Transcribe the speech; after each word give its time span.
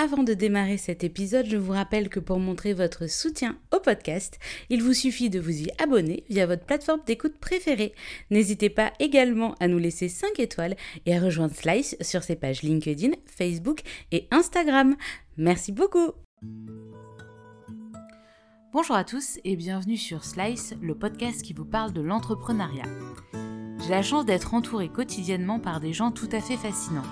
avant 0.00 0.22
de 0.22 0.32
démarrer 0.32 0.78
cet 0.78 1.04
épisode, 1.04 1.44
je 1.44 1.58
vous 1.58 1.72
rappelle 1.72 2.08
que 2.08 2.20
pour 2.20 2.38
montrer 2.38 2.72
votre 2.72 3.06
soutien 3.06 3.58
au 3.70 3.80
podcast, 3.80 4.38
il 4.70 4.82
vous 4.82 4.94
suffit 4.94 5.28
de 5.28 5.38
vous 5.38 5.60
y 5.60 5.68
abonner 5.76 6.24
via 6.30 6.46
votre 6.46 6.64
plateforme 6.64 7.02
d'écoute 7.04 7.36
préférée. 7.38 7.92
N'hésitez 8.30 8.70
pas 8.70 8.94
également 8.98 9.54
à 9.60 9.68
nous 9.68 9.76
laisser 9.76 10.08
5 10.08 10.40
étoiles 10.40 10.76
et 11.04 11.14
à 11.14 11.20
rejoindre 11.20 11.54
Slice 11.54 11.96
sur 12.00 12.22
ses 12.22 12.36
pages 12.36 12.62
LinkedIn, 12.62 13.10
Facebook 13.26 13.82
et 14.10 14.26
Instagram. 14.30 14.96
Merci 15.36 15.70
beaucoup. 15.70 16.12
Bonjour 18.72 18.96
à 18.96 19.04
tous 19.04 19.38
et 19.44 19.54
bienvenue 19.54 19.98
sur 19.98 20.24
Slice, 20.24 20.72
le 20.80 20.94
podcast 20.94 21.42
qui 21.42 21.52
vous 21.52 21.66
parle 21.66 21.92
de 21.92 22.00
l'entrepreneuriat. 22.00 22.86
J'ai 23.82 23.90
la 23.90 24.02
chance 24.02 24.24
d'être 24.24 24.54
entourée 24.54 24.88
quotidiennement 24.88 25.60
par 25.60 25.78
des 25.78 25.92
gens 25.92 26.10
tout 26.10 26.28
à 26.32 26.40
fait 26.40 26.56
fascinants. 26.56 27.04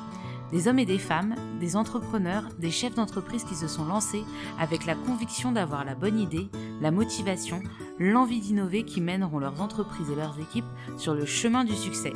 Des 0.52 0.66
hommes 0.66 0.78
et 0.78 0.86
des 0.86 0.98
femmes, 0.98 1.34
des 1.60 1.76
entrepreneurs, 1.76 2.44
des 2.58 2.70
chefs 2.70 2.94
d'entreprise 2.94 3.44
qui 3.44 3.54
se 3.54 3.68
sont 3.68 3.84
lancés 3.84 4.24
avec 4.58 4.86
la 4.86 4.94
conviction 4.94 5.52
d'avoir 5.52 5.84
la 5.84 5.94
bonne 5.94 6.18
idée, 6.18 6.48
la 6.80 6.90
motivation, 6.90 7.60
l'envie 7.98 8.40
d'innover 8.40 8.84
qui 8.84 9.02
mèneront 9.02 9.38
leurs 9.38 9.60
entreprises 9.60 10.10
et 10.10 10.16
leurs 10.16 10.38
équipes 10.40 10.64
sur 10.96 11.14
le 11.14 11.26
chemin 11.26 11.64
du 11.64 11.74
succès. 11.74 12.14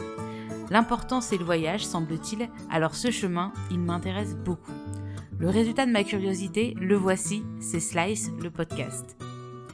L'important 0.70 1.20
c'est 1.20 1.37
le 1.37 1.45
voyage, 1.45 1.84
semble-t-il, 1.84 2.48
alors 2.70 2.95
ce 2.95 3.11
chemin, 3.11 3.53
il 3.70 3.80
m'intéresse 3.80 4.34
beaucoup. 4.34 4.73
Le 5.39 5.51
résultat 5.51 5.84
de 5.84 5.92
ma 5.92 6.05
curiosité, 6.05 6.75
le 6.80 6.97
voici, 6.97 7.45
c'est 7.61 7.80
Slice, 7.80 8.30
le 8.41 8.51
podcast. 8.51 9.17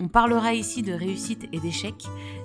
On 0.01 0.09
parlera 0.09 0.54
ici 0.54 0.82
de 0.82 0.93
réussite 0.93 1.46
et 1.52 1.59
d'échec, 1.60 1.95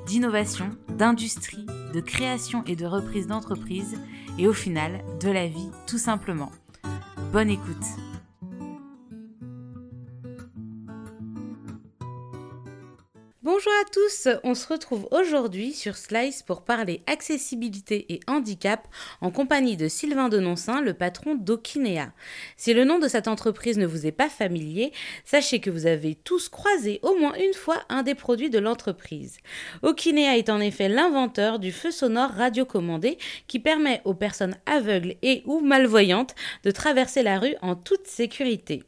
d'innovation, 0.06 0.70
d'industrie, 0.98 1.66
de 1.94 2.02
création 2.02 2.64
et 2.66 2.76
de 2.76 2.86
reprise 2.86 3.28
d'entreprise, 3.28 3.98
et 4.38 4.48
au 4.48 4.54
final, 4.54 5.04
de 5.22 5.30
la 5.30 5.48
vie 5.48 5.70
tout 5.88 5.98
simplement. 5.98 6.52
Bonne 7.32 7.50
écoute 7.50 8.13
Bonjour 13.44 13.74
à 13.82 13.90
tous, 13.92 14.30
on 14.46 14.56
se 14.56 14.66
retrouve 14.72 15.06
aujourd'hui 15.12 15.74
sur 15.74 15.98
Slice 15.98 16.44
pour 16.44 16.62
parler 16.62 17.04
accessibilité 17.08 18.06
et 18.08 18.22
handicap 18.26 18.88
en 19.20 19.32
compagnie 19.32 19.76
de 19.76 19.90
Sylvain 19.90 20.30
Denoncin, 20.30 20.80
le 20.80 20.94
patron 20.94 21.36
d'Okinea. 21.36 22.14
Si 22.56 22.74
le 22.74 22.86
nom 22.86 23.00
de 23.00 23.10
cette 23.10 23.28
entreprise 23.28 23.78
ne 23.78 23.86
vous 23.86 24.08
est 24.08 24.14
pas 24.14 24.30
familier, 24.30 24.94
sachez 25.26 25.60
que 25.60 25.70
vous 25.70 25.88
avez 25.88 26.16
tous 26.16 26.48
croisé 26.48 27.02
au 27.02 27.18
moins 27.18 27.34
une 27.34 27.54
fois 27.54 27.84
un 27.90 28.02
des 28.02 28.16
produits 28.16 28.50
de 28.50 28.60
l'entreprise. 28.60 29.40
Okinea 29.82 30.38
est 30.38 30.50
en 30.50 30.62
effet 30.62 30.88
l'inventeur 30.88 31.60
du 31.60 31.74
feu 31.74 31.92
sonore 31.92 32.30
radiocommandé 32.30 33.18
qui 33.48 33.60
permet 33.60 34.00
aux 34.06 34.14
personnes 34.14 34.56
aveugles 34.66 35.16
et 35.22 35.44
ou 35.46 35.60
malvoyantes 35.60 36.34
de 36.64 36.72
traverser 36.72 37.24
la 37.24 37.40
rue 37.40 37.56
en 37.62 37.76
toute 37.76 38.08
sécurité. 38.08 38.84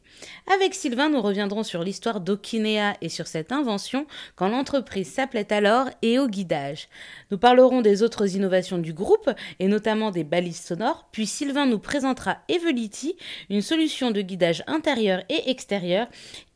Avec 0.52 0.74
Sylvain, 0.74 1.08
nous 1.08 1.20
reviendrons 1.20 1.62
sur 1.62 1.82
l'histoire 1.82 2.20
d'Okinea 2.20 2.94
et 3.00 3.08
sur 3.08 3.26
cette 3.26 3.52
invention 3.52 4.06
quand 4.36 4.48
l'entreprise 4.48 5.12
s'appelait 5.12 5.52
alors 5.52 5.88
EO 6.04 6.28
Guidage. 6.28 6.88
Nous 7.30 7.38
parlerons 7.38 7.82
des 7.82 8.02
autres 8.02 8.36
innovations 8.36 8.78
du 8.78 8.92
groupe 8.92 9.30
et 9.58 9.68
notamment 9.68 10.10
des 10.10 10.24
balises 10.24 10.60
sonores, 10.60 11.08
puis 11.12 11.26
Sylvain 11.26 11.66
nous 11.66 11.78
présentera 11.78 12.38
Evelity, 12.48 13.16
une 13.50 13.62
solution 13.62 14.10
de 14.10 14.20
guidage 14.20 14.62
intérieur 14.66 15.22
et 15.28 15.50
extérieur 15.50 16.06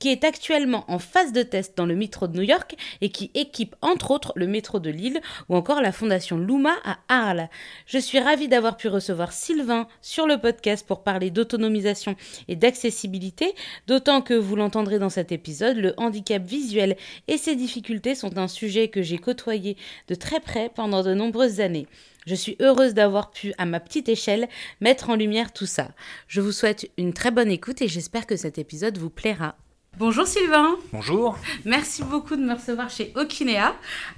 qui 0.00 0.08
est 0.08 0.24
actuellement 0.24 0.84
en 0.88 0.98
phase 0.98 1.32
de 1.32 1.44
test 1.44 1.76
dans 1.76 1.86
le 1.86 1.94
métro 1.94 2.26
de 2.26 2.36
New 2.36 2.42
York 2.42 2.74
et 3.00 3.10
qui 3.10 3.30
équipe 3.34 3.76
entre 3.82 4.10
autres 4.10 4.32
le 4.34 4.48
métro 4.48 4.80
de 4.80 4.90
Lille 4.90 5.20
ou 5.48 5.54
encore 5.54 5.80
la 5.80 5.92
fondation 5.92 6.38
Luma 6.38 6.74
à 6.84 6.98
Arles. 7.08 7.48
Je 7.86 7.98
suis 7.98 8.18
ravie 8.18 8.48
d'avoir 8.48 8.76
pu 8.76 8.88
recevoir 8.88 9.32
Sylvain 9.32 9.86
sur 10.02 10.26
le 10.26 10.38
podcast 10.38 10.86
pour 10.86 11.04
parler 11.04 11.30
d'autonomisation 11.30 12.16
et 12.48 12.56
d'accessibilité, 12.56 13.54
d'autant 13.86 14.22
que 14.22 14.34
vous 14.34 14.56
l'entendrez 14.56 14.98
dans 14.98 15.10
cet 15.10 15.30
épisode, 15.30 15.76
le 15.76 15.94
handicap 15.98 16.42
visuel 16.42 16.96
et 17.28 17.36
ses 17.36 17.54
difficultés 17.54 18.14
sont 18.14 18.38
un 18.38 18.48
sujet 18.48 18.88
que 18.88 19.02
j'ai 19.02 19.18
côtoyé 19.18 19.76
de 20.08 20.14
très 20.14 20.40
près 20.40 20.70
pendant 20.74 21.02
de 21.02 21.12
nombreuses 21.12 21.60
années. 21.60 21.86
Je 22.27 22.34
suis 22.34 22.56
heureuse 22.60 22.94
d'avoir 22.94 23.30
pu, 23.30 23.52
à 23.58 23.66
ma 23.66 23.80
petite 23.80 24.08
échelle, 24.08 24.48
mettre 24.80 25.10
en 25.10 25.16
lumière 25.16 25.52
tout 25.52 25.66
ça. 25.66 25.89
Je 26.27 26.40
vous 26.40 26.52
souhaite 26.52 26.90
une 26.96 27.12
très 27.12 27.30
bonne 27.30 27.50
écoute 27.50 27.83
et 27.83 27.89
j'espère 27.89 28.27
que 28.27 28.36
cet 28.36 28.58
épisode 28.58 28.98
vous 28.98 29.10
plaira. 29.10 29.56
Bonjour 30.00 30.27
Sylvain. 30.27 30.78
Bonjour. 30.94 31.36
Merci 31.66 32.02
beaucoup 32.02 32.34
de 32.34 32.40
me 32.40 32.55
recevoir 32.55 32.88
chez 32.88 33.12
Okinea 33.16 33.74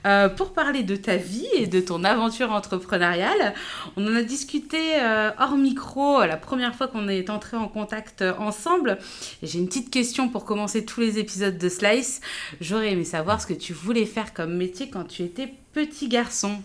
euh, 0.06 0.28
pour 0.28 0.53
parler 0.53 0.84
de 0.84 0.94
ta 0.94 1.16
vie 1.16 1.48
et 1.56 1.66
de 1.66 1.81
ton 1.81 2.04
aventure 2.04 2.53
entrepreneuriale. 2.53 3.53
On 3.97 4.06
en 4.06 4.15
a 4.15 4.22
discuté 4.22 4.78
euh, 5.00 5.32
hors 5.41 5.56
micro 5.56 6.21
la 6.21 6.37
première 6.37 6.76
fois 6.76 6.87
qu'on 6.87 7.09
est 7.09 7.31
entré 7.31 7.56
en 7.56 7.66
contact 7.66 8.22
euh, 8.22 8.32
ensemble. 8.38 8.98
J'ai 9.42 9.59
une 9.59 9.66
petite 9.66 9.91
question 9.91 10.28
pour 10.28 10.44
commencer 10.44 10.84
tous 10.84 11.00
les 11.00 11.19
épisodes 11.19 11.59
de 11.59 11.69
Slice. 11.69 12.21
J'aurais 12.60 12.92
aimé 12.92 13.03
savoir 13.03 13.42
ce 13.42 13.48
que 13.48 13.54
tu 13.54 13.72
voulais 13.72 14.06
faire 14.06 14.32
comme 14.34 14.54
métier 14.56 14.88
quand 14.88 15.03
tu 15.03 15.25
étais 15.25 15.53
petit 15.72 16.06
garçon. 16.06 16.62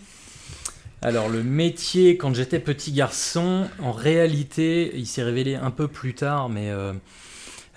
Alors 1.02 1.28
le 1.28 1.42
métier 1.42 2.18
quand 2.18 2.36
j'étais 2.36 2.60
petit 2.60 2.92
garçon, 2.92 3.68
en 3.82 3.94
réalité, 3.94 4.92
il 4.94 5.08
s'est 5.08 5.24
révélé 5.24 5.56
un 5.56 5.72
peu 5.72 5.88
plus 5.88 6.14
tard, 6.14 6.50
mais 6.50 6.72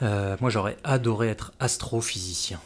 euh, 0.02 0.36
moi, 0.40 0.50
j'aurais 0.50 0.76
adoré 0.84 1.28
être 1.28 1.52
astrophysicien. 1.60 2.60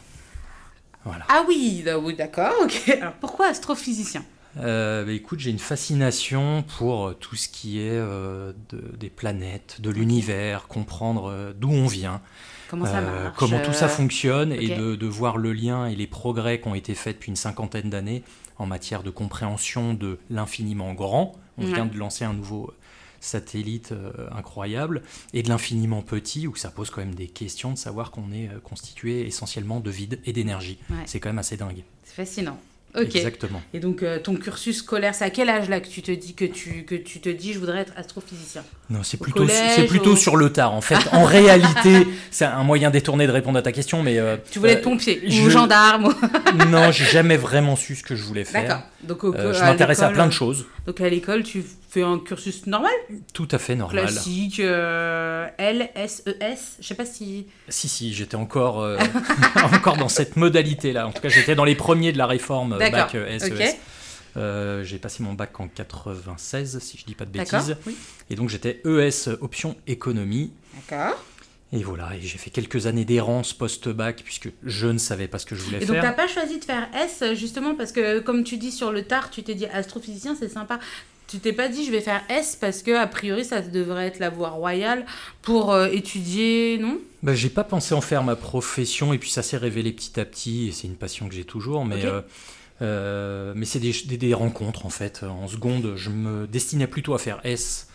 Voilà. 1.03 1.25
Ah 1.29 1.43
oui, 1.47 1.83
d'accord, 2.17 2.53
ok. 2.63 2.89
Alors 3.01 3.13
pourquoi 3.13 3.47
astrophysicien? 3.47 4.23
Euh, 4.57 5.03
bah, 5.03 5.11
écoute, 5.11 5.39
j'ai 5.39 5.51
une 5.51 5.59
fascination 5.59 6.63
pour 6.77 7.07
euh, 7.07 7.13
tout 7.13 7.35
ce 7.35 7.49
qui 7.49 7.79
est 7.79 8.01
des 8.71 9.09
planètes, 9.09 9.81
de 9.81 9.89
l'univers, 9.89 10.67
comprendre 10.67 11.53
d'où 11.59 11.69
on 11.69 11.87
vient, 11.87 12.21
comment, 12.69 12.85
ça 12.85 13.33
comment 13.35 13.59
tout 13.59 13.73
ça 13.73 13.89
fonctionne 13.89 14.51
et 14.51 14.69
de, 14.69 14.95
de, 14.95 15.07
voir 15.07 15.37
le 15.37 15.53
lien 15.53 15.87
et 15.87 15.95
les 15.95 16.07
progrès 16.07 16.59
qui 16.59 16.67
ont 16.67 16.75
été 16.75 16.95
faits 16.95 17.17
depuis 17.17 17.29
une 17.29 17.35
cinquantaine 17.35 17.89
d'années 17.89 18.23
en 18.57 18.65
matière 18.65 19.03
de 19.03 19.09
compréhension 19.09 19.93
de 19.93 20.17
l'infiniment 20.29 20.93
grand. 20.93 21.33
On 21.57 21.65
vient 21.65 21.85
de 21.85 21.97
lancer 21.97 22.25
un 22.25 22.33
nouveau 22.33 22.73
satellite 23.25 23.91
euh, 23.91 24.11
incroyable, 24.31 25.01
et 25.33 25.43
de 25.43 25.49
l'infiniment 25.49 26.01
petit, 26.01 26.47
où 26.47 26.55
ça 26.55 26.69
pose 26.69 26.89
quand 26.89 27.01
même 27.01 27.15
des 27.15 27.27
questions 27.27 27.71
de 27.71 27.77
savoir 27.77 28.11
qu'on 28.11 28.31
est 28.31 28.47
euh, 28.47 28.59
constitué 28.63 29.25
essentiellement 29.25 29.79
de 29.79 29.89
vide 29.89 30.19
et 30.25 30.33
d'énergie. 30.33 30.77
C'est 31.05 31.19
quand 31.19 31.29
même 31.29 31.39
assez 31.39 31.57
dingue. 31.57 31.83
C'est 32.03 32.15
fascinant. 32.15 32.59
Exactement. 33.01 33.61
Et 33.73 33.79
donc 33.79 34.03
euh, 34.03 34.19
ton 34.19 34.35
cursus 34.35 34.77
scolaire, 34.77 35.13
c'est 35.15 35.25
à 35.25 35.29
quel 35.29 35.49
âge 35.49 35.69
là 35.69 35.79
que 35.79 35.87
tu 35.87 36.01
te 36.01 36.11
dis 36.11 36.33
que 36.33 36.45
tu 36.45 36.85
que 36.85 36.95
tu 36.95 37.19
te 37.19 37.29
dis 37.29 37.53
je 37.53 37.59
voudrais 37.59 37.79
être 37.79 37.93
astrophysicien? 37.97 38.63
Non, 38.89 39.01
c'est 39.03 39.17
plutôt 39.17 39.47
c'est 39.47 39.85
plutôt 39.85 40.15
sur 40.15 40.35
le 40.35 40.51
tard 40.51 40.73
en 40.73 40.81
fait. 40.81 40.97
en 41.11 41.23
réalité, 41.23 42.07
c'est 42.31 42.45
un 42.45 42.63
moyen 42.63 42.89
détourné 42.91 43.27
de 43.27 43.31
répondre 43.31 43.57
à 43.57 43.61
ta 43.61 43.71
question, 43.71 44.03
mais 44.03 44.19
tu 44.51 44.59
voulais 44.59 44.73
être 44.73 44.83
pompier 44.83 45.21
ou 45.27 45.49
gendarme 45.49 46.13
Non, 46.69 46.91
j'ai 46.91 47.05
jamais 47.05 47.37
vraiment 47.37 47.75
su 47.75 47.95
ce 47.95 48.03
que 48.03 48.15
je 48.15 48.23
voulais 48.23 48.45
faire. 48.45 48.63
D'accord. 48.63 48.83
Donc 49.03 49.53
je 49.53 49.61
m'intéresse 49.61 50.01
à 50.01 50.09
plein 50.09 50.27
de 50.27 50.33
choses. 50.33 50.65
Donc 50.85 51.01
à 51.01 51.09
l'école, 51.09 51.43
tu 51.43 51.63
un 52.01 52.19
cursus 52.19 52.65
normal? 52.67 52.91
Tout 53.33 53.47
à 53.51 53.57
fait 53.57 53.75
normal. 53.75 54.05
Classique, 54.05 54.59
euh, 54.59 55.47
L, 55.57 55.89
S, 55.95 56.23
E, 56.27 56.35
S, 56.39 56.77
je 56.79 56.87
sais 56.87 56.95
pas 56.95 57.05
si... 57.05 57.47
Si, 57.69 57.87
si, 57.87 58.13
j'étais 58.13 58.35
encore, 58.35 58.81
euh, 58.81 58.97
encore 59.73 59.97
dans 59.97 60.09
cette 60.09 60.35
modalité-là. 60.35 61.07
En 61.07 61.11
tout 61.11 61.21
cas, 61.21 61.29
j'étais 61.29 61.55
dans 61.55 61.63
les 61.63 61.75
premiers 61.75 62.11
de 62.11 62.17
la 62.17 62.27
réforme 62.27 62.73
euh, 62.73 62.89
bac 62.89 63.15
S, 63.15 63.43
E, 63.49 63.61
S. 63.61 63.77
j'ai 64.35 64.97
passé 64.99 65.23
mon 65.23 65.33
bac 65.33 65.59
en 65.59 65.67
96, 65.67 66.79
si 66.79 66.97
je 66.97 67.05
dis 67.05 67.15
pas 67.15 67.25
de 67.25 67.31
bêtises. 67.31 67.77
Et 68.29 68.35
donc 68.35 68.49
j'étais 68.49 68.81
ES 68.85 69.29
option 69.41 69.75
économie. 69.87 70.51
D'accord. 70.75 71.17
Et 71.73 71.83
voilà, 71.83 72.15
et 72.15 72.21
j'ai 72.21 72.37
fait 72.37 72.51
quelques 72.51 72.85
années 72.85 73.05
d'errance 73.05 73.51
post-bac 73.51 74.21
puisque 74.23 74.49
je 74.63 74.87
ne 74.87 74.97
savais 74.97 75.27
pas 75.27 75.39
ce 75.39 75.45
que 75.45 75.55
je 75.55 75.61
voulais 75.63 75.79
faire. 75.79 75.89
Et 75.89 75.93
donc 75.93 76.01
t'as 76.01 76.13
pas 76.13 76.27
choisi 76.27 76.59
de 76.59 76.63
faire 76.63 76.87
S 76.93 77.23
justement 77.33 77.75
parce 77.75 77.91
que 77.91 78.19
comme 78.19 78.43
tu 78.43 78.57
dis 78.57 78.71
sur 78.71 78.91
le 78.91 79.03
tard, 79.03 79.29
tu 79.29 79.43
t'es 79.43 79.55
dit 79.55 79.65
astrophysicien 79.65 80.35
c'est 80.39 80.47
sympa. 80.47 80.79
Tu 81.27 81.39
t'es 81.39 81.53
pas 81.53 81.67
dit 81.67 81.83
je 81.83 81.91
vais 81.91 82.01
faire 82.01 82.21
S 82.29 82.55
parce 82.55 82.83
que 82.83 82.91
a 82.91 83.07
priori 83.07 83.43
ça 83.43 83.61
devrait 83.61 84.07
être 84.07 84.19
la 84.19 84.29
voie 84.29 84.49
royale 84.49 85.05
pour 85.41 85.73
euh, 85.73 85.87
étudier, 85.87 86.77
non? 86.79 86.99
Bah, 87.23 87.33
J'ai 87.33 87.49
pas 87.49 87.63
pensé 87.63 87.95
en 87.95 88.01
faire 88.01 88.23
ma 88.23 88.35
profession 88.35 89.11
et 89.11 89.17
puis 89.17 89.31
ça 89.31 89.41
s'est 89.41 89.57
révélé 89.57 89.91
petit 89.91 90.19
à 90.19 90.23
petit 90.25 90.67
et 90.67 90.71
c'est 90.71 90.87
une 90.87 90.95
passion 90.95 91.27
que 91.27 91.33
j'ai 91.33 91.45
toujours. 91.45 91.83
Mais, 91.83 92.05
euh, 92.05 92.21
euh, 92.81 93.53
mais 93.55 93.65
c'est 93.65 93.79
des, 93.79 93.93
des, 94.17 94.33
rencontres 94.33 94.85
en 94.85 94.89
fait. 94.89 95.23
En 95.23 95.47
seconde, 95.47 95.93
je 95.95 96.09
me 96.09 96.47
destinais 96.47 96.87
plutôt 96.87 97.13
à 97.13 97.19
faire 97.19 97.39
S 97.43 97.87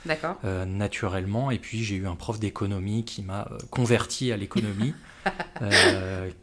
naturellement 0.67 1.50
et 1.50 1.59
puis 1.59 1.85
j'ai 1.85 1.97
eu 1.97 2.06
un 2.06 2.17
prof 2.17 2.41
d'économie 2.41 3.05
qui 3.05 3.23
m'a 3.23 3.49
converti 3.71 4.32
à 4.32 4.37
l'économie. 4.37 4.94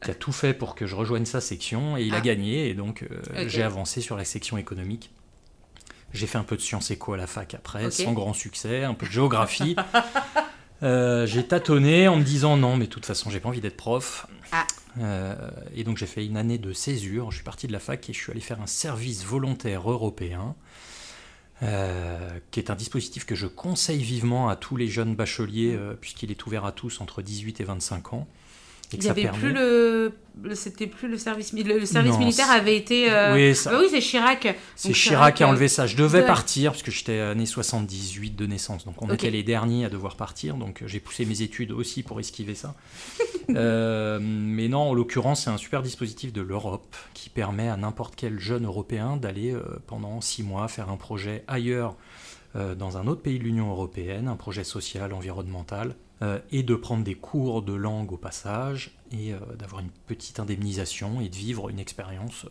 qui 0.02 0.12
a 0.12 0.14
tout 0.14 0.32
fait 0.32 0.54
pour 0.54 0.76
que 0.76 0.86
je 0.86 0.96
rejoigne 0.96 1.26
sa 1.26 1.42
section 1.42 1.98
et 1.98 2.04
il 2.04 2.14
a 2.14 2.18
ah. 2.18 2.22
gagné 2.22 2.70
et 2.70 2.76
donc 2.76 3.08
j'ai 3.48 3.64
avancé 3.64 4.02
sur 4.02 4.16
la 4.16 4.24
section 4.24 4.58
économique. 4.58 5.10
J'ai 6.14 6.28
fait 6.28 6.38
un 6.38 6.44
peu 6.44 6.56
de 6.56 6.62
sciences 6.62 6.92
éco 6.92 7.14
à 7.14 7.18
la 7.18 7.28
fac 7.28 7.54
après, 7.54 7.92
sans 7.92 8.14
grand 8.14 8.34
succès, 8.34 8.84
un 8.84 8.94
peu 8.94 9.08
de 9.08 9.12
géographie. 9.12 9.76
Euh, 10.84 11.26
j'ai 11.26 11.46
tâtonné 11.46 12.08
en 12.08 12.18
me 12.18 12.24
disant 12.24 12.58
non, 12.58 12.78
mais 12.78 12.86
de 12.86 12.92
toute 12.92 13.06
façon, 13.06 13.30
j'ai 13.30 13.40
pas 13.40 13.50
envie 13.50 13.62
d'être 13.62 13.78
prof. 13.78 14.28
Ah. 14.52 14.66
Euh, 15.00 15.36
et 15.76 15.84
donc 15.84 15.98
j'ai 15.98 16.06
fait 16.06 16.26
une 16.26 16.38
année 16.38 16.58
de 16.58 16.74
césure. 16.74 17.32
Je 17.32 17.38
suis 17.38 17.44
parti 17.44 17.68
de 17.68 17.74
la 17.74 17.80
fac 17.80 18.10
et 18.10 18.14
je 18.14 18.18
suis 18.20 18.32
allé 18.32 18.42
faire 18.42 18.62
un 18.62 18.68
service 18.68 19.24
volontaire 19.24 19.90
européen. 19.90 20.56
qui 22.52 22.60
est 22.60 22.70
un 22.70 22.76
dispositif 22.76 23.26
que 23.26 23.34
je 23.34 23.48
conseille 23.48 24.04
vivement 24.04 24.48
à 24.48 24.56
tous 24.56 24.76
les 24.76 24.88
jeunes 24.88 25.16
bacheliers, 25.16 25.78
puisqu'il 26.00 26.30
est 26.30 26.46
ouvert 26.46 26.66
à 26.66 26.72
tous 26.72 27.02
entre 27.02 27.22
18 27.22 27.62
et 27.62 27.64
25 27.64 28.14
ans. 28.14 28.28
Il 28.94 29.00
n'y 29.00 29.10
avait 29.10 29.28
plus 29.28 29.52
le, 29.52 30.14
c'était 30.54 30.88
plus 30.88 31.10
le 31.10 31.18
service 31.18 31.52
le, 31.52 31.86
service 31.86 32.18
militaire 32.18 32.50
avait 32.50 32.78
été 32.78 33.12
euh, 33.12 33.34
oui, 33.34 33.54
bah 33.66 33.72
oui 33.80 33.88
c'est 33.90 34.00
Chirac. 34.00 34.56
C'est 34.76 34.94
Chirac, 34.94 35.36
qui 35.36 35.44
a 35.44 35.48
enlevé 35.48 35.68
ça 35.68 35.88
je 35.88 35.98
devais 35.98 36.26
partir 36.26 36.72
parce 36.72 36.84
que 36.84 36.92
j'étais 36.92 37.20
année 37.20 37.46
78 37.46 38.36
de 38.36 38.46
naissance. 38.46 38.86
Donc 38.86 39.02
on 39.02 39.10
était 39.10 39.30
les 39.30 39.44
derniers 39.44 39.86
à 39.86 39.90
devoir 39.90 40.16
partir 40.16 40.56
donc 40.56 40.84
j'ai 40.86 41.02
poussé 41.02 41.26
mes 41.26 41.42
études 41.42 41.72
aussi 41.72 42.04
pour 42.04 42.20
esquiver 42.20 42.56
ça. 42.56 42.76
Euh, 43.56 44.20
mais 44.22 44.68
non 44.68 44.90
en 44.90 44.94
l'occurrence 44.94 45.46
c'est 45.46 45.50
un 45.50 45.56
super 45.56 45.82
dispositif 45.82 46.34
de 46.34 46.42
l'Europe 46.42 46.98
qui 47.14 47.30
permet 47.30 47.70
à 47.70 47.78
n'importe 47.78 48.14
quel 48.18 48.40
jeune 48.42 48.66
européen 48.66 49.16
d'aller 49.16 49.54
euh, 49.54 49.64
pendant 49.88 50.20
six 50.20 50.44
mois 50.44 50.68
faire 50.68 50.90
un 50.90 50.98
projet 50.98 51.46
ailleurs 51.48 51.96
dans 52.56 52.98
un 52.98 53.08
autre 53.08 53.22
pays 53.22 53.40
de 53.40 53.44
l'Union 53.46 53.70
européenne 53.70 54.28
un 54.28 54.36
projet 54.36 54.66
social 54.66 55.14
environnemental 55.14 55.96
euh, 56.24 56.40
et 56.52 56.64
de 56.64 56.74
prendre 56.74 57.04
des 57.04 57.14
cours 57.14 57.62
de 57.62 57.74
langue 57.74 58.12
au 58.12 58.18
passage 58.18 58.92
et 59.12 59.34
euh, 59.34 59.38
d'avoir 59.60 59.82
une 59.82 59.92
petite 60.08 60.40
indemnisation 60.40 61.22
et 61.22 61.30
de 61.30 61.36
vivre 61.36 61.70
une 61.70 61.78
expérience 61.78 62.48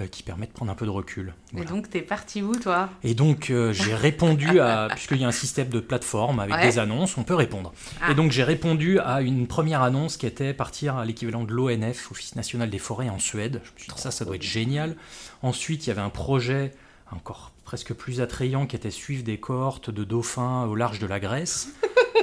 euh, 0.00 0.06
qui 0.06 0.22
permet 0.22 0.46
de 0.46 0.52
prendre 0.52 0.72
un 0.72 0.74
peu 0.74 0.86
de 0.86 0.90
recul. 0.90 1.34
Et 1.54 1.66
donc, 1.66 1.90
tu 1.90 1.98
es 1.98 2.02
parti 2.02 2.42
où, 2.42 2.54
toi? 2.54 2.88
Et 3.02 3.12
donc, 3.14 3.52
j'ai 3.70 3.94
répondu 3.94 4.60
à. 4.60 4.88
Puisqu'il 4.90 5.18
y 5.18 5.24
a 5.24 5.28
un 5.28 5.32
système 5.32 5.68
de 5.68 5.80
plateforme 5.80 6.40
avec 6.40 6.58
des 6.62 6.78
annonces, 6.78 7.18
on 7.18 7.22
peut 7.22 7.34
répondre. 7.34 7.74
Ah. 8.00 8.12
Et 8.12 8.14
donc, 8.14 8.32
j'ai 8.32 8.44
répondu 8.44 8.98
à 8.98 9.20
une 9.20 9.46
première 9.46 9.82
annonce 9.82 10.16
qui 10.16 10.26
était 10.26 10.54
partir 10.54 10.96
à 10.96 11.04
l'équivalent 11.04 11.44
de 11.44 11.52
l'ONF, 11.52 12.10
Office 12.10 12.34
national 12.34 12.70
des 12.70 12.78
forêts 12.78 13.10
en 13.10 13.18
Suède. 13.18 13.60
Je 13.64 13.72
me 13.72 13.78
suis 13.78 13.92
dit, 13.92 14.00
ça, 14.00 14.10
ça 14.10 14.24
doit 14.24 14.36
être 14.36 14.42
génial. 14.42 14.96
Ensuite, 15.42 15.86
il 15.86 15.88
y 15.88 15.92
avait 15.92 16.00
un 16.00 16.10
projet 16.10 16.72
encore 17.12 17.52
presque 17.66 17.92
plus 17.92 18.20
attrayant 18.20 18.64
qui 18.64 18.76
était 18.76 18.92
suivre 18.92 19.24
des 19.24 19.38
cohortes 19.38 19.90
de 19.90 20.04
dauphins 20.04 20.64
au 20.66 20.76
large 20.76 21.00
de 21.00 21.06
la 21.06 21.18
Grèce. 21.18 21.68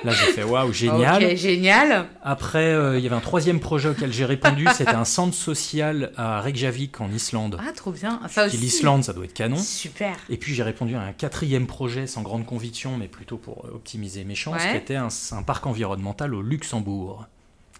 Là, 0.05 0.11
j'ai 0.11 0.31
fait 0.31 0.43
waouh, 0.43 0.73
génial. 0.73 1.23
Ok, 1.23 1.35
génial. 1.35 2.07
Après, 2.23 2.73
euh, 2.73 2.97
il 2.97 3.03
y 3.03 3.07
avait 3.07 3.15
un 3.15 3.21
troisième 3.21 3.59
projet 3.59 3.89
auquel 3.89 4.11
j'ai 4.11 4.25
répondu. 4.25 4.65
C'était 4.73 4.91
un 4.91 5.05
centre 5.05 5.35
social 5.35 6.11
à 6.17 6.41
Reykjavik, 6.41 6.99
en 6.99 7.11
Islande. 7.11 7.59
Ah, 7.61 7.71
trop 7.73 7.91
bien. 7.91 8.19
Ça 8.29 8.47
aussi. 8.47 8.57
L'Islande, 8.57 9.03
ça 9.03 9.13
doit 9.13 9.25
être 9.25 9.33
canon. 9.33 9.57
Super. 9.57 10.15
Et 10.29 10.37
puis, 10.37 10.53
j'ai 10.53 10.63
répondu 10.63 10.95
à 10.95 11.01
un 11.01 11.11
quatrième 11.13 11.67
projet 11.67 12.07
sans 12.07 12.21
grande 12.21 12.45
conviction, 12.45 12.97
mais 12.97 13.07
plutôt 13.07 13.37
pour 13.37 13.65
optimiser 13.65 14.23
mes 14.23 14.35
chances, 14.35 14.63
qui 14.65 14.77
était 14.77 14.95
un, 14.95 15.09
parc 15.45 15.67
environnemental 15.67 16.33
au 16.33 16.41
Luxembourg. 16.41 17.27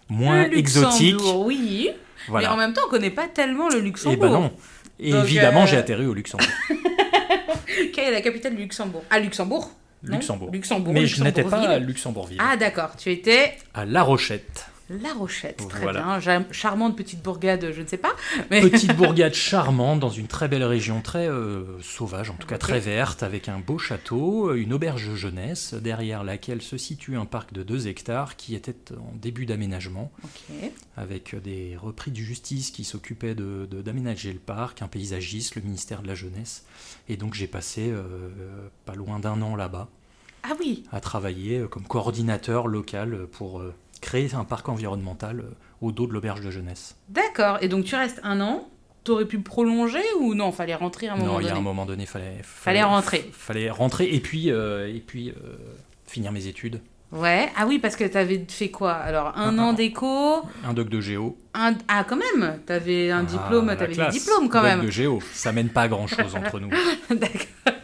Moins 0.08 0.48
le 0.48 0.58
exotique. 0.58 1.20
oui. 1.34 1.90
Mais 2.30 2.46
en 2.46 2.56
même 2.56 2.72
temps, 2.74 2.82
on 2.86 2.90
connaît 2.90 3.10
pas 3.10 3.26
tellement 3.26 3.68
le 3.68 3.80
Luxembourg. 3.80 4.18
Eh 4.18 4.20
ben 4.20 4.30
non. 4.30 4.52
Et 5.00 5.10
évidemment, 5.10 5.62
euh, 5.62 5.66
j'ai 5.66 5.76
atterri 5.76 6.06
au 6.06 6.14
Luxembourg. 6.14 6.46
Quelle 7.92 8.08
est 8.08 8.12
la 8.12 8.20
capitale 8.20 8.54
du 8.54 8.62
Luxembourg? 8.62 9.04
À 9.10 9.18
Luxembourg 9.18 9.70
Luxembourg. 10.02 10.50
Luxembourg. 10.52 10.92
Mais 10.92 11.06
je 11.06 11.22
n'étais 11.22 11.44
pas 11.44 11.60
à 11.60 11.78
Luxembourgville. 11.78 12.38
Ah 12.40 12.56
d'accord, 12.56 12.96
tu 12.96 13.10
étais 13.10 13.56
à 13.72 13.84
La 13.84 14.02
Rochette. 14.02 14.66
La 14.90 15.14
Rochette, 15.14 15.66
très 15.66 15.90
bien. 15.92 16.20
Charmante 16.50 16.94
petite 16.94 17.22
bourgade, 17.22 17.72
je 17.72 17.80
ne 17.80 17.86
sais 17.86 17.96
pas. 17.96 18.14
Petite 18.50 18.94
bourgade 18.94 19.32
charmante 19.32 19.98
dans 19.98 20.10
une 20.10 20.26
très 20.26 20.46
belle 20.46 20.62
région, 20.62 21.00
très 21.00 21.26
euh, 21.26 21.80
sauvage, 21.80 22.28
en 22.28 22.34
tout 22.34 22.46
cas 22.46 22.58
très 22.58 22.80
verte, 22.80 23.22
avec 23.22 23.48
un 23.48 23.60
beau 23.60 23.78
château, 23.78 24.54
une 24.54 24.74
auberge 24.74 25.08
de 25.08 25.16
jeunesse, 25.16 25.72
derrière 25.72 26.22
laquelle 26.22 26.60
se 26.60 26.76
situe 26.76 27.16
un 27.16 27.24
parc 27.24 27.54
de 27.54 27.62
2 27.62 27.88
hectares 27.88 28.36
qui 28.36 28.54
était 28.54 28.92
en 28.92 29.14
début 29.14 29.46
d'aménagement, 29.46 30.12
avec 30.98 31.34
des 31.42 31.78
repris 31.80 32.10
de 32.10 32.18
justice 32.18 32.70
qui 32.70 32.84
s'occupaient 32.84 33.34
d'aménager 33.34 34.28
de, 34.28 34.34
le 34.34 34.40
parc, 34.40 34.82
un 34.82 34.88
paysagiste, 34.88 35.54
le 35.54 35.62
ministère 35.62 36.02
de 36.02 36.08
la 36.08 36.14
Jeunesse. 36.14 36.62
Et 37.08 37.16
donc 37.16 37.34
j'ai 37.34 37.46
passé 37.46 37.90
euh, 37.90 38.28
pas 38.84 38.94
loin 38.94 39.18
d'un 39.18 39.40
an 39.42 39.56
là-bas. 39.56 39.88
Ah 40.42 40.52
oui 40.60 40.84
À 40.92 41.00
travailler 41.00 41.60
euh, 41.60 41.68
comme 41.68 41.84
coordinateur 41.84 42.66
local 42.66 43.26
pour 43.32 43.62
créer 44.04 44.34
un 44.34 44.44
parc 44.44 44.68
environnemental 44.68 45.40
euh, 45.40 45.54
au 45.80 45.90
dos 45.90 46.06
de 46.06 46.12
l'auberge 46.12 46.42
de 46.42 46.50
jeunesse. 46.50 46.96
D'accord, 47.08 47.58
et 47.62 47.68
donc 47.68 47.84
tu 47.84 47.96
restes 47.96 48.20
un 48.22 48.40
an 48.40 48.68
T'aurais 49.02 49.26
pu 49.26 49.38
prolonger 49.38 50.02
ou 50.18 50.34
non? 50.34 50.50
Fallait 50.50 50.74
rentrer 50.74 51.08
à 51.08 51.12
un 51.12 51.16
moment 51.16 51.34
donné 51.34 51.42
Non, 51.42 51.46
il 51.46 51.52
y 51.52 51.54
a 51.54 51.56
un 51.56 51.60
moment 51.60 51.84
donné, 51.84 52.06
fallait, 52.06 52.40
fallait, 52.42 52.82
rentrer. 52.82 53.30
Fallait 53.32 53.68
rentrer 53.68 54.14
et 54.14 54.20
puis, 54.20 54.50
euh, 54.50 54.88
et 54.88 55.00
puis 55.00 55.28
euh, 55.28 55.56
finir 56.06 56.32
mes 56.32 56.46
études. 56.46 56.80
Ouais, 57.14 57.48
ah 57.56 57.64
oui, 57.68 57.78
parce 57.78 57.94
que 57.94 58.02
t'avais 58.02 58.44
fait 58.48 58.70
quoi? 58.70 58.92
Alors, 58.92 59.38
un, 59.38 59.56
an 59.58 59.72
d'éco? 59.72 60.42
Un 60.64 60.74
doc 60.74 60.88
de 60.88 61.00
géo. 61.00 61.38
Un... 61.54 61.74
Ah, 61.86 62.02
quand 62.02 62.16
même 62.16 62.58
T'avais 62.66 63.12
un 63.12 63.20
ah, 63.20 63.22
diplôme, 63.22 63.76
t'avais 63.76 63.94
des 63.94 64.08
diplômes 64.18 64.48
quand 64.48 64.62
même. 64.62 64.78
Doc 64.78 64.86
de 64.86 64.90
géo, 64.90 65.22
ça 65.32 65.52
mène 65.52 65.68
pas 65.68 65.82
à 65.82 65.88
grand 65.88 66.08
chose 66.08 66.34
entre 66.34 66.58
nous. 66.58 66.70
D'accord. 67.10 67.74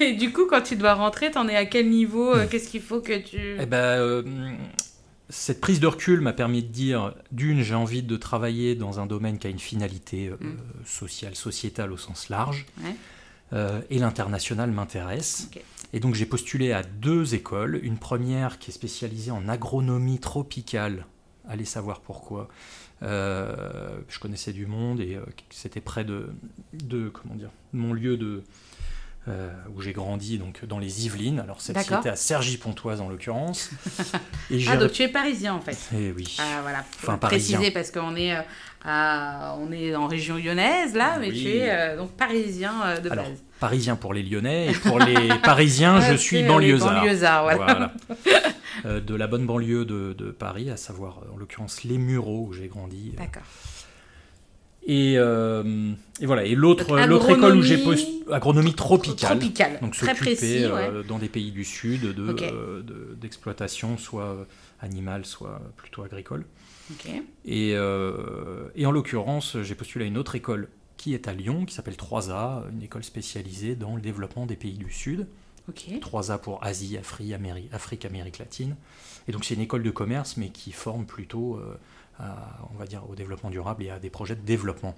Et 0.00 0.14
du 0.14 0.32
coup, 0.32 0.46
quand 0.46 0.62
tu 0.62 0.74
dois 0.74 0.94
rentrer, 0.94 1.30
t'en 1.30 1.46
es 1.46 1.54
à 1.54 1.64
quel 1.64 1.88
niveau? 1.88 2.34
Euh, 2.34 2.48
Qu'est-ce 2.50 2.68
qu'il 2.68 2.82
faut 2.82 3.00
que 3.00 3.16
tu... 3.18 3.56
Eh 3.60 3.66
ben, 3.66 3.76
euh, 3.76 4.22
cette 5.28 5.60
prise 5.60 5.78
de 5.78 5.86
recul 5.86 6.20
m'a 6.20 6.32
permis 6.32 6.64
de 6.64 6.72
dire, 6.72 7.14
d'une, 7.30 7.62
j'ai 7.62 7.76
envie 7.76 8.02
de 8.02 8.16
travailler 8.16 8.74
dans 8.74 8.98
un 8.98 9.06
domaine 9.06 9.38
qui 9.38 9.46
a 9.46 9.50
une 9.50 9.60
finalité 9.60 10.26
euh, 10.26 10.44
mm. 10.44 10.56
sociale, 10.84 11.36
sociétale 11.36 11.92
au 11.92 11.96
sens 11.96 12.30
large. 12.30 12.66
et 13.52 13.98
l'international 13.98 14.72
m'intéresse. 14.72 15.48
Et 15.92 16.00
donc 16.00 16.14
j'ai 16.14 16.26
postulé 16.26 16.72
à 16.72 16.82
deux 16.82 17.34
écoles. 17.34 17.78
Une 17.82 17.98
première 17.98 18.58
qui 18.58 18.70
est 18.70 18.74
spécialisée 18.74 19.30
en 19.30 19.48
agronomie 19.48 20.18
tropicale. 20.18 21.06
Allez 21.48 21.64
savoir 21.64 22.00
pourquoi. 22.00 22.48
je 23.02 24.18
connaissais 24.20 24.52
du 24.52 24.66
monde 24.66 25.00
et 25.00 25.18
c'était 25.50 25.80
près 25.80 26.04
de, 26.04 26.30
de, 26.72 27.08
comment 27.08 27.34
dire, 27.34 27.50
mon 27.72 27.92
lieu 27.92 28.16
de, 28.16 28.44
euh, 29.28 29.52
où 29.76 29.80
j'ai 29.80 29.92
grandi 29.92 30.36
donc 30.38 30.64
dans 30.64 30.80
les 30.80 31.06
Yvelines. 31.06 31.38
Alors 31.38 31.60
celle-ci 31.60 31.94
était 31.94 32.08
à 32.08 32.16
Cergy-Pontoise 32.16 33.00
en 33.00 33.08
l'occurrence. 33.08 33.70
ah 34.68 34.76
donc 34.76 34.90
tu 34.90 35.02
es 35.02 35.08
parisien 35.08 35.54
en 35.54 35.60
fait. 35.60 35.78
Eh 35.94 36.10
oui. 36.10 36.36
Ah, 36.40 36.58
voilà. 36.62 36.84
Enfin 37.00 37.18
préciser 37.18 37.70
parce 37.70 37.92
qu'on 37.92 38.16
est 38.16 38.34
euh, 38.34 38.40
on 38.84 39.70
est 39.70 39.94
en 39.94 40.08
région 40.08 40.38
lyonnaise 40.38 40.94
là, 40.94 41.18
mais 41.20 41.30
tu 41.30 41.50
es 41.50 41.70
euh, 41.70 41.96
donc 41.98 42.10
parisien 42.16 43.00
de 43.00 43.10
Alors, 43.10 43.26
base. 43.26 43.44
Parisien 43.62 43.94
pour 43.94 44.12
les 44.12 44.24
Lyonnais 44.24 44.72
et 44.72 44.74
pour 44.74 44.98
les 44.98 45.28
Parisiens, 45.44 46.00
je 46.00 46.16
suis 46.16 46.42
banlieusard. 46.42 46.94
banlieusard 46.94 47.44
voilà. 47.44 47.92
de 49.00 49.14
la 49.14 49.28
bonne 49.28 49.46
banlieue 49.46 49.84
de, 49.84 50.14
de, 50.18 50.32
Paris, 50.32 50.68
à 50.68 50.76
savoir 50.76 51.20
en 51.32 51.36
l'occurrence 51.36 51.84
les 51.84 51.96
Mureaux 51.96 52.46
où 52.48 52.52
j'ai 52.52 52.66
grandi. 52.66 53.14
D'accord. 53.16 53.42
Et, 54.84 55.14
euh, 55.16 55.92
et, 56.20 56.26
voilà. 56.26 56.44
Et 56.44 56.54
l'autre, 56.56 56.82
école 57.30 57.56
où 57.56 57.62
j'ai 57.62 57.78
posé 57.78 58.04
agronomie 58.30 58.74
tropicale. 58.74 59.38
Tropicale. 59.38 59.78
Donc 59.80 59.94
Très 59.94 60.14
précis, 60.14 60.64
euh, 60.64 61.02
dans 61.04 61.18
des 61.18 61.28
pays 61.28 61.52
du 61.52 61.64
sud 61.64 62.02
de, 62.14 62.36
euh, 62.42 62.82
d'exploitation, 63.14 63.96
soit 63.96 64.44
animale, 64.80 65.24
soit 65.24 65.62
plutôt 65.76 66.02
agricole. 66.02 66.44
Et, 67.44 67.70
et, 67.70 68.86
en 68.86 68.90
l'occurrence, 68.90 69.56
j'ai 69.62 69.74
postulé 69.74 70.04
à 70.04 70.08
une 70.08 70.18
autre 70.18 70.34
école 70.34 70.68
qui 71.02 71.14
est 71.14 71.26
à 71.26 71.32
Lyon, 71.32 71.64
qui 71.64 71.74
s'appelle 71.74 71.96
3A, 71.96 72.70
une 72.70 72.82
école 72.82 73.02
spécialisée 73.02 73.74
dans 73.74 73.96
le 73.96 74.00
développement 74.00 74.46
des 74.46 74.54
pays 74.54 74.78
du 74.78 74.92
sud. 74.92 75.26
3A 76.00 76.38
pour 76.38 76.62
Asie, 76.62 76.96
Afrique, 76.96 77.32
Amérique, 77.32 77.68
Afrique, 77.72 78.04
Amérique 78.04 78.38
latine. 78.38 78.76
Et 79.26 79.32
donc 79.32 79.44
c'est 79.44 79.54
une 79.54 79.60
école 79.60 79.82
de 79.82 79.90
commerce, 79.90 80.36
mais 80.36 80.50
qui 80.50 80.70
forme 80.70 81.04
plutôt 81.06 81.60
on 82.72 82.78
va 82.78 82.86
dire, 82.86 83.02
au 83.08 83.14
développement 83.14 83.50
durable 83.50 83.82
et 83.84 83.90
à 83.90 83.98
des 83.98 84.10
projets 84.10 84.36
de 84.36 84.42
développement. 84.42 84.94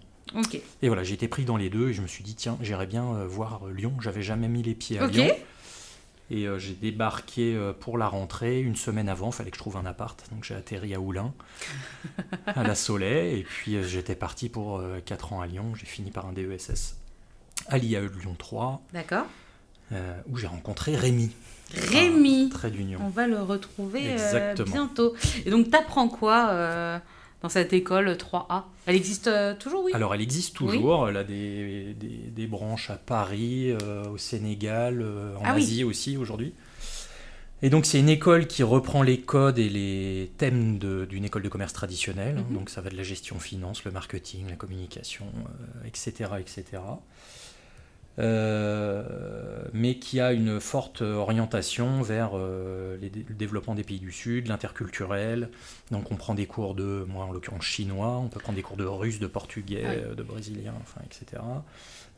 Et 0.83 0.89
voilà, 0.89 1.03
j'ai 1.05 1.15
été 1.15 1.29
pris 1.29 1.45
dans 1.45 1.57
les 1.57 1.71
deux 1.71 1.91
et 1.91 1.93
je 1.93 2.03
me 2.03 2.07
suis 2.07 2.25
dit, 2.25 2.35
tiens, 2.35 2.57
j'irais 2.61 2.87
bien 2.87 3.05
euh, 3.15 3.27
voir 3.27 3.67
Lyon. 3.69 3.93
J'avais 4.01 4.23
jamais 4.23 4.49
mis 4.49 4.63
les 4.63 4.75
pieds 4.75 4.99
à 4.99 5.07
Lyon. 5.07 5.29
Et 6.35 6.49
euh, 6.49 6.59
j'ai 6.59 6.75
débarqué 6.75 7.55
euh, 7.55 7.73
pour 7.73 7.97
la 7.97 8.09
rentrée 8.09 8.61
une 8.61 8.75
semaine 8.75 9.09
avant, 9.09 9.31
il 9.31 9.33
fallait 9.33 9.53
que 9.53 9.57
je 9.57 9.61
trouve 9.61 9.77
un 9.77 9.87
appart. 9.87 10.21
Donc 10.33 10.43
j'ai 10.43 10.57
atterri 10.57 10.93
à 10.93 10.99
Oulin, 10.99 11.33
à 12.49 12.65
la 12.65 12.75
Soleil. 12.75 13.39
Et 13.39 13.43
puis 13.45 13.81
j'étais 13.85 14.17
parti 14.17 14.49
pour 14.49 14.83
4 15.05 15.33
ans 15.33 15.41
à 15.41 15.47
Lyon. 15.47 15.75
J'ai 15.77 15.87
fini 15.87 16.11
par 16.11 16.27
un 16.27 16.33
DESS 16.33 16.97
à 17.69 17.79
l'IAE 17.79 18.09
de 18.09 18.21
Lyon 18.21 18.35
3. 18.37 18.83
D'accord. 18.93 19.27
où 20.29 20.37
j'ai 20.37 20.49
rencontré 20.49 20.97
Rémi. 20.97 21.31
Rémi. 21.73 22.49
très 22.49 22.71
d'union. 22.73 22.99
On 23.01 23.11
va 23.11 23.29
le 23.29 23.41
retrouver 23.41 24.17
bientôt. 24.67 25.15
Et 25.47 25.51
donc, 25.51 25.71
tu 25.71 25.77
apprends 25.77 26.09
quoi 26.09 27.01
dans 27.45 27.51
cette 27.51 27.75
école 27.75 28.09
3A 28.09 28.63
Elle 28.87 28.97
existe 28.97 29.27
euh, 29.27 29.55
toujours, 29.55 29.85
oui? 29.85 29.93
Alors, 29.93 30.15
elle 30.15 30.23
existe 30.23 30.57
toujours. 30.57 31.11
Elle 31.11 31.19
a 31.19 31.25
des, 31.25 31.95
des, 31.95 32.47
branches 32.47 32.89
à 32.89 32.97
Paris, 32.97 33.71
euh, 33.71 34.09
au 34.09 34.17
Sénégal, 34.17 35.03
euh, 35.03 35.37
en 35.37 35.43
ah 35.45 35.53
Asie 35.53 35.85
aussi 35.85 36.17
aujourd'hui. 36.17 36.55
Et 37.61 37.69
donc, 37.69 37.85
c'est 37.85 38.01
une 38.01 38.09
école 38.09 38.47
qui 38.47 38.63
reprend 38.63 39.03
les 39.03 39.21
codes 39.21 39.59
et 39.59 39.69
les 39.69 40.33
thèmes 40.39 40.79
d'une 40.79 41.27
école 41.27 41.43
de 41.43 41.51
commerce 41.51 41.75
traditionnelle. 41.75 42.37
Mhm. 42.49 42.55
Donc, 42.55 42.71
ça 42.71 42.81
va 42.81 42.89
de 42.89 42.97
la 42.97 43.03
gestion 43.03 43.39
finance, 43.39 43.85
le 43.85 43.91
marketing, 43.91 44.49
la 44.49 44.57
communication, 44.57 45.27
etc., 45.85 46.31
etc. 46.41 46.81
mais 48.19 49.97
qui 49.99 50.21
a 50.21 50.33
une 50.33 50.61
forte 50.61 51.03
orientation 51.03 52.03
vers 52.03 52.37
le 52.37 52.99
développement 53.31 53.75
des 53.75 53.85
pays 53.85 53.99
du 53.99 54.13
Sud, 54.13 54.49
l'interculturel. 54.49 55.51
Donc 55.91 56.11
on 56.13 56.17
prend 56.17 56.35
des 56.35 56.47
cours 56.47 56.75
de, 56.75 57.05
moi 57.09 57.25
en 57.25 57.33
l'occurrence 57.33 57.65
chinois, 57.65 58.19
on 58.19 58.29
peut 58.29 58.41
prendre 58.41 58.57
des 58.57 58.63
cours 58.63 58.77
de 58.77 58.85
russe, 58.85 59.19
de 59.19 59.27
portugais, 59.27 60.05
de 60.17 60.23
brésilien, 60.23 60.75
enfin, 60.81 61.01
etc. 61.05 61.43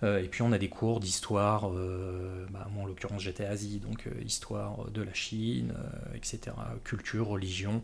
Euh, 0.03 0.23
et 0.23 0.29
puis 0.29 0.43
on 0.43 0.53
a 0.53 0.59
des 0.59 0.69
cours 0.69 1.01
d'histoire, 1.01 1.71
euh, 1.71 2.47
bah, 2.51 2.67
moi 2.73 2.85
en 2.85 2.87
l'occurrence 2.87 3.23
j'étais 3.23 3.47
Asie, 3.47 3.79
donc 3.79 4.07
euh, 4.07 4.11
histoire 4.25 4.91
de 4.91 5.03
la 5.03 5.15
Chine, 5.15 5.73
etc., 6.15 6.55
culture, 6.85 7.29
religion. 7.29 7.83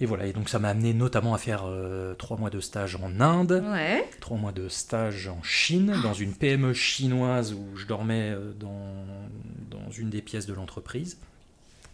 Et 0.00 0.06
voilà, 0.06 0.26
et 0.26 0.32
donc 0.32 0.48
ça 0.48 0.58
m'a 0.58 0.70
amené 0.70 0.94
notamment 0.94 1.32
à 1.32 1.38
faire 1.38 1.64
trois 2.18 2.36
mois 2.36 2.50
de 2.50 2.58
stage 2.58 2.96
en 2.96 3.20
Inde, 3.20 3.62
trois 4.20 4.36
mois 4.36 4.50
de 4.50 4.68
stage 4.68 5.28
en 5.28 5.40
Chine, 5.44 5.94
dans 6.02 6.14
une 6.14 6.34
PME 6.34 6.72
chinoise 6.72 7.52
où 7.52 7.76
je 7.76 7.86
dormais 7.86 8.34
dans, 8.58 9.04
dans 9.70 9.90
une 9.92 10.10
des 10.10 10.20
pièces 10.20 10.46
de 10.46 10.54
l'entreprise. 10.54 11.18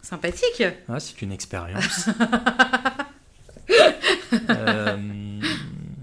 Sympathique. 0.01 0.63
Ah, 0.87 0.99
c'est 0.99 1.21
une 1.21 1.31
expérience. 1.31 2.09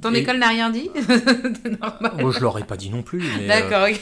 Ton 0.03 0.15
école 0.15 0.39
n'a 0.39 0.49
rien 0.49 0.71
dit 0.71 0.91
Moi, 2.21 2.33
je 2.33 2.41
l'aurais 2.41 2.65
pas 2.65 2.77
dit 2.77 2.91
non 2.91 3.03
plus. 3.03 3.25
D'accord. 3.47 3.89
Euh, 3.89 3.95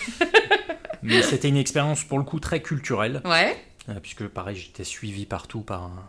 mais 1.02 1.22
c'était 1.22 1.48
une 1.48 1.56
expérience 1.56 2.04
pour 2.04 2.18
le 2.18 2.24
coup 2.24 2.40
très 2.40 2.60
culturelle. 2.60 3.22
Ouais. 3.24 3.56
Euh, 3.88 4.00
puisque 4.00 4.26
pareil, 4.26 4.56
j'étais 4.56 4.84
suivi 4.84 5.24
partout 5.26 5.60
par 5.60 5.84
un, 5.84 6.08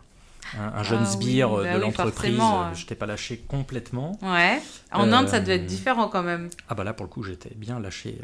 jeune 0.82 1.02
ah 1.02 1.06
sbire 1.06 1.58
euh, 1.58 1.64
bah 1.64 1.74
de 1.74 1.80
l'entreprise. 1.80 2.40
Je 2.74 2.86
t'ai 2.86 2.94
pas 2.94 3.06
lâché 3.06 3.38
complètement. 3.38 4.18
Ouais. 4.22 4.60
En 4.92 5.12
Inde, 5.12 5.28
ça 5.28 5.40
devait 5.40 5.56
être 5.56 5.66
différent 5.66 6.08
quand 6.08 6.22
même. 6.22 6.48
Ah 6.68 6.74
bah 6.74 6.84
là, 6.84 6.92
pour 6.92 7.04
le 7.04 7.10
coup, 7.10 7.22
j'étais 7.22 7.54
bien 7.54 7.80
lâché. 7.80 8.18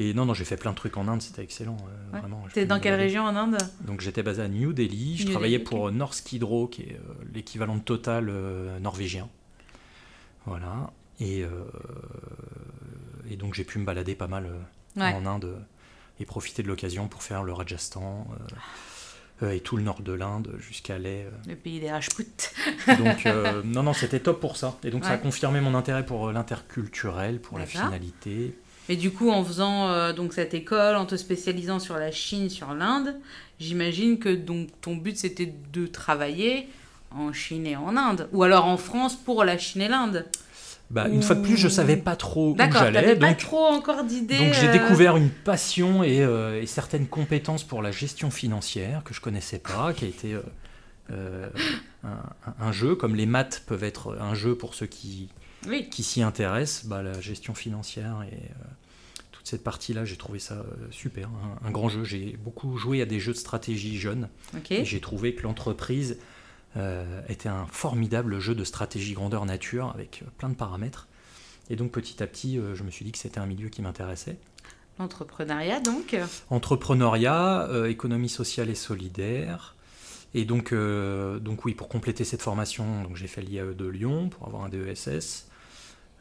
Et 0.00 0.14
non, 0.14 0.26
non, 0.26 0.34
j'ai 0.34 0.44
fait 0.44 0.56
plein 0.56 0.70
de 0.70 0.76
trucs 0.76 0.96
en 0.96 1.08
Inde, 1.08 1.22
c'était 1.22 1.42
excellent. 1.42 1.76
Ouais. 2.12 2.20
Vraiment. 2.20 2.44
T'es 2.52 2.66
dans 2.66 2.78
quelle 2.78 2.94
région 2.94 3.24
en 3.24 3.34
Inde? 3.34 3.58
Donc 3.80 4.00
j'étais 4.00 4.22
basé 4.22 4.42
à 4.42 4.48
New 4.48 4.72
Delhi. 4.72 5.16
Je 5.16 5.28
travaillais 5.28 5.58
pour 5.58 5.90
Norsk 5.90 6.32
Hydro, 6.32 6.68
qui 6.68 6.82
est 6.82 7.00
l'équivalent 7.34 7.76
de 7.76 7.82
Total 7.82 8.30
norvégien. 8.80 9.28
Voilà. 10.46 10.90
Et, 11.20 11.42
euh, 11.42 11.50
et 13.28 13.36
donc 13.36 13.54
j'ai 13.54 13.64
pu 13.64 13.78
me 13.78 13.84
balader 13.84 14.14
pas 14.14 14.28
mal 14.28 14.46
euh, 14.46 15.02
en 15.02 15.26
Inde 15.26 15.64
et 16.20 16.24
profiter 16.24 16.62
de 16.62 16.68
l'occasion 16.68 17.08
pour 17.08 17.22
faire 17.22 17.42
le 17.42 17.52
Rajasthan 17.52 18.26
euh, 18.32 18.56
et 19.42 19.60
tout 19.60 19.76
le 19.76 19.82
nord 19.82 20.00
de 20.00 20.12
l'Inde 20.12 20.54
jusqu'à 20.58 20.98
l'est. 20.98 21.26
Le 21.46 21.54
pays 21.54 21.80
des 21.80 21.90
Rajputs. 21.90 22.24
donc 22.98 23.28
non, 23.64 23.82
non, 23.82 23.92
c'était 23.92 24.20
top 24.20 24.40
pour 24.40 24.56
ça. 24.56 24.78
Et 24.84 24.90
donc 24.90 25.04
ça 25.04 25.12
a 25.12 25.18
confirmé 25.18 25.60
mon 25.60 25.74
intérêt 25.74 26.04
pour 26.04 26.32
l'interculturel, 26.32 27.40
pour 27.40 27.58
la 27.58 27.66
finalité. 27.66 28.56
Et 28.88 28.96
du 28.96 29.10
coup, 29.10 29.30
en 29.30 29.44
faisant 29.44 30.12
donc 30.12 30.32
cette 30.32 30.54
école, 30.54 30.96
en 30.96 31.06
te 31.06 31.16
spécialisant 31.16 31.78
sur 31.78 31.96
la 31.96 32.10
Chine, 32.10 32.50
sur 32.50 32.74
l'Inde, 32.74 33.16
j'imagine 33.60 34.18
que 34.18 34.30
donc 34.30 34.68
ton 34.80 34.96
but 34.96 35.16
c'était 35.16 35.54
de 35.72 35.86
travailler 35.86 36.68
en 37.10 37.32
Chine 37.32 37.66
et 37.66 37.76
en 37.76 37.96
Inde 37.96 38.28
Ou 38.32 38.42
alors 38.42 38.66
en 38.66 38.76
France 38.76 39.16
pour 39.16 39.44
la 39.44 39.58
Chine 39.58 39.82
et 39.82 39.88
l'Inde 39.88 40.26
bah, 40.90 41.08
Une 41.08 41.22
fois 41.22 41.36
de 41.36 41.42
plus, 41.42 41.56
je 41.56 41.68
savais 41.68 41.96
pas 41.96 42.16
trop 42.16 42.52
où 42.52 42.56
j'allais. 42.56 43.16
Donc, 43.16 43.20
pas 43.20 43.34
trop 43.34 43.66
encore 43.66 44.04
d'idées. 44.04 44.38
Donc 44.38 44.54
j'ai 44.54 44.68
euh, 44.68 44.72
découvert 44.72 45.16
une 45.16 45.30
passion 45.30 46.02
euh, 46.02 46.60
et, 46.60 46.66
certaines 46.66 47.06
compétences 47.06 47.62
pour 47.62 47.82
la 47.82 47.90
gestion 47.90 48.30
financière 48.30 49.02
que 49.04 49.12
je 49.12 49.20
connaissais 49.20 49.58
pas, 49.58 49.92
qui 49.92 50.06
a 50.06 50.08
été 50.08 50.36
euh, 51.10 51.48
un, 52.60 52.72
jeu, 52.72 52.94
comme 52.94 53.14
les 53.14 53.26
maths 53.26 53.64
peuvent 53.66 53.84
être 53.84 54.16
un 54.18 54.34
jeu 54.34 54.54
pour 54.54 54.74
ceux 54.74 54.86
qui, 54.86 55.28
qui 55.90 56.02
s'y 56.02 56.22
intéressent. 56.22 56.86
Bah, 56.86 57.02
la 57.02 57.20
gestion 57.20 57.54
financière 57.54 58.24
et 58.30 58.40
toute 59.32 59.46
cette 59.46 59.64
partie-là, 59.64 60.06
j'ai 60.06 60.16
trouvé 60.16 60.38
ça 60.38 60.64
super, 60.90 61.28
un, 61.64 61.70
grand 61.70 61.90
jeu. 61.90 62.04
J'ai 62.04 62.38
beaucoup 62.42 62.78
joué 62.78 63.02
à 63.02 63.06
des 63.06 63.20
jeux 63.20 63.32
de 63.32 63.38
stratégie 63.38 63.98
jeunes. 63.98 64.28
Et 64.70 64.86
j'ai 64.86 65.00
trouvé 65.00 65.34
que 65.34 65.42
l'entreprise 65.42 66.16
était 67.28 67.48
un 67.48 67.66
formidable 67.66 68.38
jeu 68.38 68.54
de 68.54 68.64
stratégie 68.64 69.14
grandeur 69.14 69.44
nature 69.46 69.90
avec 69.94 70.22
euh, 70.22 70.30
plein 70.36 70.48
de 70.48 70.54
paramètres. 70.54 71.08
Et 71.70 71.76
donc 71.76 71.92
petit 71.92 72.22
à 72.22 72.26
petit, 72.26 72.58
euh, 72.58 72.74
je 72.74 72.82
me 72.82 72.90
suis 72.90 73.04
dit 73.04 73.12
que 73.12 73.18
c'était 73.18 73.40
un 73.40 73.46
milieu 73.46 73.68
qui 73.68 73.82
m'intéressait. 73.82 74.36
L'entrepreneuriat 74.98 75.80
donc? 75.80 76.16
Entrepreneuriat, 76.50 77.68
économie 77.86 78.28
sociale 78.28 78.68
et 78.68 78.74
solidaire. 78.74 79.76
Et 80.34 80.44
donc, 80.44 80.74
donc 80.74 81.64
oui, 81.64 81.74
pour 81.74 81.88
compléter 81.88 82.24
cette 82.24 82.42
formation, 82.42 83.04
donc 83.04 83.14
j'ai 83.14 83.28
fait 83.28 83.40
l'IAE 83.40 83.74
de 83.74 83.86
Lyon 83.86 84.28
pour 84.28 84.48
avoir 84.48 84.64
un 84.64 84.68
DESS. 84.68 85.46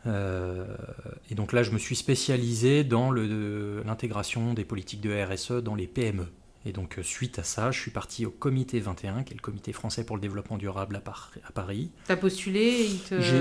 et 0.06 1.36
donc 1.36 1.54
là, 1.54 1.64
je 1.64 1.72
me 1.72 1.80
suis 1.80 1.96
spécialisé 1.96 2.84
dans 2.84 3.10
l'intégration 3.12 4.54
des 4.54 4.64
politiques 4.64 5.02
de 5.02 5.24
RSE 5.24 5.64
dans 5.64 5.74
les 5.74 5.88
PME. 5.88 6.28
Et 6.66 6.72
donc, 6.72 7.00
euh, 7.00 7.04
suite 7.04 7.40
à 7.40 7.44
ça, 7.44 7.72
je 7.72 7.80
suis 7.80 7.92
parti 7.92 8.26
au 8.26 8.30
comité 8.30 8.80
21, 8.80 9.24
qui 9.24 9.34
est 9.34 9.36
le 9.36 9.42
comité 9.42 9.72
français 9.74 10.04
pour 10.04 10.16
le 10.16 10.22
développement 10.22 10.58
durable 10.58 10.96
à, 10.98 11.52
Paris. 11.52 11.92
Tu 12.06 12.12
as 12.12 12.18
postulé 12.18 12.90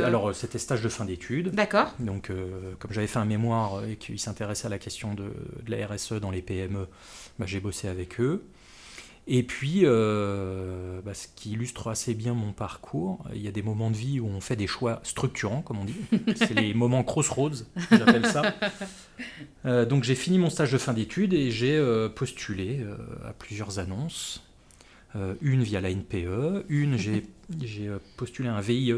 Alors, 0.05 0.29
euh, 0.29 0.33
c'était 0.33 0.59
stage 0.59 0.83
de 0.83 0.89
fin 0.89 1.05
d'études. 1.05 1.51
D'accord. 1.51 1.95
Donc, 1.99 2.31
euh, 2.31 2.75
comme 2.79 2.93
j'avais 2.93 3.07
fait 3.07 3.19
un 3.19 3.25
mémoire 3.25 3.85
et 3.85 3.97
qu'il 3.97 4.21
s'intéressait 4.21 4.67
à 4.67 4.71
la 4.71 4.79
question 4.79 5.15
de, 5.15 5.33
la 5.67 5.87
RSE 5.87 6.15
dans 6.15 6.31
les 6.31 6.43
PME, 6.43 6.87
bah, 7.39 7.47
j'ai 7.47 7.61
bossé 7.61 7.89
avec 7.89 8.21
eux. 8.21 8.45
Et 9.29 9.43
puis, 9.43 9.81
euh, 9.83 11.01
bah, 11.05 11.13
ce 11.13 11.27
qui 11.35 11.53
illustre 11.53 11.89
assez 11.89 12.15
bien 12.15 12.33
mon 12.33 12.53
parcours, 12.53 13.25
il 13.35 13.43
y 13.43 13.49
a 13.49 13.51
des 13.51 13.63
moments 13.63 13.91
de 13.91 13.97
vie 13.97 14.21
où 14.21 14.27
on 14.29 14.41
fait 14.41 14.55
des 14.55 14.69
choix 14.69 15.01
structurants, 15.03 15.63
comme 15.63 15.79
on 15.81 15.85
dit. 15.85 15.97
C'est 16.37 16.55
les 16.55 16.75
moments 16.75 17.03
crossroads, 17.03 17.65
j'appelle 17.91 18.27
ça. 18.27 18.55
Euh, 19.65 19.85
donc 19.85 20.05
j'ai 20.05 20.15
fini 20.15 20.39
mon 20.39 20.49
stage 20.49 20.71
de 20.71 20.79
fin 20.79 20.93
d'études 20.93 21.33
et 21.33 21.51
j'ai 21.51 21.77
euh, 21.77 22.09
postulé 22.09 22.85
à 23.25 23.33
plusieurs 23.33 23.81
annonces. 23.81 24.45
une 25.41 25.63
via 25.63 25.81
la 25.81 25.91
NPE, 25.91 26.67
une 26.69 26.97
j'ai 26.97 27.25
postulé 28.17 28.49
à 28.49 28.55
un 28.55 28.61
VIE. 28.61 28.95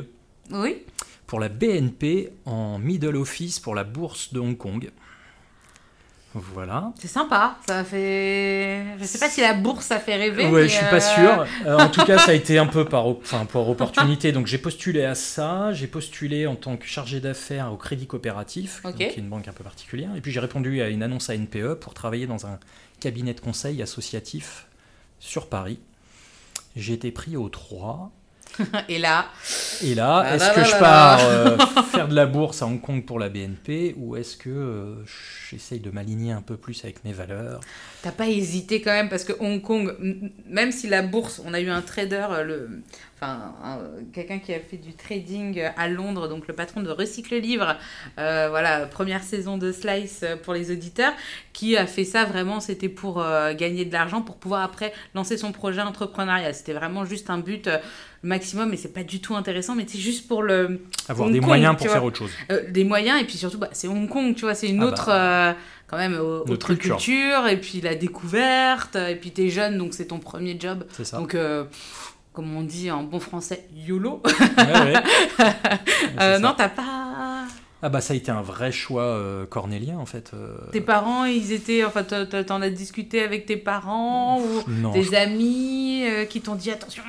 Oui. 0.51 0.83
Pour 1.27 1.41
la 1.41 1.49
BNP 1.49 2.31
en 2.45 2.79
middle 2.79 3.17
office 3.17 3.61
pour 3.61 3.75
la 3.75 3.85
bourse 3.85 4.35
de 4.35 4.41
Hong 4.41 4.57
Kong. 4.57 4.91
Voilà. 6.35 6.93
C'est 6.99 7.09
sympa, 7.09 7.57
ça 7.67 7.83
fait. 7.85 8.85
Je 9.01 9.05
sais 9.05 9.19
pas 9.19 9.31
si 9.31 9.41
la 9.41 9.55
bourse 9.55 9.87
ça 9.87 9.99
fait 9.99 10.17
rêver. 10.17 10.47
Ouais, 10.47 10.69
je 10.69 10.75
suis 10.75 10.87
pas 10.87 10.97
euh, 10.97 11.01
sûr. 11.01 11.47
Euh, 11.67 11.79
en 11.79 11.89
tout 11.89 12.05
cas, 12.05 12.19
ça 12.19 12.33
a 12.33 12.35
été 12.35 12.59
un 12.59 12.67
peu 12.67 12.85
par, 12.85 13.07
enfin, 13.07 13.47
pour 13.47 13.69
opportunité. 13.69 14.31
Donc 14.33 14.47
j'ai 14.47 14.59
postulé 14.59 15.05
à 15.05 15.15
ça. 15.15 15.73
J'ai 15.73 15.87
postulé 15.87 16.47
en 16.47 16.55
tant 16.55 16.77
que 16.77 16.87
chargé 16.87 17.21
d'affaires 17.21 17.73
au 17.73 17.77
Crédit 17.77 18.07
Coopératif, 18.07 18.83
qui 18.97 19.03
est 19.03 19.17
une 19.17 19.29
banque 19.29 19.49
un 19.49 19.53
peu 19.53 19.65
particulière. 19.65 20.11
Et 20.17 20.21
puis 20.21 20.31
j'ai 20.31 20.41
répondu 20.41 20.83
à 20.83 20.89
une 20.89 21.03
annonce 21.03 21.31
à 21.31 21.37
NPE 21.37 21.75
pour 21.81 21.95
travailler 21.95 22.27
dans 22.27 22.47
un 22.47 22.59
cabinet 23.01 23.33
de 23.33 23.41
conseil 23.41 23.83
associatif 23.83 24.67
sur 25.21 25.49
Paris. 25.49 25.79
J'ai 26.77 26.93
été 26.93 27.11
pris 27.11 27.37
au 27.37 27.49
3 27.49 28.13
et 28.88 28.99
là 28.99 29.26
Et 29.83 29.95
là, 29.95 30.25
ah 30.25 30.35
est-ce 30.35 30.52
que 30.52 30.64
je 30.64 30.78
pars 30.78 31.21
euh, 31.23 31.57
faire 31.93 32.09
de 32.09 32.14
la 32.14 32.26
bourse 32.26 32.62
à 32.62 32.67
Hong 32.67 32.81
Kong 32.81 33.05
pour 33.05 33.19
la 33.19 33.28
BNP 33.28 33.95
ou 33.97 34.17
est-ce 34.17 34.37
que 34.37 34.50
euh, 34.50 34.95
j'essaye 35.50 35.81
de 35.81 35.90
m'aligner 35.90 36.33
un 36.33 36.43
peu 36.43 36.57
plus 36.57 36.83
avec 36.85 37.05
mes 37.05 37.12
valeurs? 37.12 37.61
T'as 38.02 38.12
pas 38.12 38.28
hésité 38.28 38.81
quand 38.81 38.93
même 38.93 39.09
parce 39.09 39.25
que 39.25 39.33
Hong 39.40 39.61
Kong, 39.61 39.95
même 40.47 40.73
si 40.73 40.88
la 40.88 41.02
bourse, 41.02 41.40
on 41.45 41.55
a 41.55 41.61
eu 41.61 41.69
un 41.69 41.83
trader, 41.83 42.26
euh, 42.31 42.45
le, 42.45 42.83
enfin 43.17 43.55
quelqu'un 44.12 44.38
qui 44.38 44.55
a 44.55 44.61
fait 44.61 44.76
du 44.76 44.95
trading 44.95 45.62
à 45.76 45.88
Londres, 45.88 46.28
donc 46.28 46.47
le 46.47 46.55
patron 46.55 46.83
de 46.83 46.90
Recycle 46.90 47.37
Livre, 47.37 47.76
voilà, 48.17 48.87
première 48.87 49.25
saison 49.25 49.59
de 49.59 49.73
Slice 49.73 50.25
pour 50.45 50.55
les 50.55 50.71
auditeurs, 50.71 51.12
qui 51.52 51.76
a 51.76 51.87
fait 51.87 52.05
ça 52.05 52.25
vraiment, 52.25 52.61
c'était 52.61 52.88
pour 52.88 53.25
gagner 53.57 53.85
de 53.85 53.93
l'argent, 53.93 54.23
pour 54.23 54.37
pouvoir 54.37 54.62
après 54.62 54.93
lancer 55.14 55.37
son 55.37 55.50
projet 55.50 55.81
entrepreneurial. 55.81 56.55
C'était 56.55 56.75
vraiment 56.75 57.05
juste 57.05 57.28
un 57.28 57.38
but 57.38 57.69
maximum, 58.23 58.71
mais 58.71 58.77
c'est 58.77 58.93
pas 58.93 59.05
du 59.05 59.21
tout 59.21 59.37
intéressant, 59.37 59.75
mais 59.75 59.85
c'est 59.87 59.99
juste 59.99 60.27
pour 60.29 60.43
le. 60.43 60.81
Avoir 61.09 61.31
des 61.31 61.41
moyens 61.41 61.77
pour 61.77 61.89
faire 61.89 62.05
autre 62.05 62.19
chose. 62.19 62.31
Euh, 62.51 62.71
des 62.71 62.85
moyens, 62.85 63.21
et 63.21 63.25
puis 63.25 63.37
surtout, 63.37 63.59
bah, 63.59 63.71
c'est 63.73 63.89
Hong 63.89 64.09
Kong, 64.09 64.35
tu 64.35 64.43
vois, 64.43 64.55
c'est 64.55 64.69
une 64.69 64.83
ah 64.83 64.87
autre. 64.87 65.07
Bah, 65.07 65.51
euh, 65.51 65.53
quand 65.87 65.97
même, 65.97 66.19
autre 66.19 66.75
culture. 66.75 67.47
et 67.49 67.57
puis 67.59 67.81
la 67.81 67.95
découverte, 67.95 68.97
et 68.97 69.17
puis 69.17 69.31
t'es 69.31 69.49
jeune, 69.49 69.79
donc 69.79 69.95
c'est 69.95 70.07
ton 70.07 70.19
premier 70.19 70.59
job. 70.59 70.85
C'est 70.93 71.05
ça. 71.05 71.19
Donc. 71.19 71.35
Euh, 71.35 71.65
comme 72.35 72.55
on 72.55 72.63
dit 72.63 72.89
en 72.89 73.03
bon 73.03 73.19
français, 73.19 73.67
YOLO. 73.75 74.23
Ouais, 74.25 74.93
ouais. 76.21 76.39
non, 76.39 76.55
t'as 76.57 76.69
pas 76.69 77.19
ah 77.81 77.89
bah 77.91 78.01
ça 78.01 78.13
a 78.13 78.17
été 78.17 78.33
un 78.33 78.43
vrai 78.43 78.73
choix 78.73 79.05
euh, 79.05 79.47
cornélien 79.47 79.99
en 79.99 80.07
fait. 80.07 80.33
Euh. 80.35 80.57
Tes 80.73 80.81
parents, 80.81 81.25
ils 81.25 81.53
étaient, 81.53 81.85
enfin 81.85 82.03
t'en 82.03 82.61
as 82.61 82.71
discuté 82.71 83.23
avec 83.23 83.47
tes 83.47 83.57
parents 83.57 84.41
ou 84.41 84.93
tes 84.93 85.17
amis 85.17 85.88
euh, 86.09 86.25
qui 86.25 86.41
t'ont 86.41 86.55
dit 86.55 86.71
attention. 86.71 87.03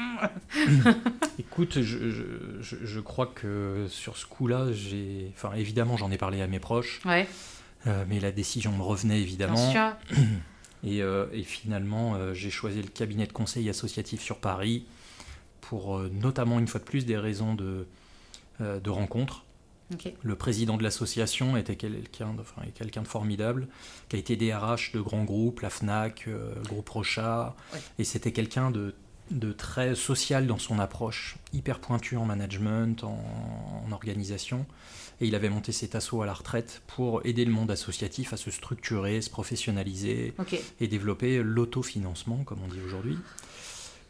Écoute, 1.40 1.82
je, 1.82 2.10
je, 2.12 2.26
je, 2.62 3.00
crois 3.00 3.28
que 3.28 3.88
sur 3.90 4.18
ce 4.18 4.26
coup-là, 4.26 4.72
j'ai, 4.72 5.32
enfin 5.36 5.54
évidemment 5.56 5.98
j'en 5.98 6.12
ai 6.12 6.18
parlé 6.18 6.42
à 6.42 6.48
mes 6.48 6.60
proches, 6.60 7.02
ouais. 7.06 7.28
mais 8.08 8.20
la 8.20 8.32
décision 8.32 8.72
me 8.72 8.84
revenait 8.84 9.22
évidemment. 9.22 9.72
Bien 9.72 9.98
sûr. 10.12 10.24
Et, 10.82 11.00
et 11.00 11.44
finalement, 11.44 12.34
j'ai 12.34 12.50
choisi 12.50 12.82
le 12.82 12.88
cabinet 12.88 13.28
de 13.28 13.34
conseil 13.34 13.70
associatif 13.70 14.22
sur 14.22 14.38
Paris 14.38 14.86
pour 15.60 16.00
notamment 16.00 16.58
une 16.58 16.70
fois 16.70 16.80
de 16.80 16.86
plus 16.86 17.06
des 17.06 17.18
raisons 17.18 17.54
de, 17.54 17.86
de 18.62 18.90
Le 20.22 20.36
président 20.36 20.78
de 20.78 20.84
l'association 20.84 21.58
était 21.58 21.76
quelqu'un 21.76 22.34
de, 22.34 22.42
enfin, 22.42 22.62
quelqu'un 22.76 23.02
de 23.02 23.08
formidable, 23.08 23.68
qui 24.08 24.16
a 24.16 24.20
été 24.20 24.36
DRH 24.36 24.92
de 24.94 25.02
grands 25.02 25.24
groupes, 25.24 25.62
la 25.62 25.70
FNAC, 25.70 26.26
euh, 26.28 26.54
Groupe 26.64 26.90
Rocha, 26.90 27.56
et 27.98 28.04
c'était 28.04 28.32
quelqu'un 28.32 28.72
de, 28.72 28.94
de, 29.32 29.52
très 29.52 29.96
social 29.96 30.48
dans 30.48 30.58
son 30.58 30.80
approche, 30.80 31.38
hyper 31.54 31.80
pointu 31.80 32.18
en 32.18 32.26
management, 32.26 33.04
en, 33.04 33.92
organisation, 33.92 34.66
et 35.22 35.28
il 35.28 35.36
avait 35.36 35.50
monté 35.50 35.72
cet 35.72 35.96
assaut 35.96 36.22
à 36.22 36.26
la 36.26 36.34
retraite 36.34 36.82
pour 36.88 37.26
aider 37.26 37.44
le 37.44 37.52
monde 37.52 37.72
associatif 37.72 38.32
à 38.32 38.38
se 38.38 38.52
structurer, 38.52 39.22
se 39.22 39.30
professionnaliser 39.30 40.34
et 40.80 40.88
développer 40.88 41.42
l'autofinancement, 41.42 42.44
comme 42.44 42.60
on 42.64 42.68
dit 42.68 42.80
aujourd'hui. 42.86 43.18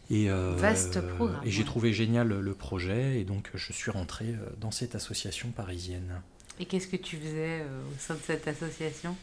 Et, 0.09 0.29
euh, 0.29 0.53
Vaste 0.55 1.01
programme. 1.01 1.41
Et 1.45 1.51
j'ai 1.51 1.63
trouvé 1.63 1.93
génial 1.93 2.27
le 2.27 2.53
projet 2.53 3.19
et 3.19 3.23
donc 3.23 3.49
je 3.53 3.71
suis 3.71 3.91
rentré 3.91 4.25
euh, 4.25 4.49
dans 4.59 4.71
cette 4.71 4.95
association 4.95 5.49
parisienne. 5.49 6.21
Et 6.59 6.65
qu'est-ce 6.65 6.87
que 6.87 6.95
tu 6.95 7.17
faisais 7.17 7.61
euh, 7.61 7.81
au 7.83 7.99
sein 7.99 8.15
de 8.15 8.19
cette 8.25 8.47
association? 8.47 9.15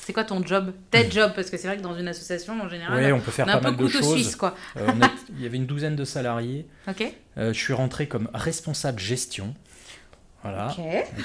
C'est 0.00 0.12
quoi 0.12 0.24
ton 0.24 0.44
job? 0.44 0.72
Tes 0.90 1.10
job 1.10 1.32
Parce 1.34 1.50
que 1.50 1.56
c'est 1.56 1.66
vrai 1.66 1.78
que 1.78 1.82
dans 1.82 1.98
une 1.98 2.06
association, 2.06 2.60
en 2.60 2.68
général, 2.68 3.02
ouais, 3.02 3.12
on 3.12 3.20
peut 3.20 3.32
faire 3.32 3.46
pas 3.46 3.60
mal 3.60 3.76
de 3.76 3.88
choses. 3.88 4.12
Suisse, 4.12 4.36
quoi. 4.36 4.54
il 4.76 5.42
y 5.42 5.46
avait 5.46 5.56
une 5.56 5.66
douzaine 5.66 5.96
de 5.96 6.04
salariés. 6.04 6.66
Ok. 6.86 7.12
je 7.36 7.52
suis 7.52 7.72
rentré 7.72 8.06
comme 8.06 8.28
responsable 8.32 9.00
gestion. 9.00 9.54
Voilà. 10.42 10.72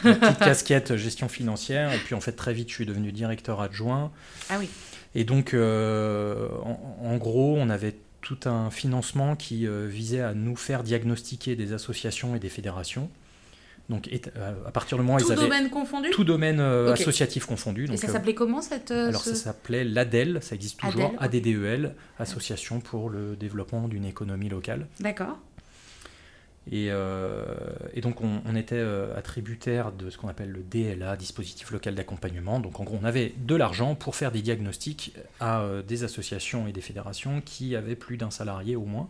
Une 0.04 0.16
petite 0.16 0.40
casquette 0.40 0.96
gestion 0.96 1.30
financière. 1.30 1.94
Et 1.94 2.00
puis 2.00 2.16
en 2.16 2.22
fait, 2.22 2.32
très 2.32 2.54
vite, 2.54 2.70
je 2.70 2.74
suis 2.74 2.86
devenu 2.88 3.12
directeur 3.12 3.62
adjoint. 3.62 4.12
Ah 4.50 4.56
oui. 4.58 4.68
Et 5.14 5.26
donc, 5.26 5.54
en, 5.54 7.18
gros, 7.18 7.56
on 7.60 7.70
avait 7.70 7.94
tout 8.22 8.38
un 8.46 8.70
financement 8.70 9.36
qui 9.36 9.68
euh, 9.68 9.88
visait 9.88 10.22
à 10.22 10.34
nous 10.34 10.56
faire 10.56 10.84
diagnostiquer 10.84 11.56
des 11.56 11.74
associations 11.74 12.36
et 12.36 12.40
des 12.40 12.50
fédérations. 12.50 13.10
Donc, 13.90 14.08
euh, 14.38 14.54
à 14.66 14.72
partir 14.72 14.98
du 14.98 15.04
moment 15.04 15.18
où 15.18 15.20
tout 15.20 15.28
ils 15.28 15.32
avaient. 15.34 15.42
domaine 15.42 15.70
confondu 15.70 16.10
Tout 16.12 16.24
domaine 16.24 16.60
euh, 16.60 16.94
associatif 16.94 17.46
confondu. 17.46 17.88
Donc, 17.88 17.96
et 17.96 17.98
ça 17.98 18.08
s'appelait 18.08 18.36
comment 18.36 18.62
cette. 18.62 18.92
alors, 18.92 19.22
ça 19.22 19.36
s'appelait 19.36 19.84
l'ADEL, 19.84 20.40
ça 20.42 20.56
existe 20.56 20.80
toujours, 20.80 21.14
ADDEL, 21.20 21.96
Association 22.18 22.80
pour 22.80 23.10
le 23.10 23.36
développement 23.36 23.88
d'une 23.88 24.06
économie 24.06 24.50
locale. 24.50 24.88
D'accord. 25.00 25.38
Euh, 26.72 27.44
et, 27.94 28.02
donc 28.02 28.22
on, 28.22 28.56
était 28.56 28.76
euh, 28.76 29.18
attributaire 29.18 29.92
de 29.92 30.10
ce 30.10 30.18
qu'on 30.18 30.28
appelle 30.28 30.52
le 30.52 30.62
DLA, 30.62 31.18
dispositif 31.18 31.72
local 31.72 31.96
d'accompagnement. 31.96 32.60
Donc 32.60 32.80
en 32.80 32.84
gros 32.84 33.00
on 33.02 33.06
avait 33.06 33.34
de 33.38 33.56
l'argent 33.56 33.96
pour 33.96 34.16
faire 34.16 34.32
des 34.32 34.42
diagnostics 34.42 35.14
à 35.40 35.62
euh, 35.62 35.82
des 35.82 36.04
associations 36.04 36.68
et 36.68 36.72
des 36.72 36.82
fédérations 36.82 37.42
qui 37.42 37.76
avaient 37.76 37.96
plus 37.96 38.18
d'un 38.18 38.32
salarié 38.32 38.76
au 38.76 38.86
moins. 38.86 39.10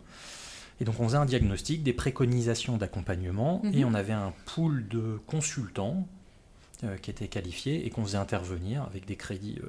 Et 0.80 0.84
donc 0.84 0.98
on 0.98 1.04
faisait 1.04 1.18
un 1.18 1.26
diagnostic, 1.26 1.82
des 1.82 1.92
préconisations 1.92 2.78
d'accompagnement, 2.78 3.62
et 3.72 3.84
mhm. 3.84 3.90
on 3.90 3.94
avait 3.94 4.14
un 4.14 4.32
pool 4.46 4.88
de 4.88 5.20
consultants 5.26 6.06
qui 7.00 7.12
étaient 7.12 7.28
qualifiés 7.28 7.86
et 7.86 7.90
qu'on 7.90 8.02
faisait 8.04 8.18
intervenir 8.18 8.82
avec 8.82 9.06
des 9.06 9.14
crédits 9.14 9.60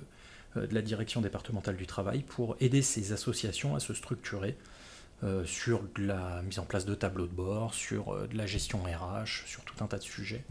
de 0.56 0.74
la 0.74 0.82
direction 0.82 1.22
départementale 1.22 1.76
du 1.76 1.86
travail 1.86 2.24
pour 2.24 2.56
aider 2.60 2.82
ces 2.82 3.12
associations 3.12 3.76
à 3.76 3.80
se 3.80 3.94
structurer 3.94 4.58
euh, 5.24 5.46
sur 5.46 5.84
de 5.96 6.06
la 6.06 6.42
mise 6.42 6.60
en 6.60 6.66
place 6.66 6.86
de 6.86 6.96
tableaux 6.96 7.28
de 7.28 7.32
bord, 7.32 7.74
sur 7.74 8.14
euh, 8.14 8.28
de 8.28 8.38
la 8.38 8.46
gestion 8.46 8.80
RH, 8.84 9.46
sur 9.46 9.64
tout 9.64 9.82
un 9.82 9.88
tas 9.88 9.98
de 9.98 10.04
sujets. 10.04 10.44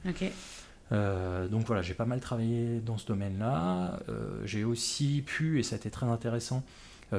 Euh, 0.93 1.47
donc 1.47 1.67
voilà, 1.67 1.83
j'ai 1.83 1.93
pas 1.93 2.07
mal 2.07 2.21
travaillé 2.21 2.81
dans 2.81 2.97
ce 2.97 3.07
domaine-là. 3.07 3.99
j'ai 4.45 4.64
aussi 4.64 5.23
pu, 5.26 5.59
et 5.59 5.62
ça 5.62 5.75
a 5.75 5.79
été 5.79 5.91
très 5.91 6.07
intéressant, 6.07 6.64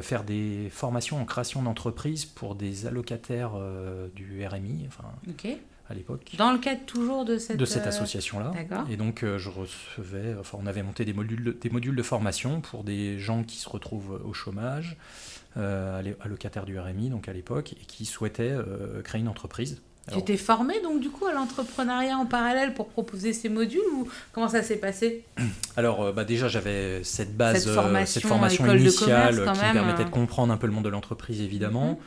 faire 0.01 0.24
des 0.24 0.69
formations 0.72 1.22
en 1.22 1.25
création 1.25 1.62
d'entreprise 1.62 2.25
pour 2.25 2.55
des 2.55 2.88
allocataires 2.88 3.51
du 4.15 4.43
RMI, 4.45 4.88
enfin, 4.88 5.10
à 5.89 5.93
l'époque. 5.93 6.31
Dans 6.38 6.51
le 6.51 6.57
cadre 6.57 6.81
toujours 6.86 7.25
de 7.25 7.38
cette, 7.38 7.57
de 7.57 7.65
cette 7.65 7.86
association-là. 7.86 8.51
Et 8.89 8.98
donc 8.98 9.24
je 9.24 9.50
recevais, 9.50 10.36
enfin 10.39 10.57
on 10.62 10.65
avait 10.65 10.83
monté 10.83 11.05
des 11.05 11.13
modules, 11.13 11.57
des 11.60 11.69
modules 11.69 11.95
de 11.95 12.03
formation 12.03 12.62
pour 12.62 12.83
des 12.83 13.19
gens 13.19 13.43
qui 13.43 13.57
se 13.57 13.69
retrouvent 13.69 14.22
au 14.25 14.33
chômage, 14.33 14.98
allocataire 15.55 16.65
du 16.65 16.79
RMI 16.79 17.10
donc 17.10 17.27
à 17.27 17.33
l'époque 17.33 17.74
et 17.74 17.86
qui 17.86 18.05
souhaitait 18.05 18.51
euh, 18.51 19.01
créer 19.03 19.22
une 19.22 19.27
entreprise. 19.27 19.81
tu 20.12 20.24
t'es 20.24 20.38
formé 20.38 20.81
donc 20.81 21.00
du 21.00 21.10
coup 21.10 21.25
à 21.25 21.33
l'entrepreneuriat 21.33 22.17
en 22.17 22.25
parallèle 22.25 22.74
pour 22.74 22.88
proposer 22.88 23.33
ces 23.33 23.50
modules 23.50 23.81
ou 23.93 24.07
comment 24.31 24.48
ça 24.48 24.63
s'est 24.63 24.77
passé? 24.77 25.24
Alors 25.77 26.01
euh, 26.01 26.12
bah 26.12 26.24
déjà 26.24 26.48
j'avais 26.48 27.03
cette 27.03 27.38
base, 27.38 27.63
cette 27.63 27.74
formation, 28.24 28.65
initiale 28.74 29.36
qui 29.36 29.41
me 29.41 29.74
permettait 29.74 30.05
de 30.05 30.10
comprendre 30.10 30.51
un 30.53 30.57
peu 30.57 30.67
le 30.67 30.74
monde 30.74 30.86
de 30.86 30.89
l'entreprise 30.89 31.41
évidemment. 31.41 32.00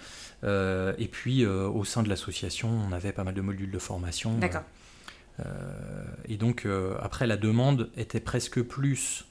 Mhm. 0.43 0.95
et 0.99 1.09
puis 1.09 1.47
au 1.47 1.85
sein 1.85 2.03
de 2.03 2.09
l'association 2.09 2.69
on 2.69 2.93
avait 2.93 3.13
pas 3.13 3.25
mal 3.25 3.35
de 3.35 3.41
modules 3.41 3.71
de 3.71 3.79
formation. 3.79 4.37
D'accord. 4.39 4.65
et 6.29 6.37
donc 6.37 6.67
après 7.01 7.27
la 7.27 7.37
demande 7.37 7.91
était 7.97 8.21
presque 8.21 8.61
plus 8.63 9.25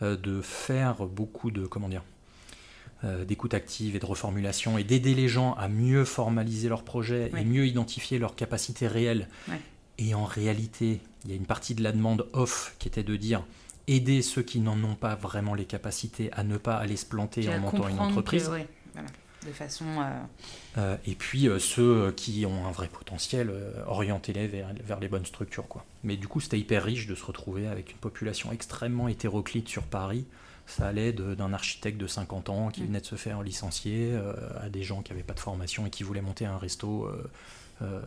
de 0.00 0.40
faire 0.40 1.06
beaucoup 1.06 1.50
de 1.50 1.66
comment 1.66 1.88
dire 1.88 2.02
euh, 2.02 2.19
d'écoute 3.02 3.54
active 3.54 3.96
et 3.96 3.98
de 3.98 4.04
reformulation 4.04 4.76
et 4.76 4.84
d'aider 4.84 5.14
les 5.14 5.28
gens 5.28 5.54
à 5.54 5.68
mieux 5.68 6.04
formaliser 6.04 6.68
leurs 6.68 6.82
projets 6.82 7.30
et 7.36 7.44
mieux 7.44 7.66
identifier 7.66 8.18
leurs 8.18 8.34
capacités 8.34 8.86
réelles. 8.86 9.28
Et 9.98 10.14
en 10.14 10.24
réalité, 10.24 11.00
il 11.24 11.30
y 11.30 11.32
a 11.34 11.36
une 11.36 11.46
partie 11.46 11.74
de 11.74 11.82
la 11.82 11.92
demande 11.92 12.26
off 12.32 12.74
qui 12.78 12.88
était 12.88 13.02
de 13.02 13.16
dire 13.16 13.44
aider 13.86 14.22
ceux 14.22 14.42
qui 14.42 14.60
n'en 14.60 14.82
ont 14.84 14.94
pas 14.94 15.14
vraiment 15.14 15.54
les 15.54 15.64
capacités 15.64 16.32
à 16.32 16.44
ne 16.44 16.56
pas 16.56 16.76
aller 16.76 16.96
se 16.96 17.06
planter 17.06 17.48
en 17.48 17.58
montant 17.58 17.88
une 17.88 17.98
entreprise. 17.98 18.50
De 19.46 19.52
façon. 19.52 19.86
Euh, 19.86 20.20
euh, 20.76 20.96
et 21.06 21.14
puis 21.14 21.48
ceux 21.58 22.12
qui 22.12 22.44
ont 22.44 22.66
un 22.66 22.72
vrai 22.72 22.88
potentiel, 22.88 23.50
orienter-les 23.86 24.46
vers, 24.46 24.68
vers, 24.84 25.00
les 25.00 25.08
bonnes 25.08 25.24
structures. 25.24 25.66
Quoi. 25.66 25.82
Mais 26.04 26.18
du 26.18 26.28
coup, 26.28 26.40
c'était 26.40 26.58
hyper 26.58 26.84
riche 26.84 27.06
de 27.06 27.14
se 27.14 27.24
retrouver 27.24 27.66
avec 27.66 27.92
une 27.92 27.96
population 27.96 28.52
extrêmement 28.52 29.08
hétéroclite 29.08 29.66
sur 29.66 29.84
Paris, 29.84 30.26
ça 30.70 30.86
allait 30.86 31.12
d'un 31.12 31.52
architecte 31.52 31.98
de 31.98 32.06
50 32.06 32.48
ans 32.48 32.68
qui 32.68 32.82
mm. 32.82 32.86
venait 32.86 33.00
de 33.00 33.06
se 33.06 33.16
faire 33.16 33.42
licencier 33.42 34.12
euh, 34.12 34.34
à 34.60 34.68
des 34.68 34.82
gens 34.82 35.02
qui 35.02 35.12
n'avaient 35.12 35.24
pas 35.24 35.34
de 35.34 35.40
formation 35.40 35.86
et 35.86 35.90
qui 35.90 36.02
voulaient 36.02 36.22
monter 36.22 36.46
un 36.46 36.58
resto. 36.58 37.06
Euh, 37.06 37.30
euh, 37.82 38.00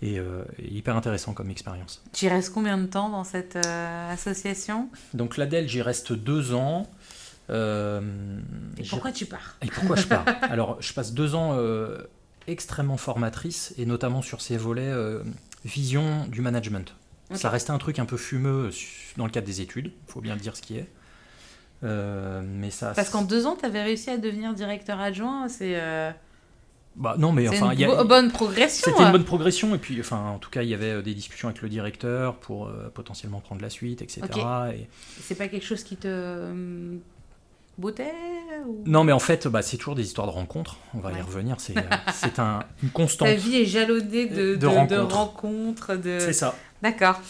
et, 0.00 0.20
hyper 0.58 0.96
intéressant 0.96 1.32
comme 1.32 1.50
expérience. 1.50 2.04
Tu 2.12 2.26
y 2.26 2.28
restes 2.28 2.54
combien 2.54 2.78
de 2.78 2.86
temps 2.86 3.08
dans 3.08 3.24
cette 3.24 3.56
association? 3.56 4.90
Donc 5.12 5.36
l'ADEL, 5.36 5.68
j'y 5.68 5.82
reste 5.82 6.12
deux 6.12 6.54
ans. 6.54 6.88
et 7.50 8.84
pourquoi 8.88 9.10
tu 9.10 9.26
pars? 9.26 9.56
Et 9.60 9.66
pourquoi 9.66 9.96
je 9.96 10.06
pars? 10.06 10.24
Alors, 10.42 10.80
je 10.80 10.92
passe 10.92 11.14
deux 11.14 11.34
ans 11.34 11.58
extrêmement 12.46 12.96
formatrices, 12.96 13.74
et 13.76 13.86
notamment 13.86 14.22
sur 14.22 14.40
ces 14.40 14.56
volets 14.56 14.92
vision 15.64 16.26
du 16.28 16.42
management. 16.42 16.94
Ça 17.34 17.50
restait 17.50 17.72
un 17.72 17.78
truc 17.78 17.98
un 17.98 18.06
peu 18.06 18.16
fumeux 18.16 18.70
dans 19.16 19.26
le 19.26 19.32
cadre 19.32 19.46
des 19.48 19.60
études, 19.60 19.86
il 19.86 20.12
faut 20.12 20.20
bien 20.20 20.34
le 20.34 20.40
dire 20.40 20.56
ce 20.56 20.62
qui 20.62 20.76
est. 20.76 20.88
Euh, 21.84 22.42
mais 22.44 22.70
ça. 22.70 22.92
Parce 22.94 23.10
qu'en 23.10 23.22
deux 23.22 23.46
ans, 23.46 23.56
tu 23.58 23.64
avais 23.64 23.82
réussi 23.82 24.10
à 24.10 24.18
devenir 24.18 24.54
directeur 24.54 25.00
adjoint. 25.00 25.48
C'est. 25.48 25.74
Euh, 25.76 26.10
bah 26.96 27.14
non, 27.16 27.30
mais 27.30 27.48
enfin, 27.48 27.72
il 27.72 27.80
y 27.80 27.84
a 27.84 28.04
bonne 28.04 28.32
progression. 28.32 28.90
C'était 28.90 29.04
une 29.04 29.12
bonne 29.12 29.24
progression 29.24 29.74
et 29.74 29.78
puis, 29.78 30.00
enfin, 30.00 30.30
en 30.30 30.38
tout 30.38 30.50
cas, 30.50 30.62
il 30.62 30.68
y 30.68 30.74
avait 30.74 30.94
euh, 30.94 31.02
des 31.02 31.14
discussions 31.14 31.48
avec 31.48 31.62
le 31.62 31.68
directeur 31.68 32.34
pour 32.36 32.70
potentiellement 32.94 33.40
prendre 33.40 33.62
la 33.62 33.70
suite, 33.70 34.02
etc. 34.02 34.22
Et... 34.74 34.88
C'est 35.20 35.36
pas 35.36 35.48
quelque 35.48 35.66
chose 35.66 35.84
qui 35.84 35.96
te 35.96 36.98
bottait 37.78 38.12
Non, 38.84 39.04
mais 39.04 39.12
en 39.12 39.20
fait, 39.20 39.46
bah, 39.46 39.62
c'est 39.62 39.76
toujours 39.76 39.94
des 39.94 40.02
histoires 40.02 40.26
de 40.26 40.32
rencontres. 40.32 40.78
On 40.94 40.98
va 40.98 41.12
y 41.12 41.20
revenir. 41.20 41.60
C'est 41.60 41.74
c'est 42.12 42.40
un, 42.40 42.64
une 42.82 42.90
constante. 42.90 43.28
Ta 43.28 43.34
vie 43.34 43.56
est 43.56 43.66
jalonnée 43.66 44.26
de, 44.26 44.56
de, 44.56 44.66
rencontres. 44.66 45.94
De... 45.94 46.18
C'est 46.18 46.32
ça. 46.32 46.56
D'accord. 46.82 47.20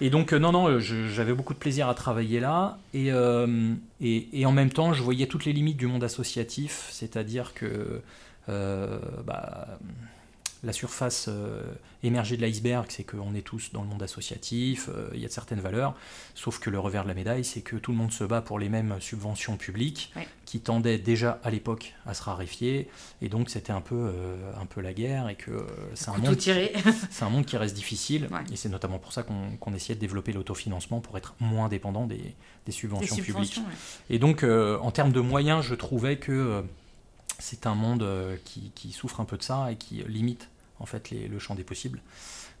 Et 0.00 0.10
donc, 0.10 0.32
euh, 0.32 0.38
non, 0.38 0.52
non, 0.52 0.68
euh, 0.68 0.78
j'avais 0.80 1.32
beaucoup 1.32 1.54
de 1.54 1.58
plaisir 1.58 1.88
à 1.88 1.94
travailler 1.94 2.40
là. 2.40 2.78
Euh, 2.94 3.74
et, 4.00 4.28
et, 4.32 4.46
en 4.46 4.52
même 4.52 4.70
temps, 4.70 4.92
je 4.92 5.02
voyais 5.02 5.26
toutes 5.26 5.44
les 5.44 5.52
limites 5.52 5.76
du 5.76 5.86
monde 5.86 6.04
associatif, 6.04 6.88
c'est-à-dire 6.90 7.54
que 7.54 8.00
bah, 8.46 9.78
la 10.64 10.72
surface 10.72 11.26
euh, 11.28 11.62
émergée 12.02 12.36
de 12.36 12.42
l'iceberg, 12.42 12.86
c'est 12.88 13.04
qu'on 13.04 13.34
est 13.34 13.42
tous 13.42 13.70
dans 13.72 13.82
le 13.82 13.88
monde 13.88 14.02
associatif, 14.02 14.88
euh, 14.88 15.08
il 15.14 15.20
y 15.20 15.24
a 15.24 15.28
certaines 15.28 15.60
valeurs, 15.60 15.94
sauf 16.34 16.58
que 16.58 16.70
le 16.70 16.78
revers 16.78 17.04
de 17.04 17.08
la 17.08 17.14
médaille, 17.14 17.44
c'est 17.44 17.60
que 17.60 17.76
tout 17.76 17.92
le 17.92 17.96
monde 17.96 18.12
se 18.12 18.24
bat 18.24 18.40
pour 18.40 18.58
les 18.58 18.68
mêmes 18.68 18.96
subventions 19.00 19.56
publiques, 19.56 20.12
qui 20.44 20.60
tendaient 20.60 20.98
déjà 20.98 21.40
à 21.44 21.50
l'époque 21.50 21.94
à 22.06 22.14
se 22.14 22.22
raréfier, 22.22 22.88
et 23.22 23.28
donc 23.28 23.50
c'était 23.50 23.72
un 23.72 23.80
peu, 23.80 23.94
euh, 23.94 24.36
un 24.60 24.66
peu 24.66 24.80
la 24.80 24.92
guerre, 24.92 25.28
et 25.28 25.36
que 25.36 25.66
c'est 25.94 26.10
un, 26.10 26.18
monde 26.18 26.36
qui, 26.36 26.50
un 26.50 27.28
monde 27.28 27.46
qui 27.46 27.56
reste 27.56 27.76
difficile, 27.76 28.28
et 28.52 28.56
c'est 28.56 28.68
notamment 28.68 28.98
pour 28.98 29.12
ça 29.12 29.22
qu'on 29.22 29.74
essayait 29.74 29.94
de 29.94 30.00
développer 30.00 30.32
l'autofinancement 30.32 31.00
pour 31.00 31.16
être 31.18 31.34
moins 31.40 31.68
dépendant 31.68 32.06
des, 32.06 32.34
subventions, 32.70 33.16
publiques. 33.16 33.62
Et 34.10 34.18
donc, 34.18 34.42
en 34.44 34.90
termes 34.90 35.12
de 35.12 35.20
moyens, 35.20 35.64
je 35.64 35.74
trouvais 35.74 36.18
que 36.18 36.62
c'est 37.38 37.66
un 37.66 37.74
monde 37.74 38.02
euh, 38.02 38.36
qui, 38.44 38.92
souffre 38.92 39.20
un 39.20 39.24
peu 39.24 39.36
de 39.36 39.42
ça 39.42 39.70
et 39.70 39.76
qui 39.76 40.02
limite 40.06 40.48
en 40.80 40.86
fait 40.86 41.10
le 41.10 41.38
champ 41.38 41.54
des 41.54 41.64
possibles. 41.64 42.00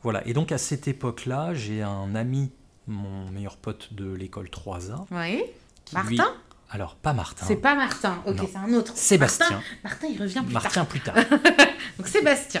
Voilà. 0.02 0.26
Et 0.26 0.32
donc 0.32 0.52
à 0.52 0.58
cette 0.58 0.88
époque-là, 0.88 1.54
j'ai 1.54 1.82
un 1.82 2.14
ami, 2.14 2.50
mon 2.86 3.30
meilleur 3.30 3.56
pote 3.56 3.92
de 3.92 4.12
l'école 4.12 4.46
3A. 4.46 5.06
Oui. 5.10 5.44
Martin? 5.92 6.34
alors 6.70 6.96
pas 6.96 7.12
Martin. 7.12 7.46
C'est 7.46 7.56
pas 7.56 7.74
Martin. 7.74 8.22
Ok, 8.26 8.36
c'est 8.40 8.56
un 8.56 8.72
autre. 8.74 8.92
Sébastien. 8.94 9.62
Martin, 9.82 10.08
il 10.08 10.20
revient 10.20 10.42
plus 10.44 10.52
Martin 10.52 10.70
tard. 10.70 10.86
plus 10.86 11.00
tard. 11.00 11.14
donc 11.98 12.06
Sébastien. 12.06 12.60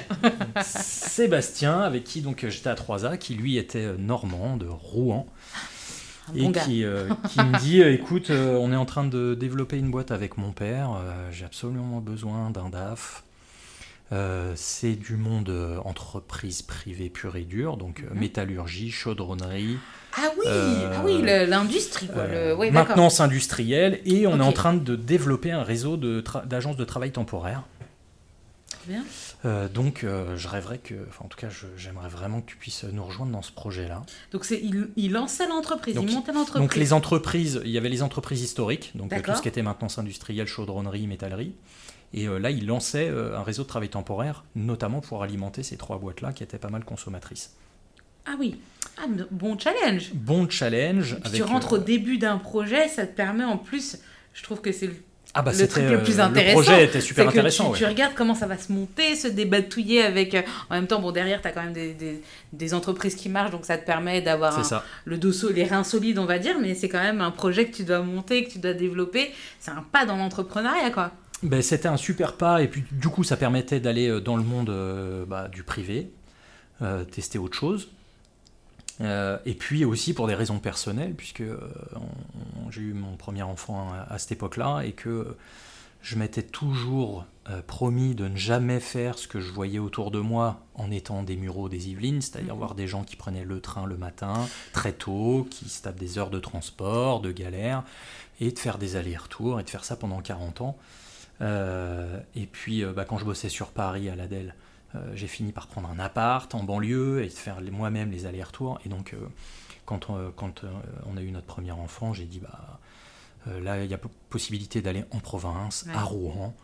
Sébastien, 0.62 1.80
avec 1.80 2.04
qui 2.04 2.22
donc 2.22 2.46
j'étais 2.48 2.70
à 2.70 2.74
3A, 2.74 3.18
qui 3.18 3.34
lui 3.34 3.58
était 3.58 3.94
normand 3.98 4.56
de 4.56 4.66
Rouen. 4.66 5.26
Et 6.34 6.52
qui, 6.52 6.84
qui, 7.28 7.40
me 7.40 7.58
dit 7.58 7.82
écoute, 7.82 8.30
on 8.30 8.72
est 8.72 8.76
en 8.76 8.86
train 8.86 9.04
de 9.04 9.34
développer 9.34 9.78
une 9.78 9.90
boîte 9.90 10.10
avec 10.10 10.38
mon 10.38 10.52
père, 10.52 10.90
j'ai 11.30 11.44
absolument 11.44 12.00
besoin 12.00 12.50
d'un 12.50 12.68
DAF. 12.68 13.24
Euh, 14.10 14.52
c'est 14.56 14.94
du 14.94 15.16
monde 15.16 15.50
euh, 15.50 15.76
entreprise 15.84 16.62
privée 16.62 17.10
pure 17.10 17.36
et 17.36 17.42
dure, 17.42 17.76
donc 17.76 18.00
euh, 18.00 18.14
mhm. 18.14 18.20
métallurgie, 18.20 18.90
chaudronnerie. 18.90 19.76
Ah 20.16 20.30
oui, 20.38 20.46
ah 20.46 21.02
oui 21.04 21.20
l'industrie. 21.22 22.08
Ouais, 22.56 22.70
maintenance 22.70 23.20
industrielle. 23.20 24.00
Et 24.06 24.26
on 24.26 24.40
est 24.40 24.44
en 24.44 24.52
train 24.52 24.72
de 24.72 24.96
développer 24.96 25.52
un 25.52 25.62
réseau 25.62 25.98
d'agences 25.98 26.76
de, 26.76 26.84
travail 26.84 27.12
temporaire. 27.12 27.64
Bien. 28.86 29.04
donc, 29.68 30.04
je 30.04 30.48
rêverais 30.48 30.78
que, 30.78 30.94
enfin, 31.08 31.24
en 31.24 31.28
tout 31.28 31.38
cas, 31.38 31.48
j'aimerais 31.76 32.08
vraiment 32.08 32.40
que 32.40 32.50
tu 32.50 32.56
puisses 32.56 32.84
nous 32.84 33.04
rejoindre 33.04 33.32
dans 33.32 33.42
ce 33.42 33.52
projet-là. 33.52 34.02
Donc, 34.32 34.44
c'est 34.44 34.60
il, 34.62 34.88
il, 34.96 35.12
lançait 35.12 35.46
l'entreprise, 35.46 35.96
il 36.00 36.14
montait 36.14 36.32
l'entreprise. 36.32 36.62
Donc, 36.62 36.76
les 36.76 36.92
entreprises, 36.92 37.60
il 37.64 37.70
y 37.70 37.78
avait 37.78 37.88
les 37.88 38.02
entreprises 38.02 38.42
historiques, 38.42 38.92
donc 38.94 39.10
tout 39.22 39.34
ce 39.34 39.42
qui 39.42 39.48
était 39.48 39.62
maintenance 39.62 39.98
industrielle, 39.98 40.46
chaudronnerie, 40.46 41.06
métallerie. 41.06 41.54
Et 42.14 42.26
euh, 42.26 42.38
là, 42.38 42.50
il 42.50 42.66
lançait 42.66 43.08
euh, 43.08 43.36
un 43.36 43.42
réseau 43.42 43.62
de 43.62 43.68
travail 43.68 43.88
temporaire, 43.88 44.44
notamment 44.54 45.00
pour 45.00 45.22
alimenter 45.22 45.62
ces 45.62 45.76
trois 45.76 45.98
boîtes-là 45.98 46.32
qui 46.32 46.42
étaient 46.42 46.58
pas 46.58 46.70
mal 46.70 46.84
consommatrices. 46.84 47.54
Ah 48.26 48.36
oui, 48.38 48.58
ah, 48.98 49.06
bon 49.30 49.58
challenge. 49.58 50.12
Bon 50.14 50.48
challenge. 50.48 51.16
tu 51.32 51.42
rentres 51.42 51.74
au 51.74 51.76
euh, 51.76 51.84
début 51.84 52.18
d'un 52.18 52.38
projet, 52.38 52.88
ça 52.88 53.06
te 53.06 53.14
permet 53.14 53.44
en 53.44 53.58
plus, 53.58 53.98
je 54.34 54.42
trouve 54.42 54.60
que 54.60 54.72
c'est 54.72 54.86
le 54.86 54.96
ah 55.34 55.42
bah 55.42 55.52
le 55.56 55.68
truc 55.68 55.84
le 55.84 56.02
plus 56.02 56.20
intéressant. 56.20 56.58
Le 56.58 56.64
projet 56.64 56.84
était 56.84 57.00
super 57.00 57.28
intéressant. 57.28 57.72
Tu, 57.72 57.78
tu, 57.78 57.84
regardes 57.84 58.14
comment 58.14 58.34
ça 58.34 58.46
va 58.46 58.56
se 58.56 58.72
monter, 58.72 59.14
se 59.14 59.28
débatouiller 59.28 60.02
avec. 60.02 60.34
en 60.70 60.74
même 60.74 60.86
temps, 60.86 61.00
bon, 61.00 61.12
derrière, 61.12 61.42
tu 61.42 61.48
as 61.48 61.52
quand 61.52 61.62
même 61.62 61.72
des, 61.72 61.92
des, 61.92 62.22
des, 62.52 62.74
entreprises 62.74 63.14
qui 63.14 63.28
marchent, 63.28 63.50
donc 63.50 63.64
ça 63.66 63.76
te 63.76 63.84
permet 63.84 64.22
d'avoir 64.22 64.60
le 65.04 65.18
dos, 65.18 65.32
les 65.50 65.64
reins 65.64 65.84
solides, 65.84 66.18
on 66.18 66.24
va 66.24 66.38
dire, 66.38 66.56
mais 66.60 66.74
c'est 66.74 66.88
quand 66.88 67.02
même 67.02 67.20
un 67.20 67.30
projet 67.30 67.66
que 67.66 67.76
tu 67.76 67.84
dois 67.84 68.00
monter, 68.00 68.44
que 68.44 68.52
tu 68.52 68.58
dois 68.58 68.72
développer. 68.72 69.30
C'est 69.60 69.70
un 69.70 69.84
pas 69.92 70.06
dans 70.06 70.16
l'entrepreneuriat, 70.16 70.90
quoi 70.90 71.12
ben, 71.42 71.62
C'était 71.62 71.88
un 71.88 71.96
super 71.96 72.34
pas, 72.34 72.62
et 72.62 72.68
puis 72.68 72.84
du 72.90 73.08
coup, 73.08 73.22
ça 73.22 73.36
permettait 73.36 73.80
d'aller 73.80 74.08
euh, 74.08 74.20
dans 74.20 74.36
le 74.36 74.42
monde 74.42 74.70
euh, 74.70 75.24
bah, 75.26 75.48
du 75.48 75.62
privé, 75.62 76.10
euh, 76.82 77.04
tester 77.04 77.38
autre 77.38 77.56
chose. 77.56 77.90
Et 79.00 79.54
puis 79.54 79.84
aussi 79.84 80.12
pour 80.12 80.26
des 80.26 80.34
raisons 80.34 80.58
personnelles, 80.58 81.14
puisque 81.14 81.44
j'ai 82.70 82.80
eu 82.80 82.92
mon 82.92 83.16
premier 83.16 83.42
enfant 83.42 83.92
à, 84.08 84.18
cette 84.18 84.32
époque-là, 84.32 84.82
et 84.82 84.92
que 84.92 85.36
je 86.02 86.16
m'étais 86.16 86.42
toujours 86.42 87.24
promis 87.66 88.14
de 88.14 88.28
ne 88.28 88.36
jamais 88.36 88.80
faire 88.80 89.18
ce 89.18 89.28
que 89.28 89.40
je 89.40 89.50
voyais 89.52 89.78
autour 89.78 90.10
de 90.10 90.18
moi 90.18 90.60
en 90.74 90.90
étant 90.90 91.22
des 91.22 91.36
mureaux 91.36 91.68
des 91.68 91.90
Yvelines, 91.90 92.20
c'est-à-dire 92.20 92.54
mhm. 92.54 92.58
voir 92.58 92.74
des 92.74 92.86
gens 92.86 93.04
qui 93.04 93.16
prenaient 93.16 93.44
le 93.44 93.60
train 93.60 93.86
le 93.86 93.96
matin, 93.96 94.46
très 94.72 94.92
tôt, 94.92 95.46
qui 95.50 95.68
se 95.68 95.82
tapent 95.82 95.98
des 95.98 96.18
heures 96.18 96.30
de 96.30 96.40
transport, 96.40 97.20
de 97.20 97.30
galère, 97.30 97.84
et 98.40 98.52
de 98.52 98.58
faire 98.58 98.78
des 98.78 98.96
allers-retours, 98.96 99.60
et 99.60 99.64
de 99.64 99.70
faire 99.70 99.84
ça 99.84 99.96
pendant 99.96 100.20
40 100.20 100.60
ans. 100.60 100.76
Euh, 101.40 102.20
et 102.34 102.46
puis, 102.46 102.84
euh, 102.84 102.92
bah, 102.92 103.04
quand 103.04 103.18
je 103.18 103.24
bossais 103.24 103.48
sur 103.48 103.68
Paris 103.68 104.08
à 104.08 104.16
l'Adèle, 104.16 104.48
euh, 104.48 104.67
j'ai 105.14 105.26
fini 105.26 105.52
par 105.52 105.66
prendre 105.66 105.88
un 105.90 105.98
appart 105.98 106.54
en 106.54 106.62
banlieue 106.62 107.22
et 107.22 107.28
de 107.28 107.32
faire 107.32 107.60
moi-même 107.60 108.10
les 108.10 108.26
allers-retours. 108.26 108.80
Et 108.84 108.88
donc, 108.88 109.14
quand, 109.84 110.10
on, 110.10 110.32
quand 110.34 110.62
on 111.06 111.16
a 111.16 111.22
eu 111.22 111.30
notre 111.30 111.46
premier 111.46 111.72
enfant, 111.72 112.12
j'ai 112.12 112.24
dit, 112.24 112.40
bah, 112.40 112.80
là, 113.46 113.84
il 113.84 113.90
y 113.90 113.94
a 113.94 114.00
possibilité 114.30 114.80
d'aller 114.80 115.04
en 115.10 115.20
province, 115.20 115.86
à 115.92 116.02
Rouen, 116.02 116.54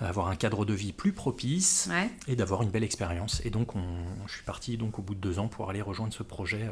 avoir 0.00 0.28
un 0.28 0.36
cadre 0.36 0.64
de 0.64 0.74
vie 0.74 0.92
plus 0.92 1.12
propice 1.12 1.90
et 2.28 2.36
d'avoir 2.36 2.62
une 2.62 2.70
belle 2.70 2.84
expérience. 2.84 3.40
Et 3.44 3.50
donc, 3.50 3.74
on, 3.74 3.82
je 4.26 4.34
suis 4.34 4.44
parti 4.44 4.76
donc 4.76 4.98
au 4.98 5.02
bout 5.02 5.14
de 5.14 5.20
deux 5.20 5.38
ans 5.38 5.48
pour 5.48 5.68
aller 5.68 5.82
rejoindre 5.82 6.14
ce 6.14 6.22
projet 6.22 6.70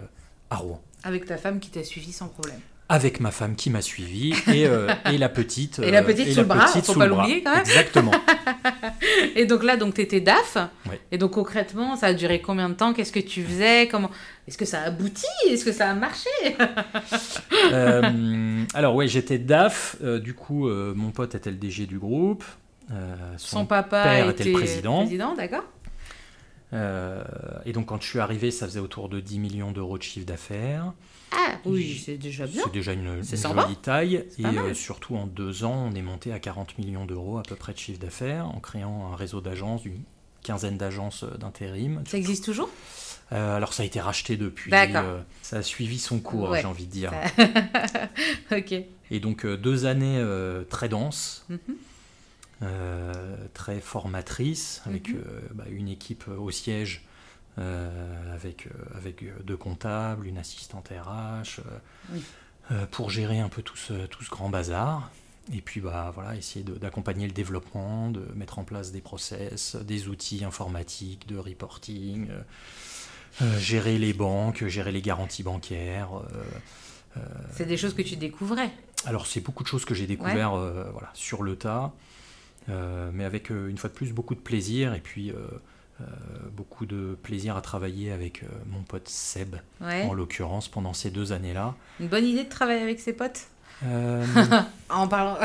à 0.50 0.56
Rouen. 0.56 0.80
Avec 1.02 1.26
ta 1.26 1.36
femme 1.36 1.60
qui 1.60 1.70
t'a 1.70 1.84
suivi 1.84 2.12
sans 2.12 2.28
problème 2.28 2.60
avec 2.90 3.20
ma 3.20 3.30
femme 3.30 3.54
qui 3.54 3.70
m'a 3.70 3.82
suivi 3.82 4.34
et, 4.48 4.66
euh, 4.66 4.88
et, 5.06 5.16
la 5.16 5.28
petite. 5.28 5.78
et 5.82 5.92
la 5.92 6.02
petite 6.02 6.32
sous 6.32 6.40
le 6.40 6.44
bras, 6.44 6.66
faut 6.66 6.94
pas 6.94 7.06
l'oublier 7.06 7.40
quand 7.40 7.52
même. 7.52 7.60
Exactement. 7.60 8.10
et 9.36 9.46
donc 9.46 9.62
là, 9.62 9.76
donc 9.76 9.94
tu 9.94 10.00
étais 10.00 10.20
DAF. 10.20 10.58
Et 11.12 11.16
donc 11.16 11.30
concrètement, 11.30 11.94
ça 11.94 12.08
a 12.08 12.14
duré 12.14 12.40
combien 12.40 12.68
de 12.68 12.74
temps? 12.74 12.92
Qu'est-ce 12.92 13.12
que 13.12 13.20
tu 13.20 13.44
faisais? 13.44 13.86
Comment? 13.86 14.10
Est-ce 14.48 14.58
que 14.58 14.64
ça 14.64 14.80
a 14.80 14.86
abouti? 14.86 15.24
Est-ce 15.48 15.64
que 15.64 15.72
ça 15.72 15.88
a 15.88 15.94
marché? 15.94 16.28
Euh, 17.72 18.64
Alors 18.74 18.94
ouais, 18.96 19.06
j'étais 19.06 19.38
DAF. 19.38 19.96
Euh, 20.02 20.18
du 20.18 20.34
coup, 20.34 20.68
mon 20.68 21.10
pote 21.10 21.34
était 21.34 21.50
le 21.50 21.56
DG 21.56 21.86
du 21.86 21.98
groupe. 21.98 22.44
son, 23.36 23.66
papa 23.66 24.02
père 24.02 24.30
était, 24.30 24.44
le 24.44 24.52
président. 24.52 25.02
président 25.02 25.34
d'accord. 25.34 25.64
Et 26.72 27.72
donc 27.72 27.86
quand 27.86 28.00
je 28.00 28.08
suis 28.08 28.20
arrivé, 28.20 28.50
ça 28.50 28.66
faisait 28.66 28.80
autour 28.80 29.08
de 29.08 29.20
10 29.20 29.38
millions 29.38 29.72
d'euros 29.72 29.98
de 29.98 30.02
chiffre 30.02 30.26
d'affaires. 30.26 30.92
Ah 31.32 31.52
oui, 31.64 32.00
c'est 32.04 32.16
déjà 32.16 32.46
bien. 32.46 32.62
C'est 32.64 32.72
déjà 32.72 32.92
une, 32.92 33.22
jolie 33.22 33.76
taille. 33.76 34.26
Et 34.38 34.44
euh, 34.44 34.74
surtout 34.74 35.16
en 35.16 35.26
deux 35.26 35.64
ans, 35.64 35.88
on 35.90 35.94
est 35.94 36.02
monté 36.02 36.32
à 36.32 36.38
40 36.38 36.78
millions 36.78 37.06
d'euros 37.06 37.38
à 37.38 37.42
peu 37.42 37.54
près 37.54 37.72
de 37.72 37.78
chiffre 37.78 38.00
d'affaires 38.00 38.46
en 38.46 38.58
créant 38.60 39.12
un 39.12 39.16
réseau 39.16 39.40
d'agences, 39.40 39.84
une 39.84 40.02
quinzaine 40.42 40.76
d'agences 40.76 41.22
euh, 41.22 41.36
d'intérim. 41.36 42.02
Ça 42.06 42.16
existe 42.16 42.44
toujours? 42.44 42.70
Euh, 43.32 43.56
alors 43.56 43.72
ça 43.72 43.84
a 43.84 43.86
été 43.86 44.00
racheté 44.00 44.36
depuis. 44.36 44.72
ça 45.42 45.56
a 45.56 45.62
suivi 45.62 45.98
son 45.98 46.18
cours, 46.18 46.56
j'ai 46.56 46.64
envie 46.64 46.86
de 46.86 46.90
dire. 46.90 47.12
ok. 48.52 48.74
Et 49.12 49.20
donc 49.20 49.46
deux 49.46 49.86
années 49.86 50.24
très 50.68 50.88
denses. 50.88 51.44
Mhm. 51.48 51.76
Très 53.54 53.80
formatrices, 53.80 54.82
avec 54.86 55.08
mhm. 55.08 55.22
bah, 55.54 55.64
une 55.70 55.88
équipe 55.88 56.28
au 56.28 56.50
siège 56.50 57.04
euh, 57.58 58.34
avec, 58.34 58.68
euh, 58.68 58.70
avec 58.96 59.22
euh, 59.24 59.32
deux 59.42 59.56
comptables, 59.56 60.26
une 60.26 60.38
assistante 60.38 60.88
RH, 60.88 61.60
pour 62.92 63.10
gérer 63.10 63.40
un 63.40 63.48
peu 63.48 63.62
tout 63.62 63.76
ce, 63.76 64.06
tout 64.06 64.22
ce 64.22 64.30
grand 64.30 64.48
bazar. 64.48 65.10
Et 65.52 65.60
puis 65.60 65.80
bah, 65.80 66.12
voilà, 66.14 66.36
essayer 66.36 66.64
d'accompagner 66.64 67.26
le 67.26 67.32
développement, 67.32 68.10
de 68.10 68.24
mettre 68.36 68.60
en 68.60 68.64
place 68.64 68.92
des 68.92 69.00
process, 69.00 69.74
des 69.74 70.06
outils 70.06 70.44
informatiques, 70.44 71.26
de 71.26 71.36
reporting, 71.36 72.28
gérer 73.58 73.98
les 73.98 74.12
banques, 74.12 74.64
gérer 74.68 74.92
les 74.92 75.02
garanties 75.02 75.42
bancaires. 75.42 76.10
c'est 77.50 77.66
des 77.66 77.76
choses 77.76 77.94
que 77.94 78.02
tu 78.02 78.14
découvrais 78.14 78.70
Alors 79.04 79.26
c'est 79.26 79.40
beaucoup 79.40 79.64
de 79.64 79.68
choses 79.68 79.84
que 79.84 79.94
j'ai 79.94 80.06
découvert 80.06 80.52
voilà, 80.92 81.10
sur 81.14 81.42
le 81.42 81.56
tas, 81.56 81.92
mais 83.12 83.24
avec 83.24 83.50
une 83.50 83.76
fois 83.78 83.90
de 83.90 83.94
plus 83.94 84.12
beaucoup 84.12 84.34
de 84.34 84.40
plaisir 84.40 84.94
et 84.94 85.00
puis 85.00 85.32
euh, 86.00 86.04
beaucoup 86.56 86.86
de 86.86 87.16
plaisir 87.22 87.56
à 87.56 87.60
travailler 87.60 88.10
avec 88.10 88.42
euh, 88.42 88.46
mon 88.70 88.82
pote 88.82 89.08
Seb, 89.08 89.56
en 89.80 90.12
l'occurrence, 90.12 90.68
pendant 90.68 90.92
ces 90.92 91.10
deux 91.10 91.32
années-là. 91.32 91.74
Une 92.00 92.08
bonne 92.08 92.24
idée 92.24 92.44
de 92.44 92.48
travailler 92.48 92.82
avec 92.82 93.00
ses 93.00 93.12
potes? 93.12 93.46
Euh, 93.86 94.24
en 94.88 95.08
parlant. 95.08 95.36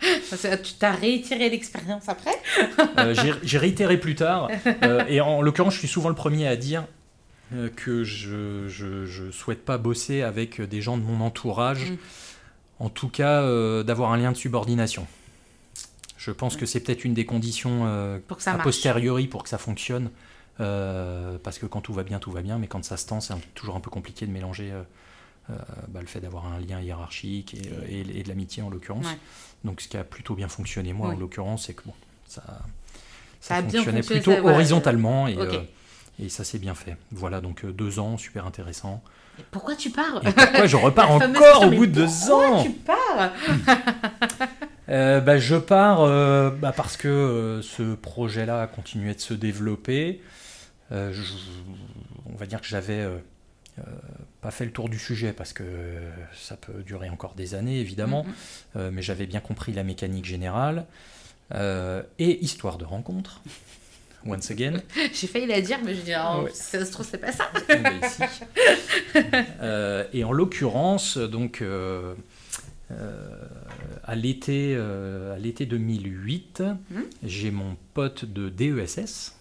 tu 0.62 0.74
t'as 0.78 0.92
réitéré 0.92 1.50
l'expérience 1.50 2.08
après? 2.08 2.34
J'ai 3.42 3.58
réitéré 3.58 3.98
plus 3.98 4.14
tard. 4.14 4.48
et 5.08 5.20
en 5.20 5.42
l'occurrence, 5.42 5.74
je 5.74 5.80
suis 5.80 5.88
souvent 5.88 6.08
le 6.08 6.14
premier 6.14 6.46
à 6.46 6.56
dire 6.56 6.84
que 7.76 8.04
je, 8.04 8.68
je, 8.68 9.30
souhaite 9.30 9.64
pas 9.64 9.78
bosser 9.78 10.22
avec 10.22 10.60
des 10.60 10.82
gens 10.82 10.98
de 10.98 11.02
mon 11.02 11.20
entourage. 11.24 11.90
Mm. 11.90 11.96
En 12.80 12.88
tout 12.90 13.08
cas, 13.08 13.42
d'avoir 13.82 14.12
un 14.12 14.18
lien 14.18 14.32
de 14.32 14.36
subordination. 14.36 15.06
Je 16.18 16.32
pense 16.32 16.56
que 16.56 16.66
c'est 16.66 16.80
peut-être 16.80 17.04
une 17.04 17.14
des 17.14 17.24
conditions 17.24 17.86
euh, 17.86 18.18
a 18.46 18.58
posteriori 18.58 19.28
pour 19.28 19.44
que 19.44 19.48
ça 19.48 19.56
fonctionne. 19.56 20.10
Euh, 20.60 21.38
parce 21.40 21.60
que 21.60 21.66
quand 21.66 21.80
tout 21.80 21.92
va 21.92 22.02
bien, 22.02 22.18
tout 22.18 22.32
va 22.32 22.42
bien, 22.42 22.58
mais 22.58 22.66
quand 22.66 22.84
ça 22.84 22.96
se 22.96 23.06
tend, 23.06 23.20
c'est 23.20 23.34
toujours 23.54 23.76
un 23.76 23.80
peu 23.80 23.90
compliqué 23.90 24.26
de 24.26 24.32
mélanger 24.32 24.72
euh, 24.72 25.54
bah, 25.86 26.00
le 26.00 26.08
fait 26.08 26.18
d'avoir 26.18 26.46
un 26.46 26.58
lien 26.58 26.80
hiérarchique 26.80 27.56
et, 27.88 28.02
de 28.02 28.28
l'amitié 28.28 28.64
en 28.64 28.68
l'occurrence. 28.68 29.06
Donc 29.62 29.80
ce 29.80 29.86
qui 29.86 29.96
a 29.96 30.02
plutôt 30.02 30.34
bien 30.34 30.48
fonctionné, 30.48 30.92
moi 30.92 31.10
en 31.10 31.16
l'occurrence, 31.16 31.66
c'est 31.66 31.74
que 31.74 31.84
bon, 31.86 31.94
ça, 32.26 32.42
ça, 33.40 33.62
fonctionnait 33.62 34.02
plutôt 34.02 34.32
horizontalement 34.32 35.28
et, 35.28 35.38
et 36.18 36.28
ça 36.28 36.42
s'est 36.42 36.58
bien 36.58 36.74
fait. 36.74 36.96
Voilà, 37.12 37.40
donc 37.40 37.64
deux 37.64 38.00
ans, 38.00 38.18
super 38.18 38.44
intéressant. 38.44 39.04
pourquoi 39.52 39.76
tu 39.76 39.90
pars? 39.90 40.20
Pourquoi 40.20 40.66
je 40.66 40.76
repars 40.76 41.12
encore 41.12 41.62
au 41.62 41.70
bout 41.70 41.86
de 41.86 41.92
deux 41.92 42.30
ans? 42.32 42.64
Pourquoi 42.64 42.64
tu 42.64 42.70
pars? 42.70 43.30
euh, 44.88 45.20
bah, 45.20 45.38
Je 45.38 45.56
pars 45.56 46.00
euh, 46.00 46.50
bah, 46.50 46.72
parce 46.76 46.96
que 46.96 47.08
euh, 47.08 47.62
ce 47.62 47.94
projet-là 47.94 48.62
a 48.62 48.66
continué 48.66 49.14
de 49.14 49.20
se 49.20 49.34
développer. 49.34 50.20
on 50.90 52.36
va 52.36 52.46
dire 52.46 52.60
que 52.60 52.66
j'avais 52.66 53.06
pas 54.40 54.50
fait 54.50 54.64
le 54.64 54.72
tour 54.72 54.88
du 54.88 54.98
sujet 54.98 55.32
parce 55.32 55.52
que 55.52 55.64
ça 56.34 56.56
peut 56.56 56.82
durer 56.82 57.10
encore 57.10 57.34
des 57.34 57.54
années 57.54 57.80
évidemment, 57.80 58.26
mm-hmm. 58.76 58.90
mais 58.90 59.02
j'avais 59.02 59.26
bien 59.26 59.40
compris 59.40 59.72
la 59.72 59.84
mécanique 59.84 60.24
générale. 60.24 60.86
et 61.52 62.44
histoire 62.44 62.78
de 62.78 62.84
rencontre, 62.84 63.42
once 64.26 64.50
again. 64.50 64.80
J'ai 65.12 65.26
failli 65.26 65.46
la 65.46 65.60
dire, 65.60 65.78
mais 65.84 65.94
je 65.94 66.00
dis, 66.00 66.14
oh, 66.18 66.48
ça 66.54 66.84
se 66.84 66.90
trouve, 66.90 67.06
c'est 67.08 67.18
pas 67.18 67.32
ça. 67.32 67.50
et 70.12 70.24
en 70.24 70.32
l'occurrence, 70.32 71.18
donc, 71.18 71.62
à 74.08 74.14
l'été 74.14 74.74
euh, 74.74 75.34
à 75.34 75.38
l'été 75.38 75.66
2008, 75.66 76.62
hmm. 76.62 77.00
j'ai 77.22 77.50
mon 77.50 77.76
pote 77.92 78.24
de 78.24 78.48
DESS 78.48 79.36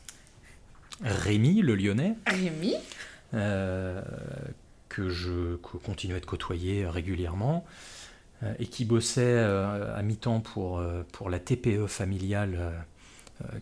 Rémi, 1.01 1.61
le 1.61 1.75
lyonnais. 1.75 2.15
Rémi. 2.27 2.75
que 3.31 5.09
je 5.09 5.55
continuais 5.55 6.19
de 6.19 6.25
côtoyer 6.25 6.87
régulièrement 6.87 7.65
et 8.59 8.65
qui 8.65 8.83
bossait 8.83 9.37
à 9.37 10.01
mi-temps 10.01 10.39
pour, 10.41 10.81
pour 11.11 11.29
la 11.29 11.39
TPE 11.39 11.85
familiale 11.87 12.83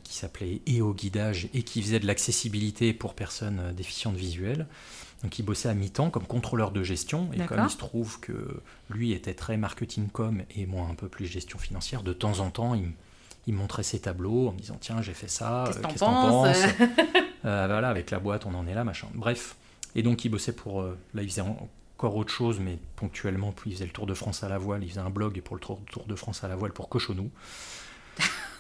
qui 0.04 0.16
s'appelait 0.16 0.62
EO 0.70 0.94
Guidage 0.94 1.50
et 1.54 1.64
qui 1.64 1.82
faisait 1.82 2.00
de 2.00 2.08
l'accessibilité 2.08 2.94
pour 2.94 3.16
personnes 3.16 3.74
déficientes 3.76 4.16
visuelles. 4.16 4.66
Donc 5.26 5.40
il 5.40 5.44
bossait 5.44 5.70
à 5.70 5.74
mi-temps 5.74 6.12
comme 6.12 6.28
contrôleur 6.28 6.70
de 6.70 6.84
gestion. 6.84 7.32
Et 7.34 7.44
comme 7.48 7.64
il 7.64 7.70
se 7.72 7.78
trouve 7.78 8.20
que 8.20 8.62
lui 8.92 9.12
était 9.12 9.34
très 9.34 9.58
marketing 9.58 10.08
com 10.10 10.44
et 10.56 10.68
moi 10.68 10.88
un 10.88 10.94
peu 10.94 11.08
plus 11.08 11.26
gestion 11.26 11.58
financière, 11.58 12.04
de 12.04 12.14
temps 12.14 12.42
en 12.42 12.52
temps, 12.52 12.76
il, 13.48 13.54
montrait 13.56 13.82
ses 13.82 13.98
tableaux 13.98 14.50
en 14.50 14.52
me 14.52 14.60
disant 14.60 14.78
Tiens, 14.80 15.02
j'ai 15.02 15.16
fait 15.16 15.28
ça, 15.28 15.64
qu'est-ce 15.66 15.80
que 15.80 15.82
t'en 15.82 15.94
penses 15.94 16.58
euh, 17.46 17.66
Voilà, 17.68 17.90
avec 17.90 18.12
la 18.12 18.20
boîte, 18.20 18.46
on 18.46 18.54
en 18.54 18.68
est 18.68 18.76
là, 18.76 18.84
machin. 18.84 19.08
Bref. 19.16 19.56
Et 19.96 20.04
donc 20.04 20.24
il 20.26 20.30
bossait 20.30 20.54
pour. 20.54 20.84
Euh, 20.84 20.96
là, 21.16 21.24
il 21.24 21.30
faisait 21.30 21.42
encore 21.42 22.16
autre 22.16 22.32
chose, 22.32 22.60
mais 22.60 22.78
ponctuellement, 22.96 23.52
puis 23.52 23.72
il 23.72 23.74
faisait 23.74 23.86
le 23.86 23.92
Tour 23.92 24.06
de 24.06 24.14
France 24.14 24.44
à 24.44 24.48
la 24.48 24.60
voile, 24.60 24.84
il 24.84 24.90
faisait 24.90 25.02
un 25.02 25.10
blog 25.10 25.42
pour 25.42 25.56
le 25.56 25.62
Tour 25.62 26.06
de 26.06 26.16
France 26.16 26.44
à 26.44 26.48
la 26.48 26.56
voile 26.56 26.72
pour 26.72 26.88
Cochonou. 26.88 27.32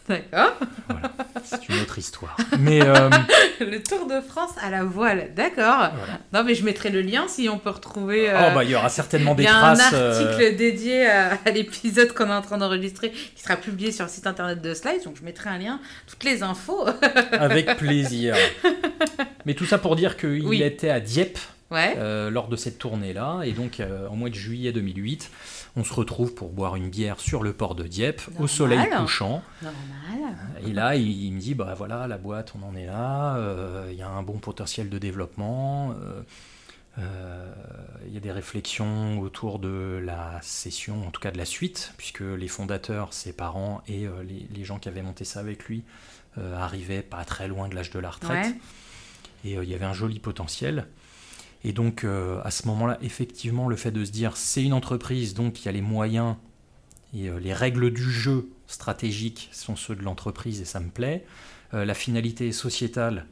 D'accord. 0.07 0.53
Voilà, 0.87 1.11
c'est 1.43 1.67
une 1.67 1.81
autre 1.81 1.97
histoire. 1.97 2.37
Mais 2.59 2.79
euh, 2.81 3.09
le 3.59 3.81
Tour 3.81 4.07
de 4.07 4.21
France 4.21 4.51
à 4.61 4.69
la 4.69 4.83
voile, 4.83 5.31
d'accord. 5.35 5.89
Non, 6.31 6.43
mais 6.43 6.53
je 6.53 6.63
mettrai 6.63 6.91
le 6.91 7.01
lien 7.01 7.27
si 7.27 7.49
on 7.49 7.57
peut 7.57 7.71
retrouver. 7.71 8.29
oh 8.29 8.53
bah 8.53 8.63
il 8.63 8.69
y 8.69 8.75
aura 8.75 8.89
certainement 8.89 9.33
des 9.33 9.45
traces. 9.45 9.79
Il 9.91 9.97
y 9.97 9.99
a 9.99 10.05
un 10.05 10.09
article 10.09 10.43
euh, 10.43 10.55
dédié 10.55 11.07
à, 11.07 11.37
l'épisode 11.51 12.13
qu'on 12.13 12.27
est 12.29 12.33
en 12.33 12.43
train 12.43 12.59
d'enregistrer 12.59 13.09
qui 13.11 13.41
sera 13.41 13.55
publié 13.55 13.91
sur 13.91 14.05
le 14.05 14.11
site 14.11 14.27
internet 14.27 14.61
de 14.61 14.73
Slides, 14.75 15.03
donc 15.05 15.15
je 15.17 15.23
mettrai 15.23 15.49
un 15.49 15.57
lien, 15.57 15.79
toutes 16.05 16.23
les 16.23 16.43
infos. 16.43 16.85
Avec 17.31 17.77
plaisir. 17.77 18.35
Mais 19.45 19.55
tout 19.55 19.65
ça 19.65 19.79
pour 19.79 19.95
dire 19.95 20.17
qu'il 20.17 20.61
était 20.61 20.89
à 20.89 20.99
Dieppe. 20.99 21.39
Euh, 21.73 22.29
lors 22.29 22.47
de 22.47 22.55
cette 22.55 22.77
tournée-là, 22.77 23.41
et 23.43 23.51
donc 23.51 23.81
en 24.09 24.15
mois 24.15 24.29
de 24.29 24.35
juillet 24.35 24.71
2008, 24.71 25.29
on 25.77 25.83
se 25.83 25.93
retrouve 25.93 26.33
pour 26.33 26.51
boire 26.51 26.75
une 26.75 26.89
bière 26.89 27.19
sur 27.19 27.43
le 27.43 27.53
port 27.53 27.75
de 27.75 27.85
Dieppe, 27.85 28.21
au 28.39 28.47
soleil 28.47 28.87
couchant. 28.97 29.43
Normal. 29.61 30.37
Et 30.65 30.71
là, 30.71 30.95
il, 30.95 31.33
me 31.33 31.39
dit, 31.39 31.53
bah 31.53 31.73
voilà, 31.77 32.07
la 32.07 32.17
boîte, 32.17 32.53
on 32.59 32.65
en 32.65 32.75
est 32.75 32.85
là, 32.85 33.35
euh, 33.35 33.89
il 33.91 33.97
y 33.97 34.01
a 34.01 34.09
un 34.09 34.23
bon 34.23 34.37
potentiel 34.37 34.89
de 34.89 34.97
développement. 34.97 35.91
Euh, 35.91 36.21
euh, 36.97 37.53
il 38.07 38.13
y 38.13 38.17
a 38.17 38.21
des 38.21 38.31
réflexions 38.31 39.19
autour 39.19 39.59
de 39.59 40.01
la 40.03 40.39
session, 40.41 41.05
en 41.05 41.11
tout 41.11 41.19
cas 41.19 41.31
de 41.31 41.37
la 41.37 41.45
suite, 41.45 41.93
puisque 41.97 42.21
les 42.21 42.47
fondateurs, 42.47 43.11
ses 43.13 43.33
parents 43.33 43.83
et 43.87 44.07
les, 44.53 44.63
gens 44.63 44.79
qui 44.79 44.87
avaient 44.87 45.01
monté 45.01 45.25
ça 45.25 45.41
avec 45.41 45.65
lui 45.65 45.83
arrivaient 46.37 47.01
pas 47.01 47.23
très 47.25 47.47
loin 47.47 47.67
de 47.67 47.75
l'âge 47.75 47.91
de 47.91 47.99
la 47.99 48.11
retraite. 48.11 48.55
Et 49.43 49.53
il 49.53 49.69
y 49.69 49.73
avait 49.73 49.85
un 49.85 49.93
joli 49.93 50.19
potentiel. 50.19 50.87
Et 51.65 51.73
donc, 51.73 52.03
euh, 52.03 52.39
à 52.43 52.51
ce 52.51 52.67
moment-là, 52.67 52.99
effectivement, 53.01 53.67
le 53.67 53.75
fait 53.75 53.89
de 53.89 54.05
se 54.05 54.11
dire 54.11 54.37
c'est 54.37 54.61
une 54.61 54.71
entreprise, 54.71 55.33
donc 55.33 55.61
il 55.61 55.65
y 55.65 55.69
a 55.69 55.71
les 55.71 55.81
moyens 55.81 56.35
et 57.17 57.27
euh, 57.27 57.39
les 57.39 57.53
règles 57.53 57.91
du 57.91 58.03
jeu 58.03 58.47
stratégiques 58.67 59.49
sont 59.51 59.75
ceux 59.75 59.95
de 59.95 60.03
l'entreprise 60.03 60.61
et 60.61 60.65
ça 60.65 60.79
me 60.79 60.89
plaît. 60.89 61.25
Euh, 61.73 61.83
la 61.83 61.95
finalité 61.95 62.51
sociétale, 62.51 63.25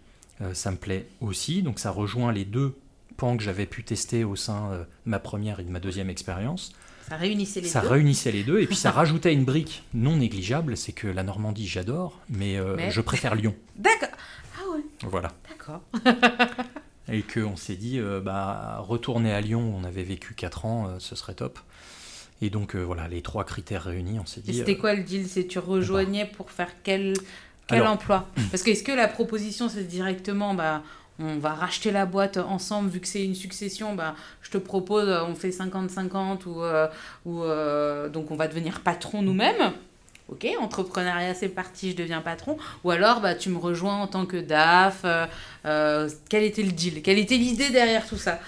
ça 0.54 0.72
me 0.72 0.78
plaît 0.78 1.06
aussi. 1.22 1.62
Donc, 1.62 1.78
ça 1.78 1.92
rejoint 1.92 2.34
les 2.34 2.44
deux 2.44 2.76
pans 3.18 3.38
que 3.38 3.44
j'avais 3.44 3.68
pu 3.68 3.84
tester 3.84 4.24
au 4.24 4.36
sein 4.36 4.72
de 4.72 4.86
ma 5.06 5.20
première 5.20 5.60
et 5.60 5.64
de 5.64 5.70
ma 5.70 5.80
deuxième 5.80 6.10
expérience. 6.10 6.74
Ça 7.08 7.16
réunissait 7.18 7.62
les 7.62 7.68
ça 7.68 7.82
deux. 7.82 7.88
Ça 7.88 7.94
réunissait 7.94 8.32
les 8.32 8.44
deux 8.44 8.60
et 8.60 8.66
puis 8.66 8.76
ça 8.76 8.92
rajoutait 8.92 9.32
une 9.32 9.46
brique 9.46 9.84
non 9.94 10.18
négligeable, 10.18 10.76
c'est 10.76 10.92
que 10.92 11.08
la 11.08 11.24
Normandie 11.24 11.68
j'adore, 11.68 12.20
mais, 12.30 12.58
mais, 12.76 12.90
je 12.90 13.00
préfère 13.00 13.36
Lyon. 13.36 13.56
D'accord. 13.78 14.10
Ah 14.58 14.76
ouais. 14.76 14.84
Voilà. 15.04 15.32
D'accord. 15.48 15.84
et 17.12 17.22
qu'on 17.22 17.56
s'est 17.56 17.76
dit, 17.76 18.00
euh, 18.00 18.22
bah, 18.22 18.78
retourner 18.80 19.34
à 19.34 19.42
Lyon, 19.42 19.62
où 19.62 19.78
on 19.78 19.84
avait 19.84 20.04
vécu 20.04 20.34
4 20.34 20.66
ans, 20.66 20.88
euh, 20.88 20.96
ce 21.00 21.16
serait 21.16 21.34
top. 21.34 21.60
Et 22.42 22.50
donc 22.50 22.76
euh, 22.76 22.82
voilà, 22.82 23.08
les 23.08 23.22
trois 23.22 23.44
critères 23.46 23.84
réunis, 23.84 24.20
on 24.20 24.26
s'est 24.26 24.42
dit. 24.42 24.54
C'était 24.54 24.78
quoi 24.78 24.94
le 24.94 25.04
deal? 25.04 25.28
C'est 25.28 25.48
tu 25.48 25.60
rejoignais 25.60 26.26
pour 26.26 26.52
faire 26.52 26.70
quel, 26.84 27.14
quel 27.68 27.84
emploi? 27.84 28.28
Parce 28.52 28.64
que 28.64 28.72
est-ce 28.72 28.84
que 28.84 28.92
la 28.92 29.08
proposition 29.08 29.70
c'est 29.70 29.84
directement, 29.84 30.54
bah, 30.54 30.84
on 31.20 31.38
va 31.38 31.54
racheter 31.54 31.92
la 31.92 32.06
boîte 32.06 32.38
ensemble, 32.38 32.90
vu 32.90 33.00
que 33.00 33.08
c'est 33.08 33.24
une 33.24 33.36
succession, 33.36 33.96
bah, 33.96 34.16
je 34.42 34.50
te 34.50 34.58
propose, 34.58 35.08
on 35.08 35.36
fait 35.36 35.52
50-50, 35.52 36.46
ou, 36.48 37.30
ou 37.30 38.10
donc 38.10 38.32
on 38.32 38.36
va 38.36 38.48
devenir 38.48 38.82
patron 38.82 39.22
nous-mêmes? 39.22 39.74
Ok, 40.30 40.48
entrepreneuriat 40.60 41.34
c'est 41.34 41.50
parti, 41.50 41.92
je 41.92 41.96
deviens 41.96 42.22
patron, 42.22 42.58
ou 42.84 42.92
alors 42.92 43.22
bah, 43.22 43.36
tu 43.36 43.50
me 43.50 43.58
rejoins 43.58 43.98
en 43.98 44.08
tant 44.08 44.26
que 44.26 44.38
DAF, 44.38 45.02
euh, 45.06 45.26
euh, 45.66 46.10
quel 46.30 46.44
était 46.44 46.64
le 46.64 46.72
deal? 46.72 47.02
Quelle 47.02 47.20
était 47.20 47.38
l'idée 47.38 47.70
derrière 47.70 48.08
tout 48.08 48.18
ça? 48.18 48.40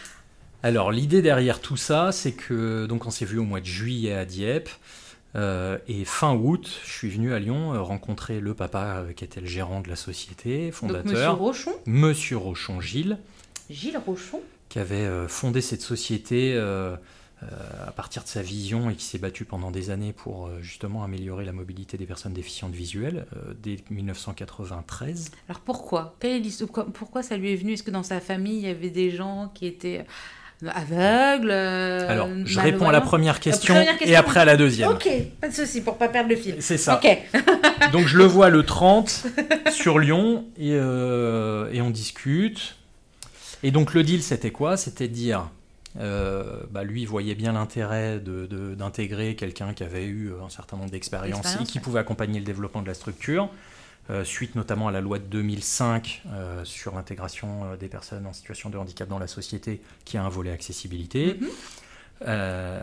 Alors 0.64 0.92
l'idée 0.92 1.22
derrière 1.22 1.60
tout 1.60 1.78
ça, 1.78 2.12
c'est 2.12 2.32
que 2.32 2.86
donc 2.88 3.06
on 3.06 3.12
s'est 3.12 3.26
vu 3.26 3.38
au 3.38 3.44
mois 3.44 3.60
de 3.60 3.66
juillet 3.66 4.14
à 4.14 4.26
Dieppe, 4.26 4.70
euh, 5.36 5.78
et 5.88 6.06
fin 6.06 6.34
août, 6.34 6.80
je 6.86 6.92
suis 6.92 7.10
venu 7.10 7.34
à 7.34 7.40
Lyon 7.40 7.84
rencontrer 7.84 8.40
le 8.40 8.54
papa 8.54 9.04
qui 9.16 9.26
était 9.26 9.42
le 9.42 9.48
gérant 9.48 9.82
de 9.82 9.90
la 9.90 9.98
société, 9.98 10.72
fondateur. 10.72 11.04
Donc, 11.04 11.12
Monsieur 11.12 11.30
Rochon. 11.32 11.72
Monsieur 11.86 12.38
Rochon 12.38 12.80
Gilles. 12.80 13.18
Gilles 13.70 14.00
Rochon. 14.06 14.40
Qui 14.70 14.80
avait 14.80 15.28
fondé 15.28 15.62
cette 15.62 15.82
société 15.82 16.58
à 17.42 17.92
partir 17.92 18.24
de 18.24 18.28
sa 18.28 18.42
vision 18.42 18.90
et 18.90 18.96
qui 18.96 19.04
s'est 19.04 19.18
battu 19.18 19.46
pendant 19.46 19.72
des 19.72 19.90
années 19.90 20.14
pour 20.14 20.48
euh, 20.48 20.60
justement 20.62 21.04
améliorer 21.04 21.46
la 21.46 21.52
mobilité 21.52 21.98
des 21.98 22.06
personnes 22.06 22.34
déficientes 22.34 22.74
visuelles 22.74 23.26
euh, 23.36 23.54
dès 23.62 23.78
1993. 23.90 25.32
Alors 25.50 25.60
pourquoi? 25.60 26.16
Pourquoi 26.94 27.24
ça 27.24 27.38
lui 27.38 27.52
est 27.52 27.56
venu? 27.56 27.74
Est-ce 27.74 27.84
que 27.84 27.92
dans 27.92 28.04
sa 28.04 28.20
famille, 28.20 28.58
il 28.58 28.66
y 28.66 28.70
avait 28.70 28.90
des 28.90 29.12
gens 29.12 29.52
qui 29.54 29.68
étaient 29.68 30.06
euh, 30.64 30.70
aveugles 30.74 31.52
Alors, 31.52 32.30
je 32.46 32.60
réponds 32.60 32.88
à 32.88 32.92
la 32.92 33.02
première 33.02 33.40
question, 33.40 33.76
et 34.02 34.16
après 34.16 34.40
à 34.40 34.46
la 34.46 34.58
deuxième. 34.58 34.90
Ok, 34.90 35.10
pas 35.42 35.50
de 35.50 35.54
souci, 35.54 35.82
pour 35.82 35.98
pas 35.98 36.08
perdre 36.08 36.30
le 36.30 36.38
fil. 36.38 36.56
C'est 36.60 36.78
ça. 36.78 37.00
Donc 37.92 38.08
je 38.08 38.18
le 38.18 38.26
vois 38.26 38.50
le 38.50 38.64
30 38.64 39.26
sur 39.72 40.00
Lyon 40.00 40.46
et, 40.58 40.72
et 40.72 41.82
on 41.82 41.90
discute. 41.92 42.78
Et 43.64 43.72
donc 43.72 43.94
le 43.94 44.04
deal, 44.04 44.22
c'était 44.22 44.52
quoi? 44.52 44.78
C'était 44.78 45.08
de 45.08 45.14
dire 45.14 45.50
euh, 45.98 46.64
bah, 46.72 46.84
lui 46.84 47.06
voyait 47.06 47.36
bien 47.36 47.54
l'intérêt 47.54 48.20
d'intégrer 48.20 49.30
de, 49.30 49.40
quelqu'un 49.40 49.74
qui 49.74 49.84
avait 49.84 50.06
eu 50.06 50.32
un 50.44 50.50
certain 50.50 50.78
nombre 50.78 50.92
d'expériences 50.92 51.58
et 51.60 51.64
qui 51.64 51.80
pouvait 51.80 52.00
accompagner 52.00 52.40
le 52.40 52.46
développement 52.46 52.82
de 52.82 52.88
la 52.88 52.94
structure, 52.94 53.50
euh, 54.10 54.24
suite 54.24 54.56
notamment 54.56 54.90
à 54.90 54.92
la 54.92 55.02
loi 55.02 55.20
de 55.20 55.26
2005 55.26 56.24
euh, 56.28 56.66
sur 56.66 56.96
l'intégration 56.96 57.76
des 57.80 57.88
personnes 57.88 58.28
en 58.28 58.34
situation 58.34 58.70
de 58.70 58.78
handicap 58.78 59.08
dans 59.08 59.20
la 59.20 59.28
société, 59.28 59.82
qui 60.04 60.18
a 60.18 60.24
un 60.24 60.30
volet 60.30 60.52
accessibilité. 60.52 61.40
Mm-hmm. 62.22 62.80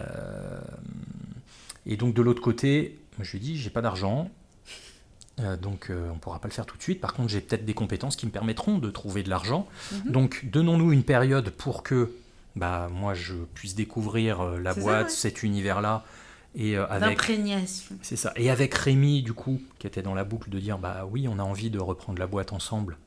et 1.86 1.96
donc 1.96 2.14
de 2.14 2.22
l'autre 2.22 2.42
côté, 2.42 2.98
je 3.20 3.32
lui 3.32 3.40
dis, 3.40 3.56
j'ai 3.58 3.70
pas 3.70 3.82
d'argent, 3.82 4.30
donc 5.60 5.90
on 5.90 6.14
ne 6.14 6.18
pourra 6.18 6.38
pas 6.38 6.48
le 6.48 6.52
faire 6.52 6.66
tout 6.66 6.76
de 6.76 6.82
suite. 6.82 7.00
Par 7.00 7.14
contre, 7.14 7.30
j'ai 7.30 7.40
peut-être 7.40 7.64
des 7.64 7.74
compétences 7.74 8.16
qui 8.16 8.26
me 8.26 8.30
permettront 8.30 8.78
de 8.78 8.90
trouver 8.90 9.22
de 9.22 9.30
l'argent. 9.30 9.66
Mm-hmm. 9.92 10.10
Donc 10.10 10.44
donnons-nous 10.44 10.92
une 10.92 11.02
période 11.02 11.50
pour 11.50 11.82
que 11.82 12.12
bah, 12.56 12.88
moi 12.90 13.14
je 13.14 13.34
puisse 13.54 13.74
découvrir 13.74 14.40
euh, 14.40 14.58
la 14.58 14.74
boîte, 14.74 15.10
cet 15.10 15.42
univers-là. 15.42 16.04
Et 16.54 16.76
euh, 16.76 16.86
avec 16.88 17.22
C'est 18.02 18.16
ça. 18.16 18.32
Et 18.36 18.50
avec 18.50 18.74
Rémi, 18.74 19.22
du 19.22 19.32
coup, 19.32 19.60
qui 19.78 19.86
était 19.86 20.02
dans 20.02 20.14
la 20.14 20.24
boucle 20.24 20.50
de 20.50 20.58
dire 20.58 20.78
bah 20.78 21.06
oui, 21.10 21.26
on 21.28 21.38
a 21.38 21.42
envie 21.42 21.70
de 21.70 21.78
reprendre 21.78 22.18
la 22.18 22.26
boîte 22.26 22.52
ensemble 22.52 22.98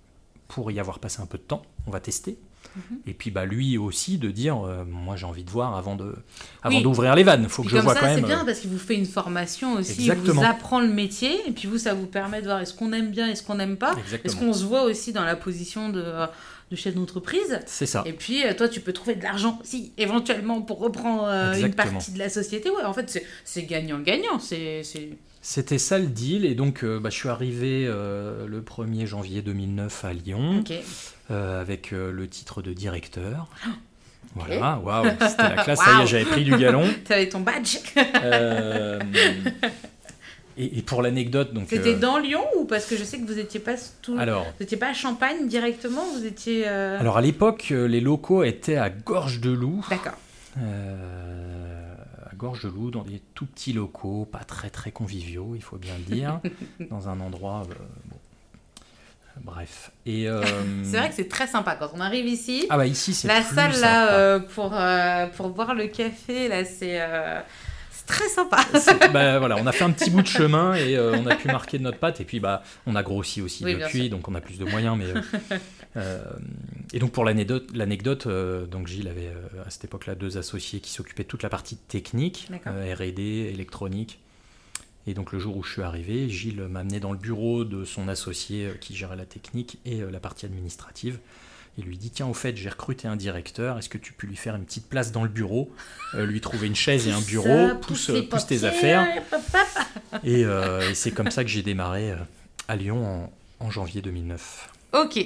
pour 0.47 0.71
y 0.71 0.79
avoir 0.79 0.99
passé 0.99 1.21
un 1.21 1.25
peu 1.25 1.38
de 1.38 1.43
temps, 1.43 1.63
on 1.88 1.91
va 1.91 1.99
tester. 1.99 2.38
Mhm. 2.75 2.99
Et 3.08 3.13
puis 3.13 3.32
bah 3.32 3.45
lui 3.45 3.78
aussi 3.78 4.17
de 4.17 4.32
dire 4.32 4.65
euh, 4.65 4.84
moi 4.86 5.15
j'ai 5.15 5.25
envie 5.25 5.43
de 5.43 5.49
voir 5.49 5.75
avant 5.75 5.95
de 5.95 6.15
avant 6.63 6.82
d'ouvrir 6.82 7.15
les 7.15 7.23
vannes, 7.23 7.47
faut 7.49 7.63
que 7.63 7.69
je 7.69 7.78
vois 7.78 7.95
quand 7.95 8.06
même. 8.06 8.19
C'est 8.19 8.25
bien 8.25 8.45
parce 8.45 8.60
qu'il 8.60 8.69
vous 8.69 8.80
fait 8.80 8.95
une 8.95 9.06
formation 9.06 9.73
aussi, 9.73 10.06
il 10.06 10.13
vous 10.13 10.43
apprend 10.43 10.80
le 10.80 10.89
métier 10.89 11.47
et 11.47 11.51
puis 11.51 11.67
vous 11.67 11.78
ça 11.78 11.93
vous 11.93 12.08
permet 12.08 12.41
de 12.41 12.47
voir 12.47 12.60
est-ce 12.60 12.73
qu'on 12.73 12.93
aime 12.93 13.12
bien, 13.12 13.28
est-ce 13.28 13.43
qu'on 13.43 13.56
n'aime 13.56 13.78
pas, 13.78 13.95
est-ce 14.23 14.36
qu'on 14.36 14.54
se 14.54 14.65
voit 14.65 14.84
aussi 14.84 15.13
dans 15.13 15.25
la 15.25 15.36
position 15.36 15.89
de 15.89 16.04
de 16.71 16.75
chef 16.75 16.95
d'entreprise. 16.95 17.60
C'est 17.65 17.86
ça. 17.86 18.04
Et 18.06 18.13
puis, 18.13 18.43
euh, 18.45 18.54
toi, 18.54 18.67
tu 18.67 18.80
peux 18.80 18.93
trouver 18.93 19.15
de 19.15 19.23
l'argent, 19.23 19.60
si, 19.63 19.93
éventuellement, 19.97 20.62
pour 20.62 20.80
reprendre 20.80 21.25
euh, 21.28 21.54
une 21.54 21.73
partie 21.73 22.12
de 22.12 22.19
la 22.19 22.30
société. 22.30 22.69
Ouais, 22.69 22.84
en 22.84 22.93
fait, 22.93 23.23
c'est 23.43 23.63
gagnant-gagnant. 23.63 24.39
C'était 25.47 25.77
ça 25.77 25.99
le 25.99 26.08
deal. 26.08 26.43
Et 26.43 26.55
donc, 26.55 26.84
euh, 26.84 26.99
bah, 26.99 27.10
je 27.12 27.15
suis 27.15 27.29
arrivé 27.29 27.86
le 27.86 28.62
1er 28.62 29.05
janvier 29.05 29.41
2009 29.41 30.05
à 30.05 30.13
Lyon, 30.13 30.63
avec 31.29 31.91
le 31.91 32.27
titre 32.27 32.62
de 32.62 32.73
directeur. 32.73 33.47
Voilà, 34.34 34.79
waouh, 34.84 35.05
c'était 35.29 35.55
la 35.55 35.63
classe, 35.63 35.79
ça 35.79 35.99
y 35.99 36.03
est, 36.03 36.08
j'avais 36.08 36.25
pris 36.25 36.43
du 36.43 36.58
galon. 36.58 36.84
T'avais 37.05 37.29
ton 37.29 37.39
badge. 37.39 37.77
Et, 40.58 40.81
pour 40.81 41.01
l'anecdote, 41.01 41.53
donc. 41.53 41.67
C'était 41.69 41.95
euh, 41.95 41.99
dans 41.99 42.17
Lyon 42.17 42.43
ou 42.58 42.65
parce 42.65 42.86
que 42.86 42.95
je 42.95 43.03
sais 43.03 43.19
que 43.19 43.25
vous 43.25 43.34
n'étiez 43.34 43.60
pas 43.60 43.75
tout. 44.01 44.15
Alors. 44.17 44.43
Vous 44.43 44.62
n'étiez 44.62 44.77
pas 44.77 44.89
à 44.89 44.93
Champagne 44.93 45.47
directement, 45.47 46.03
vous 46.17 46.25
étiez. 46.25 46.63
Euh, 46.65 46.99
Alors 46.99 47.17
à 47.17 47.21
l'époque, 47.21 47.67
euh, 47.71 47.88
les 47.88 47.99
locaux 47.99 48.43
étaient 48.43 48.77
à 48.77 48.89
Gorge 48.89 49.41
de 49.41 49.51
Loup. 49.51 49.86
D'accord. 49.89 50.13
Gorge 52.35 52.63
de 52.63 52.69
Loup, 52.69 52.91
dans 52.91 53.03
des 53.03 53.21
tout 53.33 53.45
petits 53.45 53.73
locaux, 53.73 54.27
pas 54.31 54.43
très 54.43 54.69
très 54.69 54.91
conviviaux, 54.91 55.53
il 55.55 55.61
faut 55.61 55.77
bien 55.77 55.93
le 55.97 56.15
dire, 56.15 56.39
dans 56.89 57.09
un 57.09 57.19
endroit 57.19 57.63
Bref. 59.41 59.91
Et 60.05 60.27
c'est 60.83 60.97
vrai 60.97 61.09
que 61.09 61.15
c'est 61.15 61.27
très 61.27 61.47
sympa 61.47 61.75
quand 61.75 61.89
on 61.93 61.99
arrive 61.99 62.25
ici. 62.25 62.65
Ah 62.69 62.77
bah 62.77 62.87
ici 62.87 63.13
c'est 63.13 63.27
la 63.27 63.41
plus 63.41 63.55
salle 63.55 63.73
sympa. 63.73 63.81
là 63.81 64.39
pour 64.39 64.73
pour 65.35 65.49
boire 65.49 65.73
le 65.73 65.87
café 65.87 66.47
là 66.47 66.63
c'est 66.63 67.01
très 68.05 68.29
sympa. 68.29 68.57
bah, 69.11 69.39
voilà, 69.39 69.57
on 69.57 69.67
a 69.67 69.71
fait 69.71 69.83
un 69.83 69.91
petit 69.91 70.09
bout 70.09 70.21
de 70.21 70.27
chemin 70.27 70.75
et 70.75 70.95
euh, 70.95 71.15
on 71.17 71.25
a 71.27 71.35
pu 71.35 71.47
marquer 71.47 71.77
de 71.77 71.83
notre 71.83 71.97
patte. 71.97 72.21
Et 72.21 72.25
puis, 72.25 72.39
bah, 72.39 72.63
on 72.85 72.95
a 72.95 73.03
grossi 73.03 73.41
aussi 73.41 73.63
depuis, 73.63 74.09
donc 74.09 74.27
on 74.27 74.35
a 74.35 74.41
plus 74.41 74.57
de 74.57 74.65
moyens. 74.65 74.97
Mais, 74.97 75.57
euh, 75.97 76.19
euh, 76.23 76.23
et 76.93 76.99
donc, 76.99 77.12
pour 77.12 77.25
l'anecdote, 77.25 77.69
l'anecdote 77.73 78.27
donc 78.27 78.88
Gilles 78.88 79.08
avait 79.08 79.31
à 79.65 79.69
cette 79.69 79.86
époque-là 79.86 80.15
deux 80.15 80.38
associés 80.38 80.79
qui 80.79 80.91
s'occupaient 80.91 81.23
de 81.23 81.27
toute 81.27 81.43
la 81.43 81.49
partie 81.49 81.77
technique, 81.77 82.49
RD, 82.65 83.19
électronique. 83.19 84.19
Et 85.08 85.13
donc, 85.13 85.31
le 85.31 85.39
jour 85.39 85.55
où 85.58 85.63
je 85.63 85.71
suis 85.71 85.81
arrivé, 85.84 86.29
Gilles 86.29 86.62
m'a 86.63 86.79
amené 86.79 86.99
dans 86.99 87.12
le 87.12 87.17
bureau 87.17 87.63
de 87.63 87.86
son 87.86 88.08
associé 88.08 88.71
qui 88.81 88.95
gérait 88.95 89.15
la 89.15 89.25
technique 89.25 89.77
et 89.86 89.99
la 89.99 90.19
partie 90.19 90.45
administrative. 90.45 91.19
Il 91.77 91.86
lui 91.86 91.97
dit 91.97 92.10
Tiens, 92.10 92.27
au 92.27 92.34
fait, 92.34 92.55
j'ai 92.55 92.69
recruté 92.69 93.08
un 93.08 93.15
directeur, 93.15 93.77
est-ce 93.77 93.89
que 93.89 93.97
tu 93.97 94.13
peux 94.13 94.27
lui 94.27 94.38
faire 94.38 94.55
une 94.55 94.63
petite 94.63 94.88
place 94.88 95.12
dans 95.12 95.23
le 95.23 95.29
bureau 95.29 95.71
euh, 96.13 96.25
Lui 96.25 96.39
trouver 96.39 96.67
une 96.67 96.75
chaise 96.75 97.08
et 97.08 97.12
un 97.12 97.21
bureau, 97.21 97.75
pousse, 97.81 98.12
pousse 98.29 98.47
tes 98.47 98.63
affaires. 98.63 99.08
Euh, 100.23 100.89
et, 100.89 100.95
c'est 100.95 101.12
comme 101.12 101.29
ça 101.29 101.43
que 101.43 101.49
j'ai 101.49 101.62
démarré 101.62 102.12
euh, 102.12 102.15
à 102.69 102.77
Lyon 102.77 103.29
en, 103.60 103.69
janvier 103.69 104.01
2009. 104.01 104.69
Ok. 104.93 105.19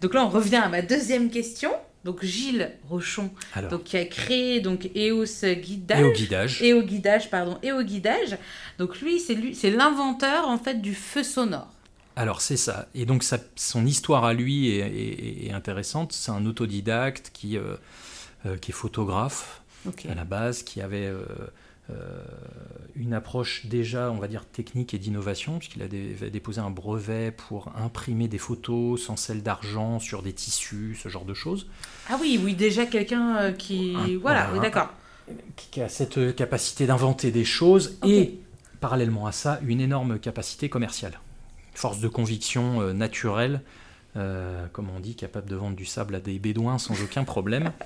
Donc 0.00 0.14
là, 0.14 0.24
on 0.24 0.28
revient 0.28 0.56
à 0.56 0.68
ma 0.68 0.82
deuxième 0.82 1.30
question. 1.30 1.70
Donc 2.04 2.24
Gilles 2.24 2.72
Rochon, 2.88 3.30
donc, 3.70 3.84
qui 3.84 3.98
a 3.98 4.06
créé 4.06 4.60
donc 4.60 4.90
EOS 4.96 5.54
Guidage. 5.60 6.00
EO 6.00 6.12
Guidage. 6.12 6.62
EO 6.62 6.82
Guidage, 6.82 7.30
pardon, 7.30 7.58
EO 7.62 7.82
Guidage. 7.82 8.38
Donc 8.78 9.00
lui, 9.02 9.20
c'est 9.20 9.34
lui, 9.34 9.54
c'est 9.54 9.70
l'inventeur 9.70 10.48
en 10.48 10.56
fait 10.56 10.80
du 10.80 10.94
feu 10.94 11.22
sonore. 11.22 11.70
Alors 12.16 12.40
c'est 12.40 12.56
ça. 12.56 12.88
Et 12.94 13.04
donc 13.04 13.24
son 13.56 13.86
histoire 13.86 14.24
à 14.24 14.32
lui 14.32 14.68
est, 14.68 15.52
intéressante. 15.52 16.12
C'est 16.12 16.30
un 16.30 16.44
autodidacte 16.46 17.30
qui, 17.32 17.56
euh, 17.56 17.76
euh, 18.46 18.56
qui 18.56 18.70
est 18.70 18.74
photographe 18.74 19.62
à 20.08 20.14
la 20.14 20.24
base, 20.24 20.62
qui 20.62 20.80
avait 20.80 21.06
euh, 21.06 21.24
une 22.96 23.14
approche 23.14 23.66
déjà, 23.66 24.10
on 24.10 24.18
va 24.18 24.28
dire, 24.28 24.44
technique 24.44 24.94
et 24.94 24.98
d'innovation, 24.98 25.58
puisqu'il 25.58 25.82
a 25.82 25.88
déposé 25.88 26.60
un 26.60 26.70
brevet 26.70 27.30
pour 27.30 27.72
imprimer 27.76 28.28
des 28.28 28.38
photos 28.38 29.02
sans 29.02 29.16
celle 29.16 29.42
d'argent 29.42 29.98
sur 29.98 30.22
des 30.22 30.32
tissus, 30.32 30.98
ce 31.00 31.08
genre 31.08 31.24
de 31.24 31.34
choses. 31.34 31.66
Ah 32.08 32.18
oui, 32.20 32.40
oui, 32.42 32.54
déjà 32.54 32.86
quelqu'un 32.86 33.52
qui... 33.52 34.16
voilà, 34.16 34.48
d'accord. 34.60 34.90
Qui 35.56 35.80
a 35.80 35.88
cette 35.88 36.34
capacité 36.34 36.86
d'inventer 36.86 37.30
des 37.30 37.44
choses 37.44 37.98
et, 38.04 38.38
parallèlement 38.80 39.26
à 39.26 39.32
ça, 39.32 39.60
une 39.64 39.80
énorme 39.80 40.18
capacité 40.18 40.68
commerciale 40.68 41.20
force 41.80 42.00
de 42.00 42.08
conviction 42.08 42.82
euh, 42.82 42.92
naturelle, 42.92 43.62
euh, 44.16 44.66
comme 44.72 44.90
on 44.90 44.98
dit, 44.98 45.14
capable 45.14 45.48
de 45.48 45.54
vendre 45.54 45.76
du 45.76 45.84
sable 45.84 46.16
à 46.16 46.20
des 46.20 46.40
bédouins 46.40 46.78
sans 46.78 47.00
aucun 47.02 47.24
problème. 47.24 47.72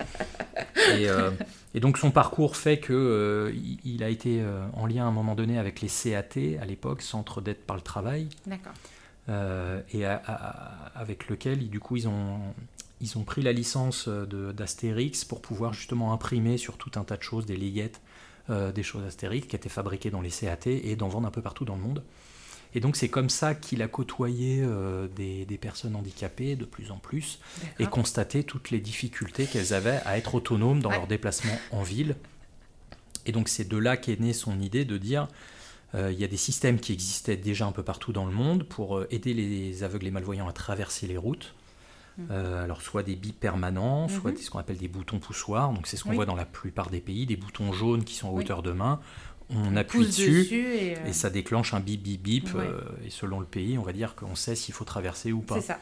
Euh, 0.91 1.31
et, 1.73 1.81
donc 1.81 1.97
son 1.97 2.11
parcours 2.11 2.57
fait 2.57 2.79
que 2.79 3.55
il 3.85 4.03
a 4.03 4.11
été 4.11 4.45
en 4.75 4.85
lien 4.85 5.07
à 5.07 5.09
un 5.09 5.13
moment 5.13 5.35
donné 5.35 5.59
avec 5.59 5.81
les 5.81 5.89
CAT 5.89 6.61
à 6.61 6.67
l'époque, 6.67 7.01
Centre 7.01 7.41
d'aide 7.41 7.57
par 7.57 7.75
le 7.75 7.81
travail. 7.81 8.29
et 9.27 10.05
avec 10.95 11.29
lequel, 11.29 11.71
du 11.71 11.81
coup, 11.81 11.97
ils 11.97 12.07
ont, 12.07 12.39
ils 13.01 13.17
ont 13.17 13.25
pris 13.25 13.41
la 13.41 13.53
licence 13.53 14.09
d'Astérix 14.09 15.25
pour 15.25 15.41
pouvoir 15.41 15.73
justement 15.73 16.13
imprimer 16.13 16.59
sur 16.59 16.77
tout 16.77 16.93
un 16.97 17.05
tas 17.05 17.17
de 17.17 17.23
choses, 17.23 17.47
des 17.47 17.57
layettes, 17.57 18.03
des 18.51 18.83
choses 18.83 19.05
Astérix 19.07 19.47
qui 19.47 19.57
étaient 19.57 19.71
fabriquées 19.71 20.11
dans 20.11 20.21
les 20.21 20.31
CAT 20.31 20.67
et 20.67 20.97
d'en 20.97 21.09
vendre 21.09 21.27
un 21.27 21.33
peu 21.33 21.43
partout 21.43 21.65
dans 21.65 21.77
le 21.77 21.83
monde. 21.83 22.03
Et 22.75 22.81
donc 22.81 22.97
c'est 22.97 23.09
comme 23.09 23.31
ça 23.31 23.55
qu'il 23.55 23.83
a 23.83 23.89
côtoyé 23.89 24.61
euh, 24.63 25.07
des, 25.09 25.59
personnes 25.59 25.95
handicapées 25.95 26.57
de 26.57 26.65
plus 26.65 26.91
en 26.91 26.99
plus 26.99 27.39
et 27.79 27.87
constaté 27.87 28.43
toutes 28.43 28.71
les 28.71 28.81
difficultés 28.81 29.47
qu'elles 29.47 29.73
avaient 29.73 30.01
à 30.05 30.19
être 30.19 30.35
autonomes 30.35 30.81
dans 30.81 30.91
leurs 30.91 31.07
déplacements 31.07 31.57
en 31.71 31.83
ville. 31.83 32.17
Et 33.27 33.33
donc 33.33 33.49
c'est 33.49 33.67
de 33.67 33.77
là 33.79 33.97
qu'est 33.97 34.21
née 34.21 34.33
son 34.33 34.61
idée 34.61 34.85
de 34.85 34.99
dire 34.99 35.29
euh, 35.95 36.11
il 36.13 36.19
y 36.19 36.25
a 36.25 36.27
des 36.27 36.37
systèmes 36.37 36.81
qui 36.81 36.93
existaient 36.93 37.37
déjà 37.37 37.67
un 37.67 37.73
peu 37.73 37.85
partout 37.85 38.13
dans 38.13 38.27
le 38.27 38.33
monde 38.33 38.65
pour 38.65 38.99
euh, 38.99 39.07
aider 39.11 39.33
les 39.33 39.85
aveugles 39.85 40.09
et 40.09 40.11
malvoyants 40.11 40.49
à 40.49 40.53
traverser 40.53 41.07
les 41.07 41.17
routes. 41.17 41.55
Mmh. 42.17 42.31
alors 42.31 42.81
soit 42.81 43.03
des 43.03 43.17
bips 43.17 43.41
permanents, 43.41 44.07
soit 44.07 44.31
mmh. 44.31 44.37
ce 44.37 44.49
qu'on 44.49 44.61
appelle 44.61 44.77
des 44.77 44.87
boutons 44.87 45.19
poussoirs, 45.19 45.73
donc 45.73 45.89
c'est 45.89 45.97
ce 45.97 46.05
qu'on 46.05 46.13
voit 46.13 46.27
dans 46.27 46.37
la 46.37 46.45
plupart 46.45 46.89
des 46.89 47.01
pays, 47.01 47.27
des 47.27 47.35
boutons 47.35 47.73
jaunes 47.73 48.05
qui 48.05 48.15
sont 48.15 48.29
à 48.29 48.31
hauteur 48.31 48.63
de 48.63 48.71
main, 48.71 49.01
on 49.55 49.77
appuie 49.77 50.07
dessus, 50.07 50.49
euh, 50.53 51.07
et, 51.07 51.13
ça 51.13 51.31
déclenche 51.31 51.75
un 51.75 51.81
bip 51.81 52.03
bip 52.03 52.23
bip. 52.23 52.49
Euh, 52.55 52.81
et 53.05 53.11
selon 53.11 53.41
le 53.41 53.47
pays, 53.47 53.79
on 53.79 53.83
va 53.83 53.93
dire 53.93 54.15
qu'on 54.15 54.35
sait 54.35 54.55
s'il 54.55 54.75
faut 54.75 54.85
traverser 54.85 55.33
ou 55.33 55.41
pas. 55.41 55.61
Ça. 55.61 55.79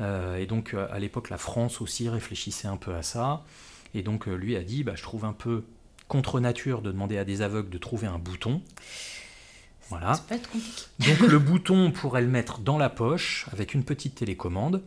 Euh, 0.00 0.36
et 0.36 0.46
donc 0.46 0.74
à 0.74 0.98
l'époque, 0.98 1.30
la 1.30 1.38
France 1.38 1.80
aussi 1.80 2.08
réfléchissait 2.08 2.68
un 2.68 2.76
peu 2.76 2.94
à 2.94 3.02
ça. 3.02 3.44
Et 3.94 4.02
donc 4.02 4.26
lui 4.26 4.56
a 4.56 4.62
dit, 4.62 4.84
bah, 4.84 4.92
je 4.94 5.02
trouve 5.02 5.24
un 5.24 5.32
peu 5.32 5.64
contre 6.08 6.40
nature 6.40 6.82
de 6.82 6.90
demander 6.90 7.18
à 7.18 7.24
des 7.24 7.42
aveugles 7.42 7.70
de 7.70 7.78
trouver 7.78 8.06
un 8.06 8.18
bouton. 8.18 8.62
Voilà. 9.88 10.14
Ça 10.14 10.24
peut 10.28 10.34
être 10.34 10.50
compliqué. 10.50 10.82
Donc 10.98 11.20
le 11.30 11.38
bouton, 11.38 11.86
on 11.86 11.90
pourrait 11.90 12.22
le 12.22 12.28
mettre 12.28 12.58
dans 12.60 12.78
la 12.78 12.90
poche 12.90 13.46
avec 13.52 13.74
une 13.74 13.84
petite 13.84 14.16
télécommande. 14.16 14.82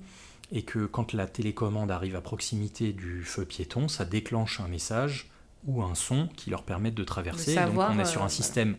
Et 0.54 0.63
que 0.63 0.86
quand 0.86 1.13
la 1.13 1.28
télécommande 1.28 1.91
arrive 1.91 2.17
à 2.17 2.21
proximité 2.21 2.91
du 2.91 3.24
feu 3.24 3.45
piéton, 3.45 3.88
ça 3.88 4.04
déclenche 4.04 4.60
un 4.60 4.67
message 4.67 5.31
ou 5.65 5.84
un 5.84 5.95
son 5.95 6.28
qui 6.36 6.50
leur 6.50 6.63
permettent 6.63 6.95
de 6.95 7.04
traverser. 7.04 7.56
donc 7.56 7.78
on 7.78 8.00
est 8.00 8.06
sur 8.06 8.21
un 8.24 8.26
euh, 8.26 8.30
système 8.30 8.76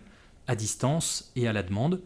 à 0.47 0.57
distance 0.57 1.33
et 1.37 1.47
à 1.47 1.53
la 1.53 1.63
demande. 1.63 2.03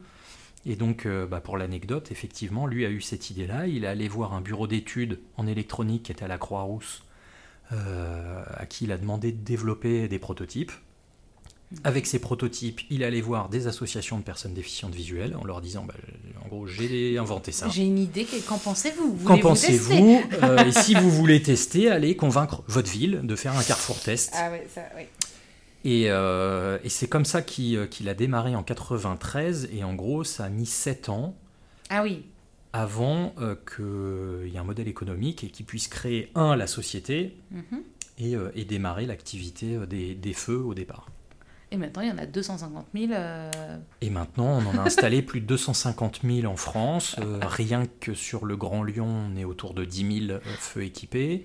Et 0.66 0.74
donc, 0.74 1.06
euh, 1.06 1.26
bah, 1.26 1.40
pour 1.40 1.56
l'anecdote, 1.56 2.10
effectivement, 2.10 2.66
lui 2.66 2.84
a 2.84 2.90
eu 2.90 3.00
cette 3.00 3.30
idée-là. 3.30 3.68
Il 3.68 3.84
est 3.84 3.88
allé 3.88 4.08
voir 4.08 4.34
un 4.34 4.40
bureau 4.40 4.66
d'études 4.66 5.20
en 5.36 5.46
électronique 5.46 6.04
qui 6.04 6.12
était 6.12 6.24
à 6.24 6.28
la 6.28 6.38
Croix-Rousse, 6.38 7.04
euh, 7.72 8.44
à 8.52 8.66
qui 8.66 8.84
il 8.84 8.92
a 8.92 8.98
demandé 8.98 9.30
de 9.30 9.42
développer 9.42 10.08
des 10.08 10.18
prototypes. 10.18 10.72
Avec 11.82 12.06
ces 12.06 12.20
prototypes, 12.20 12.82
il 12.90 13.02
allait 13.02 13.20
voir 13.20 13.48
des 13.48 13.66
associations 13.66 14.18
de 14.18 14.22
personnes 14.22 14.54
déficientes 14.54 14.94
visuelles 14.94 15.36
en 15.36 15.44
leur 15.44 15.60
disant 15.60 15.84
bah, 15.84 15.94
en 16.44 16.48
gros, 16.48 16.66
j'ai 16.68 17.18
inventé 17.18 17.50
ça. 17.50 17.68
J'ai 17.68 17.84
une 17.84 17.98
idée, 17.98 18.24
qu'en 18.46 18.56
pensez-vous? 18.58 19.18
Qu'en 19.24 19.38
pensez-vous? 19.38 20.22
euh, 20.44 20.64
Et 20.64 20.70
si 20.70 20.94
vous 20.94 21.10
voulez 21.20 21.42
tester, 21.42 21.90
allez 21.90 22.14
convaincre 22.14 22.62
votre 22.68 22.88
ville 22.90 23.20
de 23.24 23.34
faire 23.34 23.56
un 23.56 23.62
carrefour 23.64 23.98
test. 23.98 24.32
Ah 24.36 24.50
ouais, 24.52 24.66
ça, 24.72 24.82
oui. 24.96 25.02
Et, 25.84 26.04
euh, 26.08 26.78
et 26.84 26.88
c'est 26.88 27.08
comme 27.08 27.24
ça 27.24 27.40
euh, 27.40 27.86
qu'il 27.86 28.08
a 28.08 28.14
démarré 28.14 28.54
en 28.54 28.62
93, 28.62 29.68
et 29.72 29.82
en 29.82 29.94
gros, 29.94 30.22
ça 30.22 30.44
a 30.44 30.48
mis 30.48 30.66
7 30.66 31.08
ans. 31.08 31.34
Ah 31.90 32.04
oui. 32.04 32.26
Avant 32.72 33.34
qu'il 33.74 34.50
y 34.50 34.54
ait 34.54 34.58
un 34.58 34.64
modèle 34.64 34.88
économique 34.88 35.42
et 35.42 35.48
qu'il 35.48 35.66
puisse 35.66 35.88
créer, 35.88 36.30
un, 36.36 36.54
la 36.54 36.66
société, 36.68 37.34
mhm. 37.50 37.82
et, 38.18 38.34
et, 38.54 38.64
démarrer 38.64 39.06
l'activité 39.06 39.78
des, 39.88 40.14
des 40.14 40.32
feux 40.32 40.58
au 40.58 40.74
départ. 40.74 41.08
Et 41.72 41.76
maintenant, 41.76 42.02
il 42.02 42.08
y 42.08 42.12
en 42.12 42.18
a 42.18 42.26
250 42.26 42.86
000. 42.94 43.12
Euh, 43.12 43.78
et 44.00 44.10
maintenant, 44.10 44.46
on 44.46 44.66
en 44.66 44.78
a 44.78 44.82
installé 44.82 45.20
plus 45.22 45.40
de 45.40 45.46
250 45.46 46.20
000 46.22 46.50
en 46.50 46.56
France. 46.56 47.16
Euh, 47.18 47.40
rien 47.42 47.86
que 48.00 48.14
sur 48.14 48.44
le 48.44 48.56
Grand 48.56 48.84
Lyon, 48.84 49.06
on 49.06 49.36
est 49.36 49.44
autour 49.44 49.74
de 49.74 49.84
10 49.84 50.26
000 50.26 50.30
euh, 50.30 50.40
feux 50.58 50.84
équipés. 50.84 51.44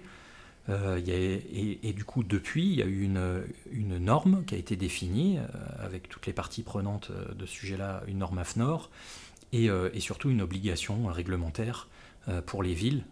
et, 0.69 1.93
du 1.93 2.05
coup, 2.05 2.23
depuis, 2.23 2.67
il 2.67 2.75
y 2.75 2.83
a 2.83 2.85
eu 2.85 3.03
une, 3.03 3.97
norme 3.97 4.45
qui 4.45 4.55
a 4.55 4.57
été 4.57 4.75
définie 4.75 5.39
avec 5.79 6.07
toutes 6.07 6.27
les 6.27 6.33
parties 6.33 6.63
prenantes 6.63 7.11
de 7.11 7.45
ce 7.45 7.51
sujet-là, 7.51 8.03
une 8.07 8.19
norme 8.19 8.37
AFNOR, 8.37 8.89
et, 9.51 9.65
et 9.65 9.99
surtout 9.99 10.29
une 10.29 10.41
obligation 10.41 11.07
réglementaire 11.07 11.89
pour 12.45 12.63
les 12.63 12.73
villes 12.73 13.03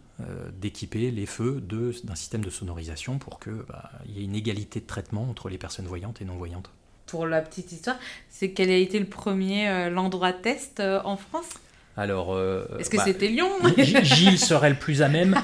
d'équiper 0.58 1.10
les 1.10 1.26
feux 1.26 1.60
d'un 1.60 2.14
système 2.14 2.42
de 2.42 2.50
sonorisation 2.50 3.18
pour 3.18 3.40
qu'il 3.40 3.62
bah, 3.68 3.90
y 4.06 4.20
ait 4.20 4.24
une 4.24 4.36
égalité 4.36 4.80
de 4.80 4.86
traitement 4.86 5.28
entre 5.28 5.50
les 5.50 5.58
personnes 5.58 5.86
voyantes 5.86 6.22
et 6.22 6.24
non 6.24 6.36
voyantes 6.36 6.70
pour 7.10 7.26
la 7.26 7.42
petite 7.42 7.72
histoire, 7.72 7.96
c'est 8.28 8.52
quel 8.52 8.70
a 8.70 8.76
été 8.76 8.98
le 8.98 9.06
premier, 9.06 9.68
euh, 9.68 9.90
l'endroit 9.90 10.32
test 10.32 10.80
euh, 10.80 11.00
en 11.04 11.16
France? 11.16 11.48
Alors, 11.96 12.32
euh, 12.32 12.64
est-ce 12.78 12.88
que 12.88 12.96
bah, 12.96 13.02
c'était 13.04 13.26
Lyon? 13.26 13.50
Gilles 14.02 14.38
serait 14.38 14.70
le 14.70 14.76
plus 14.76 15.02
à 15.02 15.08
même 15.08 15.36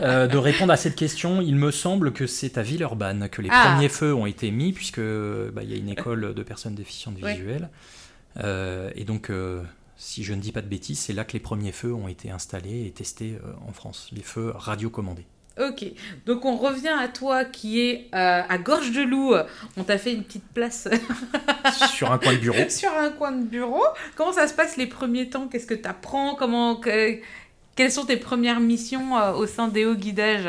de 0.00 0.36
répondre 0.36 0.72
à 0.72 0.76
cette 0.76 0.96
question. 0.96 1.40
Il 1.40 1.54
me 1.54 1.70
semble 1.70 2.12
que 2.12 2.26
c'est 2.26 2.58
à 2.58 2.62
Villeurbanne 2.62 3.28
que 3.28 3.40
les 3.40 3.48
ah. 3.52 3.68
premiers 3.68 3.88
feux 3.88 4.12
ont 4.12 4.26
été 4.26 4.50
mis, 4.50 4.72
puisque 4.72 5.00
bah, 5.00 5.62
il 5.62 5.70
y 5.70 5.74
a 5.74 5.76
une 5.76 5.88
école 5.88 6.34
de 6.34 6.42
personnes 6.42 6.74
déficientes 6.74 7.16
visuelles. 7.16 7.70
et 8.36 9.04
donc, 9.04 9.30
si 9.96 10.24
je 10.24 10.34
ne 10.34 10.40
dis 10.40 10.50
pas 10.50 10.60
de 10.60 10.66
bêtises, 10.66 10.98
c'est 10.98 11.12
là 11.12 11.24
que 11.24 11.34
les 11.34 11.40
premiers 11.40 11.72
feux 11.72 11.94
ont 11.94 12.08
été 12.08 12.30
installés 12.30 12.84
et 12.86 12.90
testés 12.90 13.38
en 13.66 13.72
France, 13.72 14.10
les 14.12 14.22
feux 14.22 14.52
radiocommandés. 14.56 15.26
Ok, 15.60 15.84
donc 16.24 16.44
on 16.44 16.56
revient 16.56 16.94
à 16.98 17.08
toi 17.08 17.44
qui 17.44 17.80
est 17.80 18.08
euh, 18.14 18.42
à 18.48 18.58
Gorge 18.58 18.92
de 18.92 19.02
Loup. 19.02 19.34
On 19.76 19.84
t'a 19.84 19.98
fait 19.98 20.12
une 20.12 20.24
petite 20.24 20.48
place. 20.54 20.88
Sur 21.92 22.10
un 22.10 22.18
coin 22.18 22.32
de 22.32 22.38
bureau. 22.38 22.58
sur 22.68 22.90
un 22.96 23.10
coin 23.10 23.32
de 23.32 23.44
bureau. 23.44 23.84
Comment 24.16 24.32
ça 24.32 24.48
se 24.48 24.54
passe 24.54 24.76
les 24.76 24.86
premiers 24.86 25.28
temps? 25.28 25.48
Qu'est-ce 25.48 25.66
que 25.66 25.74
tu 25.74 25.88
apprends 25.88 26.34
Comment 26.34 26.80
Quelles 26.80 27.92
sont 27.92 28.06
tes 28.06 28.16
premières 28.16 28.60
missions 28.60 29.18
euh, 29.18 29.32
au 29.32 29.46
sein 29.46 29.68
des 29.68 29.84
hauts 29.84 29.94
guidages? 29.94 30.48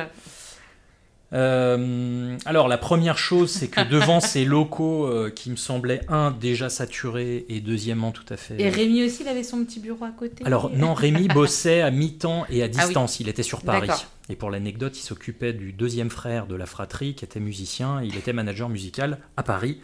Euh, 1.34 2.38
alors 2.45 2.67
la 2.67 2.77
première 2.77 3.17
chose, 3.17 3.51
c'est 3.51 3.67
que 3.67 3.82
devant 3.82 4.19
ces 4.19 4.45
locaux 4.45 5.07
euh, 5.07 5.32
qui 5.32 5.49
me 5.49 5.55
semblaient, 5.55 6.01
un, 6.07 6.32
déjà 6.32 6.69
saturés, 6.69 7.45
et 7.49 7.59
deuxièmement 7.59 8.11
tout 8.11 8.25
à 8.30 8.38
fait... 8.38 8.61
Et 8.61 8.69
Rémi 8.69 9.03
aussi, 9.03 9.23
il 9.23 9.27
avait 9.27 9.43
son 9.43 9.63
petit 9.65 9.80
bureau 9.80 10.05
à 10.05 10.11
côté. 10.11 10.45
Alors 10.45 10.69
non, 10.69 10.93
Rémi 10.93 11.27
bossait 11.27 11.82
à 11.82 11.89
mi-temps 11.89 12.45
et 12.49 12.61
à 12.61 12.65
ah 12.65 12.67
distance, 12.67 13.19
il 13.19 13.30
était 13.30 13.43
sur 13.43 13.61
Paris. 13.61 13.89
Et 14.30 14.36
pour 14.36 14.49
l'anecdote, 14.49 14.97
il 14.97 15.01
s'occupait 15.01 15.53
du 15.53 15.74
deuxième 15.74 16.09
frère 16.09 16.47
de 16.47 16.55
la 16.55 16.65
fratrie 16.65 17.13
qui 17.13 17.26
était 17.26 17.39
musicien, 17.39 18.01
il 18.01 18.15
était 18.17 18.34
manager 18.34 18.69
musical 18.69 19.19
à 19.36 19.43
Paris, 19.43 19.82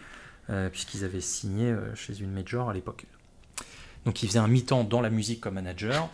euh, 0.50 0.70
puisqu'ils 0.70 1.04
avaient 1.04 1.22
signé 1.22 1.76
chez 1.96 2.20
une 2.20 2.32
major 2.32 2.70
à 2.70 2.74
l'époque. 2.74 3.06
Donc 4.06 4.24
il 4.24 4.28
faisait 4.28 4.40
un 4.40 4.48
mi-temps 4.48 4.86
dans 4.86 5.02
la 5.02 5.10
musique 5.10 5.42
comme 5.42 5.56
manager 5.56 6.10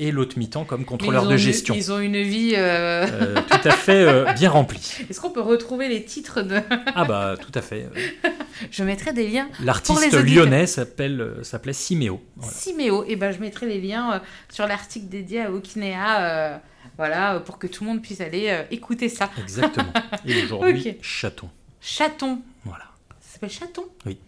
et 0.00 0.10
l'autre 0.12 0.38
mi-temps 0.38 0.64
comme 0.64 0.84
contrôleur 0.84 1.26
de 1.26 1.36
gestion. 1.36 1.74
ils 1.74 1.92
ont 1.92 2.00
une 2.00 2.22
vie 2.22 2.54
euh, 2.56 3.06
euh, 3.06 3.34
tout 3.34 3.68
à 3.68 3.72
fait 3.72 4.02
euh, 4.02 4.32
bien 4.32 4.48
remplie. 4.48 4.96
Est-ce 5.10 5.20
qu'on 5.20 5.30
peut 5.30 5.42
retrouver 5.42 5.88
les 5.88 6.04
titres 6.04 6.40
de 6.40 6.56
Ah 6.94 7.04
bah 7.04 7.34
tout 7.38 7.52
à 7.54 7.60
fait. 7.60 7.88
Je 8.70 8.82
mettrai 8.82 9.12
des 9.12 9.28
liens. 9.28 9.48
L'artiste 9.62 10.12
lyonnais 10.12 10.66
s'appelle 10.66 11.34
s'appelait 11.42 11.74
Siméo. 11.74 12.22
Siméo. 12.42 13.04
Et 13.06 13.16
ben 13.16 13.30
je 13.30 13.38
mettrai 13.38 13.66
les 13.66 13.80
liens 13.80 14.20
sur 14.50 14.66
l'article 14.66 15.08
dédié 15.08 15.42
à 15.42 15.50
Okinea. 15.50 16.60
Voilà, 17.00 17.40
pour 17.40 17.58
que 17.58 17.66
tout 17.66 17.82
le 17.82 17.88
monde 17.88 18.02
puisse 18.02 18.20
aller 18.20 18.66
écouter 18.70 19.08
ça. 19.08 19.30
Exactement. 19.38 19.90
Et 20.26 20.42
aujourd'hui, 20.44 20.98
Chaton. 21.00 21.48
Chaton. 21.80 22.42
Voilà. 22.66 22.84
Ça 23.20 23.32
s'appelle 23.32 23.48
Chaton? 23.48 23.84
Oui. 24.04 24.18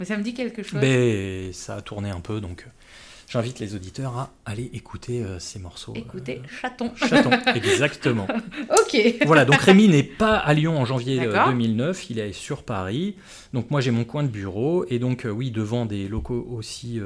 Mais 0.00 0.06
ça 0.06 0.16
me 0.16 0.22
dit 0.22 0.32
quelque 0.32 0.62
chose. 0.62 0.80
Mais 0.80 1.52
ça 1.52 1.74
a 1.74 1.82
tourné 1.82 2.08
un 2.08 2.20
peu, 2.20 2.40
donc 2.40 2.66
j'invite 3.28 3.58
les 3.58 3.74
auditeurs 3.74 4.16
à 4.16 4.32
aller 4.46 4.70
écouter 4.72 5.22
euh, 5.22 5.38
ces 5.38 5.58
morceaux. 5.58 5.92
Écoutez, 5.94 6.40
euh, 6.42 6.48
Chaton. 6.62 6.90
Chaton, 6.96 7.30
exactement. 7.54 8.26
ok. 8.70 9.16
Voilà, 9.26 9.44
donc 9.44 9.56
Rémi 9.56 9.86
n'est 9.86 10.02
pas 10.02 10.38
à 10.38 10.54
Lyon 10.54 10.78
en 10.78 10.86
janvier 10.86 11.20
2009, 11.20 12.00
euh, 12.00 12.06
il 12.08 12.18
est 12.18 12.32
sur 12.32 12.62
Paris. 12.62 13.16
Donc 13.52 13.70
moi 13.70 13.82
j'ai 13.82 13.90
mon 13.90 14.04
coin 14.04 14.22
de 14.22 14.28
bureau, 14.28 14.86
et 14.88 14.98
donc 14.98 15.26
oui, 15.30 15.50
devant 15.50 15.84
des 15.84 16.08
locaux 16.08 16.48
aussi... 16.50 16.98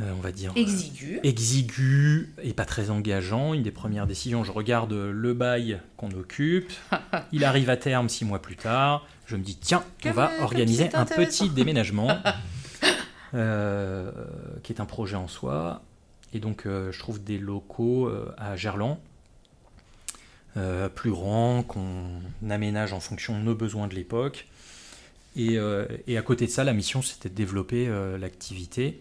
on 0.00 0.20
va 0.20 0.32
dire 0.32 0.52
exigu. 0.56 1.20
exigu 1.22 2.34
et 2.42 2.52
pas 2.52 2.64
très 2.64 2.90
engageant. 2.90 3.54
Une 3.54 3.62
des 3.62 3.70
premières 3.70 4.06
décisions, 4.06 4.44
je 4.44 4.52
regarde 4.52 4.92
le 4.92 5.34
bail 5.34 5.80
qu'on 5.96 6.10
occupe. 6.10 6.72
Il 7.32 7.44
arrive 7.44 7.70
à 7.70 7.76
terme 7.76 8.08
six 8.08 8.24
mois 8.24 8.40
plus 8.40 8.56
tard 8.56 9.06
je 9.26 9.36
me 9.36 9.42
dis 9.42 9.56
tiens, 9.56 9.84
on 10.04 10.10
va 10.12 10.30
organiser 10.40 10.94
un 10.94 11.04
petit 11.04 11.50
déménagement, 11.50 12.16
euh, 13.34 14.10
qui 14.62 14.72
est 14.72 14.80
un 14.80 14.86
projet 14.86 15.16
en 15.16 15.28
soi. 15.28 15.82
Et 16.32 16.38
donc 16.38 16.66
euh, 16.66 16.92
je 16.92 16.98
trouve 16.98 17.22
des 17.22 17.38
locaux 17.38 18.06
euh, 18.06 18.32
à 18.38 18.56
Gerland, 18.56 18.98
plus 20.94 21.10
grands, 21.10 21.62
qu'on 21.62 22.22
aménage 22.48 22.94
en 22.94 23.00
fonction 23.00 23.38
de 23.38 23.44
nos 23.44 23.54
besoins 23.54 23.88
de 23.88 23.94
l'époque. 23.94 24.46
Et, 25.36 25.58
à 25.58 26.22
côté 26.22 26.46
de 26.46 26.50
ça, 26.50 26.64
la 26.64 26.72
mission, 26.72 27.02
c'était 27.02 27.28
de 27.28 27.34
développer 27.34 27.86
l'activité 28.18 28.98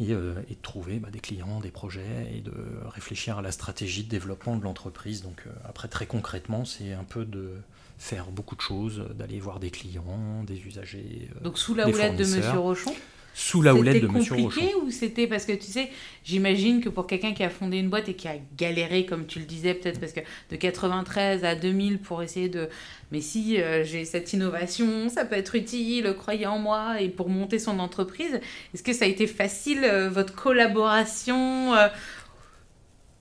et, 0.00 0.06
de 0.06 0.34
trouver 0.62 0.98
bah, 0.98 1.10
des 1.10 1.20
clients, 1.20 1.60
des 1.60 1.70
projets 1.70 2.32
et 2.34 2.40
de 2.40 2.52
réfléchir 2.86 3.38
à 3.38 3.42
la 3.42 3.52
stratégie 3.52 4.04
de 4.04 4.08
développement 4.08 4.56
de 4.56 4.64
l'entreprise. 4.64 5.22
Donc 5.22 5.44
après, 5.64 5.88
très 5.88 6.06
concrètement, 6.06 6.64
c'est 6.64 6.92
un 6.92 7.04
peu 7.04 7.24
de 7.24 7.54
faire 7.98 8.30
beaucoup 8.30 8.56
de 8.56 8.60
choses, 8.60 9.04
d'aller 9.14 9.40
voir 9.40 9.60
des 9.60 9.70
clients, 9.70 10.42
des 10.44 10.58
usagers. 10.66 11.30
Euh, 11.36 11.40
Donc 11.44 11.58
sous 11.58 11.74
la 11.74 11.88
houlette 11.88 12.16
de 12.16 12.24
Monsieur 12.24 12.58
Rochon? 12.58 12.94
Sous 13.34 13.62
la 13.62 13.74
houlette 13.74 14.00
de 14.00 14.06
Monsieur 14.06 14.34
Rochon. 14.34 14.50
C'était 14.50 14.62
compliqué 14.62 14.74
ou 14.86 14.90
c'était 14.90 15.26
parce 15.26 15.44
que 15.44 15.52
tu 15.52 15.66
sais, 15.66 15.90
j'imagine 16.24 16.80
que 16.80 16.88
pour 16.88 17.06
quelqu'un 17.06 17.34
qui 17.34 17.42
a 17.42 17.50
fondé 17.50 17.78
une 17.78 17.90
boîte 17.90 18.08
et 18.08 18.14
qui 18.14 18.28
a 18.28 18.36
galéré, 18.56 19.04
comme 19.04 19.26
tu 19.26 19.40
le 19.40 19.44
disais, 19.44 19.74
peut-être 19.74 19.98
parce 19.98 20.12
que 20.12 20.20
de 20.50 20.56
93 20.56 21.44
à 21.44 21.56
2000 21.56 21.98
pour 21.98 22.22
essayer 22.22 22.48
de. 22.48 22.68
Mais 23.10 23.20
si 23.20 23.60
euh, 23.60 23.84
j'ai 23.84 24.04
cette 24.04 24.32
innovation, 24.32 25.08
ça 25.08 25.24
peut 25.24 25.36
être 25.36 25.56
utile, 25.56 26.14
croyez 26.16 26.46
en 26.46 26.58
moi, 26.58 27.00
et 27.00 27.08
pour 27.08 27.28
monter 27.28 27.58
son 27.58 27.80
entreprise, 27.80 28.40
est-ce 28.72 28.82
que 28.82 28.92
ça 28.92 29.04
a 29.04 29.08
été 29.08 29.26
facile, 29.26 29.84
euh, 29.84 30.08
votre 30.08 30.34
collaboration 30.34 31.74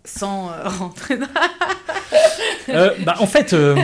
sans 0.05 0.47
rentrer 0.79 1.17
dans. 1.17 1.27
Euh, 2.69 2.95
bah, 2.99 3.15
en 3.19 3.27
fait, 3.27 3.53
euh, 3.53 3.75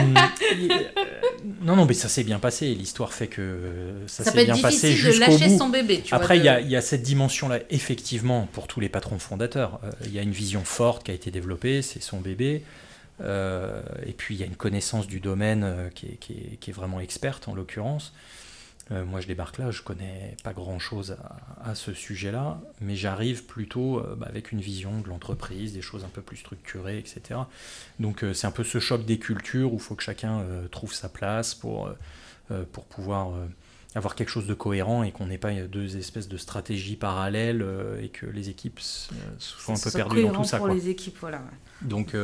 non, 1.62 1.76
non, 1.76 1.84
mais 1.84 1.94
ça 1.94 2.08
s'est 2.08 2.24
bien 2.24 2.38
passé. 2.38 2.74
L'histoire 2.74 3.12
fait 3.12 3.26
que 3.26 4.02
ça, 4.06 4.24
s'est 4.24 4.44
bien 4.44 4.56
passé 4.56 4.92
jusqu'au 4.92 5.36
bout. 5.36 5.58
Son 5.58 5.68
bébé, 5.68 6.02
Après, 6.10 6.38
il 6.38 6.44
y, 6.44 6.48
a, 6.48 6.60
y, 6.60 6.76
a 6.76 6.80
cette 6.80 7.02
dimension-là, 7.02 7.60
effectivement, 7.70 8.48
pour 8.52 8.66
tous 8.66 8.80
les 8.80 8.88
patrons 8.88 9.18
fondateurs. 9.18 9.80
Euh, 9.84 9.90
il 10.06 10.14
y 10.14 10.18
a 10.18 10.22
une 10.22 10.32
vision 10.32 10.64
forte 10.64 11.04
qui 11.04 11.10
a 11.10 11.14
été 11.14 11.30
développée, 11.30 11.82
c'est 11.82 12.02
son 12.02 12.20
bébé. 12.20 12.62
et 13.20 14.12
puis, 14.16 14.34
il 14.34 14.40
y 14.40 14.42
a 14.42 14.46
une 14.46 14.56
connaissance 14.56 15.06
du 15.06 15.20
domaine 15.20 15.90
qui 15.94 16.06
est, 16.06 16.16
qui, 16.20 16.32
est, 16.32 16.56
qui, 16.58 16.70
est, 16.70 16.74
vraiment 16.74 17.00
experte, 17.00 17.48
en 17.48 17.54
l'occurrence. 17.54 18.12
Euh, 18.92 19.04
moi, 19.04 19.20
je 19.20 19.26
débarque 19.26 19.58
là, 19.58 19.70
je 19.70 19.82
connais 19.82 20.36
pas 20.42 20.52
grand-chose 20.52 21.16
à, 21.62 21.74
ce 21.74 21.92
sujet-là, 21.92 22.60
mais 22.80 22.96
j'arrive 22.96 23.44
plutôt 23.44 23.98
euh, 23.98 24.16
bah, 24.16 24.26
avec 24.28 24.50
une 24.50 24.60
vision 24.60 25.00
de 25.00 25.08
l'entreprise, 25.08 25.72
des 25.72 25.82
choses 25.82 26.04
un 26.04 26.08
peu 26.08 26.22
plus 26.22 26.38
structurées, 26.38 26.98
etc. 26.98 27.40
Donc, 28.00 28.24
euh, 28.24 28.34
c'est 28.34 28.48
un 28.48 28.50
peu 28.52 28.64
ce 28.64 28.80
choc 28.80 29.04
des 29.04 29.18
cultures 29.18 29.72
où 29.72 29.76
il 29.76 29.82
faut 29.82 29.94
que 29.94 30.02
chacun 30.02 30.44
trouve 30.70 30.92
sa 30.92 31.08
place 31.08 31.54
pour, 31.54 31.90
pour 32.72 32.84
pouvoir 32.84 33.32
avoir 33.94 34.14
quelque 34.14 34.28
chose 34.28 34.46
de 34.46 34.54
cohérent 34.54 35.02
et 35.02 35.12
qu'on 35.12 35.26
n'ait 35.26 35.38
pas 35.38 35.52
deux 35.52 35.96
espèces 35.96 36.28
de 36.28 36.36
stratégies 36.36 36.96
parallèles 36.96 37.64
et 38.00 38.08
que 38.08 38.26
les 38.26 38.48
équipes 38.48 38.80
soient 38.80 39.74
un 39.74 39.78
peu 39.78 39.90
perdues 39.90 40.22
dans 40.22 40.32
tout 40.32 40.44
ça. 40.44 40.58
Pour 40.58 40.68
les 40.68 40.88
équipes, 40.88 41.16
voilà. 41.20 41.42
Donc, 41.82 42.16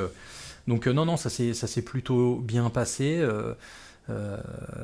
donc 0.66 0.86
non, 0.86 1.04
non, 1.04 1.16
ça 1.16 1.30
s'est 1.30 1.82
plutôt 1.82 2.36
bien 2.36 2.70
passé. 2.70 3.24
Euh, 4.08 4.36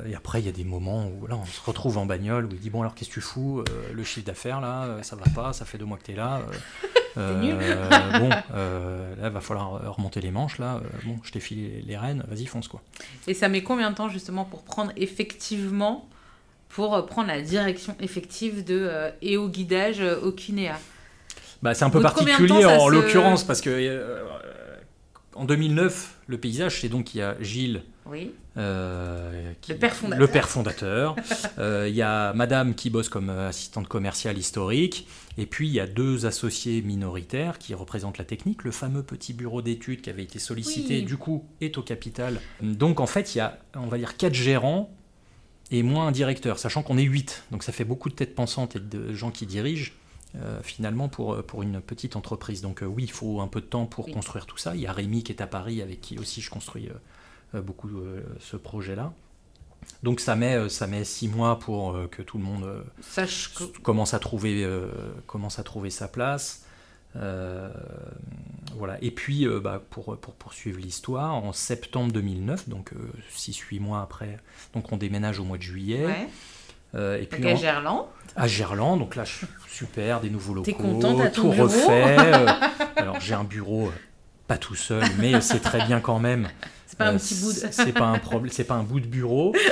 et 0.05 0.15
après, 0.15 0.39
il 0.39 0.45
y 0.45 0.49
a 0.49 0.51
des 0.51 0.63
moments 0.63 1.07
où 1.07 1.27
là, 1.27 1.35
on 1.35 1.45
se 1.45 1.61
retrouve 1.65 1.97
en 1.97 2.05
bagnole, 2.05 2.45
où 2.45 2.49
il 2.51 2.59
dit 2.59 2.69
Bon, 2.69 2.81
alors 2.81 2.93
qu'est-ce 2.95 3.09
que 3.09 3.15
tu 3.15 3.21
fous 3.21 3.59
euh, 3.59 3.63
Le 3.93 4.03
chiffre 4.03 4.25
d'affaires, 4.25 4.59
là, 4.59 4.83
euh, 4.83 5.03
ça 5.03 5.15
va 5.15 5.25
pas, 5.33 5.53
ça 5.53 5.65
fait 5.65 5.77
deux 5.77 5.85
mois 5.85 5.97
que 5.97 6.03
tu 6.03 6.11
es 6.11 6.15
là. 6.15 6.41
nul. 7.15 7.55
bon, 8.19 8.29
là, 8.29 9.29
va 9.29 9.39
falloir 9.39 9.95
remonter 9.95 10.19
les 10.19 10.31
manches, 10.31 10.57
là. 10.57 10.81
bon, 11.05 11.17
je 11.23 11.31
t'ai 11.31 11.39
filé 11.39 11.83
les 11.85 11.95
rênes, 11.95 12.23
vas-y, 12.27 12.45
fonce, 12.45 12.67
quoi. 12.67 12.81
Et 13.27 13.33
ça 13.33 13.49
met 13.49 13.63
combien 13.63 13.91
de 13.91 13.95
temps, 13.95 14.09
justement, 14.09 14.45
pour 14.45 14.63
prendre 14.63 14.91
effectivement, 14.97 16.07
pour 16.69 17.05
prendre 17.05 17.27
la 17.27 17.41
direction 17.41 17.95
effective 17.99 18.63
de 18.65 19.11
et 19.21 19.37
au 19.37 19.47
guidage 19.47 20.01
au 20.01 20.31
Kinéa? 20.31 20.79
Bah, 21.61 21.75
C'est 21.75 21.85
un 21.85 21.91
peu 21.91 22.01
particulier 22.01 22.65
en 22.65 22.89
l'occurrence, 22.89 23.43
parce 23.43 23.61
que 23.61 24.25
en 25.35 25.45
2009, 25.45 26.17
le 26.27 26.37
paysage, 26.39 26.81
c'est 26.81 26.89
donc 26.89 27.13
il 27.13 27.19
y 27.19 27.21
a 27.21 27.35
Gilles 27.41 27.83
oui. 28.05 28.33
Euh, 28.57 29.53
le 29.67 29.75
père 29.75 29.95
fondateur. 29.95 30.19
Le 30.19 30.27
père 30.27 30.49
fondateur. 30.49 31.15
Euh, 31.59 31.87
il 31.87 31.95
y 31.95 32.01
a 32.01 32.33
Madame 32.33 32.73
qui 32.73 32.89
bosse 32.89 33.09
comme 33.09 33.29
euh, 33.29 33.49
assistante 33.49 33.87
commerciale 33.87 34.37
historique. 34.37 35.07
Et 35.37 35.45
puis 35.45 35.67
il 35.67 35.73
y 35.73 35.79
a 35.79 35.85
deux 35.85 36.25
associés 36.25 36.81
minoritaires 36.81 37.59
qui 37.59 37.73
représentent 37.75 38.17
la 38.17 38.25
technique. 38.25 38.63
Le 38.63 38.71
fameux 38.71 39.03
petit 39.03 39.33
bureau 39.33 39.61
d'études 39.61 40.01
qui 40.01 40.09
avait 40.09 40.23
été 40.23 40.39
sollicité, 40.39 41.01
du 41.01 41.17
coup, 41.17 41.45
est 41.61 41.77
au 41.77 41.83
capital. 41.83 42.41
Donc 42.61 42.99
en 42.99 43.05
fait, 43.05 43.35
il 43.35 43.39
y 43.39 43.41
a, 43.41 43.59
on 43.75 43.87
va 43.87 43.97
dire, 43.97 44.17
quatre 44.17 44.33
gérants 44.33 44.95
et 45.69 45.83
moins 45.83 46.07
un 46.07 46.11
directeur, 46.11 46.57
sachant 46.57 46.81
qu'on 46.81 46.97
est 46.97 47.03
huit. 47.03 47.43
Donc 47.51 47.63
ça 47.63 47.71
fait 47.71 47.85
beaucoup 47.85 48.09
de 48.09 48.15
têtes 48.15 48.35
pensantes 48.35 48.75
et 48.75 48.79
de 48.79 49.13
gens 49.13 49.31
qui 49.31 49.45
dirigent. 49.45 49.91
finalement 50.63 51.09
pour, 51.09 51.43
pour 51.43 51.61
une 51.61 51.81
petite 51.81 52.15
entreprise. 52.15 52.61
Donc 52.61 52.83
oui, 52.85 53.03
il 53.03 53.11
faut 53.11 53.41
un 53.41 53.47
peu 53.47 53.61
de 53.61 53.67
temps 53.67 53.85
pour 53.85 54.07
construire 54.09 54.47
tout 54.47 54.57
ça. 54.57 54.75
Il 54.75 54.81
y 54.81 54.87
a 54.87 54.91
Rémi 54.91 55.23
qui 55.23 55.31
est 55.31 55.41
à 55.41 55.47
Paris 55.47 55.81
avec 55.81 56.01
qui 56.01 56.17
aussi 56.17 56.41
je 56.41 56.49
construis 56.49 56.87
euh, 56.87 56.93
beaucoup 57.61 57.89
euh, 57.89 58.21
ce 58.39 58.57
projet-là. 58.57 59.13
Donc 60.01 60.19
ça 60.19 60.35
met, 60.35 60.55
euh, 60.55 60.69
ça 60.69 60.87
met 60.87 61.03
six 61.03 61.27
mois 61.27 61.59
pour 61.59 61.97
que 62.09 62.21
tout 62.21 62.37
le 62.37 62.43
monde 62.43 62.85
Sache 63.01 63.53
commence, 63.81 64.13
à 64.13 64.19
trouver, 64.19 64.67
commence 65.27 65.59
à 65.59 65.63
trouver 65.63 65.89
sa 65.89 66.07
place. 66.07 66.65
voilà. 67.13 68.97
Et 69.01 69.11
puis, 69.11 69.45
bah, 69.61 69.81
pour, 69.89 70.17
pour, 70.17 70.33
poursuivre 70.33 70.79
l'histoire, 70.79 71.35
en 71.35 71.53
septembre 71.53 72.11
2009, 72.11 72.69
donc 72.69 72.91
6-8 73.35 73.79
mois 73.79 74.01
après, 74.01 74.39
donc 74.73 74.91
on 74.91 74.97
déménage 74.97 75.39
au 75.39 75.43
mois 75.43 75.57
de 75.57 75.63
juillet. 75.63 76.07
et 76.95 77.27
puis 77.29 77.47
à 77.47 77.55
Gerland. 77.55 78.07
À 78.35 78.47
Gerland, 78.47 78.97
donc 78.97 79.15
là, 79.15 79.25
super, 79.67 80.21
des 80.21 80.29
nouveaux 80.29 80.53
locaux, 80.53 80.73
content, 80.73 81.29
tout 81.31 81.51
refait. 81.51 82.17
alors 82.95 83.19
j'ai 83.19 83.33
un 83.33 83.43
bureau, 83.43 83.91
pas 84.47 84.57
tout 84.57 84.75
seul, 84.75 85.03
mais 85.19 85.41
c'est 85.41 85.59
très 85.59 85.85
bien 85.85 85.99
quand 85.99 86.19
même. 86.19 86.47
C'est 86.93 86.99
pas 86.99 87.09
un 87.09 87.17
petit 87.17 87.33
bout. 87.35 87.51
c'est 87.51 87.91
pas 87.91 88.05
un 88.05 88.19
problème, 88.19 88.51
c'est 88.51 88.65
pas 88.65 88.75
un 88.75 88.83
bout 88.83 88.99
de 88.99 89.07
bureau. 89.07 89.55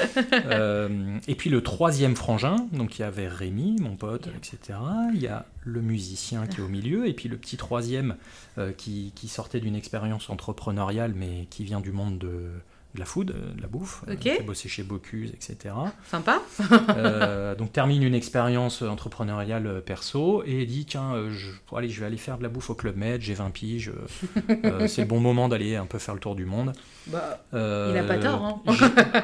Euh, 0.45 1.17
et 1.27 1.35
puis 1.35 1.49
le 1.49 1.61
troisième 1.61 2.15
frangin, 2.15 2.55
donc 2.71 2.97
il 2.97 3.03
y 3.03 3.05
avait 3.05 3.27
Rémi, 3.27 3.75
mon 3.79 3.95
pote, 3.95 4.27
etc. 4.35 4.79
Il 5.13 5.21
y 5.21 5.27
a 5.27 5.45
le 5.63 5.81
musicien 5.81 6.47
qui 6.47 6.59
est 6.59 6.63
au 6.63 6.67
milieu, 6.67 7.07
et 7.07 7.13
puis 7.13 7.29
le 7.29 7.37
petit 7.37 7.57
troisième 7.57 8.15
euh, 8.57 8.71
qui, 8.71 9.11
qui, 9.15 9.27
sortait 9.27 9.59
d'une 9.59 9.75
expérience 9.75 10.29
entrepreneuriale, 10.29 11.13
mais 11.15 11.47
qui 11.49 11.63
vient 11.63 11.79
du 11.79 11.91
monde 11.91 12.17
de, 12.17 12.49
de 12.93 12.99
la 12.99 13.05
food, 13.05 13.27
de 13.55 13.61
la 13.61 13.67
bouffe. 13.67 14.03
Ok. 14.11 14.19
J'ai 14.23 14.41
bossé 14.41 14.67
chez 14.67 14.83
Bocuse, 14.83 15.31
etc. 15.31 15.73
Sympa. 16.09 16.41
Euh, 16.89 17.55
donc 17.59 17.71
termine 17.71 18.03
une 18.03 18.13
expérience 18.15 18.81
entrepreneuriale 18.81 19.65
euh, 19.67 19.81
perso 19.81 20.43
et 20.45 20.65
dit 20.65 20.85
tiens 20.85 21.13
euh, 21.15 21.31
je, 21.31 21.51
allez 21.75 21.87
je 21.89 21.99
vais 22.01 22.05
aller 22.05 22.17
faire 22.17 22.37
de 22.37 22.43
la 22.43 22.49
bouffe 22.49 22.69
au 22.69 22.75
Club 22.75 22.97
Med 22.97 23.21
j'ai 23.21 23.33
20 23.33 23.49
piges 23.51 23.89
euh, 23.89 24.55
euh, 24.65 24.87
c'est 24.87 25.03
le 25.03 25.07
bon 25.07 25.19
moment 25.21 25.47
d'aller 25.47 25.75
un 25.77 25.85
peu 25.85 25.99
faire 25.99 26.13
le 26.15 26.19
tour 26.19 26.35
du 26.35 26.45
monde 26.45 26.73
Bah, 27.07 27.39
Euh, 27.53 27.91
Il 27.93 27.97
a 27.97 28.03
pas 28.03 28.17
tort, 28.17 28.43
hein. 28.43 28.61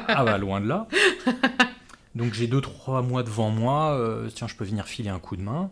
ah 0.08 0.24
bah 0.24 0.38
loin 0.38 0.60
de 0.62 0.66
là 0.68 0.86
donc 2.14 2.32
j'ai 2.34 2.48
2-3 2.48 3.06
mois 3.06 3.22
devant 3.22 3.50
moi 3.50 3.92
euh, 3.92 4.28
tiens 4.34 4.48
je 4.48 4.54
peux 4.54 4.64
venir 4.64 4.86
filer 4.86 5.10
un 5.10 5.18
coup 5.18 5.36
de 5.36 5.42
main 5.42 5.70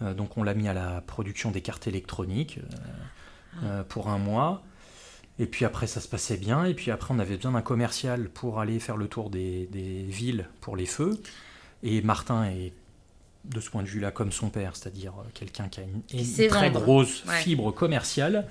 Euh, 0.00 0.14
donc 0.14 0.38
on 0.38 0.44
l'a 0.44 0.54
mis 0.54 0.68
à 0.68 0.74
la 0.74 1.00
production 1.00 1.50
des 1.50 1.60
cartes 1.60 1.88
électroniques 1.88 2.60
euh, 2.60 2.76
euh, 3.64 3.82
pour 3.82 4.08
un 4.08 4.18
mois 4.18 4.62
et 5.38 5.46
puis 5.46 5.64
après, 5.64 5.86
ça 5.86 6.00
se 6.00 6.08
passait 6.08 6.36
bien. 6.36 6.64
Et 6.64 6.74
puis 6.74 6.90
après, 6.90 7.14
on 7.14 7.18
avait 7.18 7.36
besoin 7.36 7.52
d'un 7.52 7.62
commercial 7.62 8.28
pour 8.28 8.60
aller 8.60 8.78
faire 8.80 8.96
le 8.96 9.06
tour 9.08 9.30
des, 9.30 9.68
des 9.72 10.02
villes 10.02 10.48
pour 10.60 10.76
les 10.76 10.86
feux. 10.86 11.20
Et 11.82 12.02
Martin 12.02 12.44
est, 12.46 12.72
de 13.44 13.60
ce 13.60 13.70
point 13.70 13.82
de 13.82 13.88
vue-là, 13.88 14.10
comme 14.10 14.32
son 14.32 14.50
père, 14.50 14.74
c'est-à-dire 14.74 15.12
euh, 15.18 15.28
quelqu'un 15.34 15.68
qui 15.68 15.80
a 15.80 15.84
une, 15.84 16.48
très 16.48 16.70
vendre. 16.70 16.80
grosse 16.84 17.24
Ouais. 17.26 17.36
fibre 17.38 17.70
commerciale. 17.72 18.46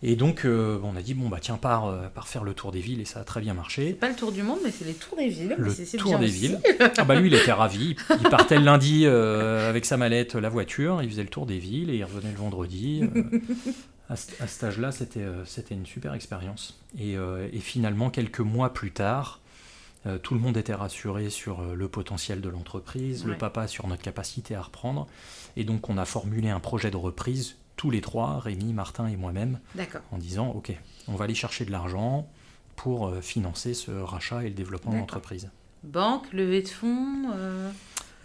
Et 0.00 0.14
donc, 0.14 0.44
euh, 0.44 0.78
on 0.84 0.94
a 0.94 1.02
dit, 1.02 1.14
bon, 1.14 1.28
bah 1.28 1.38
tiens, 1.40 1.56
pars, 1.56 1.86
euh, 1.88 2.06
pars 2.14 2.28
faire 2.28 2.44
le 2.44 2.54
tour 2.54 2.70
des 2.70 2.78
villes. 2.78 3.00
Et 3.00 3.04
ça 3.04 3.18
a 3.18 3.24
très 3.24 3.40
bien 3.40 3.52
marché. 3.54 3.94
pas 3.94 4.08
le 4.08 4.14
tour 4.14 4.30
du 4.30 4.44
monde, 4.44 4.60
mais 4.64 4.70
c'est 4.70 4.84
les 4.84 4.94
tours 4.94 5.18
des 5.18 5.28
villes. 5.28 5.56
Le 5.58 5.70
c'est- 5.70 5.96
tour 5.96 6.16
des 6.20 6.26
aussi. 6.26 6.38
villes. 6.38 6.60
Ah 6.96 7.02
bah 7.02 7.16
lui, 7.16 7.26
il 7.28 7.34
était 7.34 7.50
ravi. 7.50 7.96
Il 8.08 8.28
partait 8.30 8.58
le 8.58 8.64
lundi 8.64 9.02
euh, 9.06 9.68
avec 9.68 9.84
sa 9.84 9.96
mallette, 9.96 10.36
la 10.36 10.48
voiture. 10.48 11.02
Il 11.02 11.10
faisait 11.10 11.24
le 11.24 11.28
tour 11.28 11.46
des 11.46 11.58
villes 11.58 11.90
et 11.90 11.96
il 11.96 12.04
revenait 12.04 12.30
le 12.30 12.38
vendredi. 12.38 13.02
À, 14.08 14.16
ce- 14.16 14.42
à 14.42 14.46
cet 14.46 14.64
âge-là, 14.64 14.92
c'était 14.92 15.20
euh, 15.22 15.44
c'était 15.44 15.74
une 15.74 15.86
super 15.86 16.14
expérience. 16.14 16.80
Et, 16.98 17.16
euh, 17.16 17.48
et 17.52 17.60
finalement, 17.60 18.10
quelques 18.10 18.40
mois 18.40 18.72
plus 18.72 18.90
tard, 18.92 19.40
euh, 20.06 20.18
tout 20.18 20.34
le 20.34 20.40
monde 20.40 20.56
était 20.56 20.74
rassuré 20.74 21.28
sur 21.30 21.62
le 21.62 21.88
potentiel 21.88 22.40
de 22.40 22.48
l'entreprise, 22.48 23.24
le 23.24 23.36
papa 23.36 23.66
sur 23.68 23.86
notre 23.88 24.02
capacité 24.02 24.54
à 24.54 24.62
reprendre. 24.62 25.06
Et 25.56 25.64
donc, 25.64 25.88
on 25.90 25.98
a 25.98 26.04
formulé 26.04 26.48
un 26.50 26.60
projet 26.60 26.90
de 26.90 26.96
reprise, 26.96 27.56
tous 27.76 27.90
les 27.90 28.00
trois, 28.00 28.38
Rémi, 28.38 28.72
Martin 28.72 29.06
et 29.08 29.16
moi-même, 29.16 29.58
D'accord. 29.74 30.00
en 30.12 30.18
disant, 30.18 30.48
OK, 30.50 30.72
on 31.08 31.14
va 31.16 31.24
aller 31.24 31.34
chercher 31.34 31.64
de 31.64 31.70
l'argent 31.72 32.28
pour 32.76 33.12
financer 33.22 33.74
ce 33.74 33.90
rachat 33.90 34.44
et 34.44 34.48
le 34.48 34.54
développement 34.54 34.92
de 34.92 34.98
l'entreprise. 34.98 35.50
Banque, 35.82 36.32
levée 36.32 36.62
de 36.62 36.68
fonds. 36.68 37.30
euh, 37.34 37.70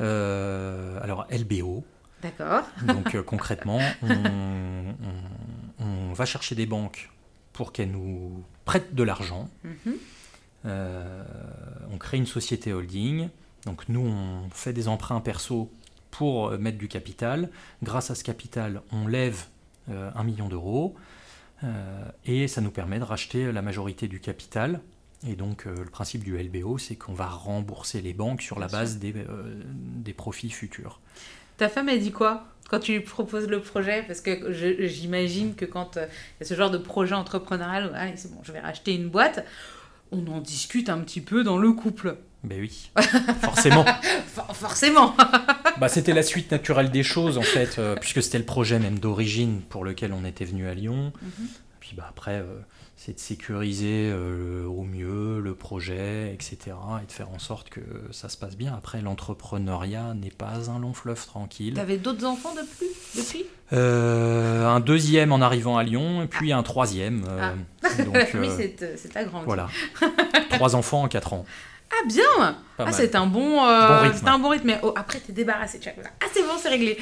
Euh, 0.01 0.99
alors 1.01 1.25
LBO, 1.31 1.83
D'accord. 2.21 2.63
donc 2.87 3.19
concrètement, 3.23 3.79
on, 4.01 4.07
on- 4.09 4.93
on 5.79 6.13
va 6.13 6.25
chercher 6.25 6.55
des 6.55 6.65
banques 6.65 7.09
pour 7.51 7.71
qu'elles 7.71 7.91
nous 7.91 8.43
prêtent 8.65 8.95
de 8.95 9.03
l'argent. 9.03 9.49
Mhm. 9.63 9.95
Euh, 10.65 11.23
on 11.91 11.97
crée 11.97 12.17
une 12.17 12.25
société 12.25 12.73
holding. 12.73 13.29
Donc 13.65 13.87
nous, 13.89 14.01
on 14.01 14.49
fait 14.51 14.73
des 14.73 14.87
emprunts 14.87 15.19
perso 15.21 15.69
pour 16.13 16.49
euh, 16.49 16.57
mettre 16.57 16.77
du 16.77 16.87
capital. 16.87 17.49
Grâce 17.81 18.11
à 18.11 18.15
ce 18.15 18.23
capital, 18.23 18.81
on 18.91 19.07
lève 19.07 19.45
euh, 19.89 20.11
un 20.15 20.23
million 20.23 20.47
d'euros 20.47 20.95
euh, 21.63 22.05
et 22.25 22.47
ça 22.47 22.61
nous 22.61 22.71
permet 22.71 22.99
de 22.99 23.03
racheter 23.03 23.51
la 23.51 23.61
majorité 23.61 24.07
du 24.07 24.19
capital. 24.19 24.81
Et 25.25 25.35
donc 25.35 25.63
le 25.63 25.85
principe 25.85 26.23
du 26.23 26.37
LBO, 26.37 26.77
c'est 26.77 26.97
qu'on 26.97 27.13
va 27.13 27.27
rembourser 27.27 28.01
les 28.01 28.13
banques 28.13 28.41
sur 28.41 28.59
la 28.59 28.67
base 28.67 28.97
des, 28.97 29.13
des 29.73 30.13
profits 30.13 30.49
futurs. 30.49 30.99
Ta 31.57 31.69
femme, 31.69 31.89
elle 31.89 31.99
dit 31.99 32.11
quoi 32.11 32.45
quand 32.69 32.79
tu 32.79 32.93
lui 32.93 33.01
proposes 33.01 33.47
le 33.47 33.59
projet? 33.61 34.03
Parce 34.07 34.21
que 34.21 34.51
j'imagine 34.87 35.53
que 35.53 35.65
quand 35.65 35.97
euh, 35.97 36.05
il 36.07 36.43
y 36.43 36.45
a 36.45 36.49
ce 36.49 36.55
genre 36.55 36.71
de 36.71 36.77
projet 36.79 37.13
entrepreneurial, 37.13 37.91
allez, 37.95 38.13
c'est 38.15 38.31
bon, 38.33 38.39
je 38.43 38.51
vais 38.51 38.59
racheter 38.61 38.95
une 38.95 39.09
boîte, 39.09 39.45
on 40.11 40.25
en 40.27 40.39
discute 40.39 40.89
un 40.89 40.99
petit 40.99 41.21
peu 41.21 41.43
dans 41.43 41.57
le 41.57 41.71
couple. 41.73 42.15
Ben 42.43 42.59
oui, 42.59 42.89
forcément. 43.41 43.85
For- 44.27 44.55
forcément. 44.55 45.15
Bah, 45.79 45.89
c'était 45.89 46.13
la 46.13 46.21
suite 46.21 46.51
naturelle 46.51 46.91
des 46.91 47.01
choses 47.01 47.39
en 47.39 47.41
fait, 47.41 47.79
euh, 47.79 47.95
puisque 47.99 48.21
c'était 48.21 48.37
le 48.37 48.45
projet 48.45 48.77
même 48.77 48.99
d'origine 48.99 49.61
pour 49.69 49.83
lequel 49.83 50.13
on 50.13 50.23
était 50.23 50.45
venu 50.45 50.67
à 50.67 50.75
Lyon. 50.75 51.11
Mhm. 51.21 51.47
Puis 51.79 51.93
bah, 51.97 52.05
après, 52.09 52.35
euh, 52.35 52.45
c'est 53.05 53.13
de 53.13 53.19
sécuriser 53.19 54.09
euh, 54.13 54.65
au 54.65 54.83
mieux 54.83 55.41
le 55.41 55.55
projet, 55.55 56.31
etc. 56.33 56.57
Et 57.03 57.05
de 57.05 57.11
faire 57.11 57.29
en 57.31 57.39
sorte 57.39 57.69
que 57.69 57.81
ça 58.11 58.29
se 58.29 58.37
passe 58.37 58.55
bien. 58.55 58.73
Après, 58.73 59.01
l'entrepreneuriat 59.01 60.13
n'est 60.13 60.29
pas 60.31 60.69
un 60.69 60.79
long 60.79 60.93
fleuve 60.93 61.25
tranquille. 61.25 61.73
T'avais 61.73 61.97
d'autres 61.97 62.25
enfants 62.25 62.53
de 62.53 62.61
plus 62.77 62.87
depuis? 63.21 63.45
Euh, 63.73 64.65
un 64.67 64.79
deuxième 64.79 65.33
en 65.33 65.41
arrivant 65.41 65.77
à 65.77 65.83
Lyon, 65.83 66.23
et 66.23 66.27
puis 66.27 66.53
un 66.53 66.63
troisième. 66.63 67.25
euh, 67.27 67.53
donc, 68.05 68.15
Oui, 68.35 68.47
euh, 68.81 68.93
c'est 68.95 69.09
ta 69.13 69.25
grande. 69.25 69.43
voilà. 69.45 69.67
Trois 70.51 70.75
enfants 70.77 71.03
en 71.03 71.07
quatre 71.09 71.33
ans. 71.33 71.45
Ah 71.91 72.07
bien 72.07 72.55
Pas 72.77 72.85
Ah, 72.87 72.91
c'est 72.93 73.15
un 73.15 73.27
bon, 73.27 73.65
euh, 73.65 73.87
Bon 73.87 74.01
rythme. 74.03 74.17
c'est 74.23 74.29
un 74.29 74.39
bon 74.39 74.49
rythme. 74.49 74.67
Mais 74.67 74.79
oh, 74.81 74.93
après, 74.95 75.19
t'es 75.19 75.33
débarrassé 75.33 75.77
de 75.79 75.83
chaque 75.83 75.95
chose. 75.95 76.05
Ah, 76.21 76.25
c'est 76.33 76.41
bon, 76.41 76.53
c'est 76.57 76.69
réglé. 76.69 76.97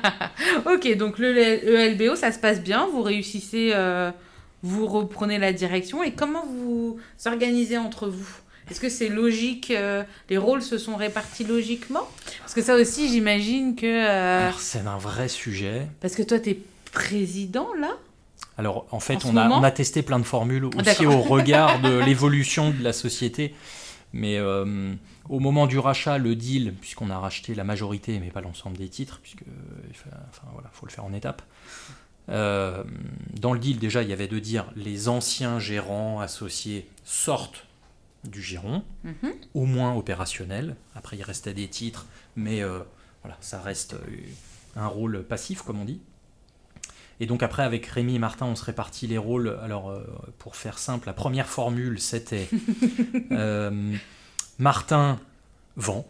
ok, 0.66 0.96
donc 0.96 1.18
le, 1.18 1.32
le 1.32 1.94
LBO, 1.94 2.16
ça 2.16 2.32
se 2.32 2.38
passe 2.40 2.60
bien. 2.60 2.88
Vous 2.88 3.02
réussissez, 3.02 3.70
euh, 3.74 4.10
vous 4.66 4.86
reprenez 4.86 5.38
la 5.38 5.52
direction. 5.52 6.02
Et 6.02 6.12
comment 6.12 6.44
vous 6.46 6.98
organisez 7.24 7.78
entre 7.78 8.08
vous? 8.08 8.28
Est-ce 8.70 8.80
que 8.80 8.88
c'est 8.88 9.08
logique 9.08 9.70
euh, 9.70 10.02
Les 10.28 10.38
rôles 10.38 10.60
se 10.62 10.76
sont 10.76 10.96
répartis 10.96 11.44
logiquement? 11.44 12.08
Parce 12.40 12.52
que 12.52 12.62
ça 12.62 12.74
aussi, 12.74 13.08
j'imagine 13.08 13.76
que. 13.76 13.86
euh, 13.86 14.48
Alors, 14.48 14.60
c'est 14.60 14.80
un 14.86 14.98
vrai 14.98 15.28
sujet. 15.28 15.86
parce 16.00 16.14
que 16.16 16.22
toi, 16.22 16.40
t'es 16.40 16.58
président 16.92 17.68
là? 17.80 17.92
Alors, 18.58 18.86
en 18.90 19.00
fait, 19.00 19.24
En 19.24 19.34
on, 19.34 19.36
a, 19.36 19.48
on 19.50 19.62
a 19.62 19.70
testé 19.70 20.02
plein 20.02 20.18
de 20.18 20.24
formules 20.24 20.64
aussi 20.64 20.76
D'accord. 20.78 21.14
au 21.16 21.22
regard 21.22 21.80
de 21.80 21.98
l'évolution 22.06 22.70
de 22.70 22.82
la 22.82 22.92
société. 22.92 23.54
Mais 24.12 24.38
euh, 24.38 24.94
au 25.28 25.40
moment 25.40 25.66
du 25.66 25.78
rachat, 25.78 26.16
le 26.18 26.34
deal, 26.34 26.72
puisqu'on 26.80 27.10
a 27.10 27.18
racheté 27.18 27.54
la 27.54 27.64
majorité, 27.64 28.18
mais 28.18 28.30
pas 28.30 28.40
l'ensemble 28.40 28.78
des 28.78 28.88
titres, 28.88 29.20
puisque 29.22 29.42
enfin, 29.90 30.46
voilà, 30.54 30.70
faut 30.72 30.86
le 30.86 30.90
faire 30.92 31.04
en 31.04 31.12
étapes. 31.12 31.42
Euh, 32.28 32.82
dans 33.40 33.52
le 33.52 33.58
deal, 33.58 33.78
déjà, 33.78 34.02
il 34.02 34.08
y 34.08 34.12
avait 34.12 34.28
de 34.28 34.38
dire 34.38 34.66
les 34.76 35.08
anciens 35.08 35.58
gérants 35.58 36.20
associés 36.20 36.88
sortent 37.04 37.64
du 38.24 38.42
giron, 38.42 38.82
Mhm. 39.04 39.32
au 39.54 39.66
moins 39.66 39.94
opérationnel. 39.94 40.74
Après, 40.96 41.16
il 41.16 41.22
restait 41.22 41.54
des 41.54 41.68
titres, 41.68 42.06
mais 42.34 42.62
euh, 42.62 42.80
voilà, 43.22 43.36
ça 43.40 43.60
reste 43.60 43.94
euh, 43.94 43.98
un 44.74 44.88
rôle 44.88 45.22
passif, 45.22 45.62
comme 45.62 45.80
on 45.80 45.84
dit. 45.84 46.00
Et 47.20 47.26
donc 47.26 47.42
après, 47.42 47.62
avec 47.62 47.86
Rémi 47.86 48.16
et 48.16 48.18
Martin, 48.18 48.46
on 48.46 48.56
se 48.56 48.64
répartit 48.64 49.06
les 49.06 49.16
rôles. 49.18 49.56
Alors, 49.62 49.90
euh, 49.90 50.02
pour 50.38 50.56
faire 50.56 50.78
simple, 50.78 51.06
la 51.06 51.14
première 51.14 51.46
formule, 51.46 52.00
c'était 52.00 52.48
Martin 54.58 55.20
vend, 55.76 56.06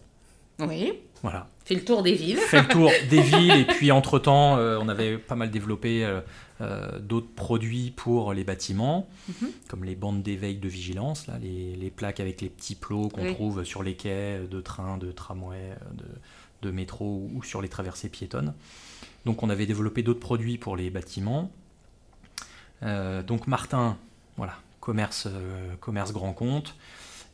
Oui. 0.61 0.95
Voilà, 1.31 1.49
Fait 1.65 1.75
le 1.75 1.85
tour 1.85 2.03
des 2.03 2.15
villes. 2.15 2.37
fait 2.39 2.63
le 2.63 2.69
tour 2.69 2.91
des 3.11 3.21
villes, 3.21 3.51
et 3.61 3.65
puis 3.65 3.91
entre-temps, 3.91 4.57
euh, 4.59 4.79
on 4.81 4.89
avait 4.89 5.19
pas 5.19 5.35
mal 5.35 5.51
développé 5.51 6.05
euh, 6.05 6.21
euh, 6.61 6.99
d'autres 7.01 7.33
produits 7.35 7.91
pour 7.91 8.33
les 8.33 8.45
bâtiments, 8.45 9.09
Mhm. 9.29 9.49
comme 9.69 9.85
les 9.85 9.97
bandes 9.97 10.23
d'éveil 10.23 10.57
de 10.59 10.69
vigilance, 10.69 11.27
là, 11.27 11.35
les, 11.43 11.75
les 11.75 11.91
plaques 11.91 12.21
avec 12.21 12.41
les 12.41 12.49
petits 12.49 12.77
plots 12.77 13.09
qu'on 13.09 13.25
Oui. 13.25 13.35
trouve 13.35 13.65
sur 13.65 13.83
les 13.83 13.95
quais 13.95 14.41
de 14.51 14.61
trains, 14.61 14.99
de 14.99 15.11
tramways, 15.11 15.77
de, 15.95 16.05
de 16.63 16.71
métro 16.71 17.29
ou 17.35 17.43
sur 17.43 17.61
les 17.61 17.69
traversées 17.69 18.09
piétonnes. 18.09 18.55
Donc 19.25 19.43
on 19.43 19.51
avait 19.51 19.67
développé 19.67 20.03
d'autres 20.05 20.21
produits 20.21 20.57
pour 20.59 20.77
les 20.77 20.89
bâtiments. 20.91 21.51
Euh, 22.83 23.23
donc 23.23 23.47
Martin, 23.47 23.97
voilà, 24.37 24.55
commerce, 24.81 25.27
commerce 25.81 26.13
grand 26.13 26.33
compte. 26.33 26.75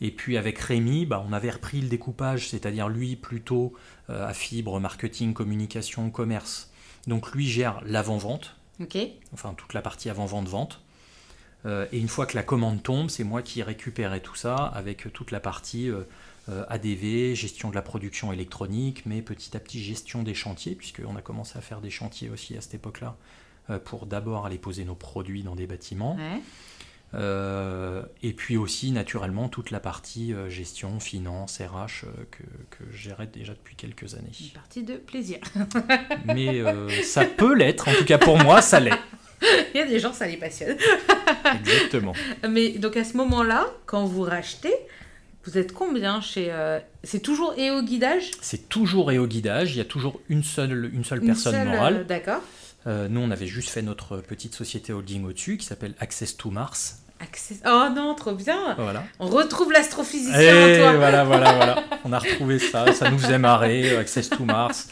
Et 0.03 0.11
puis 0.11 0.36
avec 0.36 0.59
Rémi, 0.59 1.07
bah, 1.07 1.24
on 1.26 1.32
avait 1.32 1.50
repris 1.50 1.80
le 1.80 1.88
découpage, 1.88 2.48
c'est-à-dire 2.48 2.88
lui 2.88 3.14
plutôt 3.14 3.72
euh, 4.11 4.26
à 4.26 4.34
fibre, 4.34 4.80
marketing, 4.80 5.32
communication, 5.32 6.11
commerce. 6.11 6.72
Donc 7.07 7.30
lui 7.30 7.46
gère 7.46 7.80
l'avant-vente, 7.86 8.57
enfin 9.32 9.55
toute 9.57 9.74
la 9.74 9.80
partie 9.80 10.11
avant-vente-vente. 10.11 10.80
Euh, 11.66 11.86
et 11.92 12.00
une 12.00 12.09
fois 12.09 12.26
que 12.26 12.34
la 12.34 12.42
commande 12.42 12.82
tombe, 12.82 13.11
c'est 13.11 13.22
moi 13.22 13.42
qui 13.42 13.62
récupérais 13.62 14.18
tout 14.18 14.34
ça 14.34 14.57
avec 14.57 15.12
toute 15.12 15.30
la 15.30 15.38
partie 15.38 15.88
euh, 15.88 16.64
ADV, 16.68 17.36
gestion 17.36 17.70
de 17.70 17.76
la 17.76 17.82
production 17.82 18.32
électronique, 18.32 19.07
mais 19.07 19.22
petit 19.22 19.57
à 19.57 19.61
petit 19.61 19.80
gestion 19.80 20.24
des 20.24 20.34
chantiers, 20.34 20.74
puisqu'on 20.74 21.14
a 21.14 21.22
commencé 21.22 21.57
à 21.57 21.61
faire 21.61 21.80
des 21.80 21.90
chantiers 21.90 22.28
aussi 22.28 22.57
à 22.57 22.61
cette 22.61 22.74
époque-là, 22.74 23.16
pour 23.84 24.07
d'abord 24.07 24.46
aller 24.46 24.59
poser 24.59 24.84
nos 24.84 24.96
produits 24.96 25.44
dans 25.44 25.55
des 25.55 25.68
bâtiments. 25.68 26.16
Ouais. 26.16 26.40
Euh, 27.15 28.03
et 28.23 28.33
puis 28.33 28.57
aussi, 28.57 28.91
naturellement, 28.91 29.49
toute 29.49 29.71
la 29.71 29.81
partie 29.81 30.33
euh, 30.33 30.49
gestion, 30.49 30.99
finance, 30.99 31.59
RH, 31.59 32.05
euh, 32.07 32.11
que, 32.31 32.43
que 32.71 33.25
déjà 33.27 33.53
depuis 33.53 33.77
quelques 33.77 34.13
Une 34.13 34.19
années. 34.19 34.31
partie 34.55 34.83
de 34.83 34.95
plaisir. 34.95 35.39
Mais 36.25 36.63
ça 37.03 37.25
peut 37.25 37.55
l'être, 37.55 37.89
en 37.89 37.93
tout 37.95 38.05
cas 38.05 38.19
pour 38.19 38.39
moi, 38.39 38.63
ça 38.63 38.81
l'est. 38.81 38.93
Il 39.75 39.79
y 39.79 39.81
a 39.81 39.87
des 39.87 39.99
gens, 39.99 40.13
ça 40.13 40.27
les 40.27 40.37
passionne. 40.37 40.77
Exactement. 41.61 42.15
Mais 42.49 42.71
donc 42.71 42.97
à 42.97 43.05
ce 43.05 43.17
moment-là, 43.17 43.67
quand 43.87 44.05
vous 44.05 44.23
rachetez, 44.23 44.73
vous 45.45 45.59
êtes 45.59 45.73
combien 45.73 46.21
chez... 46.21 46.49
euh, 46.53 46.79
C'est 47.03 47.21
toujours 47.21 47.55
et 47.59 47.71
au 47.71 47.83
guidage? 47.83 48.31
C'est 48.41 48.69
toujours 48.69 49.11
et 49.11 49.19
au 49.19 49.27
guidage, 49.27 49.75
il 49.75 49.79
y 49.79 49.81
a 49.81 49.85
toujours 49.85 50.21
une 50.29 50.45
seule, 50.45 50.91
une 50.95 51.05
seule 51.05 51.21
Une 51.21 51.27
personne 51.27 51.55
seule, 51.55 51.69
morale. 51.69 51.95
euh, 51.97 52.05
D'accord. 52.05 52.41
Euh, 52.87 53.09
nous, 53.09 53.21
on 53.21 53.31
avait 53.31 53.47
juste 53.49 53.69
fait 53.71 53.83
notre 53.83 54.19
petite 54.19 54.55
société 54.55 54.93
holding 54.93 55.25
au-dessus 55.25 55.57
qui 55.57 55.67
s'appelle 55.67 55.95
Access 55.99 56.37
to 56.37 56.51
Mars. 56.51 57.01
Oh 57.66 57.89
non, 57.95 58.14
trop 58.14 58.33
bien 58.33 58.75
Voilà. 58.77 59.05
On 59.18 59.29
retrouve 59.29 59.73
l'astrophysicien 59.73 60.41
Et 60.41 60.79
en 60.79 60.83
toi 60.83 60.97
voilà, 60.97 61.25
voilà, 61.25 61.53
voilà. 61.55 61.85
On 62.05 62.12
a 62.12 62.18
retrouvé 62.18 62.59
ça, 62.59 62.93
ça 62.93 63.11
nous 63.11 63.18
faisait 63.18 63.39
marrer, 63.39 63.97
Access 63.97 64.31
to 64.31 64.45
Mars. 64.45 64.89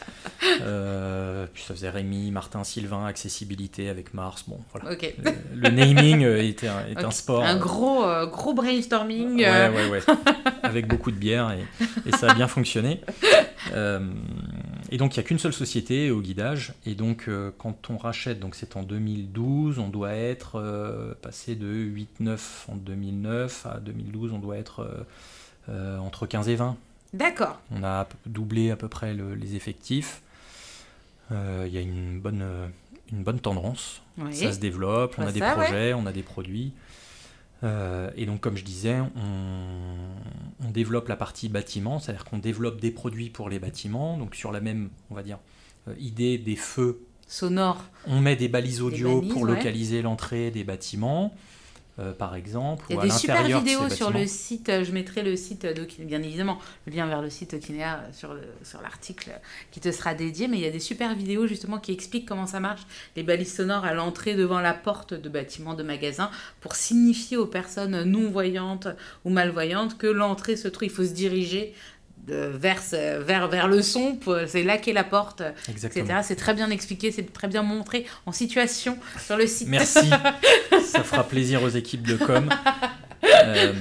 Euh, 0.62 1.46
puis 1.52 1.62
ça 1.62 1.74
faisait 1.74 1.90
Rémi, 1.90 2.30
Martin, 2.30 2.64
Sylvain, 2.64 3.06
accessibilité 3.06 3.88
avec 3.88 4.14
Mars. 4.14 4.44
Bon, 4.46 4.58
voilà. 4.72 4.96
Le, 5.22 5.32
le 5.54 5.68
naming 5.70 6.24
euh, 6.24 6.42
était 6.42 6.68
un, 6.68 6.86
est 6.90 7.04
un 7.04 7.10
sport. 7.10 7.42
Un 7.44 7.56
euh, 7.56 7.58
gros, 7.58 8.04
euh, 8.04 8.26
gros 8.26 8.54
brainstorming. 8.54 9.36
Ouais, 9.36 9.46
euh, 9.46 9.70
ouais, 9.70 9.88
ouais. 9.88 10.14
Avec 10.62 10.86
beaucoup 10.86 11.10
de 11.10 11.16
bière 11.16 11.50
et, 11.52 12.08
et 12.08 12.12
ça 12.12 12.30
a 12.30 12.34
bien 12.34 12.48
fonctionné. 12.48 13.00
Et 14.92 14.96
donc, 14.96 15.14
il 15.14 15.20
n'y 15.20 15.24
a 15.24 15.26
qu'une 15.28 15.38
seule 15.38 15.52
société 15.52 16.10
au 16.10 16.20
guidage. 16.20 16.72
Et 16.84 16.94
donc, 16.94 17.26
euh, 17.28 17.52
quand 17.58 17.90
on 17.90 17.96
rachète, 17.96 18.40
donc 18.40 18.54
c'est 18.56 18.76
en 18.76 18.82
2012, 18.82 19.78
on 19.78 19.88
doit 19.88 20.12
être 20.14 20.56
euh, 20.56 21.14
passé 21.22 21.54
de 21.54 21.72
8-9 22.20 22.38
en 22.68 22.74
2009 22.76 23.66
à 23.66 23.78
2012, 23.78 24.32
on 24.32 24.38
doit 24.38 24.56
être 24.58 25.06
euh, 25.68 25.98
entre 25.98 26.26
15 26.26 26.48
et 26.48 26.56
20. 26.56 26.76
D'accord. 27.14 27.60
On 27.70 27.84
a 27.84 28.08
doublé 28.26 28.70
à 28.70 28.76
peu 28.76 28.88
près 28.88 29.14
le- 29.14 29.34
les 29.34 29.54
effectifs. 29.56 30.22
Il 31.30 31.68
y 31.72 31.78
a 31.78 31.80
une 31.80 32.18
bonne, 32.18 32.44
une 33.12 33.22
bonne 33.22 33.38
tendance. 33.38 34.02
Oui. 34.18 34.34
Ça 34.34 34.52
se 34.52 34.58
développe, 34.58 35.14
on 35.16 35.22
vois 35.22 35.30
a 35.30 35.32
des 35.32 35.40
ouais. 35.40 35.52
projets, 35.52 35.94
on 35.94 36.04
a 36.06 36.10
des 36.12 36.24
produits. 36.24 36.72
Euh, 37.62 38.10
et 38.16 38.26
donc, 38.26 38.40
comme 38.40 38.56
je 38.56 38.64
disais, 38.64 38.98
on, 39.00 40.66
on 40.66 40.70
développe 40.70 41.08
la 41.08 41.16
partie 41.16 41.48
bâtiment, 41.48 41.98
c'est-à-dire 41.98 42.24
qu'on 42.24 42.38
développe 42.38 42.80
des 42.80 42.90
produits 42.90 43.30
pour 43.30 43.48
les 43.48 43.58
bâtiments. 43.58 44.16
Donc, 44.16 44.34
sur 44.34 44.52
la 44.52 44.60
même, 44.60 44.90
on 45.10 45.14
va 45.14 45.22
dire, 45.22 45.38
euh, 45.88 45.94
idée 45.98 46.38
des 46.38 46.56
feux, 46.56 47.02
Sonore. 47.26 47.84
on 48.06 48.20
met 48.20 48.36
des 48.36 48.48
balises 48.48 48.82
audio 48.82 49.20
balises, 49.20 49.32
pour 49.32 49.42
ouais. 49.42 49.54
localiser 49.54 50.02
l'entrée 50.02 50.50
des 50.50 50.64
bâtiments, 50.64 51.34
euh, 52.00 52.12
par 52.12 52.34
exemple. 52.34 52.86
Il 52.88 52.96
y 52.96 52.98
a 52.98 53.02
des 53.02 53.08
super 53.18 53.36
de 53.42 53.48
vidéos 53.58 53.80
sur 53.96 54.10
le 54.10 54.26
site, 54.26 54.68
euh, 54.68 54.84
je 54.84 54.92
mettrai 54.92 55.22
le 55.22 55.36
site 55.36 55.66
bien 56.00 56.22
évidemment, 56.22 56.58
le 56.86 56.92
lien 56.92 57.06
vers 57.06 57.20
le 57.22 57.30
site 57.30 57.54
Okinéa 57.54 58.02
sur 58.12 58.34
le- 58.34 58.40
sur 58.64 58.80
l'article 58.80 59.30
qui 59.70 59.80
te 59.80 59.90
sera 59.92 60.14
dédié, 60.14 60.48
mais 60.48 60.56
il 60.58 60.62
y 60.62 60.66
a 60.66 60.70
des 60.70 60.80
super 60.80 61.14
vidéos 61.14 61.46
justement 61.46 61.78
qui 61.78 61.92
expliquent 61.92 62.26
comment 62.26 62.46
ça 62.46 62.60
marche, 62.60 62.82
les 63.16 63.22
balises 63.22 63.54
sonores 63.54 63.84
à 63.84 63.94
l'entrée 63.94 64.34
devant 64.34 64.60
la 64.60 64.74
porte 64.74 65.14
de 65.14 65.28
bâtiments, 65.28 65.74
de 65.74 65.82
magasins, 65.82 66.30
pour 66.60 66.74
signifier 66.74 67.36
aux 67.36 67.46
personnes 67.46 68.02
non-voyantes 68.04 68.88
ou 69.24 69.30
malvoyantes 69.30 69.98
que 69.98 70.06
l'entrée 70.06 70.56
se 70.56 70.68
trouve, 70.68 70.88
il 70.88 70.90
faut 70.90 71.04
se 71.04 71.12
diriger 71.12 71.74
de- 72.26 72.50
vers, 72.54 72.82
ce- 72.82 73.18
vers, 73.20 73.48
vers 73.48 73.68
le 73.68 73.82
son, 73.82 74.18
c'est 74.46 74.62
là 74.62 74.78
qu'est 74.78 74.92
la 74.92 75.04
porte, 75.04 75.42
Exactement. 75.68 76.04
etc. 76.04 76.20
C'est 76.22 76.36
très 76.36 76.54
bien 76.54 76.70
expliqué, 76.70 77.12
c'est 77.12 77.32
très 77.32 77.48
bien 77.48 77.62
montré 77.62 78.06
en 78.26 78.32
situation 78.32 78.98
sur 79.24 79.36
le 79.36 79.46
site. 79.46 79.68
Merci, 79.68 80.10
ça 80.84 81.02
fera 81.02 81.24
plaisir 81.24 81.62
aux 81.62 81.68
équipes 81.68 82.06
de 82.06 82.16
com. 82.16 82.48
Euh, 83.22 83.72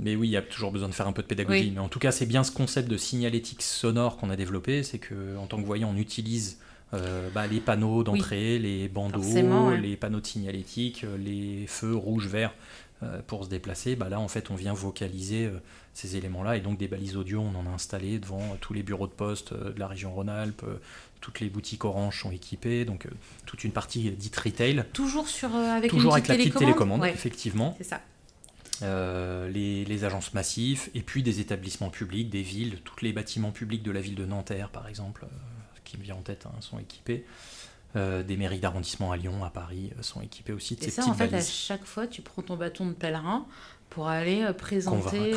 mais 0.00 0.16
oui, 0.16 0.28
il 0.28 0.30
y 0.32 0.36
a 0.36 0.42
toujours 0.42 0.72
besoin 0.72 0.88
de 0.88 0.94
faire 0.94 1.06
un 1.06 1.12
peu 1.12 1.22
de 1.22 1.26
pédagogie. 1.26 1.60
Oui. 1.60 1.72
Mais 1.74 1.80
en 1.80 1.88
tout 1.88 1.98
cas, 2.00 2.10
c'est 2.10 2.26
bien 2.26 2.42
ce 2.44 2.50
concept 2.50 2.88
de 2.88 2.96
signalétique 2.96 3.62
sonore 3.62 4.16
qu'on 4.16 4.30
a 4.30 4.36
développé, 4.36 4.82
c'est 4.82 4.98
que 4.98 5.36
en 5.38 5.46
tant 5.46 5.58
que 5.60 5.66
voyant, 5.66 5.92
on 5.94 5.96
utilise 5.98 6.58
euh, 6.92 7.28
bah, 7.34 7.46
les 7.46 7.60
panneaux 7.60 8.02
d'entrée, 8.02 8.58
les 8.58 8.88
bandeaux, 8.88 9.20
ouais. 9.22 9.80
les 9.80 9.96
panneaux 9.96 10.20
de 10.20 10.26
signalétique, 10.26 11.04
euh, 11.04 11.16
les 11.18 11.66
feux 11.66 11.94
rouge, 11.94 12.26
vert 12.26 12.50
euh, 12.50 12.54
pour 13.26 13.44
se 13.44 13.48
déplacer. 13.50 13.96
Bah, 13.96 14.08
là, 14.08 14.18
en 14.20 14.28
fait, 14.28 14.50
on 14.50 14.54
vient 14.54 14.72
vocaliser 14.72 15.46
euh, 15.46 15.58
ces 15.92 16.16
éléments-là 16.16 16.56
et 16.56 16.60
donc 16.60 16.78
des 16.78 16.88
balises 16.88 17.16
audio, 17.16 17.40
on 17.40 17.54
en 17.58 17.66
a 17.66 17.74
installé 17.74 18.18
devant 18.18 18.40
euh, 18.40 18.56
tous 18.60 18.72
les 18.72 18.82
bureaux 18.82 19.06
de 19.06 19.12
poste 19.12 19.52
euh, 19.52 19.72
de 19.72 19.78
la 19.80 19.86
région 19.88 20.12
Rhône-Alpes. 20.14 20.62
euh, 20.64 20.76
toutes 21.20 21.40
les 21.40 21.48
boutiques 21.48 21.84
Orange 21.84 22.20
sont 22.20 22.30
équipées, 22.30 22.84
donc 22.84 23.06
euh, 23.06 23.10
toute 23.46 23.64
une 23.64 23.72
partie 23.72 24.08
euh, 24.08 24.12
dite 24.12 24.36
retail. 24.36 24.84
Toujours 24.92 25.28
sur 25.28 25.54
euh, 25.54 25.70
avec 25.76 25.90
Toujours 25.90 26.12
une 26.16 26.22
avec 26.22 26.28
la 26.28 26.36
petite 26.36 26.56
télécommande, 26.56 27.00
Ouais, 27.00 27.12
effectivement. 27.12 27.74
c'est 27.78 27.84
ça. 27.84 28.00
Euh, 28.82 29.48
les, 29.50 29.84
les 29.84 30.04
agences 30.04 30.34
massives, 30.34 30.88
et 30.94 31.00
puis 31.02 31.22
des 31.22 31.40
établissements 31.40 31.90
publics, 31.90 32.28
des 32.28 32.42
villes, 32.42 32.78
tous 32.84 33.04
les 33.04 33.12
bâtiments 33.12 33.52
publics 33.52 33.82
de 33.82 33.90
la 33.92 34.00
ville 34.00 34.16
de 34.16 34.26
Nanterre, 34.26 34.68
par 34.70 34.88
exemple, 34.88 35.24
euh, 35.24 35.78
qui 35.84 35.96
me 35.96 36.02
vient 36.02 36.16
en 36.16 36.22
tête, 36.22 36.46
hein, 36.46 36.52
sont 36.60 36.78
équipés. 36.78 37.24
Euh, 37.96 38.24
des 38.24 38.36
mairies 38.36 38.58
d'arrondissement 38.58 39.12
à 39.12 39.16
Lyon, 39.16 39.44
à 39.44 39.50
Paris, 39.50 39.92
euh, 39.96 40.02
sont 40.02 40.20
équipés 40.20 40.52
aussi 40.52 40.74
de 40.74 40.80
Et 40.80 40.84
ces 40.86 40.90
ça, 40.90 41.02
petites 41.02 41.12
en 41.12 41.14
fait, 41.14 41.32
à 41.32 41.40
chaque 41.40 41.84
fois, 41.84 42.06
tu 42.08 42.22
prends 42.22 42.42
ton 42.42 42.56
bâton 42.56 42.86
de 42.86 42.92
pèlerin 42.92 43.46
pour 43.88 44.08
aller 44.08 44.42
euh, 44.42 44.52
présenter, 44.52 45.30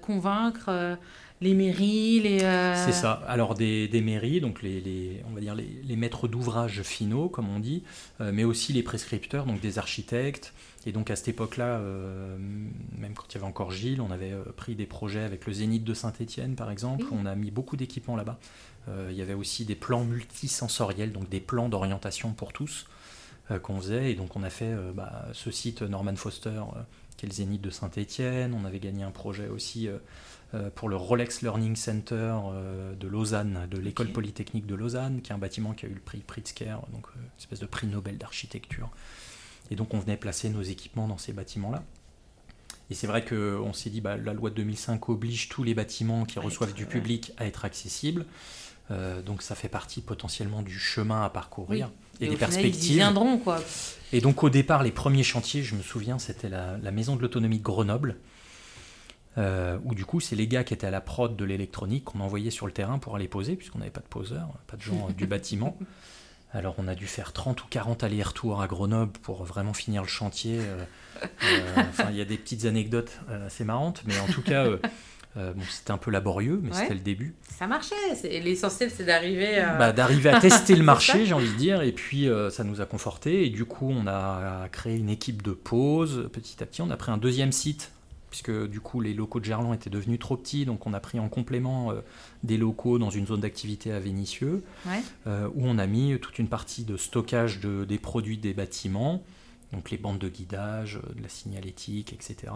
convaincre 0.00 0.96
les 1.40 1.54
mairies, 1.54 2.20
les. 2.20 2.38
C'est 2.40 2.92
ça. 2.92 3.12
Alors 3.28 3.54
des, 3.54 3.88
des 3.88 4.00
mairies, 4.00 4.40
donc 4.40 4.62
les, 4.62 4.80
les- 4.80 5.22
on 5.30 5.34
va 5.34 5.40
dire 5.40 5.54
les, 5.54 5.68
les 5.84 5.96
maîtres 5.96 6.28
d'ouvrage 6.28 6.82
finaux, 6.82 7.28
comme 7.28 7.48
on 7.48 7.60
dit, 7.60 7.82
mais 8.20 8.44
aussi 8.44 8.72
les 8.72 8.82
prescripteurs, 8.82 9.44
donc 9.44 9.60
des 9.60 9.78
architectes. 9.78 10.52
Et 10.86 10.92
donc 10.92 11.10
à 11.10 11.16
cette 11.16 11.28
époque-là, 11.28 11.78
euh, 11.80 12.36
même 12.96 13.12
quand 13.14 13.26
il 13.30 13.34
y 13.34 13.38
avait 13.38 13.46
encore 13.46 13.70
Gilles, 13.72 14.00
on 14.00 14.10
avait 14.10 14.32
euh, 14.32 14.42
pris 14.56 14.74
des 14.74 14.86
projets 14.86 15.22
avec 15.22 15.44
le 15.46 15.52
Zénith 15.52 15.84
de 15.84 15.92
Saint-Étienne, 15.92 16.54
par 16.54 16.70
exemple. 16.70 17.04
Oui. 17.10 17.18
On 17.20 17.26
a 17.26 17.34
mis 17.34 17.50
beaucoup 17.50 17.76
d'équipements 17.76 18.16
là-bas. 18.16 18.38
Euh, 18.88 19.08
il 19.10 19.16
y 19.16 19.22
avait 19.22 19.34
aussi 19.34 19.64
des 19.64 19.74
plans 19.74 20.04
multisensoriels, 20.04 21.12
donc 21.12 21.28
des 21.28 21.40
plans 21.40 21.68
d'orientation 21.68 22.32
pour 22.32 22.52
tous 22.52 22.86
euh, 23.50 23.58
qu'on 23.58 23.80
faisait. 23.80 24.12
Et 24.12 24.14
donc 24.14 24.36
on 24.36 24.42
a 24.42 24.50
fait 24.50 24.72
euh, 24.72 24.92
bah, 24.92 25.26
ce 25.32 25.50
site 25.50 25.82
Norman 25.82 26.16
Foster, 26.16 26.62
qui 27.16 27.26
est 27.26 27.28
le 27.28 27.34
Zénith 27.34 27.60
de 27.60 27.70
Saint-Étienne. 27.70 28.54
On 28.54 28.64
avait 28.64 28.80
gagné 28.80 29.02
un 29.02 29.10
projet 29.10 29.48
aussi 29.48 29.88
pour 30.76 30.88
le 30.88 30.96
Rolex 30.96 31.42
Learning 31.42 31.76
Center 31.76 32.34
de 32.98 33.08
Lausanne, 33.08 33.66
de 33.70 33.78
l'école 33.78 34.08
polytechnique 34.08 34.66
de 34.66 34.74
Lausanne, 34.74 35.20
qui 35.20 35.30
est 35.30 35.34
un 35.34 35.38
bâtiment 35.38 35.72
qui 35.72 35.84
a 35.84 35.88
eu 35.88 35.94
le 35.94 36.00
prix 36.00 36.20
Pritzker, 36.20 36.76
donc 36.92 37.06
une 37.16 37.22
espèce 37.38 37.58
de 37.58 37.66
prix 37.66 37.86
Nobel 37.86 38.16
d'architecture. 38.16 38.88
Et 39.70 39.76
donc 39.76 39.92
on 39.92 39.98
venait 39.98 40.16
placer 40.16 40.48
nos 40.48 40.62
équipements 40.62 41.08
dans 41.08 41.18
ces 41.18 41.32
bâtiments-là. 41.32 41.82
Et 42.90 42.94
c'est 42.94 43.06
vrai 43.06 43.24
qu'on 43.24 43.72
s'est 43.72 43.90
dit, 43.90 44.00
bah, 44.00 44.16
la 44.16 44.32
loi 44.32 44.50
de 44.50 44.54
2005 44.54 45.08
oblige 45.08 45.48
tous 45.48 45.62
les 45.62 45.74
bâtiments 45.74 46.24
qui 46.24 46.38
À 46.38 46.42
reçoivent 46.42 46.70
être, 46.70 46.76
du 46.76 46.86
public 46.86 47.32
à 47.36 47.46
être 47.46 47.64
accessibles. 47.64 48.24
Euh, 48.90 49.20
donc 49.20 49.42
ça 49.42 49.54
fait 49.54 49.68
partie 49.68 50.00
potentiellement 50.00 50.62
du 50.62 50.78
chemin 50.78 51.22
à 51.22 51.28
parcourir 51.28 51.90
et, 52.20 52.20
des 52.20 52.24
final, 52.26 52.32
Ils 52.34 52.38
perspectives. 52.38 52.94
viendront, 52.96 53.38
quoi. 53.38 53.60
Et 54.12 54.20
donc 54.20 54.42
au 54.42 54.48
départ, 54.50 54.82
les 54.82 54.90
premiers 54.92 55.22
chantiers, 55.22 55.62
je 55.62 55.74
me 55.74 55.82
souviens, 55.82 56.18
c'était 56.18 56.48
la, 56.48 56.78
la 56.78 56.90
maison 56.90 57.14
de 57.14 57.20
l'autonomie 57.20 57.58
de 57.58 57.62
Grenoble, 57.62 58.16
euh, 59.36 59.78
où 59.84 59.94
du 59.94 60.04
coup, 60.04 60.20
c'est 60.20 60.34
les 60.36 60.48
gars 60.48 60.64
qui 60.64 60.74
étaient 60.74 60.86
à 60.86 60.90
la 60.90 61.00
prod 61.02 61.36
de 61.36 61.44
l'électronique 61.44 62.04
qu'on 62.04 62.20
envoyait 62.20 62.50
sur 62.50 62.66
le 62.66 62.72
terrain 62.72 62.98
pour 62.98 63.14
aller 63.14 63.28
poser, 63.28 63.54
puisqu'on 63.56 63.78
n'avait 63.78 63.90
pas 63.90 64.00
de 64.00 64.06
poseur, 64.06 64.48
pas 64.66 64.76
de 64.76 64.82
gens 64.82 65.08
euh, 65.08 65.12
du 65.12 65.26
bâtiment. 65.28 65.76
Alors 66.52 66.74
on 66.78 66.88
a 66.88 66.94
dû 66.94 67.06
faire 67.06 67.34
30 67.34 67.62
ou 67.62 67.66
40 67.68 68.04
allers-retours 68.04 68.62
à 68.62 68.66
Grenoble 68.66 69.12
pour 69.20 69.44
vraiment 69.44 69.74
finir 69.74 70.00
le 70.00 70.08
chantier. 70.08 70.58
euh, 70.60 70.84
enfin, 71.76 72.06
il 72.10 72.16
y 72.16 72.22
a 72.22 72.24
des 72.24 72.38
petites 72.38 72.64
anecdotes 72.64 73.20
assez 73.46 73.64
marrantes, 73.64 74.02
mais 74.06 74.18
en 74.18 74.26
tout 74.26 74.40
cas, 74.42 74.64
euh, 75.38 75.52
bon, 75.54 75.62
c'était 75.70 75.92
un 75.92 75.98
peu 75.98 76.10
laborieux, 76.10 76.60
mais 76.62 76.70
Ouais. 76.70 76.76
c'était 76.82 76.94
le 76.94 77.00
début. 77.00 77.34
Ça 77.56 77.66
marchait. 77.66 77.94
L'essentiel, 78.42 78.90
c'est 78.90 79.04
d'arriver. 79.04 79.58
euh, 79.58 79.78
Bah, 79.78 79.92
d'arriver 79.92 80.28
à 80.30 80.40
tester 80.40 80.74
le 80.76 80.82
marché, 80.84 81.24
j'ai 81.26 81.32
envie 81.34 81.50
de 81.52 81.56
dire, 81.56 81.80
et 81.82 81.92
puis 81.92 82.28
euh, 82.28 82.50
ça 82.50 82.64
nous 82.64 82.80
a 82.80 82.86
conforté. 82.86 83.46
Et 83.46 83.50
du 83.50 83.64
coup, 83.64 83.88
on 83.90 84.06
a 84.06 84.68
créé 84.72 84.96
une 84.96 85.08
équipe 85.10 85.42
de 85.42 85.52
pause 85.52 86.28
petit 86.32 86.62
à 86.62 86.66
petit. 86.66 86.82
On 86.82 86.90
a 86.90 86.96
pris 86.96 87.12
un 87.12 87.18
deuxième 87.18 87.52
site, 87.52 87.92
puisque 88.30 88.50
du 88.68 88.80
coup, 88.80 89.00
les 89.00 89.14
locaux 89.14 89.40
de 89.40 89.44
Gerland 89.46 89.72
étaient 89.74 89.88
devenus 89.90 90.18
trop 90.18 90.36
petits, 90.36 90.66
donc 90.66 90.86
on 90.86 90.92
a 90.92 91.00
pris 91.00 91.18
en 91.20 91.28
complément 91.28 91.92
des 92.42 92.56
locaux 92.58 92.98
dans 92.98 93.08
une 93.10 93.26
zone 93.26 93.40
d'activité 93.40 93.90
à 93.92 94.00
Vénissieux, 94.00 94.62
Ouais. 94.86 95.00
où 95.54 95.62
on 95.66 95.78
a 95.78 95.86
mis 95.86 96.18
toute 96.20 96.38
une 96.38 96.48
partie 96.48 96.84
de 96.84 96.96
stockage 96.98 97.60
de- 97.60 97.84
des 97.86 97.98
produits 97.98 98.36
des 98.36 98.52
bâtiments, 98.52 99.22
donc 99.72 99.90
les 99.90 99.96
bandes 99.96 100.18
de 100.18 100.28
guidage, 100.28 101.00
de 101.16 101.22
la 101.22 101.28
signalétique, 101.30 102.12
etc. 102.12 102.52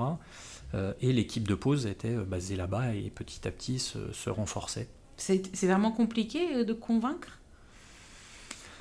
Euh, 0.74 0.94
et 1.00 1.12
l'équipe 1.12 1.46
de 1.46 1.54
pause 1.54 1.86
était 1.86 2.16
euh, 2.16 2.24
basée 2.24 2.56
là-bas 2.56 2.94
et 2.94 3.10
petit 3.10 3.46
à 3.46 3.50
petit 3.50 3.78
se, 3.78 4.12
se 4.12 4.30
renforçait. 4.30 4.88
C'est 5.16 5.66
vraiment 5.66 5.92
compliqué 5.92 6.56
euh, 6.56 6.64
de 6.64 6.72
convaincre? 6.72 7.41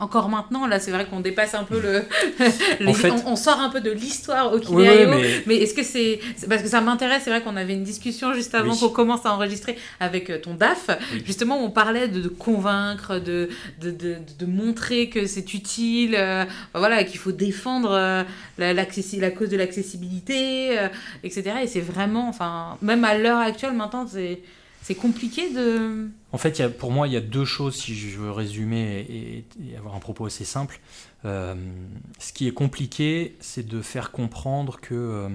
Encore 0.02 0.28
maintenant, 0.30 0.68
là, 0.68 0.80
c'est 0.80 0.92
vrai 0.92 1.06
qu'on 1.06 1.20
dépasse 1.22 1.54
un 1.54 1.64
peu 1.64 1.80
le. 1.80 2.04
les- 2.80 2.88
En 2.88 2.94
fait- 2.94 3.12
on, 3.12 3.32
on 3.32 3.36
sort 3.36 3.60
un 3.60 3.70
peu 3.70 3.80
de 3.82 3.92
l'histoire 3.92 4.52
au 4.54 4.58
Oui, 4.58 4.88
oui, 4.90 5.06
mais, 5.08 5.44
mais 5.46 5.56
est-ce 5.58 5.74
que 5.74 5.84
c'est. 5.84 6.20
Parce 6.50 6.62
que 6.62 6.68
ça 6.68 6.82
m'intéresse, 6.82 7.22
c'est 7.24 7.30
vrai 7.30 7.42
qu'on 7.42 7.56
avait 7.56 7.74
une 7.74 7.84
discussion 7.84 8.34
juste 8.34 8.54
avant 8.56 8.74
Oui. 8.74 8.80
qu'on 8.80 8.90
commence 8.90 9.26
à 9.26 9.34
enregistrer 9.34 9.78
avec 10.00 10.30
euh, 10.30 10.40
ton 10.40 10.56
DAF. 10.56 10.90
Justement, 11.26 11.64
on 11.64 11.70
parlait 11.70 12.08
de, 12.08 12.20
de 12.20 12.28
convaincre, 12.28 13.20
de, 13.20 13.50
de, 13.80 13.92
de, 13.92 14.16
de 14.40 14.46
montrer 14.46 15.08
que 15.10 15.26
c'est 15.28 15.54
utile, 15.54 16.16
euh, 16.18 16.46
voilà, 16.74 17.04
qu'il 17.04 17.20
faut 17.20 17.32
défendre 17.32 17.92
euh, 17.92 18.24
la, 18.58 18.74
la 18.74 18.86
cause 19.32 19.50
de 19.50 19.58
l'accessibilité, 19.58 20.80
euh, 20.80 20.88
etc. 21.24 21.44
Et 21.64 21.68
c'est 21.68 21.80
vraiment, 21.82 22.28
enfin, 22.28 22.78
même 22.82 23.04
à 23.06 23.18
l'heure 23.18 23.40
actuelle, 23.40 23.74
maintenant, 23.74 24.06
c'est. 24.12 24.40
C'est 24.84 24.96
compliqué 24.96 25.54
de. 25.54 26.10
En 26.32 26.38
fait, 26.38 26.58
il 26.58 26.62
y 26.62 26.66
a- 26.66 26.70
pour 26.70 26.92
moi, 26.92 27.08
il 27.08 27.14
y 27.14 27.18
a 27.18 27.22
deux 27.22 27.46
choses, 27.46 27.76
si 27.76 27.96
je 27.96 28.18
veux 28.18 28.32
résumer 28.32 29.00
et, 29.08 29.46
et 29.72 29.78
avoir 29.78 29.96
un 29.96 30.00
propos 30.00 30.26
assez 30.26 30.46
simple. 30.46 30.80
Euh, 31.24 31.54
ce 32.20 32.34
qui 32.34 32.48
est 32.48 32.54
compliqué, 32.54 33.36
c'est 33.40 33.68
de 33.68 33.82
faire 33.82 34.12
comprendre 34.12 34.80
que 34.80 34.96
euh, 34.96 35.30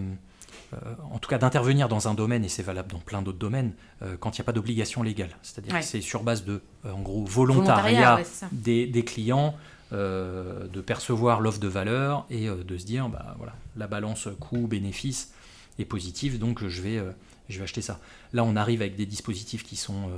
en 1.13 1.19
tout 1.21 1.31
cas 1.31 1.39
d'intervenir 1.39 1.89
dans 1.89 2.09
un 2.09 2.15
domaine, 2.15 2.45
et 2.45 2.49
c'est 2.49 2.65
valable 2.65 2.91
dans 2.91 2.99
plein 2.99 3.23
d'autres 3.23 3.39
domaines, 3.39 3.73
quand 4.19 4.37
il 4.37 4.41
n'y 4.41 4.45
a 4.45 4.45
pas 4.45 4.53
d'obligation 4.53 5.03
légale. 5.05 5.31
C'est-à-dire 5.43 5.73
que 5.79 5.85
c'est 5.85 6.01
sur 6.01 6.23
base 6.25 6.45
de, 6.45 6.61
en 6.85 7.01
gros, 7.01 7.25
volontariat, 7.25 8.19
des, 8.51 8.87
des, 8.87 9.05
clients, 9.05 9.55
de 9.93 10.81
percevoir 10.85 11.41
l'offre 11.41 11.61
de 11.61 11.69
valeur 11.69 12.27
et 12.31 12.49
de 12.49 12.79
se 12.79 12.85
dire, 12.85 13.09
bah, 13.09 13.37
voilà, 13.39 13.55
la 13.77 13.87
balance 13.87 14.29
coût-bénéfice 14.41 15.33
est 15.79 15.85
positive, 15.85 16.39
donc 16.41 16.67
je 16.67 16.83
vais, 16.83 17.01
je 17.49 17.59
vais 17.59 17.65
acheter 17.65 17.83
ça. 17.83 18.01
Là, 18.33 18.45
on 18.45 18.57
arrive 18.57 18.81
avec 18.81 18.97
des 18.97 19.07
dispositifs 19.07 19.63
qui 19.63 19.77
sont 19.77 20.11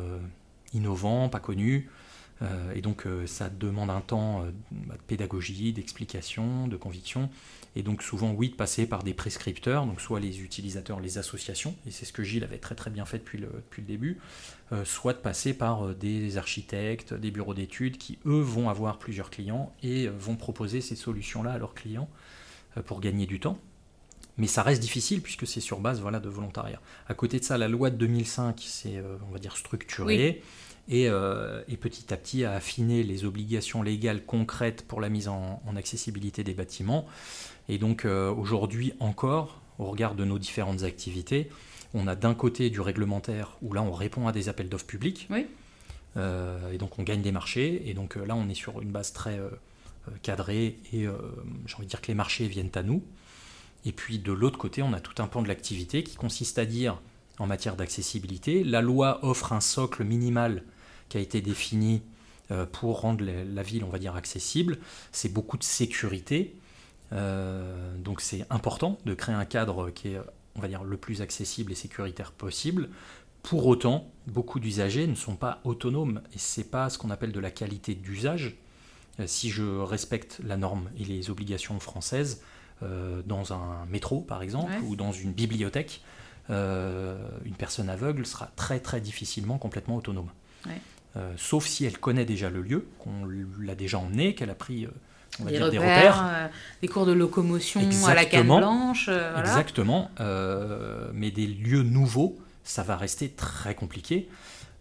innovants, 0.72 1.28
pas 1.28 1.40
connus, 1.40 1.88
euh, 2.42 2.72
et 2.74 2.80
donc 2.80 3.06
euh, 3.06 3.26
ça 3.26 3.48
demande 3.48 3.90
un 3.90 4.00
temps 4.00 4.42
euh, 4.42 4.50
bah, 4.70 4.94
de 4.94 5.02
pédagogie, 5.02 5.72
d'explication, 5.72 6.68
de 6.68 6.76
conviction, 6.76 7.30
et 7.74 7.82
donc 7.82 8.02
souvent 8.02 8.32
oui 8.32 8.50
de 8.50 8.54
passer 8.54 8.86
par 8.86 9.02
des 9.02 9.14
prescripteurs, 9.14 9.86
donc 9.86 10.00
soit 10.00 10.20
les 10.20 10.40
utilisateurs, 10.40 11.00
les 11.00 11.18
associations, 11.18 11.74
et 11.86 11.90
c'est 11.90 12.04
ce 12.04 12.12
que 12.12 12.22
Gilles 12.22 12.44
avait 12.44 12.58
très 12.58 12.74
très 12.74 12.90
bien 12.90 13.04
fait 13.04 13.18
depuis 13.18 13.38
le 13.38 13.82
début, 13.82 14.18
soit 14.84 15.14
de 15.14 15.18
passer 15.18 15.54
par 15.54 15.94
des 15.94 16.36
architectes, 16.36 17.14
des 17.14 17.30
bureaux 17.30 17.54
d'études 17.54 17.96
qui 17.96 18.18
eux 18.26 18.40
vont 18.40 18.68
avoir 18.68 18.98
plusieurs 18.98 19.30
clients 19.30 19.72
et 19.82 20.08
vont 20.08 20.36
proposer 20.36 20.80
ces 20.80 20.96
solutions-là 20.96 21.52
à 21.52 21.58
leurs 21.58 21.74
clients 21.74 22.08
pour 22.84 23.00
gagner 23.00 23.26
du 23.26 23.40
temps 23.40 23.58
mais 24.38 24.46
ça 24.46 24.62
reste 24.62 24.80
difficile 24.80 25.20
puisque 25.20 25.46
c'est 25.46 25.60
sur 25.60 25.80
base 25.80 26.00
voilà, 26.00 26.20
de 26.20 26.28
volontariat. 26.28 26.80
À 27.08 27.14
côté 27.14 27.38
de 27.38 27.44
ça, 27.44 27.58
la 27.58 27.68
loi 27.68 27.90
de 27.90 27.96
2005 27.96 28.62
c'est 28.64 29.02
on 29.28 29.32
va 29.32 29.38
dire 29.38 29.56
structuré 29.56 30.42
euh, 30.90 31.62
et, 31.68 31.76
petit 31.76 32.14
à 32.14 32.16
petit 32.16 32.44
à 32.44 32.52
affiner 32.52 33.02
les 33.02 33.26
obligations 33.26 33.82
légales 33.82 34.24
concrètes 34.24 34.82
pour 34.86 35.00
la 35.00 35.10
mise 35.10 35.28
en, 35.28 35.60
accessibilité 35.76 36.44
des 36.44 36.54
bâtiments. 36.54 37.06
Et 37.68 37.78
donc 37.78 38.04
euh, 38.04 38.30
aujourd'hui 38.32 38.94
encore, 38.98 39.60
au 39.78 39.84
regard 39.86 40.14
de 40.14 40.24
nos 40.24 40.38
différentes 40.38 40.84
activités, 40.84 41.50
on 41.92 42.06
a 42.06 42.14
d'un 42.14 42.34
côté 42.34 42.70
du 42.70 42.80
réglementaire 42.80 43.56
où 43.62 43.74
là 43.74 43.82
on 43.82 43.92
répond 43.92 44.26
à 44.28 44.32
des 44.32 44.48
appels 44.48 44.68
d'offres 44.68 44.86
publics. 44.86 45.28
Euh, 46.16 46.72
et 46.72 46.78
donc 46.78 46.98
on 46.98 47.02
gagne 47.02 47.20
des 47.20 47.32
marchés. 47.32 47.82
Et 47.86 47.92
donc 47.92 48.16
là 48.16 48.34
on 48.34 48.48
est 48.48 48.54
sur 48.54 48.80
une 48.80 48.90
base 48.90 49.12
très 49.12 49.38
cadrée 50.22 50.78
et 50.94 51.06
j'ai 51.66 51.74
envie 51.76 51.84
de 51.84 51.90
dire 51.90 52.00
que 52.00 52.08
les 52.08 52.14
marchés 52.14 52.48
viennent 52.48 52.72
à 52.74 52.82
nous. 52.82 53.02
Et 53.84 53.92
puis 53.92 54.18
de 54.18 54.32
l'autre 54.32 54.58
côté, 54.58 54.82
on 54.82 54.92
a 54.92 55.00
tout 55.00 55.22
un 55.22 55.26
pan 55.26 55.42
de 55.42 55.48
l'activité 55.48 56.02
qui 56.02 56.16
consiste 56.16 56.58
à 56.58 56.66
dire 56.66 57.00
en 57.38 57.46
matière 57.46 57.76
d'accessibilité, 57.76 58.64
la 58.64 58.80
loi 58.80 59.20
offre 59.24 59.52
un 59.52 59.60
socle 59.60 60.04
minimal 60.04 60.62
qui 61.08 61.18
a 61.18 61.20
été 61.20 61.40
défini 61.40 62.02
euh, 62.50 62.66
pour 62.66 63.00
rendre 63.00 63.24
la 63.24 63.62
ville, 63.62 63.84
on 63.84 63.88
va 63.88 63.98
dire, 63.98 64.16
accessible. 64.16 64.78
C'est 65.12 65.32
beaucoup 65.32 65.56
de 65.56 65.62
sécurité. 65.62 66.56
Euh, 67.12 67.96
donc 67.98 68.20
c'est 68.20 68.44
important 68.50 68.98
de 69.06 69.14
créer 69.14 69.34
un 69.34 69.44
cadre 69.44 69.90
qui 69.90 70.08
est, 70.08 70.20
on 70.56 70.60
va 70.60 70.68
dire, 70.68 70.84
le 70.84 70.96
plus 70.96 71.22
accessible 71.22 71.72
et 71.72 71.74
sécuritaire 71.74 72.32
possible. 72.32 72.88
Pour 73.42 73.66
autant, 73.66 74.10
beaucoup 74.26 74.60
d'usagers 74.60 75.06
ne 75.06 75.14
sont 75.14 75.36
pas 75.36 75.60
autonomes 75.64 76.20
et 76.34 76.38
c'est 76.38 76.70
pas 76.70 76.90
ce 76.90 76.98
qu'on 76.98 77.10
appelle 77.10 77.32
de 77.32 77.40
la 77.40 77.50
qualité 77.50 77.94
d'usage. 77.94 78.56
Euh, 79.20 79.26
si 79.26 79.50
je 79.50 79.62
respecte 79.62 80.40
la 80.44 80.56
norme 80.56 80.90
et 80.98 81.04
les 81.04 81.30
obligations 81.30 81.78
françaises 81.80 82.42
dans 83.26 83.52
un 83.52 83.86
métro 83.90 84.20
par 84.20 84.42
exemple 84.42 84.72
ou 84.86 84.96
dans 84.96 85.12
une 85.12 85.32
bibliothèque, 85.32 86.02
une 86.48 87.54
personne 87.58 87.88
aveugle 87.88 88.26
sera 88.26 88.50
très 88.56 88.80
très 88.80 89.00
difficilement 89.00 89.58
complètement 89.58 89.96
autonome. 89.96 90.30
Euh, 91.16 91.32
sauf 91.36 91.66
si 91.66 91.84
elle 91.84 91.98
connaît 91.98 92.24
déjà 92.24 92.50
le 92.50 92.60
lieu, 92.60 92.86
qu'on 92.98 93.26
l'a 93.58 93.74
déjà 93.74 93.98
emmené, 93.98 94.34
qu'elle 94.34 94.50
a 94.50 94.54
pris 94.54 94.84
euh, 94.84 95.44
des 95.44 95.58
repères, 95.58 96.22
euh, 96.22 96.46
des 96.82 96.88
cours 96.88 97.06
de 97.06 97.12
locomotion 97.12 97.80
à 98.06 98.14
la 98.14 98.24
canne 98.24 98.46
blanche. 98.46 99.10
Exactement, 99.38 100.10
mais 101.12 101.30
des 101.30 101.46
lieux 101.46 101.82
nouveaux, 101.82 102.38
ça 102.64 102.82
va 102.82 102.96
rester 102.96 103.30
très 103.30 103.74
compliqué. 103.74 104.28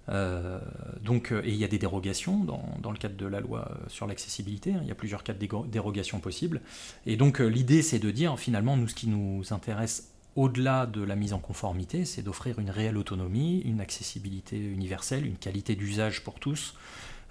Donc, 0.08 1.32
et 1.32 1.50
il 1.50 1.56
y 1.56 1.64
a 1.64 1.68
des 1.68 1.80
dérogations 1.80 2.44
dans, 2.44 2.92
le 2.92 2.98
cadre 2.98 3.16
de 3.16 3.26
la 3.26 3.40
loi 3.40 3.70
sur 3.88 4.08
l'accessibilité. 4.08 4.74
Hein. 4.74 4.80
il 4.82 4.88
y 4.88 4.92
a 4.92 4.96
plusieurs 4.96 5.24
cas 5.24 5.34
de 5.34 5.48
dérogations 5.68 6.20
possibles. 6.20 6.62
Et 7.06 7.18
donc, 7.18 7.40
l'idée, 7.40 7.82
c'est 7.82 8.00
de 8.00 8.12
dire 8.12 8.40
finalement, 8.40 8.78
nous, 8.78 8.88
ce 8.88 8.96
qui 8.96 9.08
nous 9.08 9.44
intéresse 9.52 10.12
au-delà 10.38 10.86
de 10.86 11.02
la 11.02 11.16
mise 11.16 11.34
en 11.34 11.40
conformité, 11.40 12.06
c'est 12.06 12.22
d'offrir 12.22 12.60
une 12.60 12.70
réelle 12.70 12.98
autonomie, 12.98 13.60
une 13.66 13.82
accessibilité 13.82 14.58
universelle, 14.58 15.26
une 15.26 15.38
qualité 15.38 15.76
d'usage 15.76 16.24
pour 16.24 16.40
tous. 16.40 16.76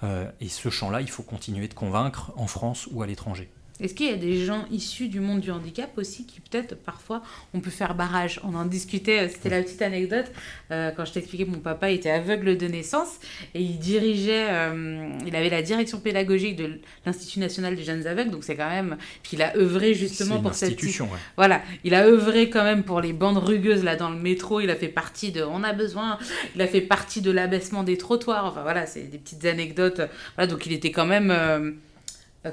Euh, 0.03 0.31
et 0.41 0.49
ce 0.49 0.71
champ-là, 0.71 1.01
il 1.01 1.09
faut 1.09 1.23
continuer 1.23 1.69
de 1.69 1.75
convaincre 1.75 2.33
en 2.37 2.49
France 2.49 2.89
ou 2.91 3.03
à 3.03 3.07
l'étranger. 3.07 3.49
Est-ce 3.79 3.93
qu'il 3.93 4.07
y 4.07 4.13
a 4.13 4.17
des 4.17 4.45
gens 4.45 4.65
issus 4.71 5.09
du 5.09 5.21
monde 5.21 5.41
du 5.41 5.51
handicap 5.51 5.91
aussi 5.99 6.25
qui 6.25 6.41
peut-être 6.41 6.75
parfois 6.77 7.23
ont 7.53 7.61
pu 7.61 7.71
faire 7.71 7.95
barrage? 7.95 8.41
On 8.43 8.55
en 8.55 8.65
discutait, 8.65 9.21
euh, 9.21 9.29
c'était 9.29 9.51
la 9.51 9.63
petite 9.63 9.83
anecdote, 9.83 10.27
euh, 10.71 10.91
quand 10.97 11.05
je 11.05 11.13
t'expliquais 11.13 11.45
que 11.45 11.51
mon 11.51 11.59
papa 11.59 11.91
était 11.91 12.11
aveugle 12.11 12.57
de 12.57 12.67
naissance 12.67 13.19
et 13.55 13.61
il 13.61 13.79
dirigeait, 13.79 14.47
euh, 14.49 15.11
il 15.27 15.37
avait 15.37 15.51
la 15.51 15.61
direction 15.61 16.01
pédagogique 16.01 16.57
de 16.57 16.81
l'Institut 17.05 17.39
national 17.39 17.77
des 17.77 17.85
jeunes 17.85 18.07
aveugles, 18.07 18.31
donc 18.31 18.45
c'est 18.45 18.57
quand 18.57 18.71
même, 18.71 18.97
puis 19.23 19.37
il 19.37 19.43
a 19.43 19.55
œuvré 19.57 19.93
justement 19.93 20.41
pour 20.41 20.55
cette... 20.55 20.71
institution. 20.71 21.09
Voilà, 21.37 21.61
il 21.85 21.95
a 21.95 22.07
œuvré 22.07 22.49
quand 22.49 22.65
même 22.65 22.83
pour 22.83 23.03
les 23.03 23.13
bandes 23.13 23.39
rugueuses 23.39 23.85
là 23.85 23.97
dans 23.97 24.11
le 24.11 24.17
métro, 24.17 24.61
il 24.61 24.71
a 24.71 24.77
fait 24.77 24.89
partie 24.89 25.33
de 25.33 25.43
On 25.43 25.63
a 25.63 25.75
besoin, 25.75 26.19
il 26.55 26.63
a 26.63 26.67
fait 26.67 26.81
partie 26.81 27.21
de 27.21 27.31
l'abaissement 27.31 27.83
des 27.83 27.99
trottoirs, 27.99 28.47
enfin 28.47 28.63
voilà, 28.63 28.87
c'est 28.87 29.03
des 29.03 29.19
petites 29.19 29.45
anecdotes, 29.45 30.01
voilà, 30.35 30.51
donc 30.51 30.65
il 30.65 30.73
était 30.73 30.93
quand 30.93 31.07
même... 31.07 31.77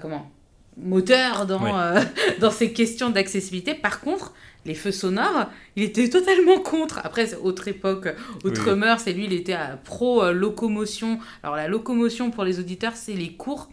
comment? 0.02 0.30
Moteur 0.78 1.46
dans, 1.46 1.78
euh, 1.78 2.02
dans 2.40 2.52
ces 2.52 2.74
questions 2.74 3.10
d'accessibilité. 3.10 3.74
Par 3.74 4.00
contre, 4.00 4.34
les 4.66 4.76
feux 4.76 4.92
sonores, 4.92 5.48
il 5.76 5.84
était 5.84 6.10
totalement 6.10 6.60
contre. 6.60 7.00
Après, 7.04 7.34
autre 7.36 7.68
époque, 7.68 8.08
autre 8.44 8.72
oui. 8.72 8.80
mœurs, 8.80 9.06
et 9.08 9.14
lui, 9.14 9.26
il 9.26 9.34
était 9.34 9.54
à 9.54 9.78
pro-locomotion. 9.84 11.20
Alors, 11.44 11.56
la 11.56 11.68
locomotion, 11.68 12.32
pour 12.32 12.44
les 12.44 12.60
auditeurs, 12.60 12.96
c'est 12.96 13.14
les 13.14 13.34
cours. 13.34 13.70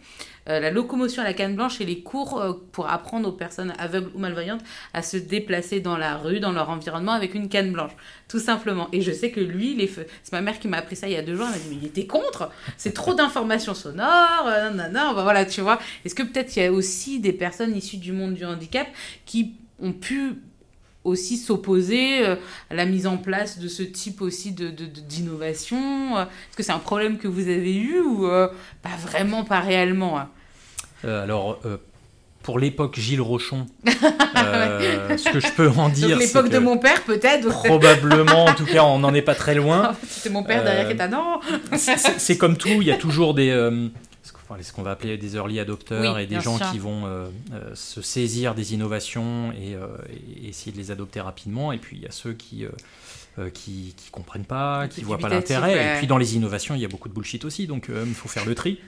Euh, 0.51 0.59
la 0.59 0.69
locomotion 0.69 1.21
à 1.21 1.25
la 1.25 1.33
canne 1.33 1.55
blanche 1.55 1.79
et 1.79 1.85
les 1.85 2.01
cours 2.01 2.39
euh, 2.39 2.53
pour 2.73 2.89
apprendre 2.89 3.29
aux 3.29 3.31
personnes 3.31 3.73
aveugles 3.79 4.11
ou 4.13 4.19
malvoyantes 4.19 4.61
à 4.93 5.01
se 5.01 5.15
déplacer 5.15 5.79
dans 5.79 5.97
la 5.97 6.17
rue, 6.17 6.39
dans 6.39 6.51
leur 6.51 6.69
environnement 6.69 7.13
avec 7.13 7.35
une 7.35 7.47
canne 7.47 7.71
blanche, 7.71 7.91
tout 8.27 8.39
simplement. 8.39 8.89
Et 8.91 9.01
je 9.01 9.11
sais 9.11 9.31
que 9.31 9.39
lui, 9.39 9.77
c'est 10.23 10.33
ma 10.33 10.41
mère 10.41 10.59
qui 10.59 10.67
m'a 10.67 10.77
appris 10.77 10.95
ça 10.95 11.07
il 11.07 11.13
y 11.13 11.15
a 11.15 11.21
deux 11.21 11.35
jours, 11.35 11.45
elle 11.45 11.53
m'a 11.53 11.57
dit 11.57 11.69
mais 11.69 11.77
il 11.81 11.87
était 11.87 12.05
contre, 12.05 12.51
c'est 12.75 12.93
trop 12.93 13.13
d'informations 13.13 13.73
sonores, 13.73 14.45
euh, 14.47 14.69
non, 14.71 15.13
voilà, 15.13 15.45
tu 15.45 15.61
vois. 15.61 15.79
Est-ce 16.03 16.15
que 16.15 16.23
peut-être 16.23 16.55
il 16.55 16.63
y 16.63 16.65
a 16.65 16.71
aussi 16.71 17.19
des 17.19 17.33
personnes 17.33 17.75
issues 17.75 17.97
du 17.97 18.11
monde 18.11 18.33
du 18.33 18.43
handicap 18.43 18.87
qui 19.25 19.53
ont 19.81 19.93
pu 19.93 20.33
aussi 21.03 21.37
s'opposer 21.37 22.25
euh, 22.25 22.35
à 22.69 22.75
la 22.75 22.85
mise 22.85 23.07
en 23.07 23.17
place 23.17 23.57
de 23.57 23.67
ce 23.67 23.83
type 23.83 24.21
aussi 24.21 24.51
de, 24.51 24.69
d'innovation 24.69 26.19
Est-ce 26.19 26.57
que 26.57 26.63
c'est 26.63 26.73
un 26.73 26.79
problème 26.79 27.17
que 27.17 27.27
vous 27.27 27.47
avez 27.47 27.75
eu 27.75 28.01
ou 28.01 28.27
pas 28.81 28.95
vraiment, 28.99 29.45
pas 29.45 29.61
réellement 29.61 30.19
hein? 30.19 30.29
Alors, 31.03 31.59
pour 32.43 32.59
l'époque 32.59 32.99
Gilles 32.99 33.21
Rochon, 33.21 33.67
ce 33.85 35.31
que 35.31 35.39
je 35.39 35.51
peux 35.53 35.69
en 35.69 35.89
dire. 35.89 36.17
L'époque 36.17 36.49
de 36.49 36.59
mon 36.59 36.77
père, 36.77 37.03
peut-être 37.03 37.47
Probablement, 37.47 38.45
en 38.45 38.53
tout 38.53 38.65
cas, 38.65 38.83
on 38.83 38.99
n'en 38.99 39.13
est 39.13 39.21
pas 39.21 39.35
très 39.35 39.55
loin. 39.55 39.95
c'est 40.07 40.29
mon 40.29 40.43
père 40.43 40.63
derrière 40.63 40.87
qui 40.87 40.93
est 40.93 41.01
à 41.01 41.07
non 41.07 41.39
C'est 41.73 42.37
comme 42.37 42.57
tout, 42.57 42.69
il 42.69 42.83
y 42.83 42.91
a 42.91 42.97
toujours 42.97 43.33
des 43.33 43.51
ce 44.61 44.73
qu'on 44.73 44.83
va 44.83 44.91
appeler 44.91 45.17
des 45.17 45.35
early 45.35 45.59
adopters 45.59 46.19
et 46.19 46.27
des 46.27 46.41
gens 46.41 46.57
qui 46.71 46.79
vont 46.79 47.05
euh, 47.05 47.27
euh, 47.53 47.75
se 47.75 48.01
saisir 48.01 48.55
des 48.55 48.73
innovations 48.73 49.53
euh, 49.57 49.87
et, 50.09 50.49
essayer 50.49 50.71
de 50.71 50.77
les 50.77 50.91
adopter 50.91 51.21
rapidement. 51.21 51.71
Et 51.71 51.77
puis 51.77 51.97
il 51.97 52.03
y 52.03 52.07
a 52.07 52.11
ceux 52.11 52.33
qui 52.33 52.65
qui, 53.53 53.95
qui 53.95 54.11
comprennent 54.11 54.45
pas, 54.45 54.87
qui 54.89 55.03
voient 55.03 55.17
pas 55.17 55.29
l'intérêt. 55.29 55.95
Et 55.95 55.97
puis 55.99 56.07
dans 56.07 56.17
les 56.17 56.35
innovations, 56.35 56.75
il 56.75 56.81
y 56.81 56.85
a 56.85 56.89
beaucoup 56.89 57.09
de 57.09 57.13
bullshit 57.13 57.45
aussi, 57.45 57.65
donc 57.65 57.89
il 57.89 58.13
faut 58.13 58.27
faire 58.27 58.45
le 58.45 58.55
tri. 58.55 58.79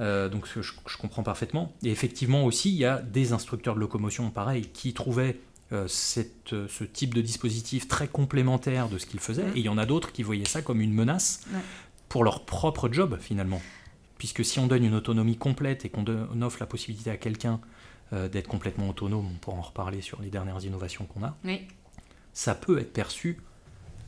Donc 0.00 0.46
je, 0.46 0.62
je, 0.62 0.96
comprends 0.96 1.22
parfaitement. 1.22 1.72
Et 1.82 1.90
effectivement 1.90 2.44
aussi, 2.44 2.70
il 2.70 2.78
y 2.78 2.84
a 2.84 3.02
des 3.02 3.32
instructeurs 3.32 3.74
de 3.74 3.80
locomotion, 3.80 4.30
pareil, 4.30 4.62
qui 4.72 4.94
trouvaient 4.94 5.38
cette, 5.86 6.66
ce 6.68 6.84
type 6.84 7.14
de 7.14 7.20
dispositif 7.20 7.86
très 7.86 8.08
complémentaire 8.08 8.88
de 8.88 8.98
ce 8.98 9.06
qu'ils 9.06 9.20
faisaient. 9.20 9.46
Et 9.54 9.60
il 9.60 9.64
y 9.64 9.68
en 9.68 9.78
a 9.78 9.86
d'autres 9.86 10.10
qui 10.10 10.22
voyaient 10.22 10.44
ça 10.44 10.62
comme 10.62 10.80
une 10.80 10.92
menace 10.92 11.42
pour 12.08 12.24
leur 12.24 12.44
propre 12.44 12.88
job 12.90 13.18
finalement 13.20 13.60
puisque 14.20 14.44
si 14.44 14.58
on 14.58 14.66
donne 14.66 14.84
une 14.84 14.94
autonomie 14.94 15.38
complète 15.38 15.86
et 15.86 15.88
qu'on 15.88 16.04
offre 16.42 16.58
la 16.60 16.66
possibilité 16.66 17.10
à 17.10 17.16
quelqu'un 17.16 17.58
euh, 18.12 18.28
d'être 18.28 18.48
complètement 18.48 18.90
autonome, 18.90 19.26
on 19.26 19.38
pourra 19.38 19.56
en 19.56 19.62
reparler 19.62 20.02
sur 20.02 20.20
les 20.20 20.28
dernières 20.28 20.62
innovations 20.62 21.06
qu'on 21.06 21.24
a, 21.24 21.34
ça 22.34 22.54
peut 22.54 22.78
être 22.78 22.92
perçu, 22.92 23.38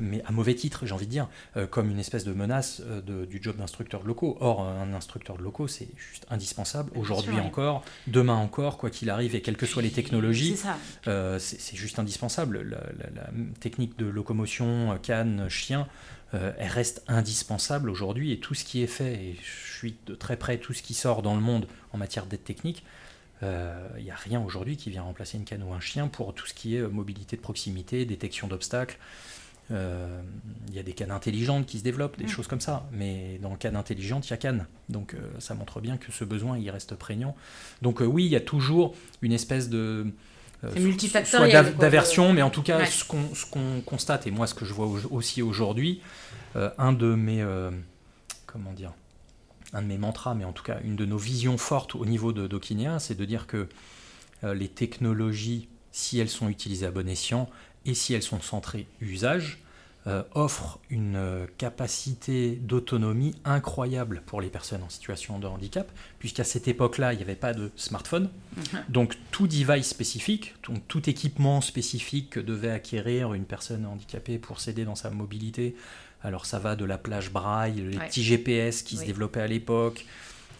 mais 0.02 0.22
à 0.26 0.32
mauvais 0.32 0.54
titre, 0.54 0.84
j'ai 0.84 0.92
envie 0.92 1.06
de 1.06 1.10
dire, 1.10 1.28
euh, 1.56 1.66
comme 1.66 1.90
une 1.90 1.98
espèce 1.98 2.24
de 2.24 2.32
menace 2.32 2.82
euh, 2.84 3.24
du 3.24 3.40
job 3.42 3.56
d'instructeur 3.56 4.02
de 4.02 4.08
locaux. 4.08 4.36
Or, 4.40 4.62
un 4.62 4.92
instructeur 4.92 5.38
de 5.38 5.42
locaux, 5.42 5.68
c'est 5.68 5.88
juste 5.96 6.26
indispensable, 6.28 6.90
aujourd'hui 6.96 7.38
encore, 7.38 7.84
demain 8.08 8.34
encore, 8.34 8.76
quoi 8.76 8.90
qu'il 8.90 9.08
arrive, 9.10 9.34
et 9.34 9.40
quelles 9.40 9.56
que 9.56 9.66
soient 9.66 9.82
les 9.82 9.90
technologies, 9.90 10.56
c'est 11.04 11.76
juste 11.76 11.98
indispensable. 11.98 12.62
La, 12.62 12.78
la, 13.14 13.30
technique 13.60 13.98
de 13.98 14.06
locomotion, 14.06 14.98
canne, 15.02 15.48
chien, 15.48 15.86
elle 16.32 16.68
reste 16.68 17.04
indispensable 17.08 17.88
aujourd'hui, 17.88 18.32
et 18.32 18.38
tout 18.38 18.54
ce 18.54 18.64
qui 18.64 18.82
est 18.82 18.88
fait, 18.88 19.14
et 19.14 19.36
je 19.40 19.76
suis 19.76 19.96
de 20.06 20.14
très 20.14 20.36
près 20.36 20.58
tout 20.58 20.72
ce 20.72 20.82
qui 20.82 20.94
sort 20.94 21.22
dans 21.22 21.34
le 21.34 21.40
monde 21.40 21.66
en 21.92 21.98
matière 21.98 22.26
d'aide 22.26 22.44
technique, 22.44 22.84
Il 23.42 24.02
n'y 24.02 24.10
a 24.10 24.16
rien 24.16 24.40
aujourd'hui 24.40 24.76
qui 24.76 24.90
vient 24.90 25.02
remplacer 25.02 25.38
une 25.38 25.44
canne 25.44 25.62
ou 25.62 25.72
un 25.72 25.80
chien 25.80 26.08
pour 26.08 26.34
tout 26.34 26.46
ce 26.46 26.54
qui 26.54 26.76
est 26.76 26.82
mobilité 26.82 27.36
de 27.36 27.42
proximité, 27.42 28.04
détection 28.04 28.48
d'obstacles. 28.48 28.98
Il 29.70 30.74
y 30.74 30.78
a 30.78 30.82
des 30.82 30.92
cannes 30.92 31.10
intelligentes 31.10 31.64
qui 31.64 31.78
se 31.78 31.84
développent, 31.84 32.18
des 32.18 32.24
mm. 32.24 32.28
choses 32.28 32.46
comme 32.46 32.60
ça. 32.60 32.86
Mais 32.92 33.38
dans 33.40 33.50
le 33.50 33.56
canne 33.56 33.76
intelligente, 33.76 34.26
il 34.28 34.30
y 34.30 34.34
a 34.34 34.36
canne. 34.36 34.66
Donc 34.90 35.16
ça 35.38 35.54
montre 35.54 35.80
bien 35.80 35.96
que 35.96 36.12
ce 36.12 36.24
besoin, 36.24 36.58
il 36.58 36.68
reste 36.70 36.94
prégnant. 36.94 37.34
Donc 37.80 38.00
oui, 38.00 38.26
il 38.26 38.30
y 38.30 38.36
a 38.36 38.40
toujours 38.40 38.94
une 39.22 39.32
espèce 39.32 39.70
de 39.70 40.12
euh, 40.64 41.24
soit 41.24 41.48
d'aversion, 41.72 42.32
mais 42.32 42.42
en 42.42 42.50
tout 42.50 42.62
cas, 42.62 42.86
ce 42.86 43.04
qu'on 43.04 43.80
constate, 43.84 44.26
et 44.26 44.30
moi 44.30 44.46
ce 44.46 44.54
que 44.54 44.64
je 44.64 44.72
vois 44.72 44.88
aussi 45.10 45.42
aujourd'hui, 45.42 46.00
euh, 46.54 46.70
un 46.78 46.92
de 46.92 47.14
mes, 47.14 47.42
euh, 47.42 47.70
comment 48.46 48.72
dire, 48.72 48.92
un 49.72 49.82
de 49.82 49.86
mes 49.88 49.98
mantras, 49.98 50.34
mais 50.34 50.44
en 50.44 50.52
tout 50.52 50.62
cas 50.62 50.78
une 50.84 50.94
de 50.94 51.04
nos 51.04 51.16
visions 51.16 51.58
fortes 51.58 51.96
au 51.96 52.06
niveau 52.06 52.32
de 52.32 52.46
d'Okinéa, 52.46 52.98
c'est 52.98 53.16
de 53.16 53.24
dire 53.24 53.46
que 53.46 53.68
les 54.42 54.66
technologies, 54.66 55.68
si 55.92 56.18
elles 56.18 56.28
sont 56.28 56.48
utilisées 56.48 56.86
à 56.86 56.90
bon 56.90 57.08
escient 57.08 57.48
et 57.86 57.94
si 57.94 58.14
elles 58.14 58.22
sont 58.22 58.40
centrées 58.40 58.86
usage, 59.00 59.62
euh, 60.08 60.24
offre 60.34 60.80
une 60.90 61.14
euh, 61.14 61.46
capacité 61.58 62.56
d'autonomie 62.56 63.36
incroyable 63.44 64.22
pour 64.26 64.40
les 64.40 64.48
personnes 64.48 64.82
en 64.82 64.88
situation 64.88 65.38
de 65.38 65.46
handicap, 65.46 65.88
puisqu'à 66.18 66.42
cette 66.42 66.66
époque-là, 66.66 67.12
il 67.12 67.18
n'y 67.18 67.22
avait 67.22 67.36
pas 67.36 67.52
de 67.52 67.70
smartphone. 67.76 68.28
Mhm. 68.56 68.62
Donc 68.88 69.16
tout 69.30 69.46
device 69.46 69.86
spécifique, 69.86 70.56
tout 70.88 71.08
équipement 71.08 71.60
spécifique 71.60 72.30
que 72.30 72.40
devait 72.40 72.72
acquérir 72.72 73.32
une 73.32 73.44
personne 73.44 73.86
handicapée 73.86 74.38
pour 74.38 74.58
s'aider 74.58 74.84
dans 74.84 74.96
sa 74.96 75.10
mobilité, 75.10 75.76
alors 76.24 76.46
ça 76.46 76.58
va 76.58 76.74
de 76.74 76.84
la 76.84 76.98
plage 76.98 77.30
braille, 77.30 77.80
les 77.88 77.98
petits 77.98 78.24
GPS 78.24 78.82
qui 78.82 78.96
se 78.96 79.04
développaient 79.04 79.40
à 79.40 79.46
l'époque, 79.46 80.04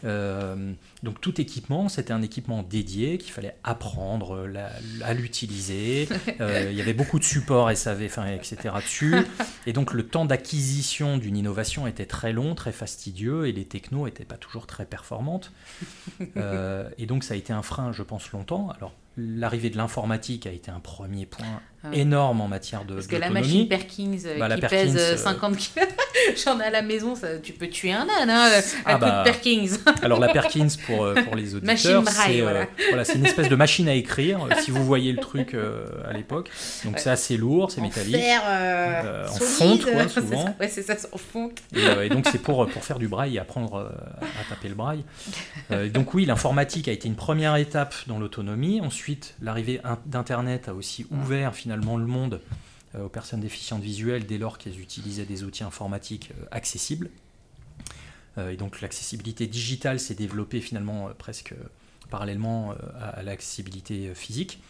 euh, 0.04 0.72
donc 1.02 1.20
tout 1.20 1.40
équipement, 1.40 1.88
c'était 1.88 2.12
un 2.12 2.22
équipement 2.22 2.62
dédié 2.62 3.18
qu'il 3.18 3.32
fallait 3.32 3.56
apprendre 3.64 4.48
à 5.02 5.14
l'utiliser. 5.14 6.08
Euh, 6.40 6.68
il 6.70 6.76
y 6.76 6.80
avait 6.80 6.94
beaucoup 6.94 7.18
de 7.18 7.24
supports 7.24 7.70
SAV, 7.76 8.04
enfin, 8.06 8.26
etc. 8.26 8.74
dessus. 8.76 9.14
Et 9.66 9.72
donc 9.72 9.92
le 9.92 10.06
temps 10.06 10.24
d'acquisition 10.24 11.18
d'une 11.18 11.36
innovation 11.36 11.86
était 11.86 12.06
très 12.06 12.32
long, 12.32 12.54
très 12.54 12.72
fastidieux, 12.72 13.46
et 13.46 13.52
les 13.52 13.64
technos 13.64 14.06
n'étaient 14.06 14.24
pas 14.24 14.36
toujours 14.36 14.66
très 14.66 14.86
performantes. 14.86 15.52
Euh, 16.36 16.88
et 16.98 17.06
donc 17.06 17.22
ça 17.22 17.34
a 17.34 17.36
été 17.36 17.52
un 17.52 17.62
frein, 17.62 17.92
je 17.92 18.02
pense, 18.02 18.32
longtemps. 18.32 18.70
Alors 18.70 18.94
l'arrivée 19.16 19.70
de 19.70 19.76
l'informatique 19.76 20.46
a 20.46 20.50
été 20.50 20.70
un 20.70 20.80
premier 20.80 21.26
point 21.26 21.60
énorme 21.92 22.40
en 22.40 22.48
matière 22.48 22.84
de 22.84 22.94
Parce 22.94 23.06
que 23.06 23.16
la 23.16 23.30
machine 23.30 23.68
Perkins 23.68 24.18
euh, 24.24 24.38
bah, 24.38 24.54
qui 24.54 24.60
pèse 24.60 25.16
50 25.16 25.56
kg, 25.56 25.82
j'en 26.44 26.60
ai 26.60 26.64
à 26.64 26.70
la 26.70 26.82
maison, 26.82 27.14
ça, 27.14 27.38
tu 27.38 27.52
peux 27.52 27.68
tuer 27.68 27.92
un 27.92 28.06
âne 28.20 28.30
hein, 28.30 28.50
à 28.52 28.60
ah 28.84 28.94
coup 28.94 29.04
de 29.04 29.10
bah, 29.10 29.22
Perkins. 29.24 29.78
alors 30.02 30.20
la 30.20 30.28
Perkins, 30.28 30.68
pour, 30.86 31.04
euh, 31.04 31.14
pour 31.14 31.34
les 31.34 31.54
auditeurs, 31.54 32.04
c'est 32.06 32.40
euh, 32.40 32.64
voilà. 32.90 33.04
une 33.14 33.26
espèce 33.26 33.48
de 33.48 33.56
machine 33.56 33.88
à 33.88 33.94
écrire, 33.94 34.46
si 34.60 34.70
vous 34.70 34.84
voyez 34.84 35.12
le 35.12 35.18
truc 35.18 35.56
à 36.08 36.12
l'époque. 36.12 36.50
Donc 36.84 36.98
c'est 36.98 37.10
assez 37.10 37.36
lourd, 37.36 37.70
c'est 37.70 37.80
métallique. 37.80 38.16
en 38.16 39.32
fonte, 39.32 39.84
quoi, 39.84 40.08
souvent. 40.08 40.54
Ouais, 40.60 40.68
c'est 40.68 40.82
ça, 40.82 40.94
en 41.12 41.18
fonte. 41.18 41.58
Et, 41.74 42.08
donc 42.08 42.26
c'est 42.30 42.40
pour, 42.40 42.66
pour 42.68 42.84
faire 42.84 42.98
du 42.98 43.08
braille 43.08 43.36
et 43.36 43.38
apprendre 43.38 43.92
à 44.20 44.48
taper 44.48 44.68
le 44.68 44.74
braille. 44.74 45.04
donc 45.92 46.14
oui, 46.14 46.26
l'informatique 46.26 46.86
a 46.86 46.92
été 46.92 47.08
une 47.08 47.16
première 47.16 47.56
étape 47.56 47.94
dans 48.06 48.18
l'autonomie. 48.18 48.80
Ensuite, 48.80 49.34
l'arrivée 49.42 49.80
d'Internet 50.06 50.68
a 50.68 50.74
aussi 50.74 51.06
ouvert 51.10 51.54
finalement 51.54 51.71
le 51.76 52.06
monde 52.06 52.40
euh, 52.94 53.04
aux 53.04 53.08
personnes 53.08 53.40
déficientes 53.40 53.82
visuelles 53.82 54.26
dès 54.26 54.36
lors 54.36 54.58
qu'elles 54.58 54.78
utilisaient 54.78 55.24
des 55.24 55.44
outils 55.44 55.64
informatiques 55.64 56.30
euh, 56.38 56.44
accessibles. 56.50 57.08
Euh, 58.36 58.50
et 58.50 58.56
donc 58.56 58.80
l'accessibilité 58.82 59.46
digitale 59.46 59.98
s'est 59.98 60.14
développée 60.14 60.60
finalement 60.60 61.08
presque 61.16 61.54
parallèlement 62.10 62.74
à, 63.00 63.22
l'accessibilité 63.22 64.14
physique. 64.14 64.60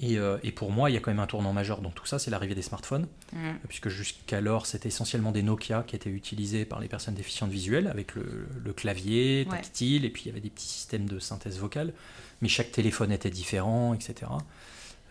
Et, 0.00 0.18
pour 0.50 0.72
moi, 0.72 0.90
il 0.90 0.94
y 0.94 0.96
a 0.96 1.00
quand 1.00 1.12
même 1.12 1.20
un 1.20 1.26
tournant 1.28 1.52
majeur 1.52 1.80
dans 1.80 1.90
tout 1.90 2.04
ça, 2.04 2.18
c'est 2.18 2.30
l'arrivée 2.30 2.56
des 2.56 2.62
smartphones, 2.62 3.06
mmh. 3.32 3.50
puisque 3.68 3.88
jusqu'alors, 3.88 4.66
c'était 4.66 4.88
essentiellement 4.88 5.30
des 5.30 5.42
Nokia 5.42 5.84
qui 5.86 5.94
étaient 5.94 6.10
utilisés 6.10 6.64
par 6.64 6.80
les 6.80 6.88
personnes 6.88 7.14
déficientes 7.14 7.50
visuelles, 7.50 7.86
avec 7.86 8.14
le, 8.16 8.72
clavier 8.74 9.46
tactile, 9.48 10.04
et 10.04 10.10
puis 10.10 10.24
il 10.24 10.26
y 10.26 10.30
avait 10.30 10.40
des 10.40 10.50
petits 10.50 10.66
systèmes 10.66 11.08
de 11.08 11.20
synthèse 11.20 11.58
vocale, 11.58 11.94
mais 12.42 12.48
chaque 12.48 12.72
téléphone 12.72 13.12
était 13.12 13.30
différent, 13.30 13.94
etc. 13.94 14.26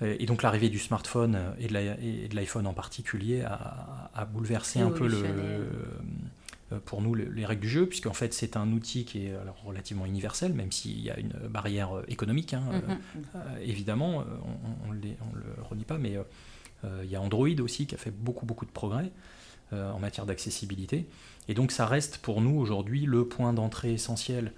Euh, 0.02 0.16
et 0.20 0.26
donc 0.26 0.43
l'arrivée 0.43 0.70
du 0.70 0.80
smartphone 0.80 1.36
euh, 1.36 1.52
et 1.60 2.28
de 2.28 2.36
l'iPhone 2.36 2.68
en 2.68 2.74
particulier 2.74 3.43
a, 3.43 4.26
bouleversé 4.32 4.80
un 4.80 4.91
peu 4.91 5.08
le, 5.08 5.24
euh, 5.24 6.80
pour 6.86 7.02
nous 7.02 7.14
les 7.14 7.46
règles 7.46 7.62
du 7.62 7.70
jeu, 7.70 7.86
puisqu'en 7.86 8.14
fait 8.14 8.34
c'est 8.34 8.58
un 8.58 8.72
outil 8.72 9.06
qui 9.06 9.28
est 9.28 9.34
relativement 9.64 10.06
universel, 10.06 10.54
même 10.54 10.72
s'il 10.72 11.00
y 11.00 11.12
a 11.12 11.20
une 11.20 11.34
barrière 11.50 11.91
économique, 12.08 12.54
hein, 12.54 12.64
mm-hmm. 12.74 13.62
évidemment, 13.62 14.26
on 14.88 14.93
ne 14.93 15.00
le 15.00 15.64
renie 15.64 15.84
pas, 15.84 15.98
mais 15.98 16.18
il 17.04 17.10
y 17.10 17.16
a 17.16 17.22
Android 17.22 17.60
aussi 17.60 17.86
qui 17.86 17.93
a 17.93 17.98
fait 17.98 18.12
beaucoup 18.12 18.46
beaucoup 18.46 18.66
de 18.66 18.72
progrès 18.72 19.12
en 19.72 20.00
matière 20.00 20.26
d'accessibilité. 20.26 21.06
Et 21.48 21.54
donc 21.54 21.72
ça 21.72 21.86
reste 21.86 22.18
pour 22.18 22.41
nous 22.41 22.58
aujourd'hui 22.58 23.06
le 23.06 23.28
point 23.28 23.54
d'entrée 23.54 23.93
essentiel 23.93 24.52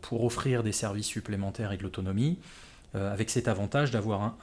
pour 0.00 0.24
offrir 0.24 0.64
des 0.64 0.72
services 0.72 1.06
supplémentaires 1.06 1.70
et 1.70 1.76
de 1.76 1.84
l'autonomie. 1.84 2.38
Euh, 2.94 3.10
avec 3.10 3.30
cet 3.30 3.48
avantage 3.48 3.90
d'avoir 3.90 4.36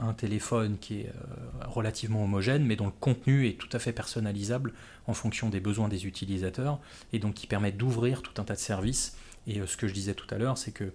un, 0.00 0.12
téléphone 0.14 0.78
qui 0.80 1.00
est 1.00 1.08
euh, 1.08 1.66
relativement 1.66 2.24
homogène, 2.24 2.64
mais 2.64 2.76
dont 2.76 2.86
le 2.86 2.92
contenu 2.92 3.46
est 3.46 3.52
tout 3.52 3.68
à 3.72 3.78
fait 3.78 3.92
personnalisable 3.92 4.72
en 5.06 5.14
fonction 5.14 5.48
des 5.48 5.60
besoins 5.60 5.88
des 5.88 6.06
utilisateurs, 6.06 6.80
et 7.12 7.18
donc 7.20 7.34
qui 7.34 7.46
permet 7.46 7.70
d'ouvrir 7.70 8.22
tout 8.22 8.40
un 8.40 8.44
tas 8.44 8.54
de 8.54 8.58
services. 8.58 9.16
Et 9.46 9.60
euh, 9.60 9.66
ce 9.66 9.76
que 9.76 9.86
je 9.86 9.94
disais 9.94 10.14
tout 10.14 10.26
à 10.34 10.38
l'heure, 10.38 10.58
c'est 10.58 10.72
que 10.72 10.92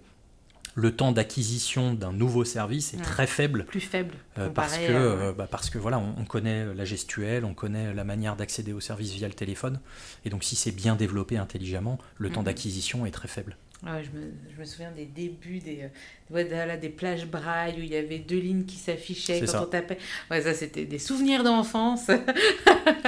le 0.74 0.94
temps 0.94 1.12
d'acquisition 1.12 1.94
d'un 1.94 2.12
nouveau 2.12 2.44
service 2.44 2.92
est 2.92 3.02
très 3.02 3.26
faible. 3.26 3.64
Plus 3.64 3.80
faible. 3.80 4.14
parce, 4.54 4.76
que, 4.76 5.32
bah, 5.32 5.46
parce 5.48 5.70
que 5.70 5.78
voilà, 5.78 5.98
on, 5.98 6.24
connaît 6.24 6.74
la 6.74 6.84
gestuelle, 6.84 7.44
on 7.44 7.54
connaît 7.54 7.94
la 7.94 8.04
manière 8.04 8.34
d'accéder 8.34 8.72
au 8.72 8.80
service 8.80 9.12
via 9.12 9.28
le 9.28 9.34
téléphone. 9.34 9.78
Et 10.24 10.30
donc 10.30 10.42
si 10.42 10.56
c'est 10.56 10.72
bien 10.72 10.96
développé 10.96 11.38
intelligemment, 11.38 11.98
le 12.18 12.30
temps 12.30 12.42
d'acquisition 12.42 13.06
est 13.06 13.12
très 13.12 13.28
faible. 13.28 13.56
Ah 13.86 14.02
je, 14.02 14.18
me, 14.18 14.32
je, 14.54 14.60
me, 14.60 14.64
souviens 14.64 14.90
des 14.92 15.04
débuts 15.04 15.58
des, 15.58 15.90
euh, 16.32 16.76
des 16.76 16.88
plages 16.88 17.26
braille 17.26 17.74
où 17.76 17.82
il 17.82 17.92
y 17.92 17.96
avait 17.96 18.18
deux 18.18 18.38
lignes 18.38 18.64
qui 18.64 18.76
s'affichaient 18.76 19.44
quand 19.44 19.62
on 19.62 19.66
tapait. 19.66 19.98
Ouais, 20.30 20.40
ça, 20.40 20.54
c'était 20.54 20.86
des 20.86 20.98
souvenirs 20.98 21.44
d'enfance. 21.44 22.10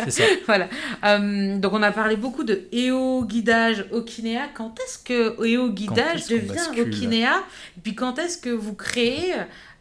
C'est 0.04 0.10
ça. 0.10 0.24
voilà. 0.46 0.68
Euh, 1.04 1.56
donc, 1.56 1.72
on 1.72 1.82
a 1.82 1.92
parlé 1.92 2.16
beaucoup 2.16 2.44
de 2.44 2.68
EO 2.74 3.24
guidage 3.24 3.86
Okinéa. 3.90 4.48
Quand 4.54 4.78
est-ce 4.80 4.98
que 4.98 5.42
EO 5.46 5.70
guidage 5.70 6.26
devient 6.26 6.78
Okinéa 6.78 7.42
Et 7.78 7.80
puis, 7.80 7.94
quand 7.94 8.18
est-ce 8.18 8.36
que 8.36 8.50
vous 8.50 8.74
créez 8.74 9.32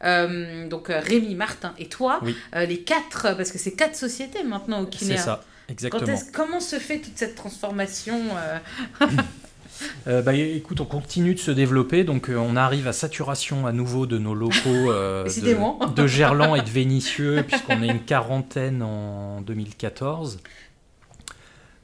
euh, 0.06 0.68
donc 0.70 0.88
Rémi, 0.88 1.36
Martin 1.36 1.74
et 1.78 1.88
toi, 1.89 2.22
les 2.54 2.80
quatre, 2.80 3.36
parce 3.36 3.52
que 3.52 3.58
c'est 3.58 3.74
quatre 3.74 3.98
sociétés 3.98 4.43
maintenant 4.43 4.84
au 4.84 4.89
C'est 4.98 5.18
ça, 5.18 5.43
exactement. 5.68 6.18
comment 6.32 6.60
se 6.62 6.78
fait 6.78 7.00
toute 7.00 7.18
cette 7.18 7.36
transformation 7.36 8.22
Euh, 10.07 10.21
bah, 10.21 10.33
écoute, 10.33 10.81
on 10.81 10.86
continue 10.86 11.33
de 11.33 11.39
se 11.39 11.51
développer, 11.51 12.03
donc 12.03 12.29
euh, 12.29 12.36
on 12.36 12.55
arrive 12.55 12.88
à 12.88 12.93
saturation 12.93 13.65
à 13.65 13.71
nouveau 13.71 14.05
de 14.05 14.17
nos 14.17 14.36
locaux 14.36 14.91
euh, 14.91 15.23
de, 15.95 16.07
Gerland 16.07 16.55
et 16.55 16.61
de 16.61 16.69
Vénissieux, 16.69 17.43
puisqu'on 17.47 17.81
est 17.81 17.88
une 17.88 18.03
quarantaine 18.03 18.81
en 18.81 19.41
2014. 19.41 20.39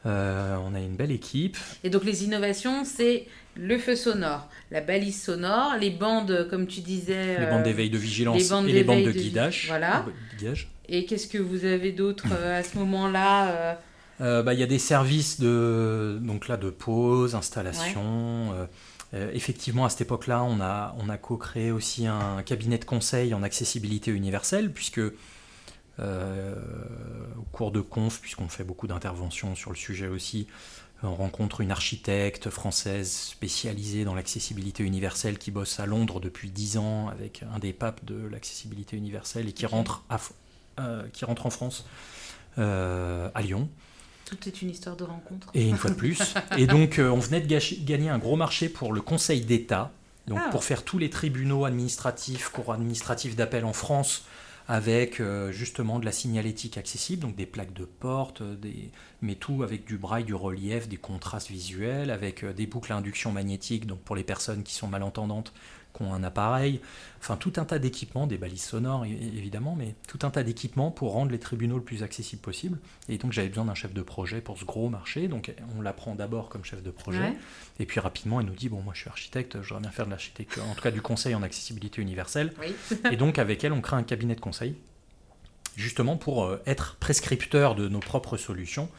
on 0.05 0.09
a 0.09 0.79
une 0.79 0.95
belle 0.95 1.11
équipe. 1.11 1.57
Et 1.83 1.89
donc 1.89 2.03
les 2.03 2.23
innovations, 2.23 2.83
c'est 2.85 3.25
le 3.55 3.77
feu 3.77 3.95
sonore, 3.95 4.47
la 4.69 4.81
balise 4.81 5.21
sonore, 5.21 5.75
les 5.79 5.89
bandes, 5.89 6.47
comme 6.49 6.67
tu 6.67 6.81
disais... 6.81 7.39
Les 7.39 7.47
bandes 7.47 7.63
d'éveil 7.63 7.89
de 7.89 7.97
vigilance 7.97 8.51
et 8.67 8.71
les 8.71 8.83
bandes 8.83 9.03
de, 9.03 9.11
guidage. 9.11 9.65
Voilà. 9.67 10.05
Et 10.87 11.05
qu'est-ce 11.05 11.27
que 11.27 11.37
vous 11.37 11.65
avez 11.65 11.91
d'autre 11.91 12.25
à 12.33 12.63
ce 12.63 12.77
moment-là 12.77 13.77
euh, 14.21 14.43
bah, 14.43 14.53
il 14.53 14.59
y 14.59 14.63
a 14.63 14.67
des 14.67 14.79
services 14.79 15.39
de, 15.39 16.19
donc 16.21 16.47
là, 16.47 16.57
de 16.57 16.69
pause, 16.69 17.33
installation. 17.33 18.53
Euh, 18.53 18.65
euh, 19.13 19.31
effectivement, 19.33 19.85
à 19.85 19.89
cette 19.89 20.01
époque-là, 20.01 20.43
on 20.43 20.61
a, 20.61 20.95
on 20.99 21.09
a 21.09 21.17
co-créé 21.17 21.71
aussi 21.71 22.05
un 22.05 22.43
cabinet 22.43 22.77
de 22.77 22.85
conseil 22.85 23.33
en 23.33 23.41
accessibilité 23.41 24.11
universelle, 24.11 24.71
puisque 24.71 25.01
au 25.99 27.43
cours 27.51 27.71
de 27.71 27.79
conf, 27.79 28.21
puisqu'on 28.21 28.47
fait 28.47 28.63
beaucoup 28.63 28.87
d'interventions 28.87 29.53
sur 29.53 29.69
le 29.69 29.75
sujet 29.75 30.07
aussi, 30.07 30.47
on 31.03 31.13
rencontre 31.13 31.61
une 31.61 31.69
architecte 31.69 32.49
française 32.49 33.11
spécialisée 33.11 34.03
dans 34.03 34.15
l'accessibilité 34.15 34.83
universelle 34.83 35.37
qui 35.37 35.51
bosse 35.51 35.79
à 35.79 35.85
Londres 35.85 36.19
depuis 36.19 36.49
10 36.49 36.77
ans 36.77 37.09
avec 37.09 37.43
un 37.53 37.59
des 37.59 37.71
papes 37.71 38.03
de 38.03 38.15
l'accessibilité 38.27 38.97
universelle 38.97 39.47
et 39.47 39.53
qui, 39.53 39.67
rentre, 39.67 40.03
à, 40.09 40.19
qui 41.13 41.23
rentre 41.23 41.45
en 41.45 41.51
France 41.51 41.85
à 42.57 43.41
Lyon. 43.43 43.69
Tout 44.31 44.47
est 44.47 44.61
une 44.61 44.69
histoire 44.69 44.95
de 44.95 45.03
rencontre. 45.03 45.49
Et 45.53 45.67
une 45.67 45.75
fois 45.75 45.89
de 45.89 45.95
plus. 45.95 46.21
et 46.57 46.65
donc, 46.65 46.99
euh, 46.99 47.09
on 47.09 47.19
venait 47.19 47.41
de 47.41 47.83
gagner 47.83 48.09
un 48.09 48.17
gros 48.17 48.37
marché 48.37 48.69
pour 48.69 48.93
le 48.93 49.01
Conseil 49.01 49.41
d'État, 49.41 49.91
donc 50.25 50.39
ah. 50.41 50.49
pour 50.51 50.63
faire 50.63 50.83
tous 50.83 50.97
les 50.97 51.09
tribunaux 51.09 51.65
administratifs, 51.65 52.47
cours 52.47 52.71
administratifs 52.71 53.35
d'appel 53.35 53.65
en 53.65 53.73
France, 53.73 54.23
avec 54.69 55.19
euh, 55.19 55.51
justement 55.51 55.99
de 55.99 56.05
la 56.05 56.13
signalétique 56.13 56.77
accessible, 56.77 57.23
donc 57.23 57.35
des 57.35 57.45
plaques 57.45 57.73
de 57.73 57.83
porte, 57.83 58.39
euh, 58.39 58.55
des... 58.55 58.89
mais 59.21 59.35
tout 59.35 59.63
avec 59.63 59.83
du 59.83 59.97
braille, 59.97 60.23
du 60.23 60.33
relief, 60.33 60.87
des 60.87 60.95
contrastes 60.95 61.49
visuels, 61.49 62.09
avec 62.09 62.45
des 62.45 62.67
boucles 62.67 62.93
à 62.93 62.95
induction 62.95 63.33
magnétique, 63.33 63.85
donc 63.85 63.99
pour 63.99 64.15
les 64.15 64.23
personnes 64.23 64.63
qui 64.63 64.73
sont 64.73 64.87
malentendantes, 64.87 65.51
qui 65.93 66.03
ont 66.03 66.13
un 66.13 66.23
appareil, 66.23 66.81
enfin 67.19 67.37
tout 67.37 67.53
un 67.57 67.65
tas 67.65 67.79
d'équipements, 67.79 68.27
des 68.27 68.37
balises 68.37 68.63
sonores 68.63 69.05
évidemment, 69.05 69.75
mais 69.77 69.95
tout 70.07 70.19
un 70.23 70.29
tas 70.29 70.43
d'équipements 70.43 70.91
pour 70.91 71.11
rendre 71.13 71.31
les 71.31 71.39
tribunaux 71.39 71.77
le 71.77 71.83
plus 71.83 72.03
accessible 72.03 72.41
possible. 72.41 72.79
Et 73.09 73.17
donc 73.17 73.31
j'avais 73.31 73.49
besoin 73.49 73.65
d'un 73.65 73.75
chef 73.75 73.93
de 73.93 74.01
projet 74.01 74.41
pour 74.41 74.57
ce 74.57 74.65
gros 74.65 74.89
marché, 74.89 75.27
donc 75.27 75.53
on 75.77 75.81
l'apprend 75.81 76.15
d'abord 76.15 76.49
comme 76.49 76.63
chef 76.63 76.81
de 76.83 76.91
projet, 76.91 77.33
et 77.79 77.85
puis 77.85 77.99
rapidement 77.99 78.39
elle 78.39 78.47
nous 78.47 78.55
dit, 78.55 78.69
bon 78.69 78.81
moi 78.81 78.93
je 78.93 79.01
suis 79.01 79.09
architecte, 79.09 79.61
j'aimerais 79.61 79.81
bien 79.81 79.91
faire 79.91 80.05
de 80.05 80.11
l'architecture, 80.11 80.63
en 80.69 80.73
tout 80.73 80.81
cas 80.81 80.91
du 80.91 81.01
conseil 81.01 81.35
en 81.35 81.43
accessibilité 81.43 82.01
universelle. 82.01 82.53
et 83.11 83.17
donc 83.17 83.39
avec 83.39 83.63
elle 83.63 83.73
on 83.73 83.81
crée 83.81 83.95
un 83.95 84.03
cabinet 84.03 84.35
de 84.35 84.41
conseil, 84.41 84.75
justement 85.75 86.17
pour 86.17 86.45
euh, 86.45 86.61
être 86.65 86.95
prescripteur 86.97 87.75
de 87.75 87.87
nos 87.87 87.99
propres 87.99 88.37
solutions, 88.37 88.89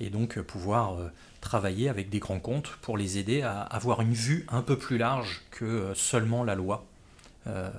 et 0.00 0.10
donc 0.10 0.38
euh, 0.38 0.42
pouvoir... 0.42 0.98
Euh, 1.46 1.56
travailler 1.56 1.88
avec 1.88 2.10
des 2.10 2.18
grands 2.18 2.40
comptes 2.40 2.70
pour 2.82 2.98
les 2.98 3.18
aider 3.18 3.42
à 3.42 3.60
avoir 3.60 4.00
une 4.00 4.12
vue 4.12 4.46
un 4.48 4.62
peu 4.62 4.76
plus 4.76 4.98
large 4.98 5.42
que 5.50 5.92
seulement 5.94 6.44
la 6.44 6.54
loi 6.54 6.84
euh, 7.46 7.70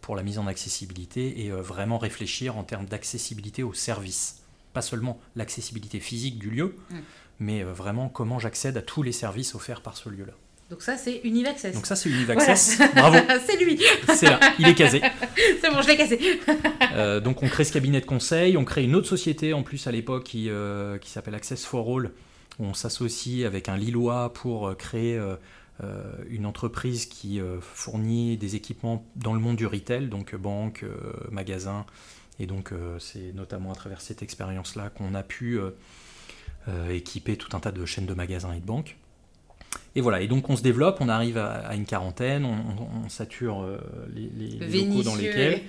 pour 0.00 0.14
la 0.14 0.22
mise 0.22 0.38
en 0.38 0.46
accessibilité 0.46 1.44
et 1.44 1.50
euh, 1.50 1.60
vraiment 1.60 1.98
réfléchir 1.98 2.56
en 2.56 2.62
termes 2.62 2.86
d'accessibilité 2.86 3.64
au 3.64 3.74
service. 3.74 4.42
Pas 4.72 4.82
seulement 4.82 5.18
l'accessibilité 5.34 5.98
physique 5.98 6.38
du 6.38 6.50
lieu, 6.50 6.76
mm. 6.90 6.96
mais 7.40 7.64
euh, 7.64 7.72
vraiment 7.72 8.08
comment 8.08 8.38
j'accède 8.38 8.76
à 8.76 8.82
tous 8.82 9.02
les 9.02 9.10
services 9.10 9.56
offerts 9.56 9.80
par 9.80 9.96
ce 9.96 10.08
lieu-là. 10.08 10.32
Donc 10.70 10.82
ça, 10.82 10.96
c'est 10.96 11.20
Univaccess. 11.24 11.74
Donc 11.74 11.86
ça, 11.86 11.96
c'est 11.96 12.08
Univaccess. 12.08 12.78
Bravo. 12.94 13.18
c'est 13.46 13.56
lui. 13.56 13.80
C'est 14.14 14.26
là. 14.30 14.38
Il 14.60 14.68
est 14.68 14.74
casé. 14.74 15.02
c'est 15.60 15.70
bon, 15.70 15.82
je 15.82 15.88
l'ai 15.88 15.96
casé. 15.96 16.40
donc 17.20 17.42
on 17.42 17.48
crée 17.48 17.64
ce 17.64 17.72
cabinet 17.72 18.00
de 18.00 18.06
conseil. 18.06 18.56
On 18.56 18.64
crée 18.64 18.84
une 18.84 18.94
autre 18.94 19.08
société 19.08 19.52
en 19.52 19.64
plus 19.64 19.88
à 19.88 19.92
l'époque 19.92 20.24
qui, 20.24 20.48
qui 21.00 21.10
s'appelle 21.10 21.34
Access 21.34 21.64
for 21.64 21.88
All. 21.88 22.12
On 22.58 22.74
s'associe 22.74 23.46
avec 23.46 23.68
un 23.68 23.76
Lillois 23.76 24.32
pour 24.32 24.76
créer 24.76 25.18
euh, 25.84 26.00
une 26.30 26.46
entreprise 26.46 27.04
qui 27.04 27.38
euh, 27.38 27.60
fournit 27.60 28.38
des 28.38 28.56
équipements 28.56 29.04
dans 29.14 29.34
le 29.34 29.40
monde 29.40 29.56
du 29.56 29.66
retail, 29.66 30.08
donc 30.08 30.32
euh, 30.32 30.38
banque, 30.38 30.84
magasin. 31.30 31.84
Et 32.38 32.46
donc 32.46 32.70
c'est 32.98 33.32
notamment 33.34 33.72
à 33.72 33.74
travers 33.74 34.02
cette 34.02 34.22
expérience-là 34.22 34.90
qu'on 34.90 35.14
a 35.14 35.22
pu 35.22 35.58
équiper 36.90 37.38
tout 37.38 37.56
un 37.56 37.60
tas 37.60 37.72
de 37.72 37.86
chaînes 37.86 38.04
de 38.04 38.12
magasins 38.12 38.52
et 38.52 38.60
de 38.60 38.66
banques. 38.66 38.98
Et 39.94 40.02
voilà, 40.02 40.20
et 40.20 40.28
donc 40.28 40.50
on 40.50 40.56
se 40.56 40.62
développe, 40.62 40.98
on 41.00 41.08
arrive 41.08 41.38
à, 41.38 41.74
une 41.74 41.86
quarantaine, 41.86 42.44
on, 42.44 43.08
sature 43.08 43.66
les, 44.14 44.58
locaux 44.68 45.02
dans 45.02 45.14
lesquels. 45.14 45.62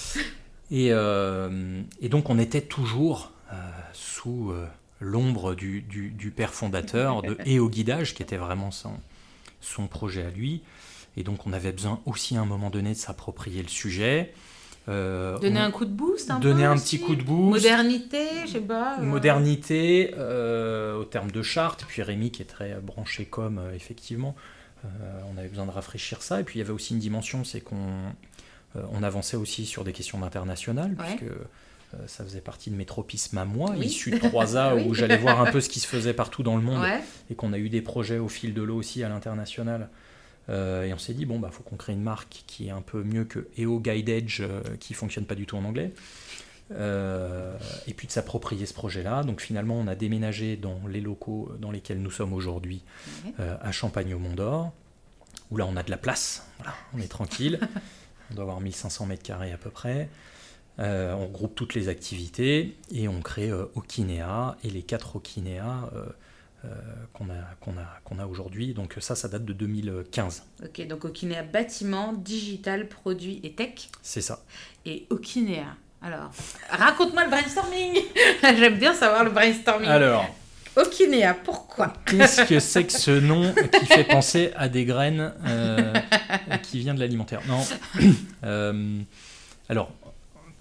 et, 0.72 0.88
et, 0.88 2.08
donc 2.08 2.28
on 2.28 2.38
était 2.40 2.62
toujours 2.62 3.30
sous 3.92 4.52
l'ombre 5.02 5.54
du, 5.54 5.82
du, 5.82 6.30
père 6.30 6.54
fondateur 6.54 7.22
de, 7.22 7.36
et 7.44 7.58
au 7.58 7.68
guidage, 7.68 8.14
qui 8.14 8.22
était 8.22 8.36
vraiment 8.36 8.70
son, 8.70 8.92
son 9.60 9.86
projet 9.86 10.22
à 10.22 10.30
lui. 10.30 10.62
Et 11.16 11.24
donc 11.24 11.46
on 11.46 11.52
avait 11.52 11.72
besoin 11.72 12.00
aussi 12.06 12.36
à 12.36 12.40
un 12.40 12.46
moment 12.46 12.70
donné 12.70 12.90
de 12.90 12.98
s'approprier 12.98 13.62
le 13.62 13.68
sujet. 13.68 14.32
Euh, 14.88 15.38
donner 15.38 15.60
un 15.60 15.70
coup 15.70 15.84
de 15.84 15.92
boost 15.92 16.30
un 16.30 16.40
Donner 16.40 16.64
un 16.64 16.76
petit 16.76 16.98
coup 16.98 17.14
de 17.14 17.22
boost. 17.22 17.62
Modernité, 17.62 18.26
je 18.46 18.52
sais 18.52 18.60
pas. 18.60 18.98
Euh. 18.98 19.02
Modernité, 19.02 20.14
euh, 20.16 20.96
au 20.96 21.04
terme 21.04 21.30
de 21.30 21.42
charte. 21.42 21.84
Puis 21.86 22.02
Rémi 22.02 22.30
qui 22.30 22.42
est 22.42 22.46
très 22.46 22.74
branché 22.80 23.24
comme, 23.24 23.60
effectivement. 23.74 24.34
on 24.84 25.38
avait 25.38 25.48
besoin 25.48 25.66
de 25.66 25.70
rafraîchir 25.70 26.22
ça. 26.22 26.40
Et 26.40 26.44
puis 26.44 26.58
il 26.58 26.62
y 26.62 26.64
avait 26.64 26.72
aussi 26.72 26.94
une 26.94 27.00
dimension, 27.00 27.44
c'est 27.44 27.60
qu'on 27.60 27.76
on 28.74 29.02
avançait 29.02 29.36
aussi 29.36 29.66
sur 29.66 29.84
des 29.84 29.92
questions 29.92 30.22
internationales, 30.24 30.96
puisque 30.98 31.30
ça 32.06 32.24
faisait 32.24 32.40
partie 32.40 32.70
de 32.70 32.76
mes 32.76 32.86
tropismes 32.86 33.38
à 33.38 33.44
moi, 33.44 33.76
issu 33.76 34.10
de 34.10 34.18
3A, 34.18 34.82
où 34.86 34.94
j'allais 34.94 35.16
voir 35.16 35.40
un 35.40 35.50
peu 35.50 35.60
ce 35.60 35.68
qui 35.68 35.80
se 35.80 35.86
faisait 35.86 36.14
partout 36.14 36.42
dans 36.42 36.56
le 36.56 36.62
monde, 36.62 36.84
et 37.30 37.34
qu'on 37.34 37.52
a 37.52 37.58
eu 37.58 37.68
des 37.68 37.82
projets 37.82 38.18
au 38.18 38.28
fil 38.28 38.54
de 38.54 38.62
l'eau 38.62 38.76
aussi 38.76 39.02
à 39.02 39.08
l'international. 39.08 39.88
Euh, 40.48 40.84
et 40.84 40.92
on 40.92 40.98
s'est 40.98 41.14
dit, 41.14 41.26
bon, 41.26 41.38
bah, 41.38 41.50
faut 41.52 41.62
qu'on 41.62 41.76
crée 41.76 41.92
une 41.92 42.02
marque 42.02 42.44
qui 42.46 42.68
est 42.68 42.70
un 42.70 42.82
peu 42.82 43.02
mieux 43.02 43.24
que 43.24 43.48
EO 43.58 43.80
Guide 43.80 44.08
Edge, 44.08 44.40
euh, 44.40 44.60
qui 44.80 44.94
fonctionne 44.94 45.24
pas 45.24 45.34
du 45.34 45.46
tout 45.46 45.56
en 45.56 45.64
anglais. 45.64 45.92
Euh, 46.72 47.54
et 47.86 47.92
puis 47.92 48.06
de 48.06 48.12
s'approprier 48.12 48.64
ce 48.66 48.74
projet-là. 48.74 49.24
Donc 49.24 49.40
finalement, 49.40 49.78
on 49.78 49.86
a 49.86 49.94
déménagé 49.94 50.56
dans 50.56 50.80
les 50.88 51.00
locaux 51.00 51.52
dans 51.58 51.70
lesquels 51.70 52.00
nous 52.00 52.10
sommes 52.10 52.32
aujourd'hui, 52.32 52.82
à 53.38 53.72
Champagne 53.72 54.14
au 54.14 54.18
Mont 54.18 54.34
d'Or, 54.34 54.72
où 55.50 55.58
là 55.58 55.66
on 55.66 55.76
a 55.76 55.82
de 55.82 55.90
la 55.90 55.98
place, 55.98 56.46
voilà, 56.58 56.74
on 56.94 57.00
est 57.00 57.08
tranquille. 57.08 57.60
on 58.30 58.34
doit 58.34 58.44
avoir 58.44 58.60
1500 58.60 59.06
mètres 59.06 59.22
carrés 59.22 59.52
à 59.52 59.58
peu 59.58 59.68
près. 59.68 60.08
Euh, 60.78 61.12
on 61.12 61.26
regroupe 61.26 61.54
toutes 61.54 61.74
les 61.74 61.88
activités 61.88 62.76
et 62.90 63.06
on 63.06 63.20
crée 63.20 63.50
euh, 63.50 63.66
Okinea 63.74 64.56
et 64.64 64.70
les 64.70 64.82
quatre 64.82 65.16
Okinea 65.16 65.90
euh, 65.94 66.70
qu'on 67.12 67.26
a, 67.26 67.54
qu'on 67.60 67.72
a, 67.72 68.00
qu'on 68.04 68.18
a 68.18 68.26
aujourd'hui. 68.26 68.72
Donc 68.72 68.96
ça, 69.00 69.14
ça 69.14 69.28
date 69.28 69.44
de 69.44 69.52
2015. 69.52 70.44
Ok, 70.64 70.86
donc 70.86 71.04
Okinea 71.04 71.42
bâtiment, 71.42 72.14
digital, 72.14 72.88
produit 72.88 73.40
et 73.42 73.52
tech. 73.52 73.88
C'est 74.00 74.22
ça. 74.22 74.42
Et 74.86 75.06
Okinea, 75.10 75.76
alors, 76.00 76.30
raconte-moi 76.70 77.24
le 77.24 77.30
brainstorming 77.30 78.00
J'aime 78.42 78.78
bien 78.78 78.94
savoir 78.94 79.24
le 79.24 79.30
brainstorming. 79.30 79.88
Alors, 79.88 80.26
Okinea, 80.74 81.34
pourquoi? 81.34 81.92
Qu'est-ce 82.06 82.48
que 82.48 82.60
c'est 82.60 82.84
que 82.84 82.92
ce 82.92 83.10
nom 83.10 83.52
qui 83.78 83.86
fait 83.86 84.04
penser 84.04 84.52
à 84.56 84.70
des 84.70 84.86
graines 84.86 85.34
qui 86.62 86.78
vient 86.78 86.94
de 86.94 87.00
l'alimentaire? 87.00 87.42
Non. 87.46 87.62
alors, 89.68 89.92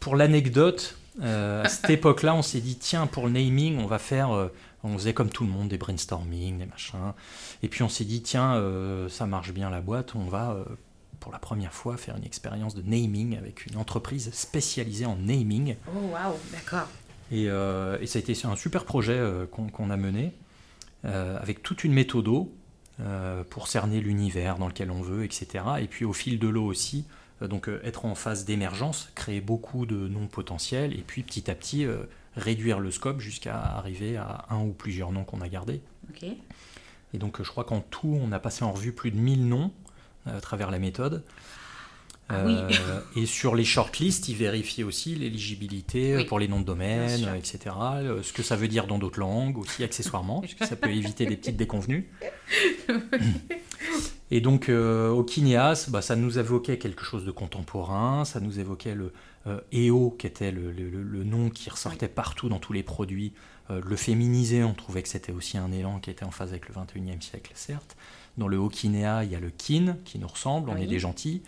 pour 0.02 0.18
l'anecdote, 0.18 0.98
euh, 1.22 1.64
à 1.64 1.70
cette 1.70 1.90
époque-là, 1.90 2.36
on 2.36 2.42
s'est 2.42 2.60
dit, 2.60 2.76
tiens, 2.76 3.08
pour 3.08 3.28
le 3.28 3.32
naming, 3.32 3.78
on 3.80 3.86
va 3.86 4.00
faire... 4.00 4.32
Euh, 4.32 4.50
on 4.84 4.98
faisait 4.98 5.14
comme 5.14 5.30
tout 5.30 5.44
le 5.44 5.50
monde 5.52 5.68
des 5.68 5.78
brainstorming, 5.78 6.58
des 6.58 6.66
machins. 6.66 7.14
Et 7.62 7.68
puis 7.68 7.84
on 7.84 7.90
s'est 7.90 8.04
dit, 8.04 8.24
tiens, 8.24 8.56
euh, 8.56 9.10
ça 9.10 9.28
marche 9.28 9.54
bien 9.54 9.70
la 9.70 9.80
boîte, 9.80 10.16
on 10.16 10.26
va 10.26 10.58
pour 11.20 11.32
la 11.32 11.38
première 11.38 11.72
fois 11.72 11.98
faire 11.98 12.18
une 12.18 12.24
expérience 12.24 12.74
de 12.74 12.82
naming 12.82 13.38
avec 13.38 13.68
une 13.68 13.78
entreprise 13.78 14.32
spécialisée 14.34 15.06
en 15.06 15.18
naming. 15.18 15.76
Oh 15.88 16.08
waouh, 16.12 16.34
d'accord. 16.52 16.88
Et, 17.32 17.44
et, 17.44 18.08
ça 18.08 18.18
a 18.18 18.22
été 18.22 18.36
un 18.44 18.56
super 18.56 18.86
projet 18.86 19.22
qu'on 19.52 19.92
a 19.92 19.98
mené 19.98 20.34
avec 21.04 21.62
toute 21.62 21.84
une 21.84 21.94
méthode 21.94 22.48
pour 23.52 23.68
cerner 23.68 24.02
l'univers 24.02 24.58
dans 24.58 24.68
lequel 24.68 24.90
on 24.90 25.04
veut, 25.04 25.24
etc. 25.24 25.64
Et 25.80 25.86
puis 25.86 26.06
au 26.06 26.14
fil 26.14 26.40
de 26.40 26.48
l'eau 26.48 26.66
aussi, 26.66 27.06
donc 27.48 27.68
euh, 27.70 27.82
être 27.84 28.06
en 28.06 28.16
phase 28.16 28.46
d'émergence, 28.46 29.10
créer 29.16 29.42
beaucoup 29.42 29.86
de 29.86 30.08
noms 30.08 30.28
potentiels, 30.28 30.94
et 30.94 31.04
puis 31.06 31.24
petit 31.24 31.50
à 31.50 31.56
petit 31.56 31.86
euh, 31.86 31.98
réduire 32.36 32.80
le 32.80 32.92
scope 32.92 33.20
jusqu'à 33.20 33.58
arriver 33.58 34.18
à 34.18 34.46
un 34.50 34.60
ou 34.60 34.74
plusieurs 34.74 35.12
noms 35.12 35.24
qu'on 35.24 35.42
a 35.42 35.50
gardés. 35.50 35.82
Et 37.14 37.18
donc 37.18 37.42
je 37.42 37.50
crois 37.50 37.64
qu'en 37.64 37.82
tout, 37.82 38.18
on 38.22 38.32
a 38.32 38.40
passé 38.40 38.64
en 38.64 38.72
revue 38.72 38.94
plus 38.94 39.12
de 39.12 39.18
1000 39.18 39.48
noms 39.48 39.72
à 40.26 40.40
travers 40.40 40.72
la 40.72 40.80
méthode. 40.80 41.24
Ah 42.30 42.46
et 43.18 43.26
sur 43.26 43.56
les 43.56 43.66
shortlists, 43.66 44.30
ils 44.30 44.36
vérifient 44.36 44.86
aussi 44.86 45.16
l'éligibilité 45.16 46.24
pour 46.26 46.40
les 46.40 46.48
noms 46.48 46.62
de 46.62 46.66
domaine, 46.66 47.28
etc. 47.36 47.76
Ce 48.24 48.32
que 48.32 48.44
ça 48.44 48.56
veut 48.56 48.70
dire 48.70 48.88
dans 48.88 49.00
d'autres 49.00 49.20
langues 49.20 49.58
aussi, 49.58 49.84
accessoirement, 49.84 50.40
puisque 50.40 50.64
ça 50.64 50.78
peut 50.78 50.92
éviter 50.92 51.26
des 51.26 51.36
petites 51.36 51.58
déconvenues. 51.58 52.10
Et 54.32 54.40
donc 54.40 54.70
euh, 54.70 55.10
au 55.10 55.24
Kineas, 55.24 55.88
bah, 55.90 56.02
ça 56.02 56.16
nous 56.16 56.40
évoquait 56.40 56.78
quelque 56.78 57.04
chose 57.04 57.26
de 57.26 57.32
contemporain, 57.32 58.24
ça 58.24 58.40
nous 58.40 58.60
évoquait 58.60 58.96
le 58.96 59.12
euh, 59.46 59.60
EO, 59.74 60.16
qui 60.18 60.26
était 60.26 60.52
le, 60.52 60.72
nom 61.26 61.50
qui 61.50 61.70
ressortait 61.70 62.08
partout 62.08 62.48
dans 62.48 62.60
tous 62.60 62.72
les 62.72 62.82
produits. 62.82 63.34
Euh, 63.70 63.82
le 63.86 63.96
féminiser, 63.98 64.64
on 64.64 64.74
trouvait 64.74 65.04
que 65.04 65.10
c'était 65.10 65.34
aussi 65.34 65.58
un 65.58 65.74
élan 65.74 66.00
qui 66.00 66.10
était 66.10 66.24
en 66.24 66.32
phase 66.32 66.52
avec 66.52 66.70
le 66.70 66.76
21e 66.76 67.22
siècle, 67.22 67.52
certes. 67.56 67.98
Dans 68.38 68.48
le 68.48 68.56
Hokinea, 68.56 69.26
il 69.26 69.32
y 69.32 69.36
a 69.36 69.42
le 69.42 69.50
kin 69.50 69.98
qui 70.06 70.18
nous 70.18 70.30
ressemble, 70.30 70.70
on 70.70 70.78
est 70.78 70.88
des 70.88 71.00
gentils. 71.00 71.44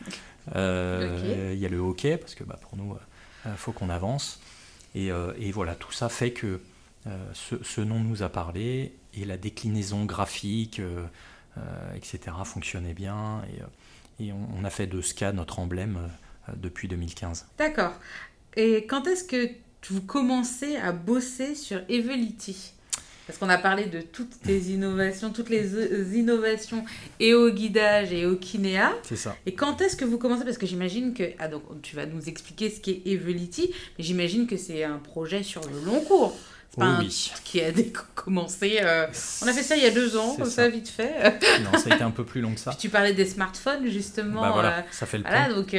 Il 0.47 0.53
y 0.53 1.65
a 1.65 1.69
le 1.69 1.77
hockey, 1.77 2.17
parce 2.17 2.35
que 2.35 2.43
bah, 2.43 2.59
pour 2.61 2.77
nous, 2.77 2.97
il 3.45 3.51
faut 3.55 3.71
qu'on 3.71 3.89
avance. 3.89 4.41
Et, 4.93 5.09
voilà, 5.53 5.75
tout 5.75 5.93
ça 5.93 6.09
fait 6.09 6.31
que 6.31 6.59
ce, 7.33 7.55
ce, 7.63 7.79
nom 7.79 8.01
nous 8.01 8.21
a 8.21 8.27
parlé 8.27 8.93
et 9.13 9.23
la 9.23 9.37
déclinaison 9.37 10.03
graphique. 10.03 10.81
Euh, 11.57 11.95
etc., 11.95 12.35
fonctionnait 12.45 12.95
bien. 12.95 13.43
Et, 13.53 13.61
euh, 14.31 14.33
on, 14.57 14.63
a 14.63 14.71
fait 14.71 14.87
de 14.87 15.01
SCA 15.01 15.31
notre 15.33 15.59
emblème 15.59 16.09
euh, 16.49 16.53
depuis 16.55 16.87
2015. 16.87 17.45
D'accord. 17.59 17.93
Et 18.55 18.87
quand 18.87 19.05
est-ce 19.05 19.23
que 19.23 19.51
vous 19.89 20.01
commencez 20.01 20.77
à 20.77 20.91
bosser 20.91 21.53
sur 21.55 21.81
Evelity 21.89 22.73
parce 23.25 23.39
qu'on 23.39 23.47
a 23.47 23.57
parlé 23.57 23.85
de 23.85 24.01
toutes 24.01 24.41
tes 24.41 24.57
innovations, 24.73 25.31
toutes 25.31 25.49
les 25.49 26.17
innovations 26.17 26.83
et 27.21 27.33
au 27.33 27.49
guidage 27.51 28.11
et 28.11 28.25
au 28.25 28.35
kinéa. 28.35 28.93
C'est 29.03 29.15
ça. 29.15 29.37
Et 29.45 29.53
quand 29.53 29.79
est-ce 29.79 29.95
que 29.95 30.03
vous 30.03 30.17
commencez? 30.17 30.43
Parce 30.43 30.57
que 30.57 30.65
j'imagine 30.65 31.13
que. 31.13 31.23
Ah, 31.39 31.47
donc 31.47 31.63
tu 31.83 31.95
vas 31.95 32.05
nous 32.05 32.27
expliquer 32.27 32.69
ce 32.69 32.81
qu'est 32.81 33.01
Evelity, 33.05 33.73
mais 33.97 34.03
j'imagine 34.03 34.45
que 34.45 34.57
c'est 34.57 34.83
un 34.83 34.97
projet 34.97 35.41
sur 35.41 35.61
le 35.61 35.85
long 35.85 36.01
cours 36.01 36.35
oui. 36.77 37.31
qui 37.43 37.61
a 37.61 37.71
commencé. 38.15 38.79
Euh, 38.81 39.07
on 39.41 39.47
a 39.47 39.53
fait 39.53 39.63
ça 39.63 39.75
il 39.75 39.83
y 39.83 39.85
a 39.85 39.91
deux 39.91 40.17
ans, 40.17 40.35
comme 40.35 40.49
ça. 40.49 40.67
vite 40.67 40.89
fait. 40.89 41.39
non, 41.61 41.77
ça 41.77 41.91
a 41.91 41.95
été 41.95 42.03
un 42.03 42.11
peu 42.11 42.23
plus 42.23 42.41
long 42.41 42.53
que 42.53 42.59
ça. 42.59 42.75
tu 42.79 42.89
parlais 42.89 43.13
des 43.13 43.25
smartphones, 43.25 43.87
justement. 43.87 44.41
Bah 44.41 44.51
voilà, 44.53 44.77
euh, 44.79 44.81
ça 44.91 45.05
fait 45.05 45.17
le 45.17 45.23
voilà, 45.23 45.53
donc. 45.53 45.75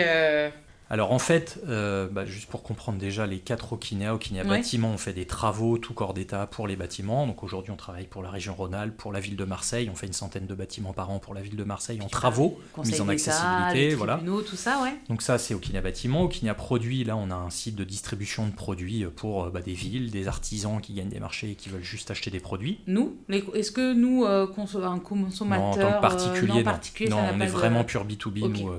Euh, 0.94 0.96
Alors 0.96 1.12
en 1.12 1.18
fait, 1.18 1.60
euh, 1.68 2.08
bah, 2.08 2.24
juste 2.24 2.48
pour 2.48 2.62
comprendre 2.62 2.98
déjà 2.98 3.26
les 3.26 3.38
quatre 3.38 3.72
Okinea, 3.72 4.14
Okinea 4.14 4.44
Bâtiment, 4.44 4.90
on 4.90 4.96
fait 4.96 5.12
des 5.12 5.26
travaux 5.26 5.76
tout 5.76 5.92
corps 5.92 6.14
d'état 6.14 6.46
pour 6.46 6.66
les 6.68 6.76
bâtiments. 6.76 7.26
Donc 7.26 7.42
aujourd'hui, 7.42 7.72
on 7.72 7.76
travaille 7.76 8.06
pour 8.06 8.22
la 8.22 8.30
région 8.30 8.54
Rhône-Alpes, 8.54 8.96
pour 8.96 9.12
la 9.12 9.20
ville 9.20 9.36
de 9.36 9.44
Marseille. 9.44 9.90
On 9.92 9.96
fait 9.96 10.06
une 10.06 10.12
centaine 10.12 10.46
de 10.46 10.54
bâtiments 10.54 10.92
par 10.92 11.10
an 11.10 11.18
pour 11.18 11.34
la 11.34 11.40
ville 11.40 11.56
de 11.56 11.64
Marseille 11.64 12.00
en 12.02 12.08
travaux, 12.08 12.60
mise 12.84 13.00
en 13.00 13.08
accessibilité. 13.08 13.94
voilà. 13.94 14.20
tout 14.48 14.56
ça, 14.56 14.82
ouais. 14.82 14.94
Donc 15.08 15.22
ça, 15.22 15.38
c'est 15.38 15.54
Okinea 15.54 15.80
Bâtiment. 15.80 16.22
Okinea 16.22 16.54
Produits, 16.54 17.04
là, 17.04 17.16
on 17.16 17.30
a 17.30 17.34
un 17.34 17.50
site 17.50 17.74
de 17.74 17.84
distribution 17.84 18.46
de 18.46 18.52
produits 18.52 19.04
pour 19.16 19.44
euh, 19.44 19.50
bah, 19.50 19.60
des 19.60 19.74
villes, 19.74 20.10
des 20.10 20.28
artisans 20.28 20.80
qui 20.80 20.94
gagnent 20.94 21.08
des 21.08 21.20
marchés 21.20 21.50
et 21.50 21.54
qui 21.56 21.68
veulent 21.68 21.82
juste 21.82 22.10
acheter 22.10 22.30
des 22.30 22.40
produits. 22.40 22.80
Nous 22.86 23.16
Est-ce 23.28 23.72
que 23.72 23.92
nous, 23.92 24.24
euh, 24.24 24.46
un 24.84 24.98
consommateur 24.98 25.58
non, 25.58 25.70
en 25.70 25.74
tant 25.74 25.96
que 25.96 26.00
particulier, 26.00 27.10
non, 27.10 27.18
on 27.34 27.40
est 27.40 27.46
vraiment 27.46 27.84
pur 27.84 28.06
B2B. 28.06 28.48
Nous, 28.48 28.70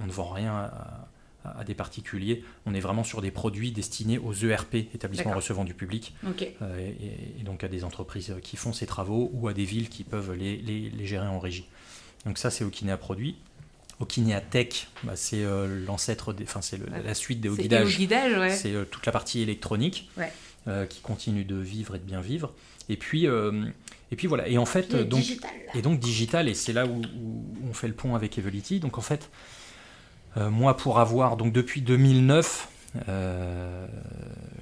on, 0.00 0.06
ne 0.06 0.12
vend 0.12 0.30
rien 0.30 0.52
à 0.52 1.07
à 1.44 1.64
des 1.64 1.74
particuliers. 1.74 2.42
On 2.66 2.74
est 2.74 2.80
vraiment 2.80 3.04
sur 3.04 3.20
des 3.20 3.30
produits 3.30 3.72
destinés 3.72 4.18
aux 4.18 4.34
ERP, 4.34 4.74
établissements 4.94 5.32
recevant 5.32 5.64
du 5.64 5.74
public, 5.74 6.14
euh, 6.62 6.90
et, 7.38 7.42
donc 7.42 7.64
à 7.64 7.68
des 7.68 7.84
entreprises 7.84 8.34
qui 8.42 8.56
font 8.56 8.72
ces 8.72 8.86
travaux 8.86 9.30
ou 9.32 9.48
à 9.48 9.54
des 9.54 9.64
villes 9.64 9.88
qui 9.88 10.04
peuvent 10.04 10.32
les, 10.32 10.56
les, 10.56 11.06
gérer 11.06 11.26
en 11.26 11.38
régie. 11.38 11.66
Donc 12.26 12.38
ça, 12.38 12.50
c'est 12.50 12.64
Okinea 12.64 12.96
Produit. 12.96 13.36
Okinea 14.00 14.40
Tech, 14.40 14.88
bah, 15.02 15.14
c'est 15.16 15.42
euh, 15.42 15.84
l'ancêtre, 15.84 16.34
enfin 16.42 16.60
c'est 16.60 16.78
la 17.04 17.14
suite 17.14 17.40
des 17.40 17.48
guidages. 17.48 17.96
C'est 18.50 18.74
euh, 18.74 18.84
toute 18.84 19.06
la 19.06 19.12
partie 19.12 19.40
électronique 19.40 20.10
qui 20.90 21.00
continue 21.00 21.44
de 21.44 21.56
vivre 21.56 21.94
et 21.94 21.98
de 21.98 22.04
bien 22.04 22.20
vivre. 22.20 22.52
Et 22.90 22.96
puis, 22.96 23.24
et 23.24 24.16
puis 24.16 24.26
voilà. 24.26 24.48
Et 24.48 24.58
en 24.58 24.66
fait, 24.66 24.94
donc, 24.94 25.24
et 25.74 25.80
donc 25.80 25.98
digital, 25.98 26.48
et 26.48 26.54
c'est 26.54 26.74
là 26.74 26.86
où, 26.86 27.00
où, 27.00 27.44
on 27.70 27.72
fait 27.72 27.88
le 27.88 27.94
pont 27.94 28.14
avec 28.14 28.36
Evelity. 28.36 28.78
Donc 28.78 28.98
en 28.98 29.02
fait, 29.02 29.30
moi, 30.36 30.76
pour 30.76 31.00
avoir, 31.00 31.36
donc 31.36 31.52
depuis 31.52 31.82
2009, 31.82 32.68
euh, 33.08 33.86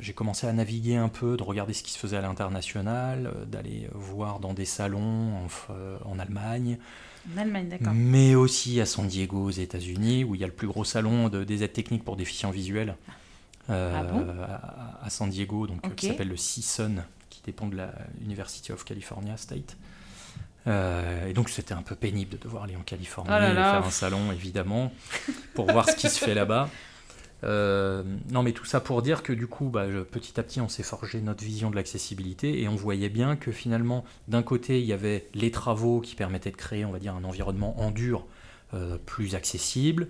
j'ai 0.00 0.12
commencé 0.12 0.46
à 0.46 0.52
naviguer 0.52 0.96
un 0.96 1.08
peu, 1.08 1.36
de 1.36 1.42
regarder 1.42 1.72
ce 1.72 1.82
qui 1.82 1.92
se 1.92 1.98
faisait 1.98 2.16
à 2.16 2.20
l'international, 2.20 3.26
euh, 3.26 3.44
d'aller 3.44 3.88
voir 3.94 4.40
dans 4.40 4.52
des 4.52 4.64
salons 4.64 5.32
en, 6.04 6.18
Allemagne. 6.18 6.78
En 7.34 7.38
Allemagne, 7.38 7.68
d'accord. 7.68 7.92
Mais 7.94 8.34
aussi 8.34 8.80
à 8.80 8.86
San 8.86 9.06
Diego, 9.06 9.44
aux 9.44 9.50
États-Unis, 9.50 10.24
où 10.24 10.34
il 10.34 10.40
y 10.40 10.44
a 10.44 10.48
le 10.48 10.52
plus 10.52 10.66
gros 10.66 10.84
salon 10.84 11.28
de, 11.28 11.44
des 11.44 11.62
aides 11.62 11.72
techniques 11.72 12.04
pour 12.04 12.16
déficients 12.16 12.50
visuels. 12.50 12.96
Ah 13.68 14.04
à, 15.02 15.10
San 15.10 15.28
Diego, 15.28 15.66
donc, 15.66 15.94
qui 15.96 16.06
s'appelle 16.06 16.28
le 16.28 16.36
CSUN, 16.36 17.02
qui 17.30 17.42
dépend 17.44 17.66
de 17.66 17.76
la 17.76 17.92
University 18.24 18.70
of 18.70 18.84
California 18.84 19.36
State. 19.36 19.76
Euh, 20.66 21.28
et 21.28 21.32
donc 21.32 21.48
c'était 21.48 21.74
un 21.74 21.82
peu 21.82 21.94
pénible 21.94 22.32
de 22.32 22.36
devoir 22.38 22.64
aller 22.64 22.76
en 22.76 22.82
Californie 22.82 23.30
et 23.30 23.54
faire 23.54 23.84
un 23.84 23.90
salon, 23.90 24.32
évidemment, 24.32 24.92
pour 25.54 25.70
voir 25.70 25.88
ce 25.88 25.96
qui 25.96 26.08
se 26.08 26.24
fait 26.24 26.34
là-bas. 26.34 26.68
Euh, 27.44 28.02
non, 28.30 28.42
mais 28.42 28.52
tout 28.52 28.64
ça 28.64 28.80
pour 28.80 29.02
dire 29.02 29.22
que 29.22 29.32
du 29.32 29.46
coup, 29.46 29.68
bah, 29.68 29.86
petit 30.10 30.40
à 30.40 30.42
petit, 30.42 30.60
on 30.60 30.68
s'est 30.68 30.82
forgé 30.82 31.20
notre 31.20 31.44
vision 31.44 31.70
de 31.70 31.76
l'accessibilité 31.76 32.62
et 32.62 32.68
on 32.68 32.74
voyait 32.74 33.10
bien 33.10 33.36
que 33.36 33.52
finalement, 33.52 34.04
d'un 34.26 34.42
côté, 34.42 34.80
il 34.80 34.86
y 34.86 34.92
avait 34.92 35.28
les 35.34 35.50
travaux 35.50 36.00
qui 36.00 36.14
permettaient 36.14 36.50
de 36.50 36.56
créer, 36.56 36.84
on 36.84 36.92
va 36.92 36.98
dire, 36.98 37.14
un 37.14 37.24
environnement 37.24 37.80
en 37.80 37.90
dur 37.90 38.26
euh, 38.74 38.98
plus 39.04 39.34
accessible, 39.34 40.08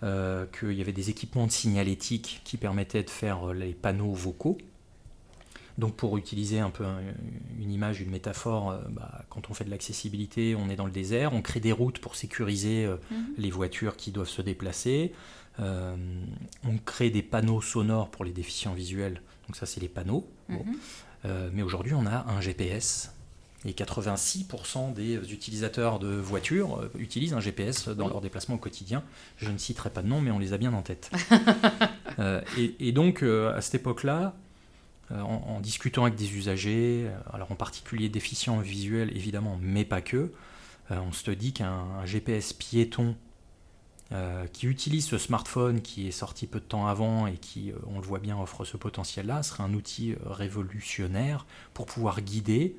qu'il 0.00 0.72
y 0.74 0.80
avait 0.80 0.92
des 0.92 1.10
équipements 1.10 1.48
de 1.48 1.50
signalétique 1.50 2.40
qui 2.44 2.56
permettaient 2.56 3.02
de 3.02 3.10
faire 3.10 3.52
les 3.52 3.74
panneaux 3.74 4.12
vocaux. 4.12 4.56
Donc 5.78 5.94
pour 5.94 6.18
utiliser 6.18 6.58
un 6.58 6.70
peu 6.70 6.84
une 7.60 7.70
image, 7.70 8.00
une 8.00 8.10
métaphore, 8.10 8.72
euh, 8.72 8.80
bah, 8.90 9.24
quand 9.30 9.48
on 9.48 9.54
fait 9.54 9.64
de 9.64 9.70
l'accessibilité, 9.70 10.56
on 10.56 10.68
est 10.68 10.76
dans 10.76 10.86
le 10.86 10.90
désert, 10.90 11.32
on 11.32 11.40
crée 11.40 11.60
des 11.60 11.70
routes 11.70 12.00
pour 12.00 12.16
sécuriser 12.16 12.84
euh, 12.84 12.96
mhm. 13.12 13.26
les 13.38 13.50
voitures 13.50 13.96
qui 13.96 14.10
doivent 14.10 14.28
se 14.28 14.42
déplacer, 14.42 15.12
euh, 15.60 15.94
on 16.64 16.78
crée 16.78 17.10
des 17.10 17.22
panneaux 17.22 17.62
sonores 17.62 18.10
pour 18.10 18.24
les 18.24 18.32
déficients 18.32 18.74
visuels, 18.74 19.22
donc 19.46 19.54
ça 19.54 19.66
c'est 19.66 19.80
les 19.80 19.88
panneaux. 19.88 20.28
Mhm. 20.48 20.74
mais 21.52 21.62
aujourd'hui 21.62 21.94
on 21.94 22.06
a 22.06 22.26
un 22.28 22.40
GPS. 22.40 23.12
Et 23.64 23.72
86% 23.72 24.94
des 24.94 25.32
utilisateurs 25.32 25.98
de 25.98 26.14
voitures 26.14 26.88
utilisent 26.96 27.34
un 27.34 27.40
GPS 27.40 27.88
dans 27.88 28.06
leur 28.06 28.20
déplacement 28.20 28.54
au 28.54 28.58
quotidien. 28.58 29.02
Je 29.36 29.50
ne 29.50 29.58
citerai 29.58 29.90
pas 29.90 30.00
de 30.00 30.06
nom, 30.06 30.20
mais 30.20 30.30
on 30.30 30.38
les 30.38 30.52
a 30.52 30.58
bien 30.58 30.72
en 30.74 30.82
tête. 30.82 31.10
et, 32.56 32.92
donc, 32.92 33.24
à 33.24 33.60
cette 33.60 33.74
époque-là, 33.74 34.36
euh, 35.10 35.20
en, 35.20 35.60
discutant 35.60 36.02
avec 36.02 36.16
des 36.16 36.34
usagers, 36.34 37.06
euh, 37.06 37.18
alors 37.32 37.50
en 37.50 37.54
particulier 37.54 38.10
déficients 38.10 38.58
visuels 38.58 39.14
évidemment, 39.16 39.58
mais 39.62 39.86
pas 39.86 40.02
que, 40.02 40.32
euh, 40.90 41.00
on 41.00 41.12
se 41.12 41.30
dit 41.30 41.52
qu'un 41.52 42.04
GPS 42.04 42.52
piéton 42.52 43.16
qui 44.54 44.66
utilise 44.66 45.04
ce 45.04 45.18
smartphone 45.18 45.82
qui 45.82 46.08
est 46.08 46.12
sorti 46.12 46.46
peu 46.46 46.60
de 46.60 46.64
temps 46.64 46.86
avant 46.86 47.26
et 47.26 47.36
qui, 47.36 47.74
on 47.86 47.96
le 47.96 48.06
voit 48.06 48.20
bien, 48.20 48.40
offre 48.40 48.64
ce 48.64 48.78
potentiel-là, 48.78 49.42
serait 49.42 49.64
un 49.64 49.74
outil 49.74 50.14
révolutionnaire 50.24 51.44
pour 51.74 51.84
pouvoir 51.84 52.22
guider 52.22 52.74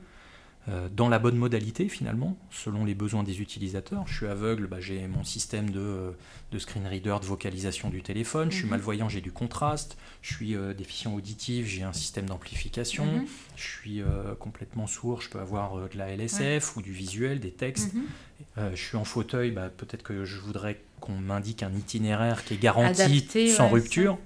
dans 0.91 1.09
la 1.09 1.17
bonne 1.17 1.37
modalité 1.37 1.89
finalement, 1.89 2.37
selon 2.51 2.85
les 2.85 2.93
besoins 2.93 3.23
des 3.23 3.41
utilisateurs. 3.41 4.05
Je 4.07 4.13
suis 4.13 4.27
aveugle, 4.27 4.67
bah, 4.67 4.79
j'ai 4.79 5.07
mon 5.07 5.23
système 5.23 5.71
de, 5.71 6.13
de, 6.51 6.59
screen 6.59 6.85
reader, 6.85 7.17
de 7.21 7.25
vocalisation 7.25 7.89
du 7.89 8.03
téléphone. 8.03 8.51
Je 8.51 8.57
suis 8.57 8.65
mhm. 8.65 8.71
malvoyant, 8.71 9.09
j'ai 9.09 9.21
du 9.21 9.31
contraste. 9.31 9.97
Je 10.21 10.33
suis 10.33 10.55
euh, 10.55 10.73
déficient 10.73 11.13
auditif, 11.13 11.65
j'ai 11.65 11.83
un 11.83 11.93
système 11.93 12.27
d'amplification. 12.27 13.05
Mhm. 13.05 13.25
Je 13.55 13.67
suis 13.67 14.01
euh, 14.01 14.35
complètement 14.37 14.85
sourd, 14.85 15.21
je 15.21 15.29
peux 15.29 15.39
avoir 15.39 15.89
de 15.89 15.97
la 15.97 16.15
LSF 16.15 16.75
ou 16.75 16.81
du 16.81 16.91
visuel, 16.91 17.39
des 17.39 17.51
textes. 17.51 17.93
Mhm. 17.93 18.71
je 18.75 18.81
suis 18.81 18.97
en 18.97 19.05
fauteuil, 19.05 19.51
bah, 19.51 19.69
peut-être 19.75 20.03
que 20.03 20.25
je 20.25 20.39
voudrais 20.39 20.79
qu'on 20.99 21.17
m'indique 21.17 21.63
un 21.63 21.73
itinéraire 21.73 22.43
qui 22.43 22.55
est 22.55 22.61
garanti 22.61 23.49
sans 23.49 23.69
rupture. 23.69 24.19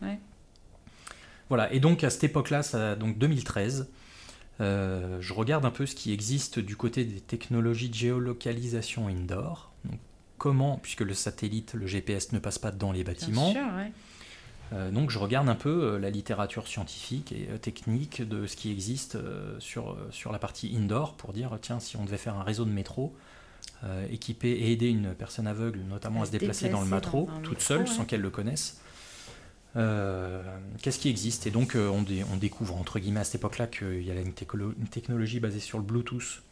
Voilà, 1.49 1.71
et 1.73 1.79
donc 1.79 2.03
à 2.03 2.09
cette 2.09 2.23
époque-là, 2.23 2.95
donc 2.95 3.17
2013, 3.17 3.87
euh, 4.61 5.17
je 5.19 5.33
regarde 5.33 5.65
un 5.65 5.71
peu 5.71 5.85
ce 5.85 5.95
qui 5.95 6.13
existe 6.13 6.59
du 6.59 6.75
côté 6.75 7.05
des 7.05 7.19
technologies 7.19 7.89
de 7.89 7.95
géolocalisation 7.95 9.07
indoor. 9.07 9.71
comment, 10.37 10.77
puisque 10.77 11.01
le 11.01 11.13
satellite, 11.13 11.73
le 11.73 11.87
GPS 11.87 12.31
ne 12.33 12.39
passe 12.39 12.59
pas 12.59 12.71
dans 12.71 12.91
les 12.91 13.03
bâtiments. 13.03 13.53
Euh, 14.71 14.91
donc 14.91 15.09
je 15.09 15.19
regarde 15.19 15.49
un 15.49 15.55
peu 15.55 15.83
euh, 15.83 15.99
la 15.99 16.09
littérature 16.09 16.67
scientifique 16.67 17.31
et 17.31 17.45
technique 17.59 18.27
de 18.27 18.47
ce 18.47 18.55
qui 18.55 18.71
existe 18.71 19.17
sur, 19.59 19.97
sur 20.11 20.31
la 20.31 20.39
partie 20.39 20.75
indoor 20.75 21.15
pour 21.15 21.33
dire 21.33 21.57
tiens 21.61 21.79
si 21.79 21.95
on 21.97 22.05
devait 22.05 22.17
faire 22.17 22.35
un 22.35 22.43
réseau 22.43 22.65
de 22.65 22.71
métro 22.71 23.13
équiper 24.09 24.49
et 24.49 24.71
aider 24.71 24.87
une 24.87 25.13
personne 25.13 25.45
aveugle 25.45 25.81
notamment 25.81 26.21
à, 26.21 26.25
se 26.25 26.31
déplacer, 26.31 26.69
dans 26.69 26.81
le 26.81 26.87
métro 26.87 27.29
toute 27.43 27.59
seule 27.59 27.85
sans 27.85 28.05
qu'elle 28.05 28.21
le 28.21 28.29
connaisse 28.29 28.81
euh, 29.75 30.41
qu'est-ce 30.81 30.99
qui 30.99 31.09
existe? 31.09 31.47
Et 31.47 31.51
donc 31.51 31.75
euh, 31.75 31.89
on, 31.89 32.37
découvre 32.37 32.75
entre 32.75 32.99
guillemets 32.99 33.21
à 33.21 33.23
cette 33.23 33.35
époque-là 33.35 33.67
qu'il 33.67 34.03
y 34.03 34.11
a 34.11 34.15
une, 34.15 34.33
technologie 34.33 35.39
basée 35.39 35.59
sur 35.59 35.79
le 35.79 35.83
Bluetooth 35.83 36.43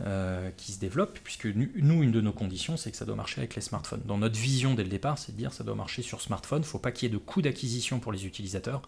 euh, 0.00 0.50
qui 0.56 0.72
se 0.72 0.80
développe, 0.80 1.18
puisque 1.22 1.46
nous, 1.46 2.02
une 2.02 2.10
de 2.10 2.20
nos 2.20 2.32
conditions, 2.32 2.76
c'est 2.76 2.90
que 2.90 2.96
ça 2.96 3.04
doit 3.04 3.14
marcher 3.14 3.40
avec 3.40 3.54
les 3.54 3.62
smartphones. 3.62 4.02
Dans 4.04 4.18
notre 4.18 4.38
vision 4.38 4.74
dès 4.74 4.82
le 4.82 4.88
départ, 4.88 5.18
c'est 5.18 5.32
de 5.32 5.36
dire 5.36 5.50
que 5.50 5.56
ça 5.56 5.64
doit 5.64 5.76
marcher 5.76 6.02
sur 6.02 6.20
smartphone, 6.20 6.58
il 6.58 6.66
ne 6.66 6.66
faut 6.66 6.78
pas 6.78 6.90
qu'il 6.90 7.08
y 7.08 7.12
ait 7.12 7.14
de 7.14 7.18
coût 7.18 7.42
d'acquisition 7.42 8.00
pour 8.00 8.12
les 8.12 8.26
utilisateurs. 8.26 8.82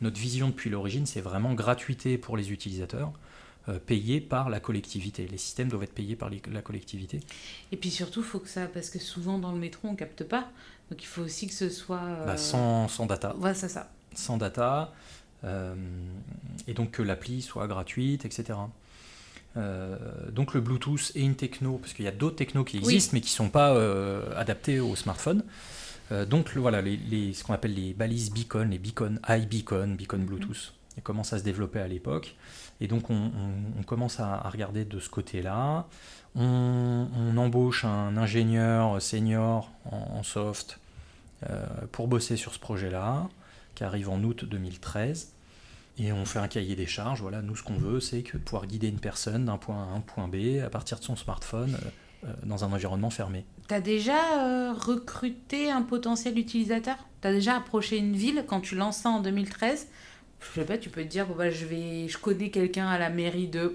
Notre 0.00 0.18
vision 0.18 0.48
depuis 0.48 0.70
l'origine, 0.70 1.06
c'est 1.06 1.20
vraiment 1.20 1.54
gratuité 1.54 2.18
pour 2.18 2.36
les 2.36 2.52
utilisateurs, 2.52 3.12
payé 3.84 4.20
par 4.20 4.48
la 4.48 4.60
collectivité. 4.60 5.26
Les 5.26 5.38
systèmes 5.38 5.68
doivent 5.68 5.82
être 5.82 5.92
payés 5.92 6.14
par 6.16 6.30
la 6.30 6.62
collectivité. 6.62 7.20
Et 7.72 7.76
puis 7.76 7.90
surtout, 7.90 8.22
faut 8.22 8.38
que 8.38 8.48
ça, 8.48 8.66
parce 8.66 8.90
que 8.90 9.00
souvent 9.00 9.38
dans 9.38 9.52
le 9.52 9.58
métro, 9.58 9.88
on 9.88 9.96
capte 9.96 10.22
pas. 10.22 10.48
Donc 10.90 11.02
il 11.02 11.06
faut 11.06 11.22
aussi 11.22 11.46
que 11.46 11.54
ce 11.54 11.68
soit... 11.68 12.24
Bah, 12.26 12.36
sans, 12.36 12.88
sans, 12.88 13.06
data. 13.06 13.36
Ouais, 13.36 13.54
c'est 13.54 13.68
ça. 13.68 13.90
Sans 14.14 14.36
data. 14.36 14.92
Euh, 15.44 15.74
et 16.66 16.74
donc 16.74 16.92
que 16.92 17.02
l'appli 17.02 17.42
soit 17.42 17.66
gratuite, 17.66 18.24
etc. 18.24 18.58
Euh, 19.56 19.96
donc 20.30 20.54
le 20.54 20.60
Bluetooth 20.60 21.12
est 21.14 21.20
une 21.20 21.36
techno, 21.36 21.78
parce 21.78 21.92
qu'il 21.92 22.04
y 22.04 22.08
a 22.08 22.12
d'autres 22.12 22.36
technos 22.36 22.64
qui 22.64 22.78
existent, 22.78 23.12
mais 23.14 23.20
qui 23.20 23.32
ne 23.32 23.36
sont 23.36 23.50
pas 23.50 23.74
euh, 23.74 24.32
adaptés 24.36 24.80
au 24.80 24.96
smartphone. 24.96 25.42
donc 26.26 26.56
voilà, 26.56 26.80
les, 26.82 27.32
ce 27.32 27.44
qu'on 27.44 27.54
appelle 27.54 27.74
les 27.74 27.92
balises 27.92 28.30
beacon, 28.30 28.70
les 28.70 28.78
beacon 28.78 29.20
iBeacon, 29.28 29.94
beacon 29.96 30.20
mhm. 30.20 30.26
Bluetooth, 30.26 30.72
ils 30.96 31.02
commencent 31.02 31.32
à 31.32 31.38
se 31.38 31.44
développer 31.44 31.80
à 31.80 31.88
l'époque? 31.88 32.34
Et 32.80 32.86
donc 32.86 33.10
on, 33.10 33.30
commence 33.86 34.20
à, 34.20 34.38
regarder 34.48 34.84
de 34.84 35.00
ce 35.00 35.08
côté-là. 35.08 35.86
On, 36.34 37.36
embauche 37.36 37.84
un 37.84 38.16
ingénieur 38.16 39.00
senior 39.02 39.70
en, 39.84 40.22
soft 40.22 40.78
euh, 41.48 41.64
pour 41.92 42.08
bosser 42.08 42.36
sur 42.36 42.54
ce 42.54 42.58
projet-là, 42.58 43.28
qui 43.74 43.84
arrive 43.84 44.08
en 44.10 44.22
août 44.22 44.44
2013. 44.44 45.32
Et 46.00 46.12
on 46.12 46.24
fait 46.24 46.38
un 46.38 46.46
cahier 46.46 46.76
des 46.76 46.86
charges. 46.86 47.20
Voilà, 47.20 47.42
nous, 47.42 47.56
ce 47.56 47.64
qu'on 47.64 47.76
veut, 47.76 47.98
c'est 47.98 48.22
que 48.22 48.36
pouvoir 48.36 48.66
guider 48.66 48.86
une 48.86 49.00
personne 49.00 49.46
d'un 49.46 49.58
point 49.58 49.82
A 49.82 49.92
à 49.92 49.96
un 49.96 50.00
point 50.00 50.28
B 50.28 50.62
à 50.64 50.70
partir 50.70 51.00
de 51.00 51.04
son 51.04 51.16
smartphone 51.16 51.74
euh, 51.74 52.28
euh, 52.28 52.32
dans 52.44 52.64
un 52.64 52.72
environnement 52.72 53.10
fermé. 53.10 53.44
Tu 53.66 53.74
as 53.74 53.80
déjà 53.80 54.72
recruté 54.72 55.70
un 55.70 55.82
potentiel 55.82 56.38
utilisateur? 56.38 56.96
Tu 57.20 57.28
as 57.28 57.32
déjà 57.32 57.56
approché 57.56 57.98
une 57.98 58.14
ville 58.14 58.44
quand 58.46 58.60
tu 58.60 58.76
lances 58.76 58.98
ça 58.98 59.10
en 59.10 59.20
2013 59.20 59.88
Je 60.40 60.60
sais 60.60 60.66
pas, 60.66 60.78
tu 60.78 60.88
peux 60.88 61.02
te 61.02 61.08
dire, 61.08 61.26
bah, 61.26 61.50
je, 61.50 61.66
vais, 61.66 62.08
je 62.08 62.18
connais 62.18 62.50
quelqu'un 62.50 62.88
à 62.88 62.98
la 62.98 63.10
mairie 63.10 63.48
de 63.48 63.74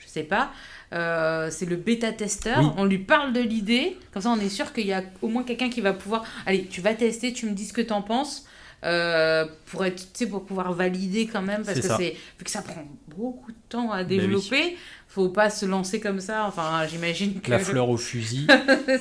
je 0.00 0.08
sais 0.08 0.22
pas. 0.22 0.50
Euh, 0.92 1.48
c'est 1.50 1.66
le 1.66 1.76
bêta-testeur. 1.76 2.74
On 2.76 2.84
lui 2.84 2.98
parle 2.98 3.32
de 3.32 3.40
l'idée. 3.40 3.96
Comme 4.12 4.22
ça, 4.22 4.30
on 4.30 4.40
est 4.40 4.48
sûr 4.48 4.72
qu'il 4.72 4.86
y 4.86 4.92
a 4.92 5.04
au 5.22 5.28
moins 5.28 5.44
quelqu'un 5.44 5.70
qui 5.70 5.80
va 5.80 5.92
pouvoir. 5.92 6.24
Allez, 6.46 6.64
tu 6.64 6.80
vas 6.80 6.94
tester, 6.94 7.32
tu 7.32 7.46
me 7.46 7.52
dis 7.52 7.66
ce 7.66 7.72
que 7.72 7.82
tu 7.82 7.92
en 7.92 8.02
penses. 8.02 8.46
Euh, 8.82 9.44
pour 9.66 9.84
être 9.84 10.06
pour 10.30 10.46
pouvoir 10.46 10.72
valider 10.72 11.26
quand 11.26 11.42
même 11.42 11.64
parce 11.66 11.80
que 11.80 11.86
c'est 11.86 12.16
vu 12.38 12.44
que 12.44 12.50
ça 12.50 12.62
prend 12.62 12.82
beaucoup 13.08 13.52
de 13.52 13.58
temps 13.68 13.92
à 13.92 14.04
ben 14.04 14.08
développer 14.08 14.78
faut 15.06 15.28
pas 15.28 15.50
se 15.50 15.66
lancer 15.66 16.00
comme 16.00 16.18
ça 16.18 16.46
enfin 16.46 16.86
j'imagine 16.86 17.42
que 17.42 17.50
la 17.50 17.58
fleur 17.58 17.90
au 17.90 17.98
fusil 17.98 18.46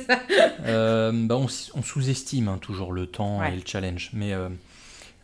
euh, 0.65 1.13
bah, 1.13 1.37
on, 1.37 1.47
sous-estime 1.47 2.49
hein, 2.49 2.57
toujours 2.61 2.91
le 2.91 3.07
temps 3.07 3.41
et 3.41 3.55
le 3.55 3.61
challenge 3.65 4.09
mais 4.11 4.33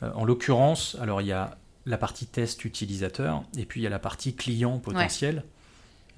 en 0.01 0.23
l'occurrence 0.23 0.95
alors 1.01 1.19
il 1.19 1.27
y 1.27 1.33
a 1.33 1.57
la 1.85 1.97
partie 1.97 2.25
test 2.25 2.65
utilisateur 2.65 3.43
et 3.57 3.65
puis 3.65 3.81
il 3.81 3.83
y 3.83 3.87
a 3.87 3.89
la 3.89 3.99
partie 3.99 4.35
client 4.35 4.79
potentiel. 4.79 5.43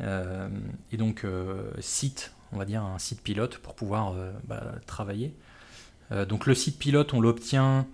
Euh, 0.02 0.48
et 0.92 0.98
donc, 0.98 1.24
euh, 1.24 1.72
site, 1.80 2.34
on 2.52 2.58
va 2.58 2.66
dire 2.66 2.84
un 2.84 3.00
site 3.00 3.22
pilote 3.22 3.58
pour 3.58 3.76
pouvoir 3.76 4.14
euh, 4.14 4.32
bah, 4.46 4.64
travailler. 4.86 5.34
donc, 6.30 6.46
le 6.46 6.56
site 6.56 6.80
pilote, 6.80 7.14
on 7.14 7.22
l'obtient 7.22 7.88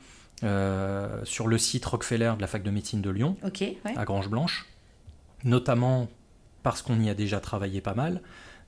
sur 1.23 1.47
le 1.47 1.57
site 1.57 1.85
Rockefeller 1.85 2.33
de 2.35 2.41
la 2.41 2.47
fac 2.47 2.63
de 2.63 2.69
médecine 2.69 3.01
de 3.01 3.09
Lyon, 3.09 3.37
à 3.95 4.03
Grange 4.03 4.29
Blanche, 4.29 4.67
notamment 5.45 6.09
parce 6.63 6.81
qu'on 6.81 6.99
y 6.99 7.09
a 7.09 7.13
déjà 7.13 7.39
travaillé 7.39 7.79
pas 7.79 7.93
mal, 7.93 8.21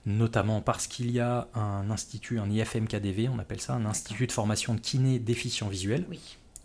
notamment 0.06 0.62
parce 0.62 0.88
qu'il 0.88 1.12
y 1.12 1.20
a 1.20 1.50
un 1.54 1.90
institut, 1.92 2.40
un 2.40 2.50
IFMKDV, 2.50 3.28
on 3.30 3.40
appelle 3.40 3.60
ça, 3.60 3.74
un 3.74 3.86
institut 3.86 4.26
de 4.26 4.32
formation 4.32 4.74
de 4.74 4.80
kiné 4.80 5.20
déficient 5.20 5.68
visuel. 5.68 6.06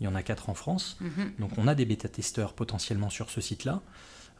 Il 0.01 0.05
y 0.05 0.07
en 0.07 0.15
a 0.15 0.23
quatre 0.23 0.49
en 0.49 0.55
France. 0.55 0.97
Mhm. 0.99 1.33
Donc 1.39 1.51
on 1.57 1.67
a 1.67 1.75
des 1.75 1.85
bêta-testeurs 1.85 2.53
potentiellement 2.53 3.11
sur 3.11 3.29
ce 3.29 3.39
site-là. 3.39 3.81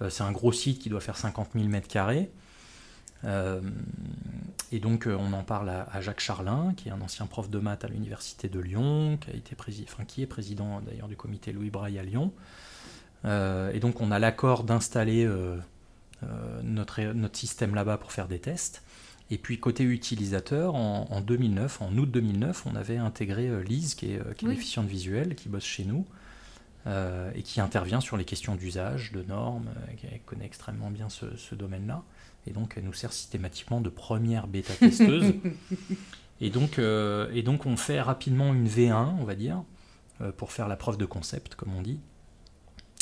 Euh, 0.02 0.10
c'est 0.10 0.24
un 0.24 0.32
gros 0.32 0.52
site 0.52 0.80
qui 0.80 0.90
doit 0.90 1.00
faire 1.00 1.18
50 1.18 1.52
000 1.54 1.68
mètres 1.68 1.88
carrés. 1.88 2.32
Euh, 3.24 3.62
et 4.72 4.80
donc 4.80 5.06
euh, 5.06 5.16
on 5.20 5.32
en 5.34 5.44
parle 5.44 5.70
à, 5.70 6.02
Jacques 6.02 6.20
Charlin, 6.20 6.74
qui 6.76 6.90
est 6.90 6.92
un 6.92 7.02
ancien 7.02 7.28
prof 7.28 7.52
de 7.52 7.60
maths 7.60 7.86
à 7.86 7.88
l'université 7.88 8.50
de 8.50 8.60
Lyon, 8.60 9.20
qui, 9.22 9.30
a 9.30 9.36
été 9.36 9.56
enfin, 9.88 10.04
qui 10.06 10.24
est 10.24 10.28
président 10.28 10.82
d'ailleurs 10.82 11.08
du 11.08 11.16
comité 11.16 11.52
Louis 11.52 11.70
Braille 11.70 12.00
à 12.00 12.04
Lyon. 12.04 12.34
et 13.24 13.80
donc 13.80 14.02
on 14.02 14.10
a 14.10 14.18
l'accord 14.18 14.64
d'installer 14.64 15.30
notre, 16.64 17.02
notre 17.14 17.38
système 17.38 17.76
là-bas 17.76 17.98
pour 17.98 18.12
faire 18.12 18.28
des 18.28 18.40
tests. 18.40 18.82
Et 19.32 19.38
puis 19.38 19.60
côté 19.60 19.84
utilisateur, 19.84 20.76
en, 20.76 21.22
2009, 21.22 21.82
en 21.82 21.98
août 21.98 22.12
2009, 22.12 22.66
on 22.68 22.76
avait 22.76 22.98
intégré 22.98 23.64
Lise, 23.64 23.96
qui 23.96 24.12
est, 24.12 24.36
qui 24.36 24.46
est 24.46 24.50
déficiente 24.50 24.88
visuelle, 24.88 25.36
qui 25.36 25.48
bosse 25.48 25.64
chez 25.64 25.86
nous, 25.86 26.06
euh, 26.88 27.30
et 27.36 27.44
qui 27.44 27.62
intervient 27.62 28.02
sur 28.02 28.18
les 28.18 28.26
questions 28.26 28.56
d'usage, 28.56 29.12
de 29.12 29.22
normes, 29.22 29.68
euh, 29.68 29.94
qui 29.94 30.08
connaît 30.26 30.48
extrêmement 30.48 30.90
bien 30.90 31.10
ce, 31.10 31.54
domaine-là. 31.54 32.02
Et 32.48 32.54
donc, 32.54 32.74
elle 32.76 32.86
nous 32.86 32.94
sert 32.94 33.14
systématiquement 33.14 33.82
de 33.82 33.90
première 33.90 34.48
bêta-testeuse. 34.48 35.36
et, 36.42 36.50
donc, 36.50 36.80
euh, 36.80 37.30
et 37.36 37.44
donc, 37.44 37.68
on 37.68 37.78
fait 37.78 38.02
rapidement 38.02 38.52
une 38.52 38.68
V1, 38.68 39.14
on 39.20 39.26
va 39.26 39.36
dire, 39.36 39.62
pour 40.38 40.52
faire 40.52 40.68
la 40.68 40.76
preuve 40.76 40.98
de 40.98 41.06
concept, 41.06 41.54
comme 41.54 41.72
on 41.76 41.84
dit. 41.84 42.00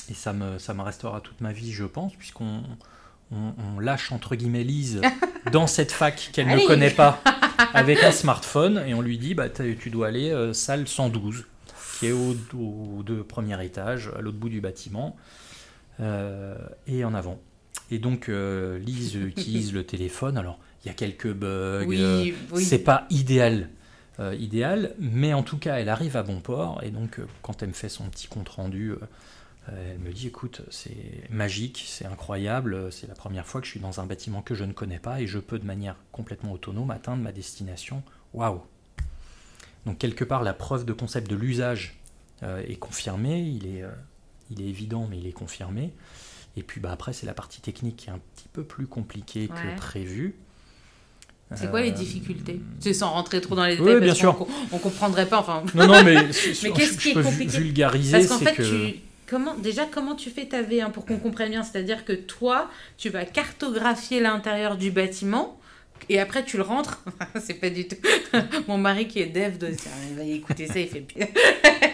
Et 0.10 0.14
ça 0.14 0.34
me, 0.34 0.60
ça 0.60 0.74
me 0.74 0.82
restera 0.82 1.22
toute 1.22 1.40
ma 1.40 1.54
vie, 1.54 1.72
je 1.72 1.86
pense, 1.86 2.14
puisqu'on 2.16 2.64
on, 3.32 3.80
lâche 3.80 4.12
entre 4.12 4.36
guillemets 4.36 4.64
Lise 4.64 5.02
dans 5.52 5.68
cette 5.68 5.92
fac 5.92 6.30
qu'elle 6.34 6.48
ne 6.48 6.66
connaît 6.66 6.90
pas 6.90 7.22
avec 7.74 8.04
un 8.04 8.12
smartphone 8.12 8.84
et 8.88 8.94
on 8.94 9.02
lui 9.02 9.18
dit 9.18 9.36
bah, 9.36 9.50
tu 9.50 9.90
dois 9.90 10.08
aller 10.08 10.52
salle 10.54 10.88
112 10.88 11.46
qui 12.00 12.08
est 12.08 12.12
au, 12.14 12.34
deux 13.04 13.24
premier 13.24 13.64
étage, 13.64 14.10
à 14.18 14.22
l'autre 14.22 14.38
bout 14.38 14.48
du 14.48 14.62
bâtiment, 14.62 15.18
euh, 16.00 16.56
et 16.88 17.04
en 17.04 17.14
avant. 17.14 17.40
Et 17.92 18.00
donc, 18.00 18.30
euh, 18.30 18.80
Lise 18.80 19.16
utilise 19.16 19.74
le 19.74 19.84
téléphone. 19.84 20.38
Alors, 20.38 20.60
il 20.84 20.88
y 20.88 20.92
a 20.92 20.94
quelques 20.94 21.32
bugs. 21.32 21.86
Oui, 21.86 22.00
euh, 22.00 22.32
C'est 22.56 22.80
pas 22.80 23.06
idéal. 23.10 23.70
idéal, 24.38 24.96
mais 24.98 25.34
en 25.34 25.44
tout 25.44 25.58
cas, 25.58 25.76
elle 25.76 25.90
arrive 25.90 26.16
à 26.16 26.24
bon 26.24 26.40
port. 26.40 26.82
Et 26.84 26.90
donc, 26.90 27.20
quand 27.42 27.62
elle 27.64 27.70
me 27.70 27.74
fait 27.74 27.90
son 27.90 28.06
petit 28.10 28.28
compte 28.28 28.50
rendu, 28.50 28.94
elle 29.72 30.00
me 30.00 30.12
dit 30.12 30.28
écoute, 30.28 30.62
c'est 30.70 31.30
magique, 31.30 31.86
c'est 31.88 32.06
incroyable, 32.06 32.92
c'est 32.92 33.08
la 33.08 33.16
première 33.16 33.46
fois 33.46 33.62
que 33.62 33.68
je 33.68 33.72
suis 33.72 33.80
dans 33.80 34.00
un 34.00 34.06
bâtiment 34.06 34.42
que 34.42 34.56
je 34.56 34.64
ne 34.64 34.74
connais 34.74 35.00
pas 35.00 35.22
et 35.22 35.28
je 35.28 35.40
peux 35.40 35.60
de 35.60 35.66
manière 35.66 35.96
complètement 36.12 36.52
autonome 36.54 36.92
atteindre 36.92 37.22
ma 37.22 37.32
destination. 37.32 38.04
Waouh 38.34 38.62
donc 39.86 39.98
quelque 39.98 40.24
part, 40.24 40.44
la 40.44 40.54
preuve 40.54 40.86
de 40.86 40.94
concept 40.94 41.30
de 41.30 41.36
l'usage 41.36 41.98
euh, 42.44 42.62
est 42.68 42.76
confirmée, 42.76 43.42
il 43.42 43.66
est, 43.68 43.84
euh, 43.84 43.90
il 44.52 44.62
est 44.62 44.68
évident, 44.68 45.08
mais 45.10 45.18
il 45.18 45.28
est 45.28 45.34
confirmé. 45.34 45.94
Et 46.58 46.64
puis 46.64 46.82
bah, 46.82 46.92
après, 46.92 47.14
c'est 47.14 47.26
la 47.26 47.34
partie 47.34 47.62
technique 47.62 47.98
qui 47.98 48.10
est 48.10 48.12
un 48.12 48.20
petit 48.36 48.48
peu 48.52 48.64
plus 48.64 48.88
compliquée 48.88 49.48
que 49.48 49.78
prévu. 49.78 50.36
C'est 51.56 51.72
quoi 51.72 51.82
les 51.82 51.90
euh, 51.90 51.94
difficultés? 51.94 52.62
C'est 52.80 52.94
sans 52.94 53.10
rentrer 53.10 53.42
trop 53.42 53.56
dans 53.56 53.66
les 53.66 53.76
détails, 53.76 53.96
oui, 53.96 54.02
bien 54.02 54.14
sûr. 54.14 54.48
On, 54.72 54.76
ne 54.76 54.82
comprendrait 54.82 55.26
pas. 55.26 55.40
Enfin... 55.40 55.64
Non, 55.74 55.88
non, 55.88 56.04
mais, 56.04 56.16
mais 56.64 56.72
qu'est-ce 56.72 56.98
qui 57.00 57.10
est 57.10 57.24
compliqué? 57.24 57.58
vulgariser 57.58 58.12
Parce 58.12 58.28
qu'en 58.28 58.38
fait, 58.38 58.54
tu, 58.54 59.00
comment, 59.30 59.56
déjà, 59.56 59.86
comment 59.86 60.16
tu 60.16 60.30
fais 60.30 60.46
ta 60.46 60.62
V1 60.62 60.92
pour 60.92 61.06
qu'on 61.06 61.18
comprenne 61.18 61.52
bien? 61.52 61.64
C'est-à-dire 61.64 62.06
que 62.06 62.14
toi, 62.14 62.70
tu 62.98 63.10
vas 63.10 63.26
cartographier 63.26 64.20
l'intérieur 64.20 64.78
du 64.78 64.92
bâtiment 64.92 65.60
et 66.08 66.20
après, 66.20 66.44
tu 66.44 66.58
le 66.58 66.64
rentres. 66.64 67.04
c'est 67.40 67.56
pas 67.56 67.70
du 67.70 67.88
tout. 67.88 67.98
Mon 68.68 68.78
mari 68.78 69.08
qui 69.08 69.20
est 69.20 69.28
dev, 69.28 69.58
de... 69.58 69.76
il 70.10 70.16
va 70.16 70.24
écouter 70.24 70.68
ça, 70.68 70.80
il 70.80 70.88
fait. 70.88 71.06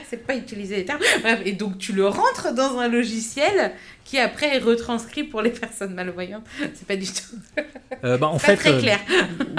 c'est 0.10 0.26
pas 0.26 0.36
utiliser 0.36 0.78
les 0.78 0.86
termes. 0.86 1.02
et 1.44 1.54
donc, 1.54 1.78
tu 1.78 1.94
le 1.94 2.08
rentres 2.08 2.54
dans 2.54 2.78
un 2.78 2.88
logiciel 2.88 3.74
qui 4.04 4.20
après 4.20 4.56
est 4.56 4.60
retranscrit 4.60 5.24
pour 5.24 5.42
les 5.42 5.50
personnes 5.50 5.96
malvoyantes. 5.96 6.46
C'est 6.76 6.88
pas 6.88 6.96
du 6.96 7.08
tout. 7.08 7.64
Euh, 8.04 8.18
bah, 8.18 8.28
en 8.28 8.38
fait, 8.38 8.56
très 8.56 8.74
euh, 8.74 8.80
clair. 8.80 9.00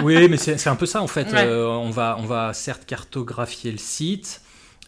oui, 0.05 0.28
mais 0.28 0.36
c'est 0.36 0.69
un 0.69 0.77
peu 0.77 0.86
ça 0.86 1.03
en 1.03 1.09
fait. 1.09 1.27
Euh, 1.35 1.66
on, 1.66 1.90
va, 1.90 2.16
on 2.20 2.24
va 2.24 2.53
certes 2.53 2.86
cartographier 2.86 3.73
le 3.73 3.78
site. 3.78 4.40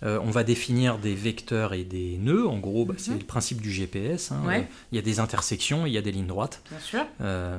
Euh, 0.02 0.20
on 0.22 0.30
va 0.30 0.44
définir 0.44 0.98
des 0.98 1.14
vecteurs 1.14 1.74
et 1.74 1.84
des 1.84 2.18
nœuds. 2.18 2.46
En 2.46 2.58
gros, 2.58 2.84
bah, 2.84 2.94
c'est 2.96 3.12
mhm. 3.12 3.18
le 3.18 3.24
principe 3.24 3.60
du 3.60 3.70
GPS. 3.70 4.32
Hein. 4.32 4.64
il 4.92 4.96
y 4.96 4.98
a 4.98 5.02
des 5.02 5.20
intersections, 5.20 5.86
il 5.86 5.92
y 5.92 5.98
a 5.98 6.02
des 6.02 6.12
lignes 6.12 6.26
droites. 6.26 6.62
Bien 6.70 6.80
sûr. 6.80 7.06
Euh, 7.20 7.58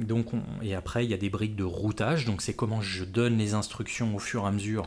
donc 0.00 0.26
Et 0.62 0.74
après, 0.74 1.04
il 1.04 1.10
y 1.10 1.14
a 1.14 1.18
des 1.18 1.30
briques 1.30 1.56
de 1.56 1.64
routage. 1.64 2.24
Donc, 2.24 2.42
c'est 2.42 2.54
comment 2.54 2.80
je 2.80 3.04
donne 3.04 3.38
les 3.38 3.54
instructions 3.54 4.14
au 4.14 4.18
fur 4.18 4.44
et 4.44 4.46
à 4.46 4.50
mesure. 4.50 4.86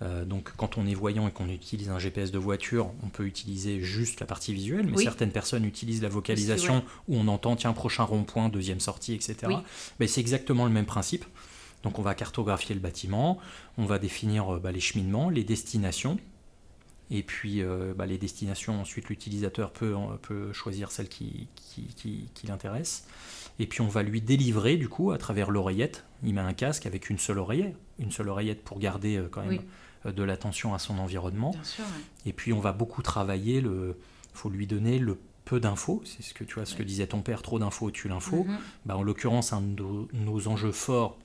Euh, 0.00 0.24
donc, 0.24 0.52
quand 0.56 0.78
on 0.78 0.86
est 0.86 0.94
voyant 0.94 1.26
et 1.26 1.32
qu'on 1.32 1.48
utilise 1.48 1.90
un 1.90 1.98
GPS 1.98 2.30
de 2.30 2.38
voiture, 2.38 2.92
on 3.02 3.08
peut 3.08 3.24
utiliser 3.24 3.80
juste 3.80 4.20
la 4.20 4.26
partie 4.26 4.52
visuelle, 4.52 4.86
mais 4.88 5.02
certaines 5.02 5.32
personnes 5.32 5.64
utilisent 5.64 6.02
la 6.02 6.08
vocalisation 6.08 6.84
où 7.08 7.16
on 7.16 7.26
entend 7.28 7.56
tiens 7.56 7.72
prochain 7.72 8.04
rond-point, 8.04 8.48
deuxième 8.48 8.80
sortie, 8.80 9.14
etc. 9.14 9.36
Mais 9.98 10.06
c'est 10.06 10.20
exactement 10.20 10.64
le 10.64 10.70
même 10.70 10.86
principe. 10.86 11.24
Donc 11.82 11.98
on 11.98 12.02
va 12.02 12.14
cartographier 12.14 12.74
le 12.74 12.80
bâtiment, 12.80 13.38
on 13.76 13.84
va 13.84 13.98
définir 13.98 14.54
euh, 14.54 14.58
bah, 14.58 14.72
les 14.72 14.80
cheminements, 14.80 15.30
les 15.30 15.44
destinations, 15.44 16.18
et 17.10 17.22
puis 17.22 17.62
euh, 17.62 17.94
bah, 17.94 18.06
les 18.06 18.18
destinations, 18.18 18.80
ensuite 18.80 19.08
l'utilisateur 19.08 19.72
peut, 19.72 19.94
peut 20.22 20.52
choisir 20.52 20.90
celle 20.90 21.08
qui, 21.08 21.48
qui, 21.54 22.28
l'intéresse. 22.46 23.06
Et 23.60 23.66
puis 23.66 23.80
on 23.80 23.88
va 23.88 24.02
lui 24.02 24.20
délivrer 24.20 24.76
du 24.76 24.88
coup 24.88 25.10
à 25.10 25.18
travers 25.18 25.50
l'oreillette. 25.50 26.04
Il 26.22 26.34
met 26.34 26.40
un 26.40 26.52
casque 26.52 26.86
avec 26.86 27.10
une 27.10 27.18
seule 27.18 27.38
oreillette, 27.38 27.76
une 27.98 28.10
seule 28.10 28.28
oreillette 28.28 28.62
pour 28.62 28.78
garder 28.78 29.16
euh, 29.16 29.28
quand 29.30 29.44
même 29.44 29.62
de 30.04 30.22
l'attention 30.22 30.74
à 30.74 30.78
son 30.78 30.98
environnement. 30.98 31.54
Et 32.24 32.32
puis 32.32 32.52
on 32.52 32.60
va 32.60 32.72
beaucoup 32.72 33.02
travailler, 33.02 33.58
il 33.58 33.94
faut 34.32 34.48
lui 34.48 34.66
donner 34.66 34.98
le 34.98 35.18
peu 35.44 35.60
d'infos, 35.60 36.02
c'est 36.04 36.22
ce 36.22 36.34
que 36.34 36.44
tu 36.44 36.54
vois, 36.54 36.66
ce 36.66 36.74
que 36.74 36.82
disait 36.82 37.06
ton 37.06 37.22
père, 37.22 37.42
trop 37.42 37.58
d'infos 37.58 37.90
tue 37.90 38.08
l'info. 38.08 38.44
Mm-hmm. 38.44 38.58
Bah, 38.84 38.96
en 38.96 39.02
l'occurrence, 39.02 39.52
un 39.52 39.62
de 39.62 39.82
nos 40.12 40.46
enjeux 40.46 40.72
forts 40.72 41.16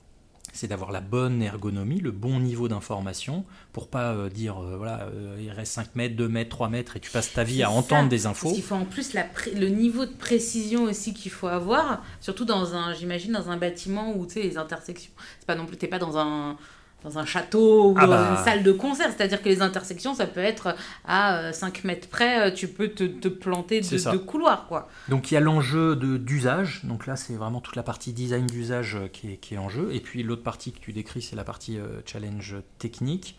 c'est 0.54 0.68
d'avoir 0.68 0.92
la 0.92 1.00
bonne 1.00 1.42
ergonomie, 1.42 2.00
le 2.00 2.12
bon 2.12 2.38
niveau 2.38 2.68
d'information, 2.68 3.44
pour 3.72 3.88
pas 3.88 4.12
euh, 4.12 4.30
dire, 4.30 4.62
euh, 4.62 4.76
voilà, 4.76 5.08
euh, 5.12 5.36
il 5.40 5.50
reste 5.50 5.72
5 5.72 5.96
mètres, 5.96 6.14
2 6.16 6.28
mètres, 6.28 6.50
3 6.50 6.68
mètres, 6.68 6.96
et 6.96 7.00
tu 7.00 7.10
passes 7.10 7.32
ta 7.32 7.42
vie 7.42 7.62
à 7.62 7.70
entendre 7.70 8.08
des 8.08 8.26
infos. 8.26 8.52
Il 8.54 8.62
faut 8.62 8.76
en 8.76 8.84
plus 8.84 9.14
le 9.14 9.68
niveau 9.68 10.06
de 10.06 10.12
précision 10.12 10.84
aussi 10.84 11.12
qu'il 11.12 11.32
faut 11.32 11.48
avoir, 11.48 12.04
surtout 12.20 12.44
dans 12.44 12.74
un, 12.74 12.94
j'imagine, 12.94 13.32
dans 13.32 13.50
un 13.50 13.56
bâtiment 13.56 14.16
où, 14.16 14.26
tu 14.26 14.34
sais, 14.34 14.42
les 14.42 14.56
intersections, 14.56 15.12
c'est 15.40 15.46
pas 15.46 15.56
non 15.56 15.66
plus, 15.66 15.76
t'es 15.76 15.88
pas 15.88 15.98
dans 15.98 16.16
un 16.18 16.56
dans 17.04 17.18
un 17.18 17.26
château 17.26 17.90
ou 17.90 17.94
ah 17.98 18.06
dans 18.06 18.12
bah. 18.12 18.36
une 18.36 18.44
salle 18.44 18.62
de 18.62 18.72
concert. 18.72 19.10
C'est-à-dire 19.14 19.42
que 19.42 19.48
les 19.48 19.62
intersections, 19.62 20.14
ça 20.14 20.26
peut 20.26 20.40
être 20.40 20.74
à 21.04 21.52
5 21.52 21.76
euh, 21.76 21.80
mètres 21.84 22.08
près, 22.08 22.48
euh, 22.48 22.54
tu 22.54 22.66
peux 22.66 22.88
te, 22.88 23.04
te 23.04 23.28
planter 23.28 23.82
de, 23.82 24.12
de, 24.12 24.16
couloir. 24.16 24.66
Quoi. 24.66 24.88
Donc 25.08 25.30
il 25.30 25.34
y 25.34 25.36
a 25.36 25.40
l'enjeu 25.40 25.94
d'usage. 25.96 26.80
Donc 26.84 27.06
là, 27.06 27.16
c'est 27.16 27.34
vraiment 27.34 27.60
toute 27.60 27.76
la 27.76 27.82
partie 27.82 28.12
design 28.12 28.46
d'usage 28.46 28.96
euh, 28.96 29.08
qui 29.08 29.32
est, 29.32 29.36
qui 29.36 29.54
est, 29.54 29.58
en 29.58 29.68
jeu. 29.68 29.90
Et 29.92 30.00
puis 30.00 30.22
l'autre 30.22 30.42
partie 30.42 30.72
que 30.72 30.80
tu 30.80 30.92
décris, 30.92 31.22
c'est 31.22 31.36
la 31.36 31.44
partie 31.44 31.78
challenge 32.06 32.56
technique, 32.78 33.38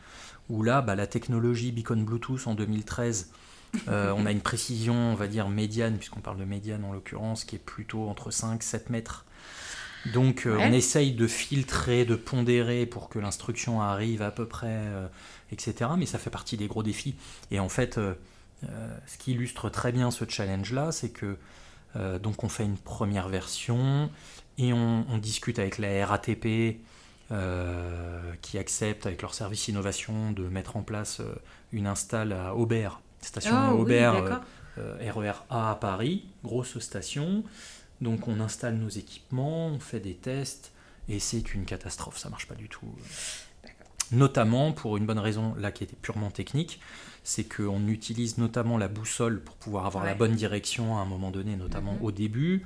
où 0.50 0.62
là, 0.62 0.82
bah, 0.82 0.96
la 0.96 1.08
technologie 1.08 1.72
Beacon 1.72 2.04
Bluetooth 2.04 2.46
en 2.46 2.54
2013. 2.54 3.32
on 3.88 4.26
a 4.26 4.32
une 4.32 4.42
précision, 4.42 4.94
on 4.94 5.16
va 5.16 5.28
dire, 5.28 5.50
médiane, 5.50 5.98
puisqu'on 5.98 6.22
parle 6.22 6.38
de 6.38 6.46
médiane 6.46 6.86
en 6.86 6.94
l'occurrence, 6.94 7.44
qui 7.44 7.56
est 7.56 7.60
plutôt 7.60 8.08
entre 8.08 8.32
5 8.32 8.62
7 8.62 8.90
mètres 8.90 9.26
donc 10.14 10.46
euh, 10.46 10.58
on 10.60 10.72
essaye 10.72 11.14
de 11.14 11.28
filtrer, 11.28 12.06
de 12.06 12.16
pondérer 12.16 12.86
pour 12.86 13.10
que 13.10 13.20
l'instruction 13.20 13.82
arrive 13.82 14.22
à 14.22 14.32
peu 14.32 14.46
près, 14.46 14.68
euh, 14.70 15.08
etc. 15.52 15.92
Mais 15.98 16.06
ça 16.06 16.20
fait 16.20 16.30
partie 16.30 16.58
des 16.58 16.68
gros 16.68 16.84
défis. 16.84 17.16
Et 17.52 17.60
en 17.60 17.70
fait, 17.70 17.98
euh, 17.98 18.14
ce 19.08 19.18
qui 19.18 19.32
illustre 19.32 19.70
très 19.70 19.92
bien 19.92 20.12
ce 20.12 20.26
challenge-là, 20.28 20.92
c'est 20.92 21.10
que 21.10 21.38
donc 22.22 22.44
on 22.44 22.50
fait 22.50 22.66
une 22.66 22.78
première 22.78 23.30
version 23.30 24.10
et 24.58 24.74
on, 24.74 25.18
discute 25.18 25.60
avec 25.60 25.78
la 25.78 26.06
RATP 26.06 26.82
qui 28.42 28.58
accepte 28.58 29.06
avec 29.06 29.22
leur 29.22 29.34
service 29.34 29.70
innovation 29.70 30.34
de 30.34 30.44
mettre 30.44 30.76
en 30.76 30.82
place 30.82 31.22
une 31.72 31.88
install 31.88 32.34
à 32.34 32.54
Aubert, 32.54 33.00
station 33.22 33.56
oh, 33.72 33.80
Aubert, 33.80 34.42
RER 34.78 35.46
A 35.50 35.72
à 35.72 35.76
Paris, 35.76 36.26
grosse 36.44 36.80
station. 36.80 37.46
Donc 38.02 38.28
on 38.28 38.40
installe 38.40 38.76
nos 38.76 38.90
équipements, 38.90 39.68
on 39.68 39.80
fait 39.80 40.00
des 40.00 40.16
tests 40.16 40.72
et 41.08 41.20
c'est 41.20 41.54
une 41.54 41.66
catastrophe, 41.66 42.18
ça 42.18 42.30
marche 42.30 42.48
pas 42.48 42.56
du 42.56 42.70
tout. 42.70 42.88
Notamment 44.12 44.72
pour 44.72 44.98
une 44.98 45.06
bonne 45.06 45.20
raison 45.20 45.56
là 45.58 45.72
qui 45.72 45.84
était 45.84 45.96
purement 45.96 46.30
technique, 46.30 46.80
c'est 47.24 47.44
qu'on 47.44 47.88
utilise 47.88 48.38
notamment 48.38 48.78
la 48.78 48.88
boussole 48.88 49.42
pour 49.42 49.56
pouvoir 49.56 49.86
avoir 49.88 50.06
la 50.06 50.14
bonne 50.14 50.36
direction 50.36 50.98
à 50.98 51.02
un 51.02 51.06
moment 51.06 51.32
donné, 51.32 51.56
notamment 51.56 51.94
mhm. 51.94 52.02
au 52.02 52.12
début. 52.12 52.66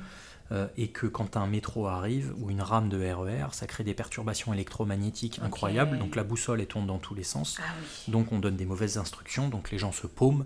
Euh, 0.52 0.68
et 0.78 0.88
que 0.88 1.06
quand 1.06 1.38
un 1.38 1.46
métro 1.46 1.86
arrive 1.86 2.34
ou 2.40 2.50
une 2.50 2.62
rame 2.62 2.90
de 2.90 2.98
RER, 2.98 3.30
e 3.30 3.48
ça 3.52 3.68
crée 3.68 3.84
des 3.84 3.94
perturbations 3.94 4.52
électromagnétiques 4.52 5.40
incroyables. 5.44 6.00
Donc 6.00 6.16
la 6.16 6.24
boussole 6.24 6.60
est 6.60 6.66
tourne 6.66 6.88
dans 6.88 6.98
tous 6.98 7.14
les 7.14 7.24
sens. 7.24 7.58
Ah 7.60 7.70
donc 8.08 8.32
on 8.32 8.40
donne 8.40 8.56
des 8.56 8.66
mauvaises 8.66 8.98
instructions, 8.98 9.48
donc 9.48 9.70
les 9.70 9.78
gens 9.78 9.92
se 9.92 10.08
paument. 10.08 10.46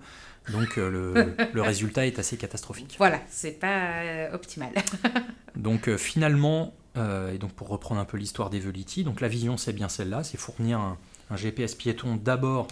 Donc 0.52 0.78
euh, 0.78 1.36
le, 1.54 1.62
résultat 1.62 2.06
est 2.06 2.20
assez 2.20 2.38
catastrophique. 2.38 2.96
Voilà, 2.98 3.22
c'est 3.30 3.60
pas 3.60 4.02
euh, 4.02 4.34
optimal. 4.34 4.72
donc 5.56 5.96
finalement, 5.96 6.74
et 6.96 7.38
donc 7.40 7.54
pour 7.54 7.70
reprendre 7.70 8.00
un 8.00 8.06
peu 8.06 8.18
l'histoire 8.18 8.50
des 8.50 8.60
Veliti, 8.60 9.04
donc 9.04 9.22
la 9.22 9.28
vision 9.28 9.58
c'est 9.58 9.74
bien 9.74 9.90
celle-là, 9.90 10.24
c'est 10.24 10.38
fournir 10.38 10.80
un, 10.80 10.98
un, 11.32 11.36
GPS 11.36 11.74
piéton 11.76 12.16
d'abord 12.16 12.68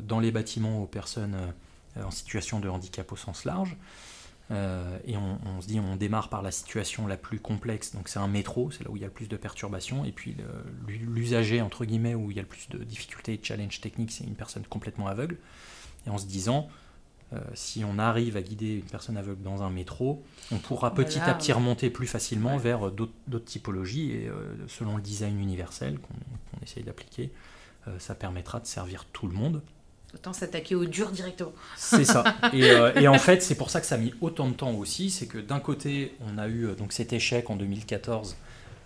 dans 0.00 0.20
les 0.20 0.30
bâtiments 0.30 0.82
aux 0.82 0.86
personnes 0.86 1.36
en 1.96 2.10
situation 2.10 2.60
de 2.60 2.68
handicap 2.68 3.10
au 3.12 3.16
sens 3.16 3.44
large. 3.44 3.76
Euh, 4.52 4.98
et 5.06 5.16
on, 5.16 5.60
se 5.60 5.66
dit, 5.66 5.80
on 5.80 5.96
démarre 5.96 6.28
par 6.28 6.42
la 6.42 6.50
situation 6.50 7.06
la 7.06 7.16
plus 7.16 7.38
complexe, 7.38 7.94
donc 7.94 8.08
c'est 8.08 8.18
un 8.18 8.28
métro, 8.28 8.70
c'est 8.70 8.84
là 8.84 8.90
où 8.90 8.96
il 8.96 9.00
y 9.00 9.04
a 9.04 9.08
le 9.08 9.12
plus 9.12 9.28
de 9.28 9.36
perturbations, 9.36 10.04
et 10.04 10.12
puis 10.12 10.36
l'usager, 10.88 11.62
entre 11.62 11.84
guillemets, 11.84 12.14
où 12.14 12.30
il 12.30 12.36
y 12.36 12.40
a 12.40 12.42
le 12.42 12.48
plus 12.48 12.68
de 12.68 12.78
difficultés 12.84 13.34
et 13.34 13.38
de 13.38 13.44
challenges 13.44 13.80
techniques, 13.80 14.12
c'est 14.12 14.24
une 14.24 14.34
personne 14.34 14.64
complètement 14.68 15.06
aveugle. 15.06 15.38
Et 16.06 16.10
en 16.10 16.18
se 16.18 16.26
disant, 16.26 16.68
euh, 17.32 17.40
si 17.54 17.84
on 17.84 17.98
arrive 17.98 18.36
à 18.36 18.42
guider 18.42 18.74
une 18.74 18.84
personne 18.90 19.16
aveugle 19.16 19.42
dans 19.42 19.62
un 19.62 19.70
métro, 19.70 20.22
on 20.50 20.58
pourra 20.58 20.94
petit 20.94 21.20
à 21.20 21.34
petit 21.34 21.52
remonter 21.52 21.90
plus 21.90 22.06
facilement 22.06 22.56
vers 22.56 22.90
d'autres 22.90 23.44
typologies, 23.44 24.12
et 24.12 24.28
euh, 24.28 24.54
selon 24.68 24.96
le 24.96 25.02
design 25.02 25.38
universel 25.40 25.98
qu'on 25.98 26.62
essaye 26.62 26.82
d'appliquer, 26.82 27.30
ça 27.98 28.14
permettra 28.14 28.60
de 28.60 28.66
servir 28.66 29.06
tout 29.12 29.26
le 29.26 29.34
monde. 29.34 29.60
Autant 30.14 30.34
s'attaquer 30.34 30.74
au 30.74 30.84
dur 30.84 31.10
directement. 31.10 31.52
C'est 31.76 32.04
ça. 32.04 32.24
Euh, 32.54 32.92
et, 32.94 33.08
en 33.08 33.18
fait, 33.18 33.42
c'est 33.42 33.54
pour 33.54 33.70
ça 33.70 33.80
que 33.80 33.86
ça 33.86 33.94
a 33.94 33.98
mis 33.98 34.12
autant 34.20 34.48
de 34.48 34.54
temps 34.54 34.72
aussi. 34.72 35.10
C'est 35.10 35.26
que 35.26 35.38
d'un 35.38 35.58
côté, 35.58 36.14
on 36.20 36.38
a 36.38 36.48
eu 36.48 36.66
euh, 36.66 36.74
donc 36.74 36.92
cet 36.92 37.12
échec 37.12 37.48
en 37.50 37.56
2014 37.56 38.36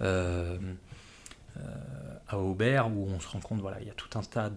euh, 0.02 0.56
à 2.28 2.38
Aubert, 2.38 2.88
où 2.88 3.09
on 3.09 3.18
se 3.18 3.28
rend 3.28 3.40
compte, 3.40 3.60
voilà, 3.60 3.80
il 3.80 3.86
y 3.86 3.90
a 3.90 3.94
tout 3.94 4.18
un 4.18 4.22
tas 4.22 4.51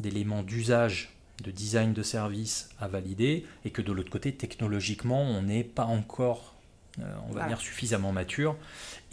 d'éléments 0.00 0.42
d'usage, 0.42 1.15
de 1.42 1.50
design 1.50 1.92
de 1.92 2.02
service 2.02 2.70
à 2.80 2.88
valider, 2.88 3.44
et 3.64 3.70
que 3.70 3.82
de 3.82 3.92
l'autre 3.92 4.10
côté, 4.10 4.32
technologiquement, 4.32 5.22
on 5.22 5.42
n'est 5.42 5.64
pas 5.64 5.84
encore, 5.84 6.54
on 6.98 7.32
va 7.32 7.46
dire, 7.46 7.60
suffisamment 7.60 8.12
mature. 8.12 8.56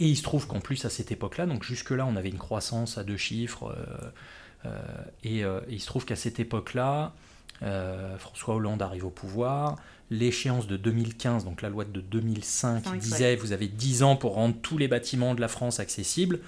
Et 0.00 0.06
il 0.06 0.16
se 0.16 0.22
trouve 0.22 0.46
qu'en 0.46 0.60
plus, 0.60 0.84
à 0.84 0.90
cette 0.90 1.12
époque-là, 1.12 1.46
donc 1.46 1.62
jusque-là, 1.62 2.06
on 2.06 2.16
avait 2.16 2.28
une 2.28 2.38
croissance 2.38 2.98
à 2.98 3.04
deux 3.04 3.16
chiffres. 3.16 3.74
Euh, 4.64 4.70
euh, 5.36 5.60
et, 5.68 5.72
il 5.72 5.80
se 5.80 5.86
trouve 5.86 6.04
qu'à 6.04 6.16
cette 6.16 6.40
époque-là, 6.40 7.12
euh, 7.62 8.18
François 8.18 8.54
Hollande 8.54 8.82
arrive 8.82 9.04
au 9.04 9.10
pouvoir. 9.10 9.76
L'échéance 10.10 10.66
de 10.66 10.76
2015, 10.76 11.44
donc 11.44 11.62
la 11.62 11.70
loi 11.70 11.84
de 11.84 12.00
2005, 12.00 12.98
disait 12.98 13.36
vous 13.36 13.52
avez 13.52 13.68
10 13.68 14.02
ans 14.02 14.16
pour 14.16 14.34
rendre 14.34 14.56
tous 14.60 14.78
les 14.78 14.88
bâtiments 14.88 15.34
de 15.34 15.40
la 15.40 15.48
France 15.48 15.80
accessibles. 15.80 16.40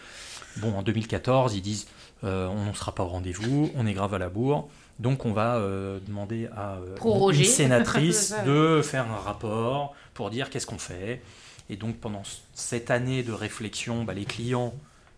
Bon, 0.59 0.75
en 0.75 0.83
2014, 0.83 1.55
ils 1.55 1.63
disent 1.63 1.87
on 2.23 2.65
ne 2.67 2.73
sera 2.73 2.95
pas 2.95 3.05
au 3.05 3.09
rendez-vous, 3.09 3.71
on 3.77 3.87
est 3.87 3.93
grave 3.93 4.15
à 4.15 4.19
la 4.19 4.29
bourre. 4.29 4.69
Donc 4.99 5.27
on 5.27 5.33
va 5.33 5.61
demander 6.07 6.49
à 6.57 6.79
une 7.05 7.45
sénatrice 7.45 8.35
de 8.47 8.81
faire 8.83 9.11
un 9.11 9.19
rapport 9.19 9.95
pour 10.15 10.31
dire 10.31 10.49
qu'est-ce 10.49 10.67
qu'on 10.67 10.79
fait. 10.79 11.21
Et 11.69 11.77
donc 11.77 11.97
pendant 11.97 12.23
cette 12.55 12.91
année 12.91 13.23
de 13.23 13.33
réflexion, 13.33 14.05
bah, 14.05 14.15
les 14.15 14.25
clients 14.25 14.73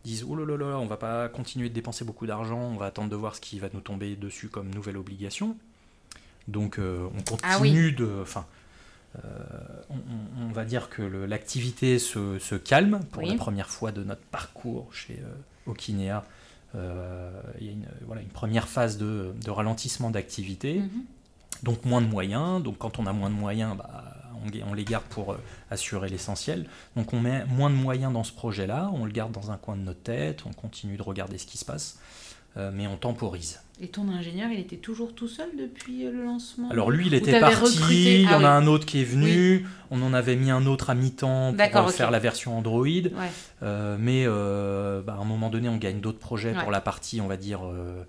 disent 0.05 0.25
oh 0.29 0.35
là 0.35 0.45
là 0.45 0.57
là, 0.57 0.79
on 0.79 0.87
va 0.87 0.97
pas 0.97 1.29
continuer 1.29 1.69
de 1.69 1.75
dépenser 1.75 2.05
beaucoup 2.05 2.27
d'argent, 2.27 2.59
on 2.59 2.77
va 2.77 2.87
attendre 2.87 3.11
de 3.11 3.17
voir 3.17 3.37
ce 3.37 3.41
qui 3.41 3.59
va 3.59 3.69
nous 3.73 3.81
tomber 3.81 4.17
dessus 4.17 4.49
comme 4.49 4.71
nouvelle 4.71 4.97
obligation. 4.97 5.57
Donc 6.49 6.79
euh, 6.79 7.07
on 7.15 7.37
ah 7.43 7.57
continue 7.59 7.93
de. 7.93 8.09
Enfin, 8.23 8.47
euh, 9.17 9.29
on, 10.39 10.53
va 10.53 10.65
dire 10.65 10.89
que 10.89 11.03
l'activité 11.03 11.99
se, 11.99 12.39
se, 12.39 12.55
calme 12.55 13.01
pour 13.11 13.23
la 13.23 13.35
première 13.35 13.69
fois 13.69 13.93
de 13.93 14.03
notre 14.05 14.23
parcours 14.23 14.93
chez 14.93 15.21
euh, 15.23 15.71
Okinea. 15.71 16.19
Euh, 16.19 16.21
il 16.75 17.67
y 17.67 17.69
a 17.69 17.73
une, 17.73 17.87
voilà, 18.07 18.23
une 18.23 18.29
première 18.29 18.69
phase 18.69 18.99
de, 18.99 19.33
de 19.45 19.51
ralentissement 19.51 20.11
d'activité, 20.11 20.81
mhm. 20.81 20.91
donc 21.63 21.85
moins 21.85 22.03
de 22.03 22.07
moyens. 22.07 22.63
Donc 22.63 22.79
quand 22.79 22.99
on 22.99 23.07
a 23.07 23.13
moins 23.13 23.31
de 23.31 23.35
moyens, 23.35 23.77
bah, 23.77 24.19
on, 24.67 24.75
les 24.75 24.85
garde 24.85 25.05
pour 25.05 25.33
euh, 25.33 25.41
assurer 25.71 26.09
l'essentiel. 26.09 26.67
Donc 26.97 27.13
on 27.13 27.21
met 27.21 27.45
moins 27.47 27.71
de 27.71 27.75
moyens 27.75 28.13
dans 28.13 28.25
ce 28.25 28.33
projet-là, 28.33 28.91
on 28.93 29.05
le 29.05 29.13
garde 29.13 29.33
dans 29.33 29.51
un 29.51 29.57
coin 29.57 29.77
de 29.77 29.83
notre 29.83 30.03
tête, 30.03 30.45
on 30.47 30.53
continue 30.53 30.97
de 30.97 31.03
regarder 31.03 31.39
ce 31.39 31.47
qui 31.47 31.59
se 31.59 31.65
passe, 31.65 31.99
euh, 32.57 32.71
mais 32.73 32.87
on 32.87 32.97
temporise. 32.97 33.61
Et 33.81 33.87
ton 33.87 34.09
ingénieur, 34.09 34.51
il 34.51 34.59
était 34.59 34.77
toujours 34.77 35.15
tout 35.15 35.29
seul 35.29 35.51
depuis 35.57 36.05
euh, 36.05 36.11
le 36.11 36.25
lancement 36.25 36.69
Alors 36.71 36.91
lui, 36.91 37.07
il 37.07 37.15
était 37.15 37.39
parti, 37.39 38.23
il 38.23 38.31
y 38.31 38.35
en 38.35 38.43
a 38.43 38.49
ah 38.49 38.57
un 38.57 38.67
autre 38.67 38.85
qui 38.87 39.01
est 39.01 39.05
venu, 39.05 39.67
on 39.93 40.03
en 40.03 40.13
avait 40.15 40.35
mis 40.35 40.51
un 40.51 40.67
autre 40.67 40.91
à 40.91 40.97
mi-temps 40.97 41.55
pour 41.73 41.93
faire 41.93 42.11
la 42.11 42.19
version 42.19 42.59
Android, 42.59 42.87
euh, 43.63 43.97
mais 44.01 44.25
euh, 44.27 45.01
bah, 45.01 45.15
à 45.17 45.23
un 45.23 45.25
moment 45.25 45.49
donné, 45.49 45.69
on 45.69 45.77
gagne 45.77 46.01
d'autres 46.01 46.19
projets 46.19 46.55
pour 46.55 46.73
la 46.73 46.81
partie, 46.81 47.21
on 47.21 47.29
va 47.29 47.37
dire, 47.37 47.61
euh, 47.65 48.03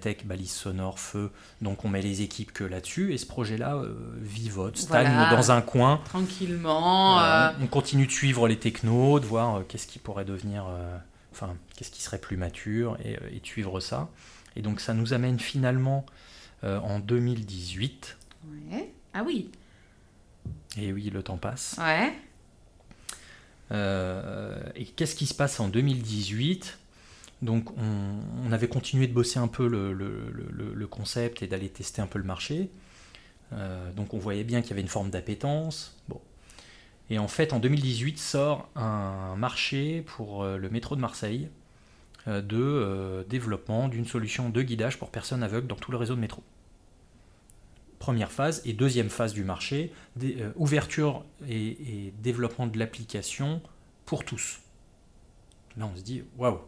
Tech, 0.00 0.24
balise 0.24 0.50
sonore, 0.50 0.98
feu, 0.98 1.30
donc 1.62 1.84
on 1.84 1.88
met 1.88 2.02
les 2.02 2.22
équipes 2.22 2.52
que 2.52 2.64
là-dessus, 2.64 3.14
et 3.14 3.18
ce 3.18 3.26
projet-là 3.26 3.80
vivote, 4.20 4.76
stagne 4.76 5.30
dans 5.30 5.52
un 5.52 5.60
coin. 5.62 6.00
Tranquillement. 6.04 7.20
On 7.60 7.66
continue 7.68 8.06
de 8.06 8.12
suivre 8.12 8.48
les 8.48 8.58
technos, 8.58 9.20
de 9.20 9.26
voir 9.26 9.62
qu'est-ce 9.68 9.86
qui 9.86 10.00
pourrait 10.00 10.24
devenir, 10.24 10.64
enfin, 11.32 11.54
qu'est-ce 11.76 11.92
qui 11.92 12.02
serait 12.02 12.18
plus 12.18 12.36
mature, 12.36 12.96
et, 13.04 13.12
et 13.36 13.38
de 13.38 13.46
suivre 13.46 13.78
ça. 13.78 14.08
Et 14.56 14.62
donc 14.62 14.80
ça 14.80 14.94
nous 14.94 15.12
amène 15.12 15.38
finalement 15.38 16.06
euh, 16.64 16.80
en 16.80 16.98
2018. 16.98 18.16
Ouais. 18.70 18.90
Ah 19.12 19.22
oui. 19.24 19.50
Et 20.78 20.92
oui, 20.92 21.10
le 21.10 21.22
temps 21.22 21.36
passe. 21.36 21.76
Ouais. 21.78 22.12
Euh, 23.72 24.62
et 24.74 24.84
qu'est-ce 24.84 25.14
qui 25.14 25.26
se 25.26 25.34
passe 25.34 25.60
en 25.60 25.68
2018 25.68 26.78
Donc 27.42 27.70
on, 27.76 28.52
avait 28.52 28.68
continué 28.68 29.06
de 29.06 29.12
bosser 29.12 29.38
un 29.38 29.48
peu 29.48 29.66
le, 29.68 30.86
concept 30.86 31.42
et 31.42 31.46
d'aller 31.46 31.68
tester 31.68 32.00
un 32.00 32.06
peu 32.06 32.18
le 32.18 32.24
marché. 32.24 32.70
Euh, 33.52 33.92
donc 33.92 34.14
on 34.14 34.18
voyait 34.18 34.44
bien 34.44 34.62
qu'il 34.62 34.70
y 34.70 34.72
avait 34.72 34.82
une 34.82 34.88
forme 34.88 35.10
d'appétence. 35.10 35.96
Bon. 36.08 36.20
Et 37.10 37.18
en 37.18 37.28
fait, 37.28 37.52
en 37.52 37.58
2018 37.58 38.18
sort 38.18 38.68
un 38.74 39.36
marché 39.36 40.02
pour 40.02 40.44
le 40.44 40.70
métro 40.70 40.96
de 40.96 41.00
Marseille 41.00 41.48
de 42.26 42.58
euh, 42.58 43.24
développement 43.24 43.88
d'une 43.88 44.04
solution 44.04 44.50
de 44.50 44.62
guidage 44.62 44.98
pour 44.98 45.10
personnes 45.10 45.42
aveugles 45.42 45.68
dans 45.68 45.76
tout 45.76 45.92
le 45.92 45.96
réseau 45.96 46.14
de 46.14 46.20
métro. 46.20 46.42
Première 47.98 48.32
phase 48.32 48.62
et 48.64 48.72
deuxième 48.72 49.08
phase 49.08 49.32
du 49.32 49.44
marché, 49.44 49.92
euh, 50.22 50.52
ouverture 50.56 51.24
et, 51.48 52.12
développement 52.22 52.66
de 52.66 52.78
l'application 52.78 53.62
pour 54.04 54.24
tous. 54.24 54.60
Là, 55.76 55.88
on 55.92 55.96
se 55.96 56.02
dit, 56.02 56.22
waouh, 56.36 56.58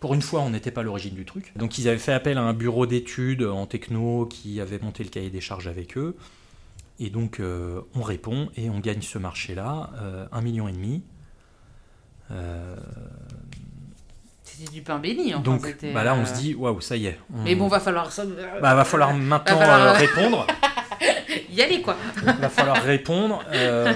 pour 0.00 0.14
une 0.14 0.22
fois, 0.22 0.40
on 0.40 0.50
n'était 0.50 0.70
pas 0.70 0.82
l'origine 0.82 1.14
du 1.14 1.24
truc. 1.24 1.52
Donc, 1.56 1.78
ils 1.78 1.88
avaient 1.88 1.98
fait 1.98 2.12
appel 2.12 2.38
à 2.38 2.42
un 2.42 2.52
bureau 2.52 2.86
d'études 2.86 3.42
en 3.42 3.66
techno 3.66 4.26
qui 4.26 4.60
avait 4.60 4.78
monté 4.78 5.02
le 5.02 5.10
cahier 5.10 5.30
des 5.30 5.40
charges 5.40 5.66
avec 5.66 5.96
eux. 5.96 6.16
Et 6.98 7.10
donc, 7.10 7.40
on 7.40 8.02
répond 8.02 8.50
et 8.56 8.70
on 8.70 8.78
gagne 8.78 9.02
ce 9.02 9.18
marché-là, 9.18 9.90
un 10.32 10.40
million 10.42 10.68
et 10.68 10.72
demi. 10.72 11.02
C'était 14.58 14.72
du 14.72 14.80
pain 14.82 14.98
béni. 14.98 15.34
Enfin, 15.34 15.42
Donc 15.42 15.76
bah 15.92 16.04
là, 16.04 16.14
on 16.14 16.24
se 16.24 16.32
euh, 16.32 16.36
dit, 16.36 16.54
waouh, 16.54 16.80
ça 16.80 16.96
y 16.96 17.06
est. 17.06 17.18
Mais 17.44 17.54
bon, 17.54 17.68
va 17.68 17.80
falloir. 17.80 18.10
Bah, 18.62 18.74
va 18.74 18.84
falloir 18.84 19.12
maintenant 19.14 19.60
euh, 19.60 19.92
répondre. 19.96 20.46
y 21.50 21.60
aller, 21.60 21.82
quoi. 21.82 21.96
va 22.22 22.48
falloir 22.48 22.82
répondre. 22.82 23.42
Euh, 23.52 23.92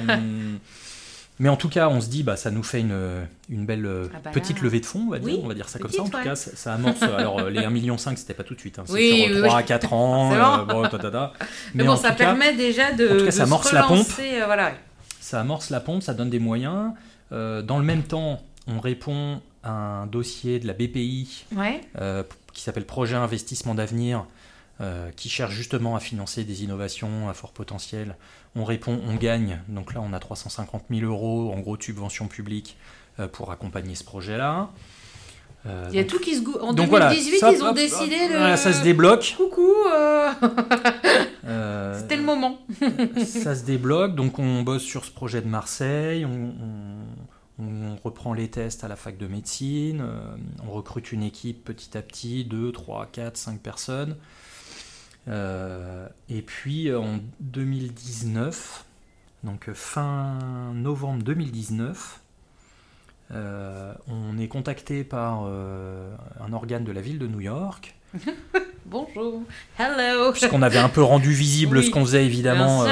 mais 1.38 1.48
en 1.48 1.56
tout 1.56 1.70
cas, 1.70 1.88
on 1.88 2.02
se 2.02 2.08
dit, 2.08 2.22
bah, 2.22 2.36
ça 2.36 2.50
nous 2.50 2.62
fait 2.62 2.80
une, 2.80 3.26
une 3.48 3.64
belle 3.64 3.88
ah 4.12 4.18
bah 4.22 4.30
petite 4.32 4.60
levée 4.60 4.80
de 4.80 4.86
fonds, 4.86 5.04
on 5.06 5.10
va 5.10 5.18
dire, 5.18 5.38
on 5.42 5.48
va 5.48 5.54
dire 5.54 5.68
ça 5.68 5.78
comme 5.78 5.90
ça. 5.90 6.02
En 6.02 6.08
tout 6.08 6.22
cas, 6.22 6.36
ça, 6.36 6.74
amorce. 6.74 7.02
alors, 7.02 7.48
les 7.48 7.60
1,5 7.60 7.70
million, 7.70 7.96
c'était 7.96 8.34
pas 8.34 8.44
tout 8.44 8.54
de 8.54 8.60
suite. 8.60 8.78
Hein, 8.78 8.84
c'est 8.86 9.28
sur 9.28 9.44
3 9.44 9.58
à 9.58 9.62
4 9.62 9.92
ans. 9.94 10.64
bon, 10.66 10.86
Mais, 11.74 11.84
bon, 11.84 11.96
ça 11.96 12.12
permet 12.12 12.54
déjà 12.54 12.92
de. 12.92 13.08
En 13.08 13.18
tout 13.18 13.24
cas, 13.24 13.30
ça 13.30 13.44
amorce 13.44 13.72
la 13.72 13.84
pompe. 13.84 14.06
voilà. 14.44 14.72
Ça 15.20 15.40
amorce 15.40 15.70
la 15.70 15.80
pompe, 15.80 16.02
ça 16.02 16.12
donne 16.12 16.28
des 16.28 16.38
moyens. 16.40 16.92
dans 17.30 17.78
le 17.78 17.84
même 17.84 18.02
temps, 18.02 18.42
on 18.66 18.78
répond 18.78 19.40
un 19.64 20.06
dossier 20.06 20.58
de 20.58 20.66
la 20.66 20.72
BPI 20.72 21.44
euh, 21.98 22.22
qui 22.52 22.62
s'appelle 22.62 22.86
Projet 22.86 23.16
Investissement 23.16 23.74
d'avenir, 23.74 24.26
qui 25.14 25.28
cherchent 25.28 25.54
justement 25.54 25.94
à 25.94 26.00
financer 26.00 26.42
des 26.42 26.64
innovations 26.64 27.28
à 27.28 27.34
fort 27.34 27.52
potentiel. 27.52 28.16
On 28.56 28.64
répond, 28.64 28.98
on 29.06 29.14
gagne. 29.16 29.60
Donc 29.68 29.92
là, 29.92 30.00
on 30.00 30.14
a 30.14 30.18
350 30.18 30.84
000 30.88 31.02
euros 31.04 31.52
en 31.54 31.60
gros 31.60 31.78
subvention 31.78 32.28
publique 32.28 32.78
pour 33.32 33.52
accompagner 33.52 33.94
ce 33.94 34.04
projet-là. 34.04 34.70
Euh, 35.66 35.88
Il 35.90 35.96
y 35.96 35.98
a 35.98 36.04
tout 36.04 36.18
qui 36.18 36.34
se. 36.36 36.42
En 36.60 36.72
2018, 36.72 37.44
ils 37.52 37.62
ont 37.62 37.72
décidé 37.72 38.28
de. 38.28 38.56
ça 38.56 38.72
se 38.72 38.82
débloque. 38.82 39.34
Coucou 39.36 39.74
euh. 39.92 40.30
Euh, 41.44 41.98
C'était 42.00 42.16
le 42.16 42.22
moment. 42.22 42.58
ça 43.26 43.54
se 43.54 43.64
débloque, 43.64 44.14
donc 44.14 44.38
on 44.38 44.62
bosse 44.62 44.82
sur 44.82 45.04
ce 45.04 45.10
projet 45.10 45.42
de 45.42 45.48
Marseille, 45.48 46.24
on, 46.24 46.30
on, 46.30 47.04
reprend 48.02 48.34
les 48.34 48.48
tests 48.48 48.84
à 48.84 48.88
la 48.88 48.96
fac 48.96 49.18
de 49.18 49.26
médecine, 49.26 50.04
on 50.66 50.70
recrute 50.70 51.12
une 51.12 51.22
équipe 51.22 51.64
petit 51.64 51.96
à 51.96 52.02
petit, 52.02 52.44
2, 52.44 52.72
3, 52.72 53.06
4, 53.06 53.36
5 53.36 53.60
personnes. 53.60 54.16
et 55.28 56.42
puis 56.42 56.94
en 56.94 57.20
2019, 57.40 58.84
donc 59.44 59.70
fin 59.72 60.38
novembre 60.74 61.22
2019, 61.22 62.20
euh, 63.32 63.94
on 64.08 64.38
est 64.38 64.48
contacté 64.48 65.04
par 65.04 65.42
euh, 65.44 66.14
un 66.40 66.52
organe 66.52 66.84
de 66.84 66.92
la 66.92 67.00
ville 67.00 67.18
de 67.18 67.26
New 67.26 67.40
York. 67.40 67.94
Bonjour, 68.86 69.42
hello. 69.78 70.32
Puisqu'on 70.32 70.62
avait 70.62 70.78
un 70.78 70.88
peu 70.88 71.02
rendu 71.02 71.32
visible 71.32 71.82
ce 71.82 71.90
qu'on 71.90 72.04
faisait 72.04 72.24
évidemment 72.24 72.84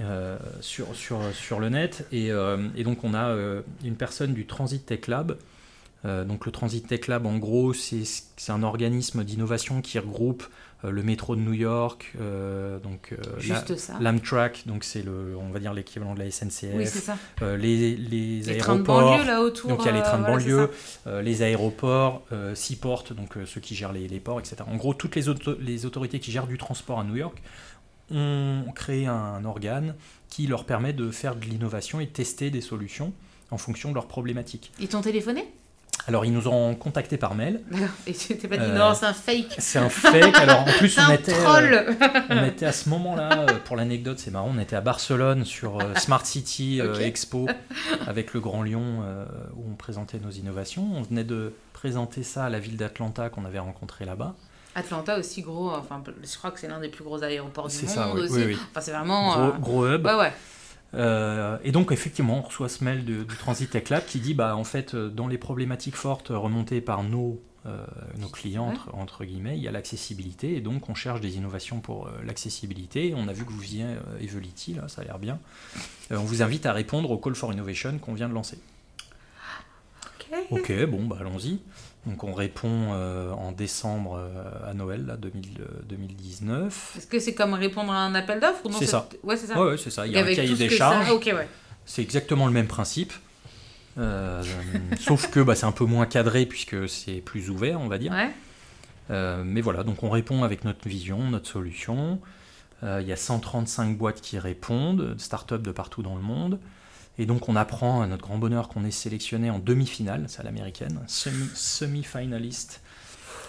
euh, 0.00 0.38
sur, 0.60 0.94
sur, 0.94 1.20
sur, 1.32 1.60
le 1.60 1.68
net. 1.68 2.06
Et, 2.12 2.30
et 2.76 2.84
donc 2.84 3.04
on 3.04 3.14
a 3.14 3.34
une 3.84 3.96
personne 3.96 4.34
du 4.34 4.46
Transit 4.46 4.84
Tech 4.84 5.06
Lab. 5.06 5.36
donc 6.04 6.46
le 6.46 6.52
Transit 6.52 6.86
Tech 6.86 7.06
Lab, 7.06 7.26
en 7.26 7.36
gros, 7.38 7.72
c'est 7.72 8.02
un 8.48 8.62
organisme 8.62 9.22
d'innovation 9.24 9.80
qui 9.80 9.98
regroupe 9.98 10.44
euh, 10.44 10.48
le 10.84 11.02
métro 11.02 11.34
de 11.34 11.40
New 11.40 11.54
York, 11.54 12.12
euh, 12.20 12.78
donc 12.78 13.12
euh, 13.12 13.76
l'Amtrak, 14.00 14.62
donc 14.66 14.84
c'est 14.84 15.02
le, 15.02 15.36
on 15.36 15.50
va 15.50 15.58
dire 15.58 15.74
l'équivalent 15.74 16.14
de 16.14 16.20
la 16.20 16.30
SNCF. 16.30 16.74
Oui, 16.74 16.86
c'est 16.86 17.00
ça. 17.00 17.16
les, 17.42 17.96
les, 17.96 18.48
aéroports. 18.48 19.14
Trains 19.14 19.22
de 19.22 19.26
là 19.26 19.40
autour. 19.40 19.70
Donc 19.70 19.80
il 19.82 19.86
y 19.86 19.88
a 19.88 19.92
les 19.92 20.02
trains 20.02 20.20
de 20.20 20.24
banlieue, 20.24 20.70
les 21.06 21.42
aéroports, 21.42 22.22
Seaport, 22.54 23.04
donc 23.16 23.34
ceux 23.44 23.60
qui 23.60 23.74
gèrent 23.74 23.92
les, 23.92 24.06
les, 24.06 24.20
ports, 24.20 24.38
etc. 24.38 24.56
En 24.66 24.76
gros, 24.76 24.94
toutes 24.94 25.16
les, 25.16 25.24
les 25.60 25.86
autorités 25.86 26.20
qui 26.20 26.30
gèrent 26.30 26.46
du 26.46 26.58
transport 26.58 27.00
à 27.00 27.04
New 27.04 27.16
York 27.16 27.42
ont 28.10 28.72
créé 28.74 29.06
un 29.06 29.44
organe 29.44 29.94
qui 30.28 30.46
leur 30.46 30.64
permet 30.64 30.92
de 30.92 31.10
faire 31.10 31.36
de 31.36 31.44
l'innovation 31.44 32.00
et 32.00 32.06
de 32.06 32.10
tester 32.10 32.50
des 32.50 32.60
solutions 32.60 33.12
en 33.50 33.58
fonction 33.58 33.90
de 33.90 33.94
leurs 33.94 34.08
problématiques. 34.08 34.72
Ils 34.80 34.88
t'ont 34.88 35.00
téléphoné? 35.00 35.46
Alors, 36.06 36.24
ils 36.24 36.32
nous 36.32 36.48
ont 36.48 36.74
contactés 36.74 37.18
par 37.18 37.34
mail. 37.34 37.60
Et 38.06 38.14
tu 38.14 38.36
t'es 38.36 38.48
pas 38.48 38.56
dit, 38.56 38.70
non, 38.70 38.94
c'est 38.94 39.06
un 39.06 39.12
fake. 39.12 39.56
C'est 39.58 39.78
un 39.78 39.90
fake. 39.90 40.36
Alors, 40.36 40.60
en 40.60 40.64
plus, 40.64 40.98
on 41.08 41.12
était, 41.12 41.34
euh, 41.34 41.94
on 42.30 42.44
était 42.44 42.66
à 42.66 42.72
ce 42.72 42.88
moment-là, 42.88 43.40
euh, 43.40 43.46
pour 43.64 43.76
l'anecdote, 43.76 44.18
c'est 44.18 44.30
marrant, 44.30 44.50
on 44.54 44.58
était 44.58 44.76
à 44.76 44.80
Barcelone 44.80 45.44
sur 45.44 45.80
euh, 45.80 45.94
Smart 45.96 46.24
City 46.24 46.80
Expo 47.00 47.46
avec 48.06 48.32
le 48.32 48.40
Grand 48.40 48.62
Lyon 48.62 49.02
où 49.56 49.64
on 49.70 49.74
présentait 49.74 50.18
nos 50.18 50.30
innovations. 50.30 50.88
On 50.94 51.02
venait 51.02 51.24
de 51.24 51.52
présenter 51.72 52.22
ça 52.22 52.44
à 52.44 52.48
la 52.48 52.58
ville 52.58 52.76
d'Atlanta 52.76 53.28
qu'on 53.28 53.44
avait 53.44 53.58
rencontré 53.58 54.04
là-bas. 54.04 54.34
Atlanta 54.74 55.18
aussi 55.18 55.42
gros, 55.42 55.72
enfin 55.72 56.02
je 56.22 56.38
crois 56.38 56.52
que 56.52 56.60
c'est 56.60 56.68
l'un 56.68 56.78
des 56.78 56.88
plus 56.88 57.02
gros 57.02 57.22
aéroports 57.22 57.68
du 57.68 57.76
monde 57.76 57.88
ça, 57.88 58.08
aussi. 58.12 58.32
Oui, 58.32 58.44
oui. 58.46 58.58
Enfin 58.70 58.80
c'est 58.80 58.92
vraiment 58.92 59.50
gros, 59.50 59.58
gros 59.58 59.88
hub. 59.88 60.06
Ouais 60.06 60.14
ouais. 60.14 60.32
Euh, 60.94 61.58
et 61.64 61.72
donc 61.72 61.92
effectivement, 61.92 62.38
on 62.38 62.42
reçoit 62.42 62.68
ce 62.68 62.82
mail 62.82 63.04
du 63.04 63.26
Transit 63.26 63.70
Tech 63.70 63.90
Lab 63.90 64.04
qui 64.06 64.20
dit 64.20 64.34
bah 64.34 64.56
en 64.56 64.64
fait 64.64 64.94
euh, 64.94 65.10
dans 65.10 65.28
les 65.28 65.38
problématiques 65.38 65.96
fortes 65.96 66.28
remontées 66.30 66.80
par 66.80 67.02
nos 67.02 67.40
euh, 67.66 67.84
nos 68.16 68.28
clients 68.28 68.72
entre, 68.92 69.24
guillemets, 69.24 69.58
il 69.58 69.62
y 69.62 69.68
a 69.68 69.72
l'accessibilité 69.72 70.56
et 70.56 70.60
donc 70.60 70.88
on 70.88 70.94
cherche 70.94 71.20
des 71.20 71.36
innovations 71.36 71.80
pour 71.80 72.08
l'accessibilité. 72.24 73.12
On 73.14 73.28
a 73.28 73.32
vu 73.32 73.44
que 73.44 73.50
vous 73.50 73.58
visiez 73.58 73.84
Evelity 74.20 74.74
là, 74.74 74.88
ça 74.88 75.02
a 75.02 75.04
l'air 75.04 75.18
bien. 75.18 75.38
on 76.10 76.16
vous 76.16 76.42
invite 76.42 76.64
à 76.64 76.72
répondre 76.72 77.10
au 77.10 77.18
Call 77.18 77.34
for 77.34 77.52
Innovation 77.52 77.98
qu'on 77.98 78.14
vient 78.14 78.28
de 78.28 78.34
lancer. 78.34 78.58
Ok, 80.50 80.72
bon 80.86 81.04
bah 81.04 81.18
allons-y. 81.20 81.58
Donc 82.08 82.24
on 82.24 82.32
répond 82.32 82.92
euh, 82.92 83.32
en 83.32 83.52
décembre 83.52 84.18
euh, 84.18 84.70
à 84.70 84.72
Noël, 84.72 85.04
là, 85.04 85.16
2019. 85.18 86.94
Est-ce 86.96 87.06
que 87.06 87.18
c'est 87.18 87.34
comme 87.34 87.52
répondre 87.52 87.92
à 87.92 87.98
un 87.98 88.14
appel 88.14 88.40
d'offres 88.40 88.62
C'est 88.78 88.86
ça. 88.86 89.08
Ouais, 89.22 89.36
c'est 89.36 89.46
ça. 89.46 89.62
Ouais, 89.62 89.76
c'est 89.76 89.90
ça. 89.90 90.06
Il 90.06 90.14
y 90.14 90.16
a 90.16 90.24
un 90.24 90.34
cahier 90.34 90.54
des 90.54 90.70
charges. 90.70 91.10
ouais. 91.10 91.48
C'est 91.84 92.00
exactement 92.00 92.46
le 92.46 92.52
même 92.52 92.66
principe. 92.66 93.12
Euh, 93.98 94.42
sauf 95.00 95.30
que 95.30 95.40
bah, 95.40 95.54
c'est 95.54 95.66
un 95.66 95.72
peu 95.72 95.84
moins 95.84 96.06
cadré 96.06 96.46
puisque 96.46 96.88
c'est 96.88 97.20
plus 97.20 97.50
ouvert, 97.50 97.78
on 97.78 97.88
va 97.88 97.98
dire. 97.98 98.12
Ouais. 98.12 99.44
mais 99.44 99.60
voilà, 99.60 99.84
donc 99.84 100.02
on 100.02 100.08
répond 100.08 100.44
avec 100.44 100.64
notre 100.64 100.88
vision, 100.88 101.18
notre 101.30 101.48
solution. 101.48 102.20
Il 102.82 103.06
y 103.06 103.12
a 103.12 103.16
135 103.16 103.98
boîtes 103.98 104.22
qui 104.22 104.38
répondent, 104.38 105.14
start-up 105.18 105.60
de 105.60 105.72
partout 105.72 106.02
dans 106.02 106.14
le 106.14 106.22
monde. 106.22 106.58
Et 107.18 107.26
donc 107.26 107.48
on 107.48 107.56
apprend 107.56 108.00
à 108.00 108.06
notre 108.06 108.22
grand 108.22 108.38
bonheur 108.38 108.68
qu'on 108.68 108.84
est 108.84 108.90
sélectionné 108.90 109.50
en 109.50 109.58
demi-finale, 109.58 110.24
c'est 110.28 110.40
à 110.40 110.44
l'américaine, 110.44 111.00
semi-finaliste. 111.06 112.80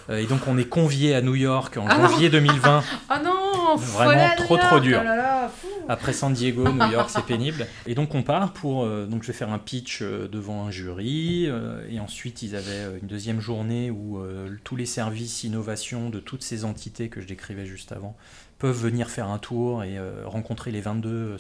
Euh, 0.10 0.18
et 0.18 0.26
donc 0.26 0.42
on 0.48 0.58
est 0.58 0.68
convié 0.68 1.14
à 1.16 1.22
New 1.22 1.36
York 1.36 1.78
en 1.78 1.86
ah 1.88 1.96
janvier 2.08 2.30
2020. 2.30 2.84
Ah 3.10 3.22
non 3.24 3.76
Vraiment 3.76 4.36
trop 4.36 4.58
trop 4.58 4.80
dur. 4.80 5.02
Oh 5.04 5.86
Après 5.88 6.14
San 6.14 6.34
Diego, 6.34 6.68
New 6.68 6.92
York, 6.92 7.10
c'est 7.10 7.26
pénible. 7.26 7.68
Et 7.86 7.94
donc 7.94 8.16
on 8.16 8.24
part 8.24 8.54
pour... 8.54 8.84
Euh, 8.84 9.06
donc 9.06 9.22
je 9.24 9.28
vais 9.28 9.38
faire 9.38 9.52
un 9.52 9.60
pitch 9.60 10.02
euh, 10.02 10.28
devant 10.28 10.66
un 10.66 10.72
jury. 10.72 11.48
et 11.90 12.00
ensuite 12.00 12.42
ils 12.42 12.56
avaient 12.56 12.98
une 13.02 13.08
deuxième 13.08 13.40
journée 13.40 13.92
où 13.92 14.20
tous 14.64 14.76
les 14.76 14.86
services 14.86 15.44
innovation 15.44 16.10
de 16.10 16.20
toutes 16.20 16.44
ces 16.44 16.66
entités 16.66 17.10
que 17.10 17.22
je 17.22 17.28
décrivais 17.28 17.66
juste 17.66 17.92
avant 17.92 18.16
peuvent 18.58 18.78
venir 18.78 19.10
faire 19.10 19.30
un 19.30 19.38
tour 19.38 19.84
et 19.84 19.98
rencontrer 20.26 20.72
les 20.72 20.82
22 20.82 21.38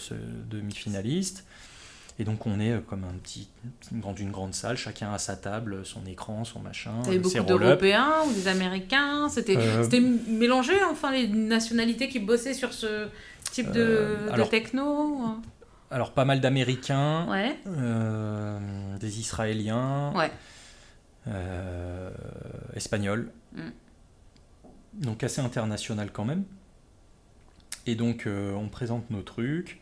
demi-finalistes. 0.49 1.45
Et 2.19 2.25
donc 2.25 2.45
on 2.45 2.59
est 2.59 2.73
euh, 2.73 2.81
comme 2.81 3.05
un 3.05 3.17
petit, 3.23 3.47
dans 3.93 4.13
une 4.13 4.29
grande 4.29 4.53
salle, 4.53 4.75
chacun 4.75 5.13
a 5.13 5.17
sa 5.17 5.37
table, 5.37 5.85
son 5.85 6.05
écran, 6.05 6.43
son 6.43 6.59
machin. 6.59 6.91
T'avais 7.05 7.17
beaucoup 7.17 7.39
d'Européens 7.39 8.23
ou 8.27 8.33
des 8.33 8.49
Américains 8.49 9.29
C'était 9.29 9.55
euh, 9.57 10.17
mélangé, 10.27 10.73
enfin, 10.91 11.13
les 11.13 11.29
nationalités 11.29 12.09
qui 12.09 12.19
bossaient 12.19 12.53
sur 12.53 12.73
ce 12.73 13.07
type 13.51 13.71
de, 13.71 13.81
euh, 13.81 14.45
techno 14.47 15.39
Alors 15.89 16.11
pas 16.11 16.25
mal 16.25 16.41
d'Américains, 16.41 17.25
ouais. 17.29 17.57
des 18.99 19.19
Israéliens, 19.21 20.13
ouais. 20.13 20.31
Espagnols. 22.75 23.31
Mm. 23.53 23.61
Donc 24.95 25.23
assez 25.23 25.39
international 25.39 26.11
quand 26.11 26.25
même. 26.25 26.43
Et 27.87 27.95
donc 27.95 28.27
on 28.27 28.67
présente 28.67 29.09
nos 29.09 29.21
trucs. 29.21 29.79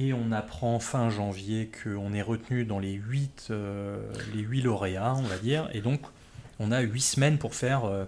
Et 0.00 0.12
on 0.12 0.30
apprend 0.30 0.78
fin 0.78 1.10
janvier 1.10 1.72
qu'on 1.82 2.12
est 2.14 2.22
retenu 2.22 2.64
dans 2.64 2.78
les 2.78 2.92
8, 2.92 3.48
euh, 3.50 3.98
les 4.32 4.42
8 4.42 4.62
lauréats, 4.62 5.16
on 5.16 5.22
va 5.22 5.36
dire. 5.38 5.68
Et 5.72 5.80
donc, 5.80 6.00
on 6.60 6.70
a 6.70 6.80
8 6.80 7.00
semaines 7.00 7.36
pour 7.36 7.56
faire. 7.56 7.84
Euh, 7.84 8.04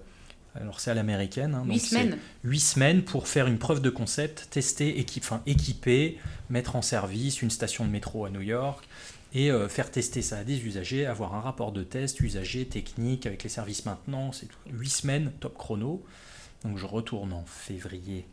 alors, 0.54 0.78
c'est 0.78 0.92
à 0.92 0.94
l'américaine. 0.94 1.52
Hein, 1.56 1.64
8 1.66 1.78
semaines 1.80 2.18
8 2.44 2.60
semaines 2.60 3.02
pour 3.02 3.26
faire 3.26 3.48
une 3.48 3.58
preuve 3.58 3.82
de 3.82 3.90
concept, 3.90 4.46
tester, 4.50 5.00
équipe, 5.00 5.24
enfin, 5.24 5.42
équiper, 5.46 6.18
mettre 6.48 6.76
en 6.76 6.82
service 6.82 7.42
une 7.42 7.50
station 7.50 7.84
de 7.84 7.90
métro 7.90 8.24
à 8.24 8.30
New 8.30 8.40
York 8.40 8.88
et 9.32 9.50
euh, 9.50 9.68
faire 9.68 9.90
tester 9.90 10.22
ça 10.22 10.38
à 10.38 10.44
des 10.44 10.64
usagers, 10.64 11.06
avoir 11.06 11.34
un 11.34 11.40
rapport 11.40 11.72
de 11.72 11.82
test 11.82 12.20
usager, 12.20 12.66
technique, 12.66 13.26
avec 13.26 13.42
les 13.42 13.50
services 13.50 13.84
maintenant. 13.84 14.30
C'est 14.30 14.48
8 14.70 14.88
semaines, 14.88 15.32
top 15.40 15.58
chrono. 15.58 16.04
Donc, 16.62 16.78
je 16.78 16.86
retourne 16.86 17.32
en 17.32 17.44
février 17.46 18.26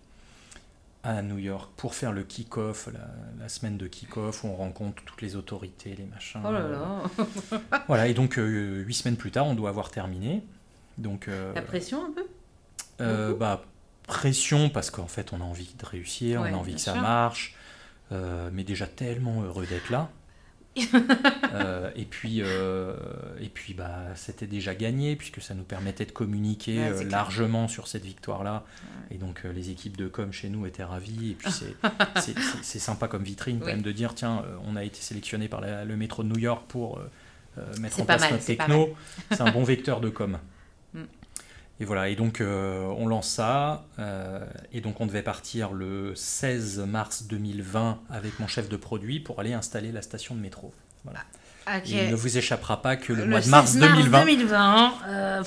à 1.03 1.21
New 1.21 1.37
York 1.37 1.71
pour 1.77 1.95
faire 1.95 2.11
le 2.11 2.23
kick-off, 2.23 2.89
la, 3.39 3.49
semaine 3.49 3.77
de 3.77 3.87
kick-off 3.87 4.43
où 4.43 4.47
on 4.47 4.55
rencontre 4.55 5.01
toutes 5.05 5.21
les 5.21 5.35
autorités, 5.35 5.95
les 5.95 6.05
machins. 6.05 6.41
Oh 6.45 6.51
là 6.51 6.67
là 6.67 7.03
Voilà, 7.87 8.07
et 8.07 8.13
donc 8.13 8.37
euh, 8.37 8.83
huit 8.83 8.93
semaines 8.93 9.15
plus 9.15 9.31
tard, 9.31 9.47
on 9.47 9.55
doit 9.55 9.69
avoir 9.69 9.89
terminé. 9.89 10.43
Donc, 10.97 11.27
euh, 11.27 11.53
la 11.53 11.61
pression 11.61 12.05
un 12.05 12.11
peu? 12.11 12.25
euh, 13.01 13.35
bah, 13.35 13.63
Pression 14.07 14.69
parce 14.69 14.89
qu'en 14.89 15.07
fait 15.07 15.33
on 15.33 15.41
a 15.41 15.43
envie 15.43 15.73
de 15.77 15.85
réussir, 15.85 16.41
on 16.41 16.45
a 16.45 16.53
envie 16.53 16.75
que 16.75 16.81
ça 16.81 16.95
marche, 16.95 17.55
mais 18.11 18.63
déjà 18.63 18.87
tellement 18.87 19.41
heureux 19.43 19.65
d'être 19.65 19.89
là. 19.89 20.09
Euh, 21.53 21.89
et 21.95 22.05
puis, 22.05 22.41
euh, 22.41 22.93
et 23.39 23.49
puis 23.49 23.73
bah, 23.73 23.99
c'était 24.15 24.45
déjà 24.45 24.75
gagné 24.75 25.15
puisque 25.15 25.41
ça 25.41 25.55
nous 25.55 25.63
permettait 25.63 26.05
de 26.05 26.11
communiquer 26.11 26.85
euh, 26.85 27.03
largement 27.09 27.67
sur 27.67 27.87
cette 27.87 28.03
victoire-là. 28.03 28.63
Et 29.09 29.15
donc 29.15 29.41
les 29.43 29.69
équipes 29.71 29.97
de 29.97 30.07
com 30.07 30.31
chez 30.31 30.49
nous 30.49 30.65
étaient 30.65 30.83
ravies. 30.83 31.31
Et 31.31 31.33
puis 31.33 31.51
c'est 32.61 32.79
sympa 32.79 33.07
comme 33.07 33.23
vitrine 33.23 33.59
quand 33.59 33.67
même 33.67 33.81
de 33.81 33.91
dire 33.91 34.13
tiens, 34.13 34.43
on 34.65 34.75
a 34.75 34.83
été 34.83 34.99
sélectionné 35.01 35.47
par 35.47 35.61
le 35.61 35.95
métro 35.95 36.21
de 36.21 36.29
New 36.29 36.39
York 36.39 36.65
pour 36.67 37.01
mettre 37.79 38.01
en 38.01 38.05
place 38.05 38.29
notre 38.29 38.45
techno. 38.45 38.89
C'est 39.31 39.41
un 39.41 39.51
bon 39.51 39.63
vecteur 39.63 39.99
de 39.99 40.09
com. 40.09 40.37
Et 41.79 41.85
voilà, 41.85 42.09
et 42.09 42.15
donc 42.15 42.41
euh, 42.41 42.81
on 42.97 43.07
lance 43.07 43.29
ça, 43.29 43.85
euh, 43.99 44.43
et 44.73 44.81
donc 44.81 44.99
on 44.99 45.05
devait 45.05 45.21
partir 45.21 45.73
le 45.73 46.15
16 46.15 46.79
mars 46.87 47.25
2020 47.27 47.99
avec 48.09 48.39
mon 48.39 48.47
chef 48.47 48.67
de 48.67 48.77
produit 48.77 49.19
pour 49.19 49.39
aller 49.39 49.53
installer 49.53 49.91
la 49.91 50.01
station 50.01 50.33
de 50.33 50.39
métro. 50.39 50.73
Voilà. 51.03 51.19
Il 51.85 52.09
ne 52.09 52.15
vous 52.15 52.37
échappera 52.37 52.81
pas 52.81 52.95
que 52.95 53.11
le, 53.11 53.25
mois 53.25 53.41
de 53.41 53.49
mars, 53.49 53.75
2020. 53.75 54.19
2020 54.21 54.93
euh, 55.09 55.43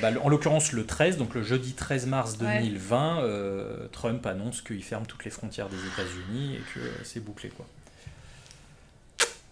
bah, 0.00 0.10
en 0.22 0.28
l'occurrence, 0.28 0.72
le 0.72 0.86
13, 0.86 1.16
donc 1.16 1.34
le 1.34 1.42
jeudi 1.42 1.72
13 1.72 2.06
mars 2.06 2.38
2020, 2.38 3.88
Trump 3.90 4.24
annonce 4.24 4.62
qu'il 4.62 4.84
ferme 4.84 5.04
toutes 5.04 5.24
les 5.24 5.32
frontières 5.32 5.68
des 5.68 5.76
États-Unis 5.76 6.54
et 6.54 6.62
que 6.74 6.80
c'est 7.02 7.18
bouclé. 7.18 7.50
quoi. 7.50 7.66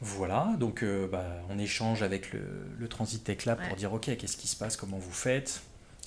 Voilà, 0.05 0.55
donc 0.59 0.85
bah, 1.11 1.25
on 1.49 1.59
échange 1.59 2.03
avec 2.03 2.33
le, 2.33 2.43
le 2.77 2.89
Transit 2.89 3.23
Tech 3.23 3.45
Lab 3.45 3.59
pour 3.69 3.77
dire 3.77 3.93
ok, 3.93 4.17
qu'est-ce 4.17 4.37
qui 4.37 4.49
se 4.49 4.57
passe, 4.57 4.77
comment 4.77 4.99
vous 4.99 5.13
faites 5.13 5.63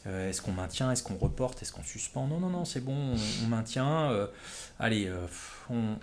euh, 0.07 0.29
est-ce 0.29 0.41
qu'on 0.41 0.51
maintient 0.51 0.91
Est-ce 0.91 1.03
qu'on 1.03 1.15
reporte 1.15 1.61
Est-ce 1.61 1.71
qu'on 1.71 1.83
suspend? 1.83 2.27
Non, 2.27 2.39
non, 2.39 2.49
non, 2.49 2.65
c'est 2.65 2.81
bon, 2.81 3.15
on, 3.43 3.47
maintient. 3.47 4.11
Euh, 4.11 4.27
allez, 4.79 5.07
euh, 5.07 5.25
on, 5.69 5.95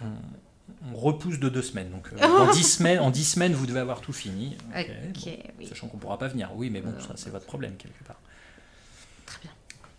repousse 0.95 1.39
de 1.39 1.49
deux 1.49 1.63
semaines. 1.63 1.91
Donc 1.91 2.09
en, 2.21 2.51
dix 2.51 2.65
semaines, 2.79 2.99
en 2.99 3.11
dix 3.11 3.25
semaines, 3.25 3.53
vous 3.53 3.67
devez 3.67 3.81
avoir 3.81 4.01
tout 4.01 4.13
fini. 4.13 4.57
Sachant 5.69 5.87
qu'on 5.87 5.99
ne 5.99 6.03
pourra 6.03 6.19
pas 6.19 6.29
venir. 6.29 6.51
Oui, 6.57 6.71
mais 6.71 6.81
bon, 6.81 6.95
ça 6.99 7.15
c'est 7.17 7.31
votre 7.31 7.47
problème 7.47 7.77
quelque 7.77 8.03
part. 8.05 8.19
Très 9.27 9.39
bien. 9.43 9.53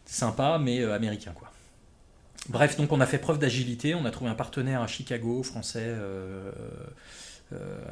Sympa, 0.05 0.57
mais 0.59 0.83
américain, 0.83 1.31
quoi. 1.33 1.49
Bref, 2.49 2.75
donc 2.75 2.91
on 2.91 2.99
a 2.99 3.05
fait 3.05 3.19
preuve 3.19 3.39
d'agilité. 3.39 3.95
On 3.95 4.05
a 4.05 4.11
trouvé 4.11 4.29
un 4.29 4.35
partenaire 4.35 4.81
à 4.81 4.87
Chicago, 4.87 5.43
français 5.43 5.85
euh, 5.85 6.51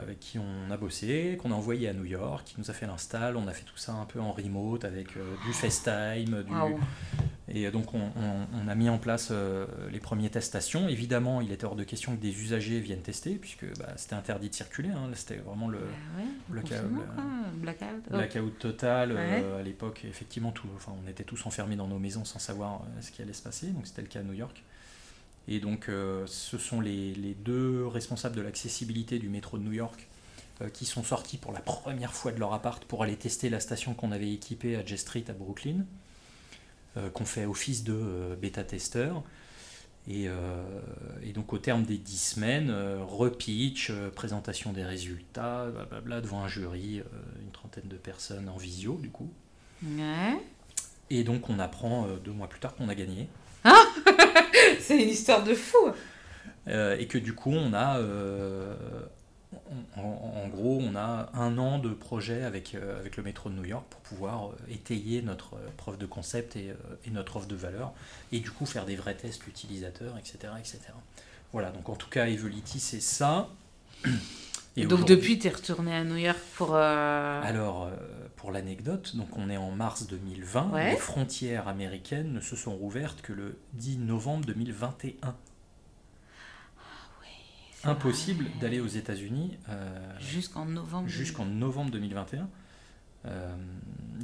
avec 0.02 0.20
qui 0.20 0.40
on 0.40 0.72
a 0.72 0.78
bossé, 0.78 1.38
qu'on 1.42 1.52
a 1.52 1.56
envoyé 1.56 1.88
à 1.88 1.94
New 1.94 2.06
York, 2.06 2.46
qui 2.46 2.56
nous 2.58 2.70
a 2.70 2.74
fait 2.74 2.88
l'install. 2.88 3.38
On 3.38 3.48
a 3.48 3.54
fait 3.54 3.66
tout 3.66 3.78
ça 3.78 3.94
un 3.94 4.06
peu 4.06 4.20
en 4.20 4.32
remote 4.32 4.86
avec 4.86 5.18
euh, 5.18 5.36
du 5.46 5.54
FaceTime. 5.54 6.44
Du... 6.44 6.54
Et 7.54 7.70
donc 7.70 7.94
on, 7.94 8.68
a 8.68 8.76
mis 8.76 8.90
en 8.90 8.98
place 8.98 9.30
euh, 9.32 9.66
les 9.92 10.00
premiers 10.00 10.30
testations. 10.30 10.88
Évidemment, 10.88 11.42
il 11.42 11.52
était 11.52 11.66
hors 11.66 11.76
de 11.76 11.84
question 11.84 12.16
que 12.16 12.22
des 12.22 12.42
usagers 12.42 12.80
viennent 12.80 13.02
tester, 13.02 13.36
puisque 13.36 13.66
bah, 13.78 13.90
c'était 13.98 14.16
interdit 14.16 14.50
de 14.50 14.56
circuler. 14.56 14.90
Hein. 14.90 15.10
C'était 15.16 15.36
vraiment 15.38 15.68
le, 15.68 15.80
bah 15.80 16.24
blackout, 16.50 18.10
blackout. 18.10 18.60
total. 18.60 19.18
à 19.18 19.62
l'époque, 19.64 20.06
effectivement, 20.08 20.52
tout, 20.52 20.68
enfin, 20.76 20.94
on 21.04 21.10
était 21.10 21.26
tous 21.26 21.46
enfermés 21.46 21.76
dans 21.76 21.88
nos 21.88 22.00
maisons 22.00 22.24
sans 22.24 22.40
savoir 22.40 22.84
ce 23.02 23.12
qui 23.12 23.22
allait 23.22 23.34
se 23.34 23.44
passer. 23.44 23.68
Donc 23.68 23.86
c'était 23.86 24.02
le 24.02 24.08
cas 24.08 24.20
à 24.22 24.24
New 24.24 24.34
York. 24.34 24.64
Et 25.48 25.60
donc, 25.60 25.90
euh, 25.90 26.26
ce 26.28 26.58
sont 26.58 26.82
les, 26.82 27.36
deux 27.40 27.86
responsables 27.88 28.36
de 28.36 28.42
l'accessibilité 28.42 29.20
du 29.20 29.30
métro 29.30 29.58
de 29.58 29.64
New 29.64 29.74
York 29.74 30.08
euh, 30.62 30.70
qui 30.70 30.86
sont 30.86 31.04
sortis 31.04 31.38
pour 31.38 31.52
la 31.52 31.62
première 31.62 32.14
fois 32.14 32.32
de 32.32 32.40
leur 32.40 32.54
appart 32.54 32.84
pour 32.86 33.04
aller 33.04 33.16
tester 33.16 33.50
la 33.50 33.60
station 33.60 33.94
qu'on 33.94 34.12
avait 34.12 34.32
équipée 34.32 34.76
à 34.76 34.86
J 34.86 34.98
Street 34.98 35.26
à 35.30 35.34
Brooklyn, 35.34 35.86
euh, 36.98 37.10
qu'on 37.10 37.26
fait 37.26 37.46
office 37.46 37.84
de 37.84 38.38
bêta-testeur. 38.40 39.24
Et, 40.08 40.28
donc, 41.36 41.54
au 41.54 41.60
terme 41.60 41.84
des 41.84 42.00
dix 42.00 42.18
semaines, 42.18 42.72
repitch, 42.72 43.92
présentation 44.16 44.74
des 44.74 44.84
résultats, 44.84 45.68
blablabla, 45.70 46.22
devant 46.22 46.44
un 46.44 46.48
jury, 46.48 47.04
une 47.40 47.52
trentaine 47.52 47.88
de 47.88 47.98
personnes 47.98 48.50
en 48.50 48.58
visio, 48.58 48.96
du 48.96 49.12
coup. 49.12 49.30
Et 51.12 51.24
donc, 51.24 51.52
on 51.52 51.60
apprend 51.60 52.08
deux 52.26 52.32
mois 52.32 52.50
plus 52.50 52.60
tard 52.60 52.76
qu'on 52.76 52.90
a 52.90 52.96
gagné. 52.96 53.28
Ah 53.64 53.86
C'est 54.80 55.02
une 55.02 55.10
histoire 55.10 55.44
de 55.44 55.54
fou. 55.54 55.92
Euh, 56.68 56.98
et 56.98 57.08
que 57.08 57.18
du 57.18 57.34
coup, 57.34 57.52
on 57.52 57.74
a, 57.74 57.98
euh, 57.98 58.74
en, 59.96 60.48
gros, 60.50 60.80
on 60.82 60.96
a 60.96 61.30
un 61.34 61.58
an 61.58 61.80
de 61.80 61.90
projet 61.90 62.44
avec, 62.44 62.76
euh, 62.76 63.00
avec 63.00 63.18
le 63.18 63.24
métro 63.24 63.50
de 63.50 63.56
New 63.56 63.66
York 63.66 63.86
pour 63.90 64.02
pouvoir 64.02 64.52
étayer 64.70 65.22
notre 65.22 65.58
preuve 65.78 65.98
de 65.98 66.06
concept 66.06 66.56
et, 66.56 66.74
notre 67.12 67.38
offre 67.38 67.48
de 67.48 67.56
valeur, 67.56 67.94
et 68.32 68.40
du 68.40 68.52
coup 68.52 68.66
faire 68.66 68.86
des 68.86 68.96
vrais 68.96 69.16
tests 69.16 69.48
utilisateurs, 69.48 70.18
etc. 70.18 70.54
etc. 70.60 70.80
Voilà, 71.52 71.72
donc 71.72 71.90
en 71.90 71.96
tout 71.96 72.10
cas, 72.10 72.28
Evelity, 72.28 72.80
c'est 72.80 73.02
ça. 73.02 73.50
Et 74.78 74.86
donc 74.86 75.06
depuis, 75.06 75.38
tu 75.38 75.48
es 75.48 75.50
retourné 75.50 75.94
à 75.94 76.06
New 76.06 76.16
York 76.16 76.40
pour... 76.56 76.76
Alors, 76.76 77.92
pour 78.42 78.52
l'anecdote, 78.52 79.16
donc 79.16 79.38
on 79.38 79.52
est 79.52 79.58
en 79.58 79.70
mars 79.70 80.08
2020, 80.08 80.72
les 80.90 80.98
frontières 80.98 81.68
américaines 81.68 82.34
ne 82.34 82.40
se 82.42 82.56
sont 82.56 82.76
rouvertes 82.76 83.22
que 83.22 83.34
le 83.34 83.60
10 83.74 84.00
novembre 84.00 84.46
2021. 84.48 85.14
Ah 85.22 85.36
Impossible 87.84 88.46
d'aller 88.60 88.80
aux 88.80 88.88
États-Unis 88.88 89.60
euh, 89.70 90.20
jusqu'en 90.20 90.66
novembre. 90.66 91.08
Jusqu'en 91.08 91.46
novembre 91.46 91.92
2021. 91.92 92.50
Euh, 93.26 93.56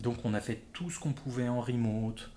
donc 0.02 0.18
on 0.26 0.34
a 0.34 0.41
fait 0.41 0.64
tout 0.73 0.89
ce 0.89 0.99
qu'on 0.99 1.14
pouvait 1.14 1.48
en 1.48 1.61
remote. 1.61 2.31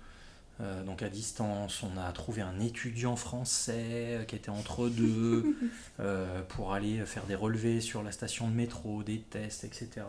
Euh, 0.59 0.83
donc 0.83 1.01
à 1.01 1.09
distance, 1.09 1.81
on 1.81 1.99
a 1.99 2.11
trouvé 2.11 2.43
un 2.43 2.59
étudiant 2.59 3.15
français 3.15 4.23
qui 4.27 4.35
était 4.35 4.49
entre 4.49 4.87
deux 4.87 5.57
pour 6.49 6.73
aller 6.73 7.03
faire 7.07 7.25
des 7.25 7.35
relevés 7.35 7.81
sur 7.81 8.03
la 8.03 8.11
station 8.11 8.47
de 8.47 8.53
métro, 8.53 9.01
des 9.01 9.21
tests, 9.21 9.63
etc. 9.63 10.05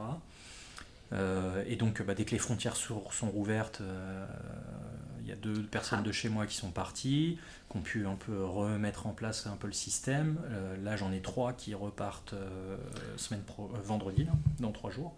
Euh, 1.12 1.64
et 1.66 1.76
donc, 1.76 2.02
bah, 2.02 2.14
dès 2.14 2.24
que 2.24 2.30
les 2.30 2.38
frontières 2.38 2.76
sont, 2.76 3.00
rouvertes, 3.22 3.80
euh, 3.80 4.26
il 5.20 5.28
y 5.28 5.32
a 5.32 5.36
deux 5.36 5.62
personnes 5.62 6.02
de 6.02 6.12
chez 6.12 6.28
moi 6.28 6.46
qui 6.46 6.56
sont 6.56 6.70
parties, 6.70 7.38
qui 7.70 7.76
ont 7.76 7.82
pu 7.82 8.06
un 8.06 8.16
peu 8.16 8.44
remettre 8.44 9.06
en 9.06 9.12
place 9.12 9.46
un 9.46 9.56
peu 9.56 9.66
le 9.66 9.72
système. 9.72 10.38
Euh, 10.50 10.76
là, 10.82 10.96
j'en 10.96 11.12
ai 11.12 11.20
trois 11.20 11.52
qui 11.52 11.74
repartent 11.74 12.34
semaine 13.16 13.42
vendredi, 13.84 14.26
dans 14.58 14.72
trois 14.72 14.90
jours, 14.90 15.14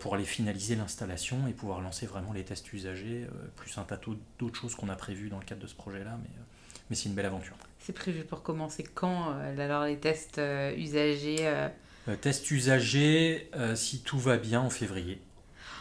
pour 0.00 0.14
aller 0.14 0.24
finaliser 0.24 0.74
l'installation 0.76 1.46
et 1.48 1.52
pouvoir 1.52 1.80
lancer 1.80 2.06
vraiment 2.06 2.32
les 2.32 2.44
tests 2.44 2.72
usagers, 2.72 3.26
plus 3.56 3.78
un 3.78 3.84
tas 3.84 3.98
d'autres 4.38 4.56
choses 4.56 4.74
qu'on 4.74 4.88
a 4.88 4.96
prévues 4.96 5.30
dans 5.30 5.38
le 5.38 5.44
cadre 5.44 5.62
de 5.62 5.66
ce 5.66 5.74
projet-là. 5.74 6.18
Mais, 6.22 6.30
mais 6.90 6.96
c'est 6.96 7.08
une 7.08 7.14
belle 7.14 7.26
aventure. 7.26 7.56
C'est 7.78 7.94
prévu 7.94 8.24
pour 8.24 8.42
commencer 8.42 8.84
quand 8.84 9.30
alors 9.58 9.84
les 9.84 9.96
tests 9.96 10.40
usagers 10.76 11.70
euh, 12.08 12.16
test 12.16 12.50
usager, 12.50 13.48
euh, 13.54 13.76
si 13.76 14.00
tout 14.00 14.18
va 14.18 14.36
bien, 14.36 14.60
en 14.60 14.70
février. 14.70 15.20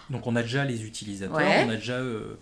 Donc 0.10 0.27
on 0.27 0.35
a 0.35 0.43
déjà 0.43 0.65
les 0.65 0.85
utilisateurs, 0.85 1.65
on 1.65 1.69
a 1.69 1.76
déjà 1.76 1.95
euh, 1.95 2.35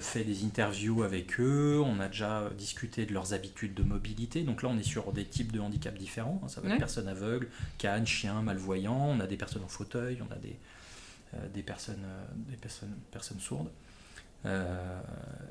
fait 0.00 0.24
des 0.24 0.44
interviews 0.44 1.02
avec 1.02 1.38
eux, 1.38 1.80
on 1.84 2.00
a 2.00 2.08
déjà 2.08 2.50
discuté 2.56 3.06
de 3.06 3.12
leurs 3.12 3.34
habitudes 3.34 3.74
de 3.74 3.82
mobilité. 3.82 4.42
Donc 4.42 4.62
là, 4.62 4.68
on 4.70 4.78
est 4.78 4.84
sur 4.84 5.12
des 5.12 5.24
types 5.24 5.52
de 5.52 5.60
handicaps 5.60 5.98
différents. 5.98 6.40
Hein. 6.42 6.48
Ça 6.48 6.60
va 6.60 6.70
être 6.70 6.78
personnes 6.78 7.08
aveugles, 7.08 7.48
cannes, 7.78 8.06
chiens, 8.06 8.42
malvoyants, 8.42 9.10
on 9.10 9.20
a 9.20 9.26
des 9.26 9.36
personnes 9.36 9.64
en 9.64 9.68
fauteuil, 9.68 10.18
on 10.28 10.32
a 10.32 10.38
des, 10.38 10.56
des, 11.52 11.62
personnes, 11.62 12.04
des 12.48 12.56
personnes, 12.56 12.94
personnes 13.12 13.40
sourdes. 13.40 13.70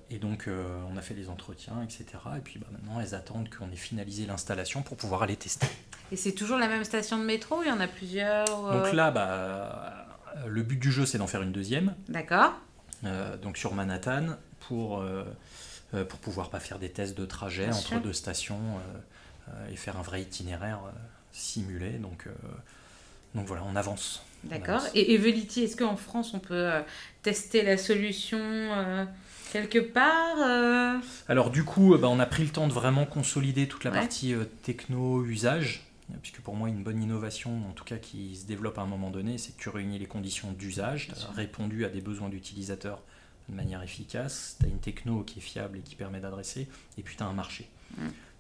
Et 0.10 0.20
donc, 0.20 0.48
on 0.48 0.98
a 0.98 1.02
fait 1.02 1.14
des 1.14 1.30
entretiens, 1.30 1.82
etc. 1.84 2.06
Et 2.38 2.42
puis 2.42 2.60
bah, 2.60 2.68
maintenant, 2.72 3.00
elles 3.00 3.16
attendent 3.16 3.50
qu'on 3.50 3.72
ait 3.72 3.76
finalisé 3.76 4.26
l'installation 4.26 4.82
pour 4.82 4.98
pouvoir 4.98 5.24
aller 5.24 5.36
tester. 5.36 5.68
Et 6.12 6.16
c'est 6.16 6.34
toujours 6.34 6.58
la 6.58 6.68
même 6.68 6.84
station 6.84 7.18
de 7.18 7.24
métro 7.24 7.64
Il 7.64 7.70
y 7.70 7.72
en 7.72 7.80
a 7.80 7.88
plusieurs 7.88 8.68
euh 8.68 8.84
Donc 8.84 8.94
là, 8.94 9.10
bah, 9.10 10.06
le 10.48 10.62
but 10.62 10.80
du 10.80 10.92
jeu, 10.92 11.06
c'est 11.06 11.18
d'en 11.18 11.28
faire 11.28 11.42
une 11.42 11.52
deuxième. 11.52 11.96
D'accord. 12.08 12.54
Euh, 13.04 13.36
donc 13.38 13.58
sur 13.58 13.74
Manhattan, 13.74 14.38
pour, 14.60 15.02
euh, 15.02 15.26
pour 15.92 16.20
pouvoir 16.20 16.50
pas 16.50 16.60
faire 16.60 16.80
des 16.80 16.90
tests 16.90 17.18
de 17.18 17.26
trajet 17.26 17.70
entre 17.70 18.00
deux 18.00 18.14
stations 18.14 18.80
et 19.70 19.76
faire 19.76 19.98
un 19.98 20.02
vrai 20.02 20.22
itinéraire 20.22 20.80
simulé. 21.32 21.94
Donc, 21.94 22.28
donc 23.36 23.48
voilà, 23.48 23.64
on 23.68 23.76
avance. 23.76 24.24
D'accord. 24.44 24.82
Et 24.94 25.14
Evelity, 25.14 25.64
est-ce 25.64 25.78
qu'en 25.78 25.96
France, 25.96 26.34
on 26.34 26.40
peut 26.40 26.70
tester 27.22 27.64
la 27.64 27.78
solution 27.78 28.40
quelque 29.54 29.80
part 29.80 31.00
Alors 31.30 31.50
du 31.50 31.64
coup, 31.64 31.98
bah, 31.98 32.10
on 32.10 32.20
a 32.20 32.26
pris 32.26 32.44
le 32.44 32.50
temps 32.50 32.68
de 32.68 32.74
vraiment 32.74 33.06
consolider 33.06 33.68
toute 33.68 33.86
la 33.86 33.92
partie 33.92 34.36
techno-usage. 34.64 35.86
Puisque 36.22 36.42
pour 36.42 36.56
moi, 36.56 36.68
une 36.68 36.84
bonne 36.84 37.02
innovation, 37.02 37.52
en 37.70 37.72
tout 37.72 37.86
cas 37.86 37.98
qui 37.98 38.36
se 38.36 38.46
développe 38.46 38.78
à 38.78 38.82
un 38.82 38.88
moment 38.88 39.10
donné, 39.10 39.38
c'est 39.38 39.56
que 39.56 39.62
tu 39.62 39.70
réunis 39.70 39.98
les 39.98 40.06
conditions 40.06 40.52
d'usage, 40.52 41.08
tu 41.08 41.14
as 41.14 41.32
répondu 41.32 41.86
à 41.86 41.90
des 41.90 42.02
besoins 42.02 42.30
d'utilisateurs 42.30 43.02
de 43.50 43.56
manière 43.56 43.82
efficace, 43.82 44.58
tu 44.60 44.66
as 44.66 44.70
une 44.70 44.80
techno 44.80 45.24
qui 45.24 45.40
est 45.40 45.42
fiable 45.42 45.78
et 45.78 45.82
qui 45.82 45.96
permet 45.96 46.20
d'adresser, 46.20 46.68
et 46.98 47.02
puis 47.02 47.16
tu 47.16 47.24
as 47.24 47.26
un 47.26 47.34
marché. 47.34 47.70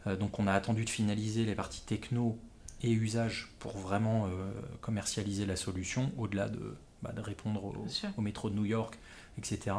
Euh, 0.07 0.15
donc 0.15 0.39
on 0.39 0.47
a 0.47 0.53
attendu 0.53 0.85
de 0.85 0.89
finaliser 0.89 1.45
les 1.45 1.55
parties 1.55 1.81
techno 1.81 2.37
et 2.84 2.91
usage 2.91 3.49
pour 3.60 3.77
vraiment 3.77 4.27
euh, 4.27 4.51
commercialiser 4.81 5.45
la 5.45 5.55
solution, 5.55 6.11
au-delà 6.18 6.49
de, 6.49 6.76
bah, 7.01 7.11
de, 7.14 7.22
répondre 7.22 7.64
au, 7.65 8.22
métro 8.22 8.49
de 8.49 8.55
New 8.55 8.65
York, 8.65 8.99
etc. 9.38 9.76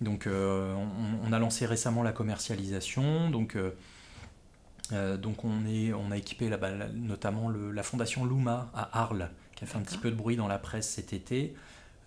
Donc 0.00 0.26
euh, 0.26 0.72
on, 0.74 1.28
on, 1.28 1.32
a 1.32 1.38
lancé 1.38 1.66
récemment 1.66 2.02
la 2.02 2.12
commercialisation, 2.12 3.30
donc 3.30 3.56
euh, 4.92 5.16
donc 5.16 5.44
on, 5.44 5.66
est, 5.66 5.92
on 5.92 6.10
a 6.10 6.16
équipé 6.16 6.48
là-bas 6.48 6.88
notamment 6.94 7.50
la 7.50 7.82
fondation 7.82 8.24
Luma 8.24 8.70
à 8.74 9.02
Arles, 9.02 9.30
qui 9.54 9.64
a 9.64 9.66
fait 9.66 9.76
un 9.76 9.82
petit 9.82 9.98
peu 9.98 10.10
de 10.10 10.16
bruit 10.16 10.36
dans 10.36 10.48
la 10.48 10.58
presse 10.58 10.88
cet 10.88 11.12
été, 11.12 11.54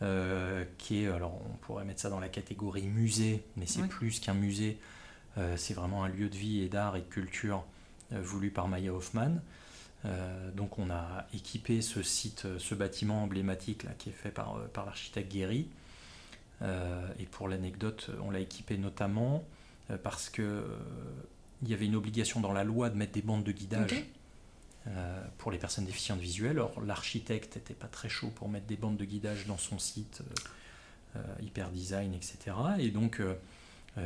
euh, 0.02 0.64
qui 0.78 1.03
est, 1.03 1.08
alors 1.08 1.40
on 1.49 1.58
pourrait 1.58 1.86
mettre 1.86 2.02
ça 2.02 2.10
dans 2.10 2.20
la 2.20 2.30
catégorie 2.30 2.88
musée, 2.88 3.44
mais 3.56 3.66
c'est 3.66 3.88
plus 3.88 4.20
qu'un 4.20 4.34
musée, 4.34 4.80
euh, 5.38 5.56
c'est 5.58 5.74
vraiment 5.74 6.03
un 6.03 6.10
lieu 6.10 6.30
de 6.30 6.36
vie 6.36 6.62
et 6.62 6.70
d'art 6.70 6.95
et 6.95 7.02
de 7.02 7.06
culture 7.06 7.64
voulu 8.12 8.49
par 8.49 8.68
Maya 8.68 8.94
Hoffman. 8.94 9.38
Donc 10.56 10.80
on 10.80 10.90
a 10.90 11.28
équipé 11.34 11.82
ce 11.82 12.02
site, 12.02 12.48
ce 12.57 12.76
bâtiment 12.76 13.23
emblématique 13.23 13.84
là, 13.84 13.91
qui 13.98 14.10
est 14.10 14.14
fait 14.14 14.32
par, 14.32 14.60
par 14.73 14.86
l'architecte 14.86 15.32
Guéry. 15.32 15.68
et 16.61 17.26
pour 17.30 17.48
l'anecdote, 17.48 18.10
on 18.23 18.32
l'a 18.32 18.40
équipé 18.40 18.78
notamment 18.78 19.44
parce 20.03 20.30
que 20.30 20.65
il 21.61 21.69
y 21.69 21.73
avait 21.73 21.86
une 21.86 21.95
obligation 21.95 22.40
dans 22.40 22.53
la 22.53 22.64
loi 22.64 22.90
de 22.90 22.95
mettre 22.95 23.11
des 23.11 23.22
bandes 23.22 23.44
de 23.44 23.52
guidage 23.52 24.06
pour 25.38 25.52
les 25.52 25.60
personnes 25.60 25.86
déficientes 25.86 26.19
visuelles. 26.19 26.57
Or, 26.57 26.82
l'architecte 26.82 27.57
n'était 27.57 27.76
pas 27.76 27.88
très 27.88 28.10
chaud 28.10 28.32
pour 28.34 28.49
mettre 28.49 28.65
des 28.65 28.78
bandes 28.78 28.98
de 28.98 29.06
guidage 29.06 29.45
dans 29.45 29.60
son 29.60 29.78
site, 29.78 30.23
hyper 31.41 31.69
design, 31.69 32.15
etc. 32.15 32.56
Et 32.80 32.90
donc, 32.90 33.22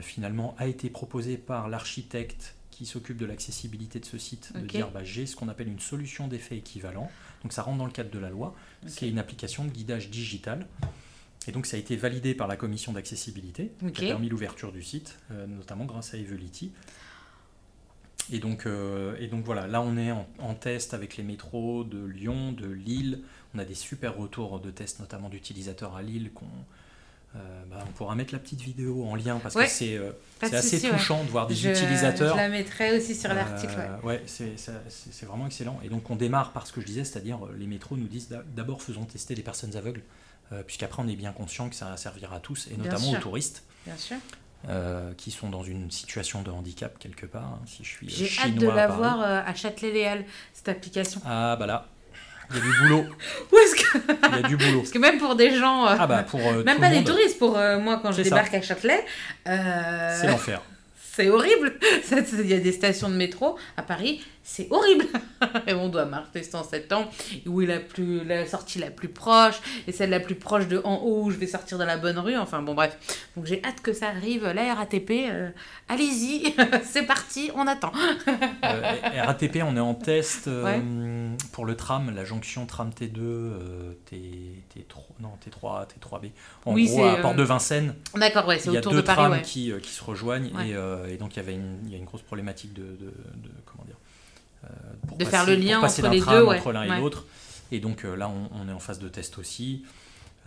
finalement, 0.01 0.55
a 0.57 0.67
été 0.67 0.89
proposé 0.89 1.37
par 1.37 1.69
l'architecte 1.69 2.55
qui 2.75 2.85
s'occupe 2.85 3.15
de 3.15 3.25
l'accessibilité 3.25 4.01
de 4.01 4.05
ce 4.05 4.17
site 4.17 4.51
de 4.53 4.67
dire 4.67 4.91
bah, 4.91 5.01
j'ai 5.01 5.25
ce 5.25 5.37
qu'on 5.37 5.47
appelle 5.47 5.69
une 5.69 5.79
solution 5.79 6.27
d'effet 6.27 6.57
équivalent. 6.57 7.09
Donc 7.41 7.53
ça 7.53 7.61
rentre 7.61 7.77
dans 7.77 7.85
le 7.85 7.91
cadre 7.91 8.11
de 8.11 8.19
la 8.19 8.29
loi. 8.29 8.53
C'est 8.85 9.07
une 9.07 9.17
application 9.17 9.63
de 9.63 9.69
guidage 9.69 10.09
digital. 10.09 10.67
Et 11.47 11.53
donc 11.53 11.67
ça 11.67 11.77
a 11.77 11.79
été 11.79 11.95
validé 11.95 12.33
par 12.33 12.47
la 12.47 12.57
commission 12.57 12.91
d'accessibilité, 12.91 13.71
qui 13.93 14.05
a 14.05 14.07
permis 14.09 14.27
l'ouverture 14.27 14.73
du 14.73 14.83
site, 14.83 15.17
euh, 15.31 15.47
notamment 15.47 15.85
grâce 15.85 16.13
à 16.13 16.17
Evelity. 16.17 16.73
Et 18.29 18.39
donc, 18.39 18.65
euh, 18.65 19.15
et 19.19 19.27
donc 19.27 19.45
voilà, 19.45 19.67
là 19.67 19.81
on 19.81 19.95
est 19.95 20.11
en, 20.11 20.55
test 20.55 20.93
avec 20.93 21.15
les 21.15 21.23
métros 21.23 21.85
de 21.85 22.03
Lyon, 22.03 22.51
de 22.51 22.67
Lille. 22.67 23.21
On 23.53 23.59
a 23.59 23.63
des 23.63 23.75
super 23.75 24.17
retours 24.17 24.59
de 24.59 24.69
tests, 24.69 24.99
notamment 24.99 25.29
d'utilisateurs 25.29 25.95
à 25.95 26.01
Lille, 26.01 26.31
qu'on 26.33 26.49
bah, 27.75 27.83
on 27.87 27.91
pourra 27.91 28.15
mettre 28.15 28.33
la 28.33 28.39
petite 28.39 28.61
vidéo 28.61 29.05
en 29.05 29.15
lien 29.15 29.39
parce 29.41 29.55
que 29.55 29.67
c'est 29.67 29.97
euh, 29.97 30.11
assez 30.41 30.81
touchant 30.81 31.23
de 31.23 31.29
voir 31.29 31.47
des 31.47 31.67
utilisateurs. 31.67 32.35
Je 32.35 32.41
la 32.41 32.49
mettrai 32.49 32.97
aussi 32.97 33.15
sur 33.15 33.33
l'article. 33.33 33.75
ouais, 34.03 34.23
c'est 34.25 35.25
vraiment 35.25 35.47
excellent. 35.47 35.79
Et 35.83 35.89
donc 35.89 36.09
on 36.09 36.15
démarre 36.15 36.51
par 36.51 36.67
ce 36.67 36.73
que 36.73 36.81
je 36.81 36.85
disais, 36.85 37.03
c'est-à-dire 37.03 37.39
les 37.57 37.67
métros 37.67 37.97
nous 37.97 38.07
disent 38.07 38.29
d'abord 38.55 38.81
faisons 38.81 39.05
tester 39.05 39.35
les 39.35 39.43
personnes 39.43 39.75
aveugles, 39.75 40.03
euh, 40.51 40.63
puisqu'après 40.63 41.01
on 41.03 41.07
est 41.07 41.15
bien 41.15 41.31
conscient 41.31 41.69
que 41.69 41.75
ça 41.75 41.95
servira 41.97 42.37
à 42.37 42.39
tous, 42.39 42.67
et 42.71 42.77
notamment 42.77 43.11
aux 43.11 43.17
touristes. 43.17 43.63
Bien 43.85 43.97
sûr. 43.97 44.17
qui 45.17 45.31
sont 45.31 45.49
dans 45.49 45.63
une 45.63 45.91
situation 45.91 46.41
de 46.41 46.51
handicap 46.51 46.97
quelque 46.97 47.25
part. 47.25 47.43
Hein, 47.43 47.61
si 47.65 47.83
je 47.83 47.89
suis 47.89 48.09
J'ai 48.09 48.41
hâte 48.41 48.55
de 48.55 48.67
la 48.67 48.87
voir 48.87 49.21
à 49.21 49.53
Châtelet-Léal, 49.53 50.25
cette 50.53 50.69
application. 50.69 51.21
Ah 51.25 51.55
bah 51.57 51.65
là, 51.65 51.87
il 52.51 52.57
y 52.57 52.59
a 52.59 52.63
du 52.63 52.77
boulot. 52.81 53.05
Où 53.51 53.57
est-ce 53.57 53.75
que... 53.75 53.97
Il 54.29 54.41
y 54.41 54.45
a 54.45 54.47
du 54.47 54.57
boulot. 54.57 54.79
Parce 54.79 54.91
que 54.91 54.99
même 54.99 55.17
pour 55.17 55.35
des 55.35 55.55
gens. 55.55 55.87
Euh, 55.87 55.95
ah 55.99 56.07
bah 56.07 56.23
pour. 56.23 56.39
Euh, 56.39 56.63
même 56.63 56.79
pas 56.79 56.89
des 56.89 57.03
touristes, 57.03 57.39
pour 57.39 57.57
euh, 57.57 57.79
moi 57.79 57.99
quand 58.01 58.11
je 58.11 58.21
débarque 58.21 58.53
à 58.53 58.61
Châtelet. 58.61 59.03
C'est 59.45 60.27
l'enfer. 60.27 60.61
C'est 61.15 61.29
horrible. 61.29 61.73
Il 62.39 62.47
y 62.47 62.53
a 62.53 62.59
des 62.59 62.73
stations 62.73 63.09
de 63.09 63.15
métro 63.15 63.57
à 63.77 63.83
Paris, 63.83 64.21
c'est 64.47 64.67
horrible. 64.69 65.05
et 65.67 65.73
on 65.73 65.89
doit 65.89 66.05
marcher 66.05 66.43
en 66.53 66.63
septembre, 66.63 67.09
où 67.47 67.61
est 67.63 67.65
la, 67.65 67.79
plus, 67.79 68.23
la 68.23 68.45
sortie 68.45 68.77
la 68.77 68.91
plus 68.91 69.09
proche, 69.09 69.55
et 69.87 69.91
celle 69.91 70.11
la 70.11 70.19
plus 70.19 70.35
proche 70.35 70.67
de 70.67 70.79
en 70.83 70.97
haut 70.97 71.23
où 71.23 71.31
je 71.31 71.37
vais 71.37 71.47
sortir 71.47 71.79
dans 71.79 71.85
la 71.85 71.97
bonne 71.97 72.19
rue. 72.19 72.37
Enfin 72.37 72.61
bon, 72.61 72.75
bref. 72.75 72.95
Donc 73.35 73.47
j'ai 73.47 73.61
hâte 73.65 73.81
que 73.81 73.91
ça 73.91 74.09
arrive. 74.09 74.45
La 74.45 74.75
RATP, 74.75 75.09
euh, 75.11 75.49
allez-y, 75.89 76.53
c'est 76.83 77.07
parti, 77.07 77.49
on 77.55 77.65
attend. 77.65 77.91
euh, 78.27 79.23
RATP, 79.23 79.57
on 79.63 79.75
est 79.75 79.81
en 79.81 79.95
test 79.95 80.47
euh, 80.47 81.35
pour 81.51 81.65
le 81.65 81.75
tram, 81.75 82.13
la 82.15 82.23
jonction 82.23 82.67
tram 82.67 82.91
T2, 82.91 83.19
T, 84.05 84.15
T3, 84.75 84.99
non, 85.21 85.31
T3, 85.43 85.87
T3B. 85.87 86.29
En 86.65 86.73
oui, 86.75 86.85
gros, 86.85 87.03
à 87.03 87.15
Port 87.17 87.33
de 87.33 87.43
Vincennes. 87.43 87.95
D'accord, 88.13 88.47
ouais, 88.47 88.59
c'est 88.59 88.69
autour 88.69 88.93
de 88.93 89.01
Paris. 89.01 89.21
Il 89.21 89.23
y 89.23 89.25
a 89.25 89.29
deux 89.29 89.37
trams 89.37 89.41
qui, 89.41 89.73
qui, 89.81 89.91
se 89.91 90.03
rejoignent, 90.03 90.51
et, 90.61 90.75
et, 91.11 91.17
donc 91.17 91.35
il 91.35 91.37
y, 91.37 91.39
avait 91.39 91.55
une, 91.55 91.79
il 91.85 91.91
y 91.91 91.95
a 91.95 91.97
une 91.97 92.05
grosse 92.05 92.21
problématique 92.21 92.73
de, 92.73 92.83
de, 92.83 93.05
de 93.07 93.49
comment 93.65 93.83
dire 93.85 93.95
euh, 94.65 95.15
de 95.17 95.25
faire 95.25 95.45
le 95.45 95.55
lien 95.55 95.81
entre 95.81 96.09
les 96.09 96.19
deux, 96.19 96.45
entre 96.45 96.71
l'un 96.71 96.83
et 96.83 96.99
l'autre. 96.99 97.25
Et 97.71 97.79
donc 97.79 98.05
euh, 98.05 98.15
là, 98.15 98.29
on, 98.29 98.69
est 98.69 98.71
en 98.73 98.79
phase 98.79 98.99
de 98.99 99.09
test 99.09 99.37
aussi. 99.37 99.85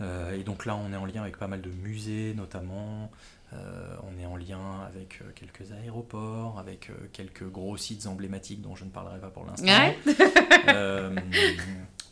Euh, 0.01 0.33
et 0.33 0.43
donc 0.43 0.65
là, 0.65 0.75
on 0.75 0.93
est 0.93 0.97
en 0.97 1.05
lien 1.05 1.21
avec 1.21 1.37
pas 1.37 1.47
mal 1.47 1.61
de 1.61 1.69
musées, 1.69 2.33
notamment. 2.35 3.11
on 3.51 4.21
est 4.21 4.25
en 4.25 4.37
lien 4.37 4.81
avec 4.87 5.21
quelques 5.35 5.71
aéroports, 5.71 6.59
avec 6.59 6.91
quelques 7.13 7.49
gros 7.49 7.77
sites 7.77 8.07
emblématiques 8.07 8.61
dont 8.61 8.75
je 8.75 8.85
ne 8.85 8.89
parlerai 8.89 9.19
pas 9.19 9.29
pour 9.29 9.45
l'instant. 9.45 9.65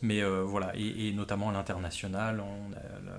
mais 0.02 0.22
voilà, 0.22 0.72
et, 0.74 1.12
notamment 1.12 1.48
à 1.48 1.52
l'international, 1.52 2.42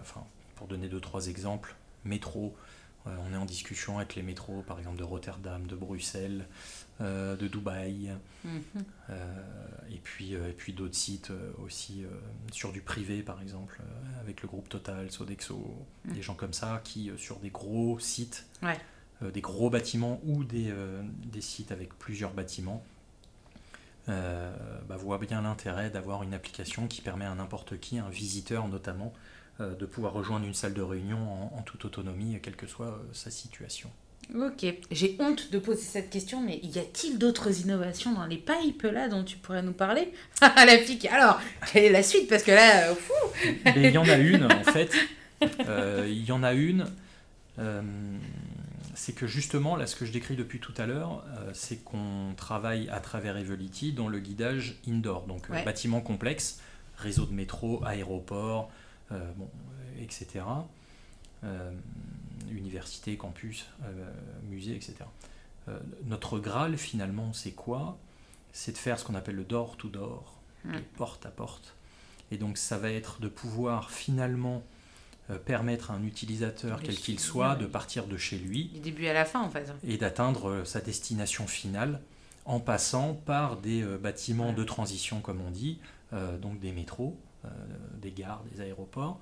enfin, 0.01 0.23
pour 0.55 0.67
donner 0.67 0.87
deux, 0.87 0.99
trois 0.99 1.27
exemples, 1.27 1.75
métro, 2.03 2.55
on 3.05 3.33
est 3.33 3.37
en 3.37 3.45
discussion 3.45 3.97
avec 3.97 4.15
les 4.15 4.21
métros, 4.21 4.63
par 4.67 4.77
exemple 4.77 4.97
de 4.97 5.03
Rotterdam, 5.03 5.65
de 5.65 5.75
Bruxelles, 5.75 6.45
euh, 7.01 7.37
de 7.37 7.47
Dubaï, 7.47 8.11
mhm. 8.43 8.61
euh, 9.09 9.41
et 9.89 9.99
puis, 9.99 10.35
euh, 10.35 10.49
et 10.49 10.51
puis 10.51 10.73
d'autres 10.73 10.97
sites 10.97 11.31
aussi 11.63 12.03
sur 12.51 12.73
du 12.73 12.81
privé, 12.81 13.23
par 13.23 13.41
exemple, 13.41 13.79
avec 14.19 14.41
le 14.41 14.49
groupe 14.49 14.67
Total, 14.67 15.09
Sodexo, 15.09 15.85
mhm. 16.03 16.13
des 16.13 16.21
gens 16.21 16.35
comme 16.35 16.51
ça 16.51 16.81
qui, 16.83 17.09
sur 17.15 17.39
des 17.39 17.51
gros 17.51 17.99
sites, 17.99 18.45
des 19.21 19.41
gros 19.41 19.69
bâtiments 19.69 20.19
ou 20.25 20.43
des, 20.43 20.73
des 21.25 21.41
sites 21.41 21.71
avec 21.71 21.97
plusieurs 21.97 22.33
bâtiments, 22.33 22.83
bah, 24.07 24.97
voient 24.97 25.19
bien 25.19 25.41
l'intérêt 25.41 25.89
d'avoir 25.89 26.23
une 26.23 26.33
application 26.33 26.87
qui 26.87 26.99
permet 26.99 27.25
à 27.25 27.33
n'importe 27.33 27.79
qui, 27.79 27.97
un 27.97 28.09
visiteur 28.09 28.67
notamment, 28.67 29.13
de 29.59 29.85
pouvoir 29.85 30.11
rejoindre 30.11 30.45
une 30.45 30.53
salle 30.53 30.73
de 30.73 30.81
réunion 30.81 31.55
en 31.55 31.61
toute 31.61 31.85
autonomie, 31.85 32.37
quelle 32.41 32.57
que 32.57 32.67
soit 32.67 33.01
sa 33.13 33.31
situation. 33.31 33.89
Ok, 34.35 34.63
j'ai 34.91 35.15
honte 35.19 35.51
de 35.51 35.57
poser 35.57 35.81
cette 35.81 36.11
question, 36.11 36.39
mais 36.39 36.59
y 36.61 36.77
a-t-il 36.77 37.17
d'autres 37.17 37.61
innovations 37.61 38.13
dans 38.13 38.27
les 38.27 38.37
pipes 38.37 38.83
là 38.83 39.07
dont 39.07 39.23
tu 39.23 39.37
pourrais 39.37 39.63
nous 39.63 39.73
parler 39.73 40.13
Ah 40.41 40.65
la 40.65 40.77
fille, 40.77 41.07
alors, 41.07 41.41
quelle 41.71 41.85
est 41.85 41.89
la 41.89 42.03
suite? 42.03 42.29
Parce 42.29 42.43
que 42.43 42.51
là, 42.51 42.89
euh, 42.89 42.95
fou 42.95 43.13
Il 43.75 43.89
y 43.89 43.97
en 43.97 44.07
a 44.07 44.17
une 44.17 44.43
en 44.43 44.63
fait. 44.71 44.91
Euh, 45.67 46.05
il 46.07 46.23
y 46.25 46.31
en 46.31 46.43
a 46.43 46.53
une. 46.53 46.85
Euh, 47.57 47.81
c'est 48.93 49.13
que 49.13 49.25
justement, 49.25 49.75
là, 49.75 49.87
ce 49.87 49.95
que 49.95 50.05
je 50.05 50.11
décris 50.11 50.35
depuis 50.35 50.59
tout 50.59 50.73
à 50.77 50.85
l'heure, 50.85 51.23
c'est 51.53 51.83
qu'on 51.83 52.33
travaille 52.35 52.87
à 52.89 52.99
travers 52.99 53.37
Evelity 53.37 53.93
dans 53.93 54.09
le 54.09 54.19
guidage 54.19 54.75
indoor, 54.87 55.25
donc 55.25 55.49
bâtiment 55.63 56.01
complexe, 56.01 56.59
réseau 56.97 57.25
de 57.25 57.33
métro, 57.33 57.81
aéroport, 57.85 58.69
bon, 59.09 59.49
etc 60.01 60.41
université, 62.51 63.17
campus, 63.17 63.65
euh, 63.83 64.11
musée, 64.49 64.75
etc. 64.75 64.95
Euh, 65.67 65.79
notre 66.05 66.39
Graal, 66.39 66.77
finalement, 66.77 67.33
c'est 67.33 67.51
quoi? 67.51 67.97
C'est 68.51 68.71
de 68.71 68.77
faire 68.77 68.99
ce 68.99 69.05
qu'on 69.05 69.15
appelle 69.15 69.35
le 69.35 69.43
door-to-door, 69.43 70.39
mmh. 70.65 70.77
porte 70.97 71.25
à 71.25 71.29
porte. 71.29 71.75
Et 72.31 72.37
donc, 72.37 72.57
ça 72.57 72.77
va 72.77 72.91
être 72.91 73.21
de 73.21 73.27
pouvoir 73.27 73.91
finalement 73.91 74.63
euh, 75.29 75.37
permettre 75.37 75.91
à 75.91 75.95
un 75.95 76.03
utilisateur, 76.03 76.81
quel 76.81 76.95
qu'il 76.95 77.19
soit, 77.19 77.55
de 77.55 77.65
partir 77.65 78.07
de 78.07 78.17
chez 78.17 78.37
lui. 78.37 78.65
Du 78.65 78.79
début 78.79 79.07
à 79.07 79.13
la 79.13 79.25
fin, 79.25 79.41
en 79.41 79.49
fait. 79.49 79.71
Et 79.83 79.97
d'atteindre 79.97 80.63
sa 80.63 80.81
destination 80.81 81.47
finale 81.47 82.01
en 82.45 82.59
passant 82.59 83.13
par 83.13 83.57
des 83.57 83.83
bâtiments 83.83 84.53
de 84.53 84.63
transition, 84.63 85.21
comme 85.21 85.39
on 85.41 85.51
dit, 85.51 85.79
donc 86.41 86.59
des 86.59 86.71
métros, 86.71 87.15
des 88.01 88.11
gares, 88.11 88.43
des 88.51 88.61
aéroports, 88.61 89.19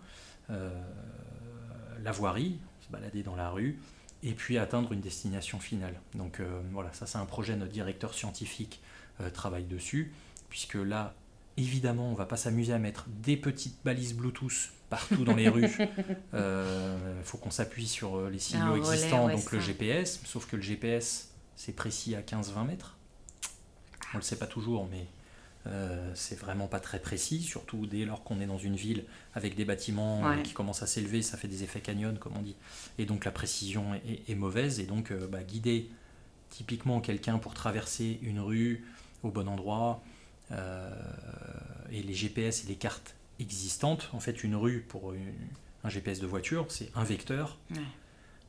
la 0.47 2.11
voirie, 2.13 2.57
balader 2.89 3.23
dans 3.23 3.35
la 3.35 3.49
rue, 3.49 3.79
et 4.23 4.33
puis 4.33 4.57
atteindre 4.57 4.91
une 4.93 5.01
destination 5.01 5.59
finale. 5.59 5.99
Donc 6.15 6.39
euh, 6.39 6.61
voilà, 6.71 6.91
ça 6.93 7.05
c'est 7.05 7.17
un 7.17 7.25
projet, 7.25 7.55
notre 7.55 7.71
directeur 7.71 8.13
scientifique 8.13 8.81
euh, 9.21 9.29
travaille 9.29 9.65
dessus, 9.65 10.13
puisque 10.49 10.75
là, 10.75 11.13
évidemment, 11.57 12.09
on 12.09 12.13
va 12.13 12.25
pas 12.25 12.37
s'amuser 12.37 12.73
à 12.73 12.79
mettre 12.79 13.05
des 13.07 13.37
petites 13.37 13.77
balises 13.83 14.15
Bluetooth 14.15 14.71
partout 14.89 15.23
dans 15.23 15.35
les 15.35 15.49
rues. 15.49 15.69
Il 15.79 15.89
euh, 16.33 17.23
faut 17.23 17.37
qu'on 17.37 17.51
s'appuie 17.51 17.87
sur 17.87 18.29
les 18.29 18.39
signaux 18.39 18.75
existants, 18.75 19.29
donc 19.29 19.51
le 19.51 19.59
GPS, 19.59 20.21
sauf 20.25 20.47
que 20.47 20.55
le 20.55 20.61
GPS, 20.61 21.31
c'est 21.55 21.75
précis 21.75 22.15
à 22.15 22.21
15-20 22.21 22.65
mètres. 22.65 22.95
On 24.13 24.17
ne 24.17 24.21
le 24.21 24.25
sait 24.25 24.37
pas 24.37 24.47
toujours, 24.47 24.87
mais 24.89 25.05
euh, 25.67 26.11
c'est 26.13 26.39
vraiment 26.39 26.67
pas 26.67 26.79
très 26.79 26.99
précis, 26.99 27.41
surtout 27.41 27.85
dès 27.87 28.05
lors 28.05 28.23
qu'on 28.23 28.39
est 28.39 28.45
dans 28.45 28.57
une 28.57 28.75
ville 28.75 29.03
avec 29.33 29.55
des 29.55 29.65
bâtiments 29.65 30.23
qui 30.43 30.53
commencent 30.53 30.83
à 30.83 30.87
s'élever, 30.87 31.21
ça 31.21 31.37
fait 31.37 31.47
des 31.47 31.63
effets 31.63 31.81
canyon, 31.81 32.17
comme 32.17 32.37
on 32.37 32.41
dit. 32.41 32.55
Et 32.97 33.05
donc 33.05 33.25
la 33.25 33.31
précision 33.31 33.99
est, 34.27 34.35
mauvaise, 34.35 34.79
et 34.79 34.85
donc 34.85 35.11
euh, 35.11 35.27
bah, 35.27 35.43
guider 35.43 35.89
typiquement 36.49 37.01
quelqu'un 37.01 37.37
pour 37.37 37.53
traverser 37.53 38.19
une 38.21 38.39
rue 38.39 38.85
au 39.23 39.29
bon 39.29 39.47
endroit, 39.47 40.01
euh, 40.51 40.89
et 41.91 42.01
les 42.01 42.13
GPS 42.13 42.63
et 42.63 42.67
les 42.67 42.75
cartes 42.75 43.15
existantes, 43.39 44.09
en 44.13 44.19
fait 44.19 44.43
une 44.43 44.55
rue 44.55 44.85
pour 44.87 45.13
un 45.83 45.89
GPS 45.89 46.19
de 46.19 46.27
voiture, 46.27 46.65
c'est 46.69 46.91
un 46.95 47.03
vecteur, 47.03 47.57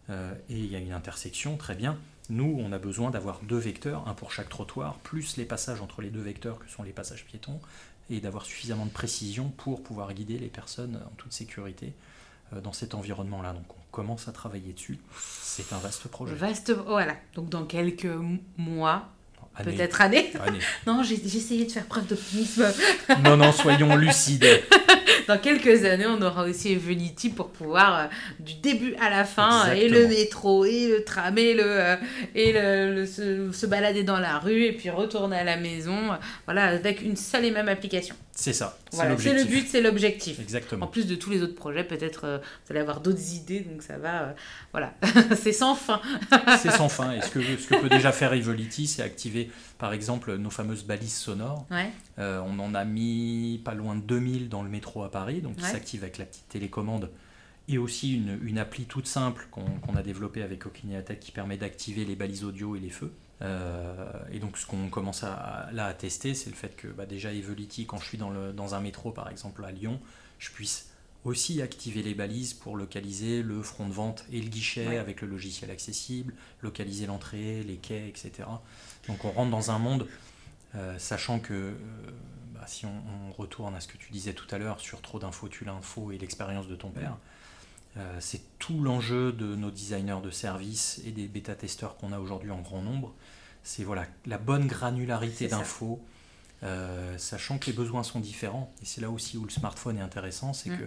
et 0.08 0.14
il 0.48 0.66
y 0.66 0.76
a 0.76 0.78
une 0.78 0.92
intersection, 0.92 1.56
très 1.56 1.74
bien, 1.74 1.98
nous, 2.30 2.58
on 2.60 2.72
a 2.72 2.78
besoin 2.78 3.10
d'avoir 3.10 3.40
deux 3.42 3.58
vecteurs, 3.58 4.06
un 4.06 4.14
pour 4.14 4.32
chaque 4.32 4.48
trottoir, 4.48 4.94
plus 4.96 5.36
les 5.36 5.44
passages 5.44 5.80
entre 5.80 6.02
les 6.02 6.10
deux 6.10 6.20
vecteurs 6.20 6.58
que 6.58 6.68
sont 6.68 6.82
les 6.82 6.92
passages 6.92 7.24
piétons, 7.24 7.60
et 8.10 8.20
d'avoir 8.20 8.44
suffisamment 8.44 8.86
de 8.86 8.90
précision 8.90 9.48
pour 9.56 9.82
pouvoir 9.82 10.12
guider 10.12 10.38
les 10.38 10.48
personnes 10.48 11.00
en 11.04 11.14
toute 11.16 11.32
sécurité 11.32 11.92
euh, 12.52 12.60
dans 12.60 12.72
cet 12.72 12.94
environnement-là. 12.94 13.52
Donc 13.52 13.66
on 13.70 13.90
commence 13.90 14.28
à 14.28 14.32
travailler 14.32 14.72
dessus. 14.72 14.98
C'est 15.20 15.72
un 15.72 15.78
vaste 15.78 16.08
projet. 16.08 16.34
Vaste, 16.34 16.70
voilà. 16.70 17.14
Donc 17.34 17.48
dans 17.48 17.64
quelques 17.64 18.08
mois, 18.56 19.08
peut-être 19.62 20.00
années. 20.00 20.32
non, 20.86 21.02
j'ai 21.02 21.14
essayé 21.14 21.66
de 21.66 21.72
faire 21.72 21.86
preuve 21.86 22.06
d'optimisme. 22.06 22.66
non, 23.24 23.36
non, 23.36 23.52
soyons 23.52 23.96
lucides. 23.96 24.46
Dans 25.28 25.38
quelques 25.38 25.84
années, 25.84 26.06
on 26.06 26.20
aura 26.22 26.44
aussi 26.44 26.72
Evenity 26.72 27.28
pour 27.28 27.50
pouvoir, 27.50 28.08
du 28.40 28.54
début 28.54 28.94
à 28.94 29.10
la 29.10 29.24
fin, 29.24 29.72
et 29.72 29.88
le 29.88 30.08
métro, 30.08 30.64
et 30.64 30.88
le 30.88 31.04
tram, 31.04 31.36
et, 31.36 31.52
le, 31.52 31.96
et 32.34 32.52
le, 32.52 33.04
se, 33.04 33.66
balader 33.66 34.04
dans 34.04 34.18
la 34.18 34.38
rue, 34.38 34.64
et 34.64 34.72
puis 34.72 34.88
retourner 34.88 35.36
à 35.36 35.44
la 35.44 35.56
maison, 35.56 35.96
voilà, 36.46 36.64
avec 36.64 37.02
une 37.02 37.16
seule 37.16 37.44
et 37.44 37.50
même 37.50 37.68
application. 37.68 38.16
C'est 38.40 38.52
ça. 38.52 38.78
C'est 38.92 39.34
le 39.34 39.44
but, 39.44 39.66
c'est 39.68 39.80
l'objectif. 39.80 40.38
Exactement. 40.38 40.86
En 40.86 40.88
plus 40.88 41.08
de 41.08 41.16
tous 41.16 41.28
les 41.28 41.42
autres 41.42 41.56
projets, 41.56 41.82
peut-être 41.82 42.40
vous 42.40 42.70
allez 42.70 42.78
avoir 42.78 43.00
d'autres 43.00 43.34
idées, 43.34 43.60
donc 43.60 43.82
ça 43.82 43.98
va. 43.98 44.36
voilà, 44.70 44.94
c'est 45.36 45.52
sans 45.52 45.74
fin. 45.74 46.00
c'est 46.62 46.70
sans 46.70 46.88
fin. 46.88 47.14
Et 47.14 47.20
ce 47.20 47.30
que, 47.30 47.40
ce 47.42 47.66
que 47.66 47.74
peut 47.74 47.88
déjà 47.88 48.12
faire 48.12 48.32
Evolity, 48.32 48.86
c'est 48.86 49.02
activer, 49.02 49.50
par 49.78 49.92
exemple, 49.92 50.36
nos 50.36 50.50
fameuses 50.50 50.84
balises 50.84 51.16
sonores. 51.16 51.66
Euh, 52.20 52.40
on 52.46 52.60
en 52.60 52.76
a 52.76 52.84
mis 52.84 53.60
pas 53.64 53.74
loin 53.74 53.96
de 53.96 54.02
2000 54.02 54.48
dans 54.48 54.62
le 54.62 54.68
métro 54.68 55.02
à 55.02 55.10
Paris, 55.10 55.40
donc 55.40 55.56
qui 55.56 55.64
s'active 55.64 56.04
avec 56.04 56.18
la 56.18 56.24
petite 56.24 56.48
télécommande. 56.48 57.10
Et 57.66 57.76
aussi 57.76 58.14
une, 58.14 58.38
une 58.44 58.58
appli 58.60 58.84
toute 58.84 59.08
simple 59.08 59.48
qu'on 59.50 59.96
a 59.96 60.02
développée 60.04 60.42
avec 60.44 60.62
Tech 61.04 61.18
qui 61.18 61.32
permet 61.32 61.56
d'activer 61.56 62.04
les 62.04 62.14
balises 62.14 62.44
audio 62.44 62.76
et 62.76 62.78
les 62.78 62.90
feux. 62.90 63.12
Euh, 63.40 63.94
et 64.32 64.40
donc 64.40 64.58
ce 64.58 64.66
qu'on 64.66 64.88
commence 64.88 65.22
à, 65.22 65.68
là 65.72 65.86
à 65.86 65.94
tester, 65.94 66.34
c'est 66.34 66.50
le 66.50 66.56
fait 66.56 66.76
que 66.76 66.88
bah, 66.88 67.06
déjà 67.06 67.32
Evolity, 67.32 67.86
quand 67.86 67.98
je 67.98 68.06
suis 68.06 68.18
dans, 68.18 68.30
le, 68.30 68.52
dans 68.52 68.74
un 68.74 68.80
métro 68.80 69.12
par 69.12 69.28
exemple 69.28 69.64
à 69.64 69.70
Lyon, 69.70 70.00
je 70.38 70.50
puisse 70.50 70.90
aussi 71.24 71.62
activer 71.62 72.02
les 72.02 72.14
balises 72.14 72.54
pour 72.54 72.76
localiser 72.76 73.42
le 73.42 73.62
front 73.62 73.86
de 73.86 73.92
vente 73.92 74.24
et 74.32 74.40
le 74.40 74.48
guichet 74.48 74.98
avec 74.98 75.20
le 75.20 75.28
logiciel 75.28 75.70
accessible, 75.70 76.34
localiser 76.62 77.06
l'entrée, 77.06 77.62
les 77.62 77.76
quais, 77.76 78.08
etc. 78.08 78.48
Donc 79.06 79.24
on 79.24 79.30
rentre 79.30 79.50
dans 79.50 79.70
un 79.70 79.78
monde, 79.78 80.06
euh, 80.74 80.98
sachant 80.98 81.38
que 81.38 81.54
euh, 81.54 81.74
bah, 82.54 82.64
si 82.66 82.86
on, 82.86 83.32
retourne 83.36 83.74
à 83.74 83.80
ce 83.80 83.86
que 83.86 83.96
tu 83.96 84.10
disais 84.10 84.32
tout 84.32 84.52
à 84.52 84.58
l'heure 84.58 84.80
sur 84.80 85.00
trop 85.00 85.18
d'infos, 85.20 85.48
tu 85.48 85.64
l'info 85.64 86.10
et 86.10 86.18
l'expérience 86.18 86.66
de 86.66 86.74
ton 86.74 86.90
père, 86.90 87.16
c'est 88.20 88.40
tout 88.58 88.80
l'enjeu 88.80 89.32
de 89.32 89.56
nos 89.56 89.70
designers 89.70 90.20
de 90.22 90.30
service 90.30 91.00
et 91.06 91.10
des 91.10 91.26
bêta-testeurs 91.26 91.96
qu'on 91.96 92.12
a 92.12 92.18
aujourd'hui 92.18 92.50
en 92.50 92.60
grand 92.60 92.82
nombre. 92.82 93.14
C'est 93.62 93.84
voilà, 93.84 94.06
la 94.26 94.38
bonne 94.38 94.66
granularité 94.66 95.48
d'infos. 95.48 96.00
sachant 97.16 97.58
que 97.58 97.66
les 97.66 97.72
besoins 97.72 98.02
sont 98.02 98.20
différents, 98.20 98.72
et 98.82 98.84
c'est 98.84 99.00
là 99.00 99.10
aussi 99.10 99.36
où 99.36 99.44
le 99.44 99.50
smartphone 99.50 99.98
est 99.98 100.02
intéressant, 100.02 100.52
c'est 100.52 100.70
mm. 100.70 100.78
que 100.78 100.84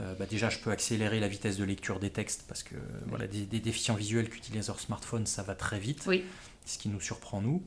euh, 0.00 0.14
bah, 0.14 0.26
déjà, 0.26 0.48
je 0.48 0.58
peux 0.58 0.70
accélérer 0.70 1.20
la 1.20 1.28
vitesse 1.28 1.56
de 1.56 1.64
lecture 1.64 2.00
des 2.00 2.10
textes 2.10 2.44
parce 2.48 2.62
que 2.62 2.74
voilà, 3.06 3.26
des, 3.26 3.42
des 3.42 3.60
déficients 3.60 3.94
visuels 3.94 4.30
qui 4.30 4.38
utilisent 4.38 4.68
leur 4.68 4.80
smartphone, 4.80 5.26
ça 5.26 5.42
va 5.42 5.54
très 5.54 5.78
vite. 5.78 6.04
Oui. 6.06 6.24
Ce 6.64 6.78
qui 6.78 6.88
nous 6.88 7.00
surprend, 7.00 7.40
nous. 7.40 7.62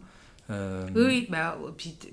Euh, 0.51 0.87
oui, 0.95 1.27
bah, 1.29 1.57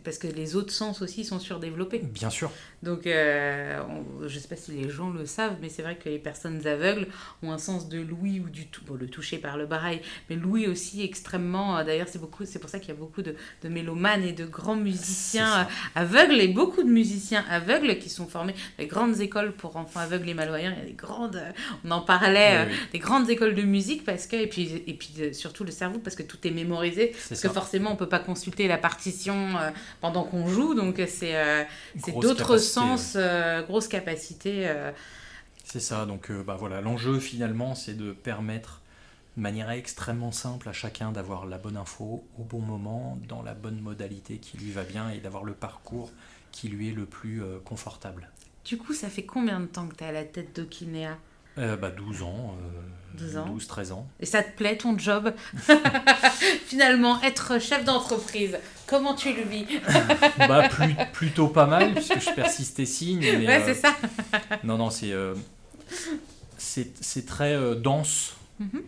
parce 0.05 0.19
que 0.19 0.27
les 0.27 0.57
autres 0.57 0.73
sens 0.73 1.03
aussi 1.03 1.25
sont 1.25 1.39
surdéveloppés. 1.39 1.99
Bien 1.99 2.31
sûr. 2.31 2.51
Donc, 2.83 3.07
euh, 3.07 3.81
je 4.27 4.35
ne 4.35 4.41
sais 4.41 4.49
pas 4.49 4.57
si 4.57 4.73
les 4.73 4.91
gens 4.91 5.11
le 5.11 5.27
savent, 5.27 5.57
mais 5.61 5.69
c'est 5.69 5.83
vrai 5.83 5.97
que 5.97 6.09
les 6.09 6.19
personnes 6.19 6.67
aveugles 6.67 7.07
ont 7.43 7.53
un 7.53 7.59
sens 7.59 7.89
de 7.89 8.01
l'ouïe 8.01 8.41
ou 8.41 8.49
du 8.49 8.67
tout, 8.67 8.83
bon, 8.85 8.95
le 8.95 9.07
toucher 9.07 9.39
par 9.39 9.57
le 9.57 9.67
barail, 9.67 10.01
mais 10.29 10.37
l'ouïe 10.37 10.67
aussi 10.67 11.03
extrêmement. 11.03 11.79
Euh, 11.79 11.85
d'ailleurs, 11.85 12.09
c'est 12.09 12.19
beaucoup, 12.21 12.45
c'est 12.45 12.59
pour 12.59 12.71
ça 12.71 12.79
qu'il 12.79 12.89
y 12.89 12.93
a 12.93 12.99
beaucoup 12.99 13.23
de, 13.23 13.37
de, 13.63 13.69
mélomanes 13.69 14.25
et 14.25 14.33
de 14.33 14.45
grands 14.45 14.77
musiciens 14.77 15.69
aveugles 15.95 16.41
et 16.41 16.49
beaucoup 16.49 16.83
de 16.83 16.91
musiciens 16.91 17.45
aveugles 17.49 17.99
qui 17.99 18.11
sont 18.11 18.27
formés 18.27 18.53
dans 18.53 18.83
les 18.83 18.87
grandes 18.87 19.21
écoles 19.21 19.53
pour 19.53 19.77
enfants 19.77 20.01
aveugles 20.01 20.29
et 20.29 20.35
malvoyants. 20.35 20.73
Il 20.77 20.79
y 20.79 20.83
a 20.83 20.87
des 20.87 20.93
grandes, 20.93 21.41
on 21.85 21.91
en 21.91 22.01
parlait, 22.01 22.69
des 22.93 22.99
grandes 22.99 23.31
écoles 23.31 23.55
de 23.55 23.63
musique 23.63 24.05
parce 24.05 24.27
que, 24.27 24.37
et 24.37 24.47
puis, 24.47 24.83
et 24.87 24.95
puis 24.95 25.35
surtout 25.35 25.65
le 25.65 25.71
cerveau 25.71 25.99
parce 25.99 26.17
que 26.17 26.23
tout 26.23 26.39
est 26.45 26.51
mémorisé, 26.51 27.13
parce 27.29 27.41
que 27.41 27.49
forcément 27.49 27.93
on 27.93 27.97
peut 27.97 28.09
pas 28.09 28.19
consulter 28.19 28.69
la 28.69 28.79
partition 28.79 29.57
euh, 29.57 29.71
pendant 30.01 30.25
qu'on 30.25 30.47
joue, 30.49 30.75
donc 30.75 31.01
c'est 31.07 31.37
euh, 31.37 31.63
d'autres 32.21 32.59
sens, 32.73 33.15
euh, 33.17 33.63
grosse 33.63 33.89
capacité. 33.89 34.73
C'est 35.65 35.81
ça, 35.81 36.07
donc 36.07 36.31
bah 36.31 36.57
voilà, 36.59 36.81
l'enjeu 36.81 37.19
finalement 37.19 37.75
c'est 37.75 37.95
de 37.95 38.13
permettre 38.13 38.81
de 39.37 39.43
manière 39.43 39.71
extrêmement 39.71 40.33
simple 40.33 40.69
à 40.69 40.73
chacun 40.73 41.13
d'avoir 41.13 41.47
la 41.47 41.57
bonne 41.57 41.77
info 41.77 42.25
au 42.39 42.43
bon 42.43 42.61
moment, 42.61 43.19
dans 43.29 43.43
la 43.43 43.55
bonne 43.55 43.81
modalité 43.81 44.39
qui 44.39 44.59
lui 44.59 44.71
va 44.71 44.83
bien 44.83 45.09
et 45.11 45.19
d'avoir 45.19 45.45
le 45.45 45.55
parcours 45.55 46.11
qui 46.51 46.69
lui 46.69 46.91
est 46.91 46.95
le 46.95 47.07
plus 47.07 47.43
confortable. 47.65 48.29
Du 48.65 48.77
coup, 48.77 48.93
ça 48.93 49.09
fait 49.09 49.25
combien 49.25 49.61
de 49.61 49.67
temps 49.67 49.89
que 49.89 49.97
tu 49.97 50.05
à 50.05 50.13
la 50.13 50.25
tête 50.25 50.55
d'Okinéa 50.55 51.17
euh, 51.59 51.77
bah, 51.77 51.91
12 51.91 52.23
ans. 52.23 52.57
12 53.15 53.37
ans. 53.37 53.47
12, 53.47 53.67
13 53.67 53.93
ans. 53.93 54.09
Et 54.21 54.27
ça 54.27 54.43
te 54.43 54.57
plaît 54.57 54.77
ton 54.77 54.99
job 54.99 55.35
Finalement, 56.67 57.21
être 57.23 57.61
chef 57.61 57.85
d'entreprise, 57.85 58.59
comment 58.87 59.15
tu 59.15 59.35
le 59.35 59.43
vis 59.43 59.67
bah, 60.39 60.69
plus, 60.69 60.95
Plutôt 61.13 61.49
pas 61.49 61.67
mal, 61.67 61.93
puisque 61.95 62.21
je 62.21 62.35
persiste 62.35 62.79
et 62.81 62.87
signe. 62.87 63.21
Mais, 63.21 63.47
ouais, 63.47 63.63
c'est 63.65 63.75
ça. 63.75 63.95
non, 64.65 64.79
non, 64.79 64.91
c'est 64.91 65.13
euh, 65.13 65.35
c'est 66.59 67.27
très 67.27 67.55
euh, 67.55 67.75
dense. 67.75 68.37
Mhm. 68.61 68.83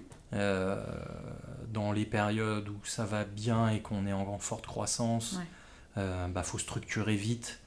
dans 1.72 1.90
les 1.90 2.04
périodes 2.04 2.68
où 2.68 2.78
ça 2.84 3.04
va 3.04 3.24
bien 3.24 3.70
et 3.70 3.80
qu'on 3.80 4.06
est 4.06 4.12
en, 4.12 4.38
forte 4.38 4.66
croissance, 4.66 5.38
il 5.96 6.02
bah, 6.32 6.42
faut 6.42 6.58
structurer 6.58 7.16
vite, 7.16 7.58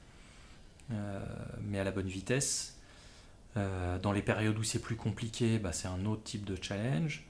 mais 1.60 1.78
à 1.78 1.84
la 1.84 1.90
bonne 1.90 2.06
vitesse. 2.06 2.77
Euh, 3.56 3.98
dans 3.98 4.12
les 4.12 4.22
périodes 4.22 4.58
où 4.58 4.62
c'est 4.62 4.78
plus 4.78 4.96
compliqué, 4.96 5.58
bah, 5.58 5.72
c'est 5.72 5.88
un 5.88 6.04
autre 6.04 6.22
type 6.22 6.44
de 6.44 6.56
challenge. 6.60 7.24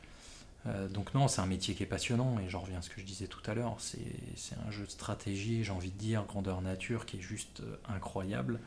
Euh, 0.66 0.88
donc 0.88 1.14
non, 1.14 1.28
c'est 1.28 1.40
un 1.40 1.46
métier 1.46 1.74
qui 1.74 1.84
est 1.84 1.86
passionnant, 1.86 2.38
et 2.40 2.48
j'en 2.48 2.60
reviens 2.60 2.78
à 2.78 2.82
ce 2.82 2.90
que 2.90 3.00
je 3.00 3.06
disais 3.06 3.26
tout 3.26 3.40
à 3.48 3.54
l'heure, 3.54 3.76
c'est 3.78 4.56
un 4.66 4.70
jeu 4.70 4.84
de 4.84 4.90
stratégie, 4.90 5.62
j'ai 5.64 5.72
envie 5.72 5.90
de 5.90 5.98
dire, 5.98 6.24
grandeur 6.24 6.60
nature, 6.60 7.06
qui 7.06 7.18
est 7.18 7.22
juste 7.22 7.60
euh, 7.60 7.76
incroyable, 7.88 8.60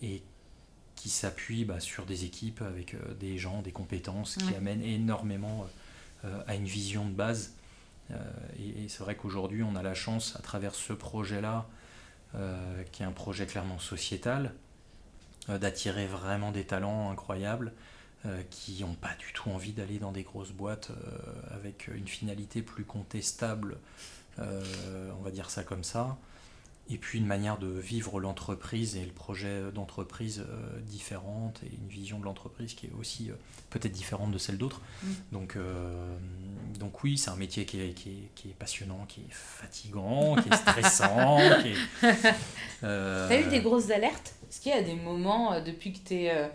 et 0.00 0.22
qui 0.94 1.08
s'appuie 1.08 1.64
bah, 1.64 1.80
sur 1.80 2.06
des 2.06 2.24
équipes 2.24 2.62
avec 2.62 2.94
des 3.18 3.36
gens, 3.36 3.60
des 3.60 3.72
compétences, 3.72 4.36
qui 4.36 4.54
amènent 4.54 4.84
énormément 4.84 5.66
à 6.46 6.54
une 6.54 6.66
vision 6.66 7.04
de 7.04 7.10
base. 7.10 7.54
et, 8.12 8.84
et 8.84 8.88
c'est 8.88 9.02
vrai 9.02 9.16
qu'aujourd'hui, 9.16 9.64
on 9.64 9.74
a 9.74 9.82
la 9.82 9.94
chance, 9.94 10.36
à 10.36 10.38
travers 10.38 10.76
ce 10.76 10.92
projet-là, 10.92 11.66
qui 12.92 13.02
est 13.02 13.06
un 13.06 13.10
projet 13.10 13.44
clairement 13.44 13.80
sociétal, 13.80 14.54
d'attirer 15.48 16.06
vraiment 16.06 16.52
des 16.52 16.64
talents 16.64 17.10
incroyables 17.10 17.72
euh, 18.26 18.42
qui 18.50 18.82
n'ont 18.82 18.94
pas 18.94 19.14
du 19.18 19.32
tout 19.32 19.50
envie 19.50 19.72
d'aller 19.72 19.98
dans 19.98 20.12
des 20.12 20.22
grosses 20.22 20.52
boîtes 20.52 20.90
euh, 20.90 21.56
avec 21.56 21.88
une 21.88 22.06
finalité 22.06 22.62
plus 22.62 22.84
contestable, 22.84 23.78
on 24.38 25.22
va 25.22 25.30
dire 25.30 25.50
ça 25.50 25.62
comme 25.62 25.84
ça, 25.84 26.16
et 26.90 26.98
puis 26.98 27.18
une 27.18 27.26
manière 27.26 27.58
de 27.58 27.68
vivre 27.68 28.20
l'entreprise 28.20 28.96
et 28.96 29.04
le 29.04 29.12
projet 29.12 29.70
d'entreprise 29.72 30.44
différente 30.86 31.60
et 31.64 31.74
une 31.74 31.88
vision 31.88 32.18
de 32.18 32.24
l'entreprise 32.24 32.74
qui 32.74 32.86
est 32.86 32.92
aussi 32.98 33.30
peut-être 33.70 33.92
différente 33.92 34.32
de 34.32 34.38
celle 34.38 34.58
d'autres. 34.58 34.80
Mm. 35.02 35.08
Donc, 35.32 35.58
donc 36.78 37.02
oui, 37.04 37.16
c'est 37.16 37.30
un 37.30 37.36
métier 37.36 37.64
qui 37.64 37.80
est, 37.80 37.90
qui, 37.90 38.10
est, 38.10 38.28
qui 38.34 38.48
est, 38.48 38.54
passionnant, 38.58 39.06
qui 39.06 39.20
est 39.20 39.32
fatigant, 39.32 40.36
qui 40.36 40.48
est 40.48 40.56
stressant. 40.56 41.38
T'as 42.80 43.40
eu 43.40 43.48
des 43.48 43.60
grosses 43.60 43.90
alertes? 43.90 44.34
Est-ce 44.52 44.60
qu'il 44.60 44.72
y 44.72 44.74
a 44.74 44.82
des 44.82 44.96
moments, 44.96 45.54
euh, 45.54 45.60
depuis 45.62 45.94
que 45.94 46.06
tu 46.06 46.28
euh, 46.28 46.46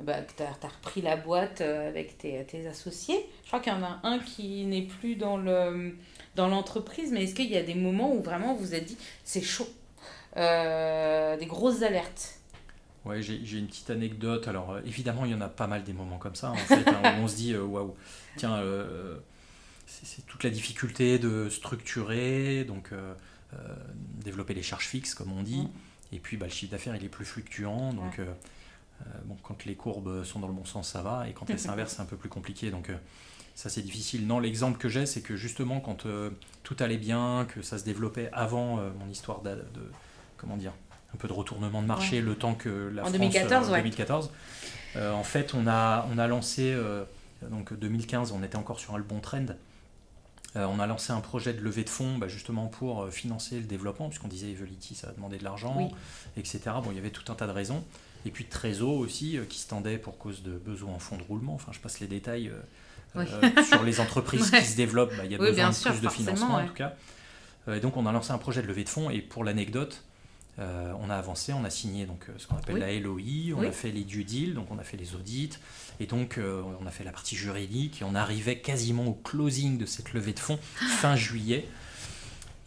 bah, 0.00 0.18
as, 0.38 0.68
repris 0.68 1.02
la 1.02 1.16
boîte 1.16 1.62
euh, 1.62 1.88
avec 1.88 2.16
tes, 2.16 2.44
tes, 2.44 2.64
associés, 2.68 3.26
je 3.42 3.48
crois 3.48 3.58
qu'il 3.58 3.72
y 3.72 3.74
en 3.74 3.82
a 3.82 3.98
un 4.04 4.20
qui 4.20 4.64
n'est 4.66 4.82
plus 4.82 5.16
dans 5.16 5.36
le 5.36 5.96
dans 6.40 6.48
l'entreprise, 6.48 7.12
mais 7.12 7.24
est-ce 7.24 7.34
qu'il 7.34 7.50
y 7.50 7.56
a 7.56 7.62
des 7.62 7.74
moments 7.74 8.14
où 8.14 8.22
vraiment 8.22 8.54
vous 8.54 8.74
êtes 8.74 8.84
dit 8.84 8.96
c'est 9.24 9.42
chaud, 9.42 9.68
des 10.36 11.46
grosses 11.46 11.82
alertes 11.82 12.36
Ouais, 13.04 13.22
j'ai 13.22 13.58
une 13.58 13.66
petite 13.66 13.88
anecdote. 13.88 14.46
Alors, 14.46 14.78
évidemment, 14.84 15.24
il 15.24 15.30
y 15.30 15.34
en 15.34 15.40
a 15.40 15.48
pas 15.48 15.66
mal 15.66 15.84
des 15.84 15.94
moments 15.94 16.18
comme 16.18 16.34
ça, 16.34 16.50
en 16.50 16.56
fait, 16.56 16.86
hein, 16.86 17.16
où 17.18 17.22
on 17.22 17.28
se 17.28 17.36
dit, 17.36 17.56
waouh, 17.56 17.94
tiens, 18.36 18.62
c'est 19.86 20.26
toute 20.26 20.44
la 20.44 20.50
difficulté 20.50 21.18
de 21.18 21.48
structurer, 21.48 22.64
donc 22.64 22.92
développer 24.22 24.54
les 24.54 24.62
charges 24.62 24.86
fixes, 24.86 25.14
comme 25.14 25.32
on 25.32 25.42
dit. 25.42 25.66
Et 26.12 26.18
puis 26.18 26.36
bah, 26.36 26.46
le 26.46 26.52
chiffre 26.52 26.72
d'affaires 26.72 26.96
il 26.96 27.04
est 27.04 27.08
plus 27.08 27.24
fluctuant, 27.24 27.92
donc 27.92 28.18
euh, 28.18 28.26
euh, 29.02 29.04
bon, 29.24 29.36
quand 29.42 29.64
les 29.64 29.76
courbes 29.76 30.24
sont 30.24 30.40
dans 30.40 30.48
le 30.48 30.52
bon 30.52 30.64
sens 30.64 30.88
ça 30.88 31.02
va, 31.02 31.28
et 31.28 31.32
quand 31.32 31.48
elles 31.50 31.58
s'inversent 31.58 31.94
c'est 31.96 32.02
un 32.02 32.06
peu 32.06 32.16
plus 32.16 32.28
compliqué. 32.28 32.70
Donc 32.70 32.90
euh, 32.90 32.96
ça 33.60 33.68
c'est 33.68 33.82
difficile. 33.82 34.26
Non, 34.26 34.38
l'exemple 34.38 34.78
que 34.78 34.88
j'ai 34.88 35.06
c'est 35.06 35.20
que 35.20 35.36
justement 35.36 35.80
quand 35.80 36.06
tout 36.62 36.76
allait 36.80 36.96
bien, 36.96 37.46
que 37.52 37.62
ça 37.62 37.78
se 37.78 37.84
développait 37.84 38.30
avant 38.32 38.76
mon 38.76 39.08
histoire 39.10 39.42
de, 39.42 39.62
comment 40.36 40.56
dire, 40.56 40.72
un 41.14 41.16
peu 41.16 41.28
de 41.28 41.32
retournement 41.32 41.82
de 41.82 41.86
marché, 41.86 42.20
le 42.20 42.36
temps 42.36 42.54
que 42.54 42.90
la 42.94 43.02
en 43.02 43.06
France 43.06 43.18
2014, 43.18 43.68
en 43.68 43.72
2014, 43.72 44.30
en 44.96 45.24
fait 45.24 45.54
on 45.54 45.66
a, 45.66 46.08
on 46.12 46.18
a 46.18 46.26
lancé, 46.26 46.74
donc 47.50 47.74
2015 47.74 48.32
on 48.32 48.42
était 48.42 48.56
encore 48.56 48.80
sur 48.80 48.94
un 48.94 49.00
bon 49.00 49.20
trend. 49.20 49.46
Euh, 50.56 50.66
on 50.66 50.80
a 50.80 50.86
lancé 50.86 51.12
un 51.12 51.20
projet 51.20 51.52
de 51.52 51.60
levée 51.60 51.84
de 51.84 51.88
fonds 51.88 52.18
bah, 52.18 52.26
justement 52.26 52.66
pour 52.66 53.02
euh, 53.02 53.10
financer 53.10 53.56
le 53.56 53.66
développement, 53.66 54.08
puisqu'on 54.08 54.28
disait 54.28 54.50
Evolity, 54.50 54.94
ça 54.94 55.08
a 55.08 55.12
demandé 55.12 55.38
de 55.38 55.44
l'argent, 55.44 55.90
etc. 56.36 56.60
Bon, 56.82 56.90
il 56.90 56.96
y 56.96 56.98
avait 56.98 57.10
tout 57.10 57.30
un 57.30 57.36
tas 57.36 57.46
de 57.46 57.52
raisons. 57.52 57.84
Et 58.26 58.30
puis 58.30 58.44
Trésor 58.44 58.96
aussi, 58.96 59.38
euh, 59.38 59.44
qui 59.44 59.58
se 59.58 59.68
tendait 59.68 59.96
pour 59.96 60.18
cause 60.18 60.42
de 60.42 60.52
besoins 60.52 60.94
en 60.94 60.98
fonds 60.98 61.16
de 61.16 61.22
roulement. 61.22 61.54
Enfin, 61.54 61.72
je 61.72 61.78
passe 61.78 62.00
les 62.00 62.08
détails 62.08 62.50
sur 63.68 63.82
les 63.82 64.00
entreprises 64.00 64.50
qui 64.50 64.64
se 64.64 64.76
développent. 64.76 65.16
Bah, 65.16 65.24
il 65.24 65.32
y 65.32 65.34
a 65.34 65.38
besoin 65.38 65.70
de 65.70 65.90
plus 65.90 66.00
de 66.00 66.08
financement 66.08 66.56
en 66.56 66.66
tout 66.66 66.74
cas. 66.74 66.94
et 67.68 67.80
donc, 67.80 67.96
on 67.96 68.06
a 68.06 68.12
lancé 68.12 68.32
un 68.32 68.38
projet 68.38 68.62
de 68.62 68.66
levée 68.66 68.84
de 68.84 68.88
fonds. 68.88 69.10
Et 69.10 69.20
pour 69.20 69.44
l'anecdote, 69.44 70.04
on 70.58 71.08
a 71.08 71.16
avancé, 71.16 71.52
on 71.52 71.64
a 71.64 71.70
signé 71.70 72.04
donc 72.04 72.26
ce 72.36 72.46
qu'on 72.46 72.56
appelle 72.56 72.78
la 72.78 72.92
LOI, 72.98 73.54
on 73.56 73.62
a 73.62 73.72
fait 73.72 73.90
les 73.90 74.04
due 74.04 74.24
deals, 74.24 74.54
donc 74.54 74.70
on 74.70 74.78
a 74.78 74.84
fait 74.84 74.98
les 74.98 75.14
audits, 75.14 75.58
et 76.00 76.06
donc 76.06 76.38
on 76.38 76.86
a 76.86 76.90
fait 76.90 77.04
la 77.04 77.12
partie 77.12 77.36
juridique, 77.36 78.02
et 78.02 78.04
on 78.04 78.14
arrivait 78.14 78.58
quasiment 78.58 79.06
au 79.06 79.14
closing 79.14 79.78
de 79.78 79.86
cette 79.86 80.12
levée 80.12 80.34
de 80.34 80.40
fonds 80.40 80.58
fin 80.98 81.16
juillet. 81.16 81.66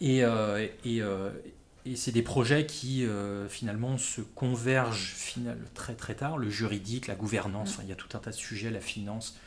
Et, 0.00 0.22
et, 0.84 1.02
et 1.86 1.96
c'est 1.96 2.12
des 2.12 2.22
projets 2.22 2.64
qui 2.64 3.04
euh, 3.04 3.46
finalement 3.48 3.98
se 3.98 4.22
convergent 4.22 5.12
final, 5.14 5.58
très 5.74 5.94
très 5.94 6.14
tard, 6.14 6.38
le 6.38 6.48
juridique, 6.48 7.08
la 7.08 7.14
gouvernance, 7.14 7.78
il 7.82 7.88
y 7.88 7.92
a 7.92 7.96
tout 7.96 8.08
un 8.16 8.20
tas 8.20 8.30
de 8.30 8.36
sujets, 8.36 8.70
la 8.70 8.80
finance. 8.80 9.38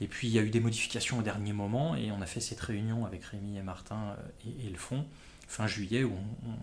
Et 0.00 0.06
puis 0.06 0.28
il 0.28 0.32
y 0.32 0.38
a 0.38 0.42
eu 0.42 0.50
des 0.50 0.60
modifications 0.60 1.18
au 1.18 1.22
dernier 1.22 1.52
moment 1.52 1.94
et 1.94 2.10
on 2.10 2.20
a 2.22 2.26
fait 2.26 2.40
cette 2.40 2.60
réunion 2.60 3.04
avec 3.04 3.24
Rémi 3.24 3.58
et 3.58 3.62
Martin 3.62 4.16
euh, 4.18 4.50
et, 4.64 4.70
le 4.70 4.78
fond 4.78 5.04
fin 5.46 5.66
juillet 5.66 6.04
où 6.04 6.12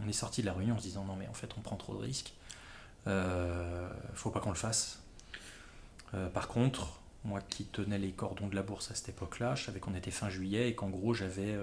on, 0.03 0.07
est 0.07 0.14
sorti 0.14 0.41
de 0.41 0.47
la 0.47 0.53
réunion 0.53 0.76
en 0.76 0.77
se 0.77 0.84
disant 0.84 1.03
non 1.03 1.15
mais 1.15 1.27
en 1.27 1.34
fait 1.34 1.51
on 1.57 1.61
prend 1.61 1.76
trop 1.76 1.93
de 1.93 2.01
risques, 2.01 2.34
euh, 3.05 3.89
faut 4.14 4.31
pas 4.31 4.39
qu'on 4.39 4.49
le 4.49 4.55
fasse. 4.55 5.03
Euh, 6.14 6.30
par 6.30 6.47
contre, 6.47 7.01
moi 7.26 7.41
qui 7.41 7.65
tenais 7.65 7.99
les 7.99 8.11
cordons 8.11 8.47
de 8.47 8.55
la 8.55 8.64
bourse 8.64 8.89
à 8.89 8.95
cette 8.95 9.09
époque-là, 9.09 9.55
je 9.55 9.65
savais 9.65 9.80
qu'on 9.80 9.93
était 9.93 10.11
fin 10.11 10.30
juillet 10.30 10.69
et 10.69 10.76
qu'en 10.76 10.89
gros 10.89 11.14
j'avais 11.14 11.53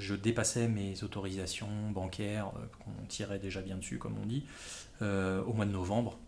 je 0.00 0.14
dépassais 0.14 0.66
mes 0.66 1.02
autorisations 1.04 1.90
bancaires, 1.90 2.48
euh, 2.56 2.66
qu'on 2.78 3.06
tirait 3.06 3.38
déjà 3.38 3.60
bien 3.60 3.76
dessus, 3.76 3.98
comme 3.98 4.16
on 4.20 4.26
dit, 4.26 4.44
euh, 5.02 5.42
au 5.44 5.52
mois 5.52 5.66
de 5.66 5.72
novembre. 5.72 6.18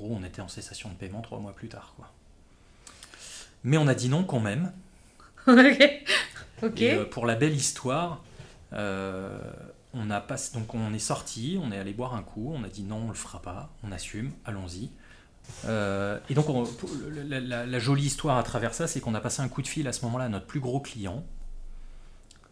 Euh, 0.00 0.04
gros, 0.04 0.16
on 0.18 0.24
était 0.24 0.40
en 0.40 0.48
cessation 0.48 0.88
de 0.88 0.94
paiement 0.94 1.20
trois 1.20 1.38
mois 1.38 1.54
plus 1.54 1.68
tard. 1.68 1.94
Quoi. 1.96 2.10
Mais 3.64 3.76
on 3.76 3.86
a 3.86 3.94
dit 3.94 4.08
non 4.08 4.24
quand 4.24 4.40
même. 4.40 4.72
ok. 5.46 6.80
Et, 6.80 7.04
pour 7.10 7.26
la 7.26 7.34
belle 7.34 7.54
histoire, 7.54 8.22
on, 8.72 10.10
a 10.10 10.20
pas, 10.20 10.36
donc 10.54 10.74
on 10.74 10.92
est 10.92 10.98
sorti, 10.98 11.58
on 11.62 11.72
est 11.72 11.78
allé 11.78 11.92
boire 11.92 12.14
un 12.14 12.22
coup, 12.22 12.52
on 12.54 12.64
a 12.64 12.68
dit 12.68 12.82
non, 12.82 13.04
on 13.06 13.08
le 13.08 13.14
fera 13.14 13.40
pas, 13.40 13.70
on 13.82 13.92
assume, 13.92 14.32
allons-y. 14.44 14.90
Euh, 15.64 16.18
et 16.28 16.34
donc, 16.34 16.46
la, 17.26 17.78
jolie 17.78 18.04
histoire 18.04 18.38
à 18.38 18.42
travers 18.42 18.74
ça, 18.74 18.86
c'est 18.86 19.00
qu'on 19.00 19.14
a 19.14 19.20
passé 19.20 19.42
un 19.42 19.48
coup 19.48 19.62
de 19.62 19.68
fil 19.68 19.88
à 19.88 19.92
ce 19.92 20.04
moment-là 20.04 20.26
à 20.26 20.28
notre 20.28 20.46
plus 20.46 20.60
gros 20.60 20.80
client, 20.80 21.24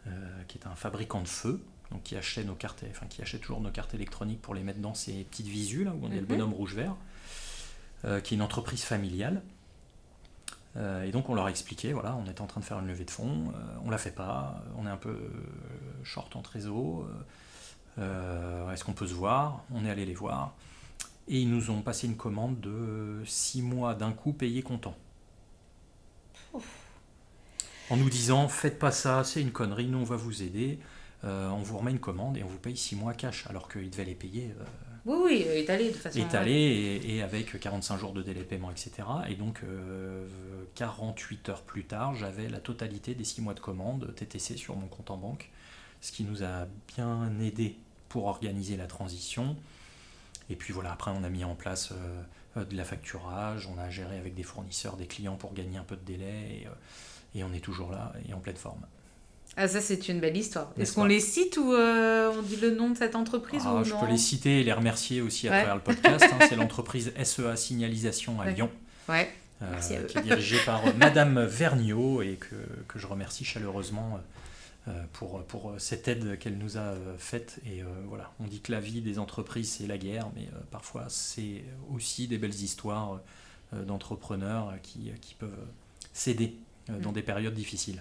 euh, 0.07 0.11
qui 0.49 0.59
est 0.59 0.67
un 0.67 0.75
fabricant 0.75 1.23
de 1.23 1.29
feu, 1.29 1.61
donc 1.91 2.03
qui 2.03 2.17
achète 2.17 2.47
nos 2.47 2.55
cartes, 2.55 2.85
enfin 2.91 3.07
qui 3.07 3.23
achète 3.23 3.43
toujours 3.43 3.61
nos 3.61 3.71
cartes 3.71 3.95
électroniques 3.95 4.43
pour 4.43 4.55
les 4.55 4.63
mettre 4.63 4.81
dans 4.81 4.95
ces 4.95 5.25
petites 5.25 5.47
visus 5.47 5.85
là 5.85 5.93
où 5.93 6.05
on 6.05 6.11
est 6.11 6.17
le 6.17 6.23
mhm. 6.23 6.27
bonhomme 6.27 6.53
rouge-vert, 6.53 6.93
euh, 6.93 6.95
qui 8.03 8.35
est 8.35 8.37
une 8.37 8.43
entreprise 8.43 8.85
familiale. 8.85 9.43
et 10.77 11.11
donc 11.11 11.29
on 11.29 11.35
leur 11.35 11.47
a 11.47 11.51
expliqué, 11.51 11.93
voilà, 11.93 12.17
on 12.17 12.31
était 12.31 12.41
en 12.41 12.47
train 12.47 12.61
de 12.61 12.65
faire 12.65 12.79
une 12.79 12.87
levée 12.87 13.05
de 13.05 13.11
fonds, 13.11 13.53
on 13.85 13.91
la 13.91 13.99
fait 13.99 14.13
pas, 14.13 14.63
on 14.77 14.87
est 14.87 14.91
un 14.91 14.97
peu 14.97 15.19
short 16.05 16.37
en 16.37 16.43
trésor, 16.43 17.09
est-ce 17.99 18.85
qu'on 18.85 18.93
peut 18.93 19.07
se 19.07 19.15
voir? 19.15 19.65
On 19.75 19.85
est 19.85 19.91
allé 19.91 20.05
les 20.07 20.15
voir. 20.15 20.55
Et 21.29 21.41
ils 21.41 21.51
nous 21.51 21.71
ont 21.71 21.83
passé 21.83 22.07
une 22.07 22.17
commande 22.17 22.61
de 22.61 23.23
6 23.25 23.63
mois 23.63 23.95
d'un 23.95 24.13
coup 24.13 24.33
payé 24.33 24.63
comptant. 24.63 24.97
En 27.91 27.97
nous 27.97 28.11
disant, 28.11 28.49
faites 28.49 28.79
pas 28.79 28.91
ça, 28.91 29.23
c'est 29.23 29.41
une 29.41 29.53
connerie, 29.53 29.87
nous 29.87 29.99
on 29.99 30.05
va 30.05 30.17
vous 30.17 30.43
aider, 30.43 30.81
euh, 31.25 31.49
on 31.51 31.63
vous 31.63 31.79
remet 31.79 31.93
une 31.93 32.01
commande 32.01 32.37
et 32.37 32.43
on 32.43 32.49
vous 32.49 32.59
paye 32.59 32.77
6 32.77 32.97
mois 32.97 33.15
cash, 33.15 33.47
alors 33.49 33.69
qu'ils 33.69 33.91
devaient 33.91 34.05
les 34.05 34.15
payer. 34.15 34.55
Euh, 34.59 34.65
oui, 35.07 35.47
oui, 35.49 35.59
étalé 35.59 35.91
de 35.91 35.95
façon. 35.95 36.19
Étalé 36.19 37.01
et, 37.05 37.23
avec 37.23 37.59
45 37.59 37.99
jours 37.99 38.13
de 38.13 38.23
délai 38.23 38.41
de 38.41 38.45
paiement, 38.45 38.71
etc. 38.71 38.91
Et 39.29 39.35
donc, 39.35 39.61
48 40.75 41.49
euh, 41.49 41.53
heures 41.53 41.63
plus 41.63 41.85
tard, 41.85 42.15
j'avais 42.15 42.49
la 42.49 42.59
totalité 42.59 43.15
des 43.15 43.25
6 43.25 43.41
mois 43.41 43.55
de 43.55 43.61
commande 43.61 44.15
TTC 44.15 44.57
sur 44.57 44.77
mon 44.77 44.89
compte 44.89 45.11
en 45.11 45.17
banque, 45.17 45.51
ce 46.01 46.13
qui 46.13 46.25
nous 46.25 46.43
a 46.43 46.67
bien 46.97 47.31
aidé 47.41 47.77
pour 48.09 48.27
organiser 48.27 48.77
la 48.77 48.87
transition 48.87 49.57
et 50.51 50.57
puis 50.57 50.73
voilà, 50.73 50.93
après 50.93 51.11
on 51.11 51.25
a 51.25 51.29
mis 51.29 51.45
en 51.45 51.55
place 51.55 51.93
euh, 52.57 52.65
de 52.65 52.77
la 52.77 52.85
facturage, 52.85 53.69
on 53.75 53.79
a 53.79 53.91
géré 53.91 54.19
avec 54.19 54.35
des 54.35 54.43
fournisseurs, 54.43 54.97
des 54.97 55.07
clients 55.07 55.37
pour 55.37 55.55
gagner 55.55 55.79
un 55.79 55.85
peu 55.85 55.97
de 55.97 56.05
délai, 56.05 56.61
et, 56.63 56.67
euh, 56.67 56.71
et 57.35 57.45
on 57.45 57.53
est 57.53 57.61
toujours 57.61 57.91
là 57.91 58.13
et 58.29 58.33
en 58.33 58.39
pleine 58.39 58.57
forme. 58.57 58.87
Ah 59.57 59.69
ça 59.69 59.81
c'est 59.81 60.09
une 60.09 60.21
belle 60.21 60.37
histoire. 60.37 60.73
Est-ce 60.79 60.95
qu'on 60.95 61.05
les 61.05 61.21
cite 61.21 61.57
ou 61.57 61.73
euh, 61.73 62.31
on 62.37 62.43
dit 62.43 62.57
le 62.57 62.75
nom 62.75 62.91
de 62.91 62.97
cette 62.97 63.17
entreprise 63.17 63.63
ah, 63.65 63.83
Je 63.85 63.95
peux 63.95 64.07
les 64.07 64.19
citer 64.19 64.61
et 64.61 64.65
les 64.65 64.73
remercier 64.73 65.23
aussi 65.23 65.49
à 65.49 65.53
travers 65.53 65.77
le 65.77 65.81
podcast. 65.81 66.25
Hein. 66.25 66.45
c'est 66.49 66.57
l'entreprise 66.57 67.13
SEA 67.23 67.57
Signalisation 67.57 68.41
à 68.41 68.51
Lyon. 68.51 68.71
Ouais. 69.09 69.31
qui 69.81 69.95
est 69.95 70.23
dirigée 70.23 70.59
par 70.67 70.83
Madame 70.97 71.45
Vergniaud 71.45 72.23
et 72.23 72.35
que, 72.35 72.57
que, 72.89 72.99
je 72.99 73.07
remercie 73.07 73.45
chaleureusement 73.45 74.21
euh, 74.89 75.03
pour, 75.15 75.43
pour 75.43 75.75
cette 75.79 76.07
aide 76.07 76.39
qu'elle 76.39 76.59
nous 76.59 76.77
a 76.77 76.93
euh, 76.93 77.19
faite. 77.19 77.59
Et 77.67 77.83
euh, 77.83 77.87
voilà, 78.07 78.33
on 78.39 78.45
dit 78.45 78.61
que 78.61 78.71
la 78.71 78.79
vie 78.79 79.01
des 79.01 79.19
entreprises, 79.19 79.73
c'est 79.73 79.87
la 79.89 79.99
guerre, 79.99 80.29
mais 80.37 80.49
parfois, 80.71 81.07
c'est 81.09 81.65
aussi 81.93 82.29
des 82.29 82.39
belles 82.39 82.55
histoires 82.55 83.21
d'entrepreneurs 83.73 84.75
qui, 84.83 85.11
qui, 85.21 85.35
peuvent 85.35 85.51
s'aider 86.13 86.57
dans 86.89 87.11
mm. 87.11 87.15
des 87.15 87.23
périodes 87.23 87.55
difficiles. 87.55 88.01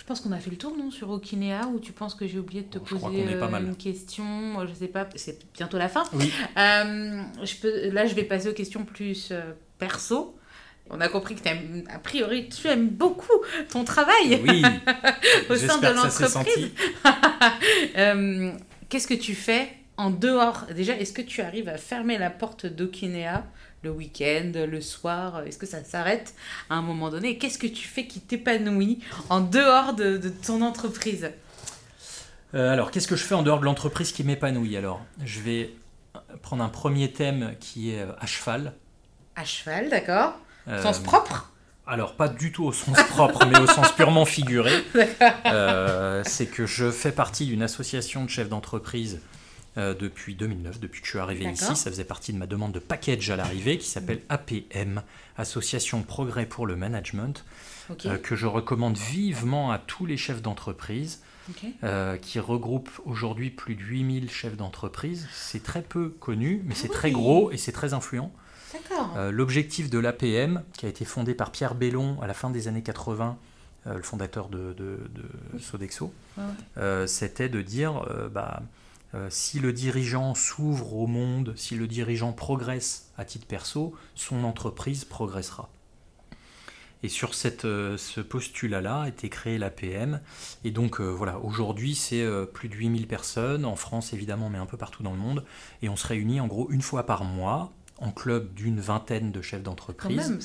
Je 0.00 0.04
pense 0.06 0.22
qu'on 0.22 0.32
a 0.32 0.38
fait 0.38 0.50
le 0.50 0.56
tour, 0.56 0.74
non, 0.76 0.90
sur 0.90 1.10
Okinea, 1.10 1.66
ou 1.68 1.78
tu 1.78 1.92
penses 1.92 2.14
que 2.14 2.26
j'ai 2.26 2.38
oublié 2.38 2.62
de 2.62 2.68
te 2.68 2.78
poser 2.78 3.22
une 3.60 3.76
question? 3.76 4.66
Je 4.66 4.72
sais 4.72 4.88
pas, 4.88 5.06
c'est 5.14 5.38
bientôt 5.52 5.76
la 5.76 5.90
fin. 5.90 6.04
Oui. 6.14 6.32
je 6.56 7.60
peux, 7.60 7.90
là, 7.90 8.06
je 8.06 8.14
vais 8.14 8.24
passer 8.24 8.48
aux 8.48 8.54
questions 8.54 8.84
plus 8.84 9.32
perso. 9.78 10.34
On 10.90 11.00
a 11.00 11.08
compris 11.08 11.36
que 11.36 11.48
a 11.94 11.98
priori, 12.00 12.48
tu 12.48 12.66
aimes 12.66 12.88
beaucoup 12.88 13.28
ton 13.70 13.84
travail 13.84 14.40
oui, 14.42 14.62
au 15.50 15.54
sein 15.54 15.78
de 15.78 15.94
l'entreprise. 15.94 16.70
euh, 17.96 18.52
Qu'est-ce 18.88 19.06
que 19.06 19.14
tu 19.14 19.36
fais 19.36 19.68
en 19.96 20.10
dehors? 20.10 20.66
Déjà, 20.74 20.96
est-ce 20.96 21.12
que 21.12 21.22
tu 21.22 21.42
arrives 21.42 21.68
à 21.68 21.76
fermer 21.76 22.18
la 22.18 22.28
porte 22.28 22.66
d'Okinea? 22.66 23.44
Le 23.82 23.90
week-end, 23.90 24.52
le 24.54 24.80
soir 24.80 25.42
Est-ce 25.46 25.58
que 25.58 25.66
ça 25.66 25.82
s'arrête 25.84 26.34
à 26.68 26.74
un 26.74 26.82
moment 26.82 27.10
donné? 27.10 27.38
Qu'est-ce 27.38 27.58
que 27.58 27.66
tu 27.66 27.86
fais 27.86 28.06
qui 28.06 28.20
t'épanouit 28.20 29.00
en 29.28 29.40
dehors 29.40 29.94
de, 29.94 30.20
ton 30.44 30.62
entreprise? 30.62 31.30
Euh, 32.54 32.72
Alors, 32.72 32.90
qu'est-ce 32.90 33.08
que 33.08 33.16
je 33.16 33.24
fais 33.24 33.34
en 33.34 33.42
dehors 33.42 33.60
de 33.60 33.64
l'entreprise 33.64 34.12
qui 34.12 34.24
m'épanouit? 34.24 34.76
Alors, 34.76 35.00
je 35.24 35.40
vais 35.40 35.74
prendre 36.42 36.62
un 36.62 36.68
premier 36.68 37.12
thème 37.12 37.54
qui 37.60 37.92
est 37.92 38.00
euh, 38.00 38.12
à 38.18 38.26
cheval. 38.26 38.72
À 39.36 39.44
cheval, 39.44 39.88
d'accord. 39.88 40.34
Euh, 40.68 40.82
sens 40.82 40.98
propre? 40.98 41.52
alors, 41.86 42.14
pas 42.14 42.28
du 42.28 42.52
tout 42.52 42.64
au 42.64 42.72
sens 42.72 43.02
propre, 43.08 43.46
mais 43.46 43.58
au 43.58 43.66
sens 43.66 43.90
purement 43.92 44.24
figuré. 44.24 44.72
Euh, 45.46 46.22
c'est 46.24 46.46
que 46.46 46.66
je 46.66 46.90
fais 46.90 47.10
partie 47.10 47.46
d'une 47.46 47.62
association 47.62 48.24
de 48.24 48.30
chefs 48.30 48.48
d'entreprise 48.48 49.20
euh, 49.76 49.94
depuis 49.94 50.34
2009, 50.34 50.80
depuis 50.80 51.00
que 51.00 51.06
je 51.06 51.12
suis 51.12 51.18
arrivé 51.18 51.44
ici. 51.50 51.76
Ça 51.76 51.90
faisait 51.90 52.04
partie 52.04 52.32
de 52.32 52.38
ma 52.38 52.46
demande 52.46 52.72
de 52.72 52.78
package 52.78 53.30
à 53.30 53.36
l'arrivée 53.36 53.78
qui 53.78 53.88
s'appelle 53.88 54.20
APM, 54.28 55.02
Association 55.36 56.02
Progrès 56.02 56.46
pour 56.46 56.66
le 56.66 56.76
Management, 56.76 57.44
que 58.22 58.36
je 58.36 58.46
recommande 58.46 58.96
vivement 58.96 59.70
à 59.70 59.78
tous 59.78 60.06
les 60.06 60.16
chefs 60.16 60.42
d'entreprise. 60.42 61.22
qui 62.22 62.38
regroupe 62.38 62.90
aujourd'hui 63.04 63.50
plus 63.50 63.74
de 63.74 63.82
8000 63.82 64.30
chefs 64.30 64.56
d'entreprise. 64.56 65.28
C'est 65.32 65.62
très 65.62 65.82
peu 65.82 66.10
connu, 66.10 66.62
mais 66.64 66.74
c'est 66.74 66.90
ah 66.90 66.94
très 66.94 67.10
gros 67.10 67.50
et 67.50 67.56
c'est 67.56 67.72
très 67.72 67.92
influent. 67.92 68.32
Euh, 69.16 69.30
l'objectif 69.30 69.90
de 69.90 69.98
l'APM, 69.98 70.62
qui 70.76 70.86
a 70.86 70.88
été 70.88 71.04
fondé 71.04 71.34
par 71.34 71.50
Pierre 71.50 71.74
Bellon 71.74 72.20
à 72.22 72.26
la 72.26 72.34
fin 72.34 72.50
des 72.50 72.68
années 72.68 72.82
80, 72.82 73.36
euh, 73.86 73.94
le 73.94 74.02
fondateur 74.02 74.48
de, 74.48 74.74
Sodexo, 75.58 76.12
euh, 76.76 77.06
c'était 77.06 77.48
de 77.48 77.62
dire 77.62 78.04
bah, 78.32 78.62
si 79.28 79.58
le 79.58 79.72
dirigeant 79.72 80.34
s'ouvre 80.34 80.94
au 80.94 81.06
monde, 81.06 81.52
si 81.56 81.74
le 81.74 81.86
dirigeant 81.88 82.32
progresse 82.32 83.10
à 83.16 83.24
titre 83.24 83.46
perso, 83.46 83.94
son 84.14 84.44
entreprise 84.44 85.04
progressera. 85.04 85.68
Et 87.02 87.08
sur 87.08 87.34
cette, 87.34 87.62
ce 87.62 88.20
postulat-là 88.20 89.02
a 89.02 89.08
été 89.08 89.28
créé 89.28 89.58
l'APM. 89.58 90.20
Et 90.64 90.70
donc 90.70 91.00
voilà, 91.00 91.38
aujourd'hui 91.40 91.94
c'est 91.94 92.24
plus 92.52 92.68
de 92.68 92.74
8000 92.74 93.06
personnes, 93.06 93.64
en 93.64 93.74
France 93.74 94.12
évidemment, 94.12 94.48
mais 94.50 94.58
un 94.58 94.66
peu 94.66 94.76
partout 94.76 95.02
dans 95.02 95.12
le 95.12 95.18
monde. 95.18 95.44
Et 95.82 95.88
on 95.88 95.96
se 95.96 96.06
réunit 96.06 96.40
en 96.40 96.46
gros 96.46 96.70
une 96.70 96.82
fois 96.82 97.04
par 97.04 97.24
mois 97.24 97.72
en 98.00 98.10
club 98.10 98.52
d'une 98.54 98.80
vingtaine 98.80 99.30
de 99.30 99.42
chefs 99.42 99.62
d'entreprise, 99.62 100.38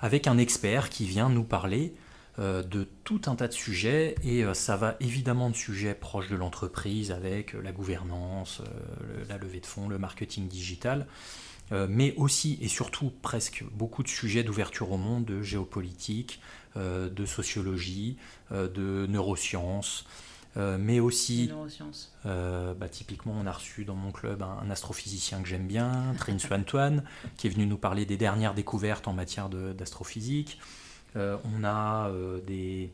avec 0.00 0.26
un 0.26 0.36
expert 0.38 0.90
qui 0.90 1.06
vient 1.06 1.28
nous 1.28 1.44
parler 1.44 1.94
euh, 1.94 2.11
de 2.38 2.88
tout 3.04 3.20
un 3.26 3.36
tas 3.36 3.48
de 3.48 3.52
sujets, 3.52 4.14
et 4.22 4.44
euh, 4.44 4.54
ça 4.54 4.76
va 4.76 4.96
évidemment 5.00 5.50
de 5.50 5.56
sujets 5.56 5.94
proches 5.94 6.28
de 6.28 6.36
l'entreprise, 6.36 7.10
avec 7.10 7.54
euh, 7.54 7.62
la 7.62 7.72
gouvernance, 7.72 8.62
la 9.28 9.36
levée 9.38 9.60
de 9.60 9.66
fonds, 9.66 9.88
le 9.88 9.98
marketing 9.98 10.48
digital, 10.48 11.06
mais 11.88 12.14
aussi 12.18 12.58
et 12.60 12.68
surtout 12.68 13.10
presque 13.22 13.64
beaucoup 13.72 14.02
de 14.02 14.08
sujets 14.08 14.42
d'ouverture 14.42 14.92
au 14.92 14.98
monde, 14.98 15.24
de 15.24 15.40
géopolitique, 15.40 16.38
de 16.76 17.24
sociologie, 17.24 18.18
de 18.50 19.06
neurosciences. 19.08 20.04
Euh, 20.56 20.76
mais 20.78 21.00
aussi, 21.00 21.50
euh, 22.26 22.74
bah, 22.74 22.88
typiquement, 22.88 23.34
on 23.40 23.46
a 23.46 23.52
reçu 23.52 23.84
dans 23.84 23.94
mon 23.94 24.12
club 24.12 24.42
un, 24.42 24.68
astrophysicien 24.70 25.40
que 25.40 25.48
j'aime 25.48 25.66
bien, 25.66 26.14
Trin 26.18 26.36
Antoine, 26.50 27.04
qui 27.36 27.46
est 27.46 27.50
venu 27.50 27.66
nous 27.66 27.78
parler 27.78 28.04
des 28.04 28.18
dernières 28.18 28.54
découvertes 28.54 29.08
en 29.08 29.14
matière 29.14 29.48
d'astrophysique. 29.48 30.58
Euh, 31.16 31.36
on 31.44 31.64
a 31.64 32.10
des, 32.46 32.90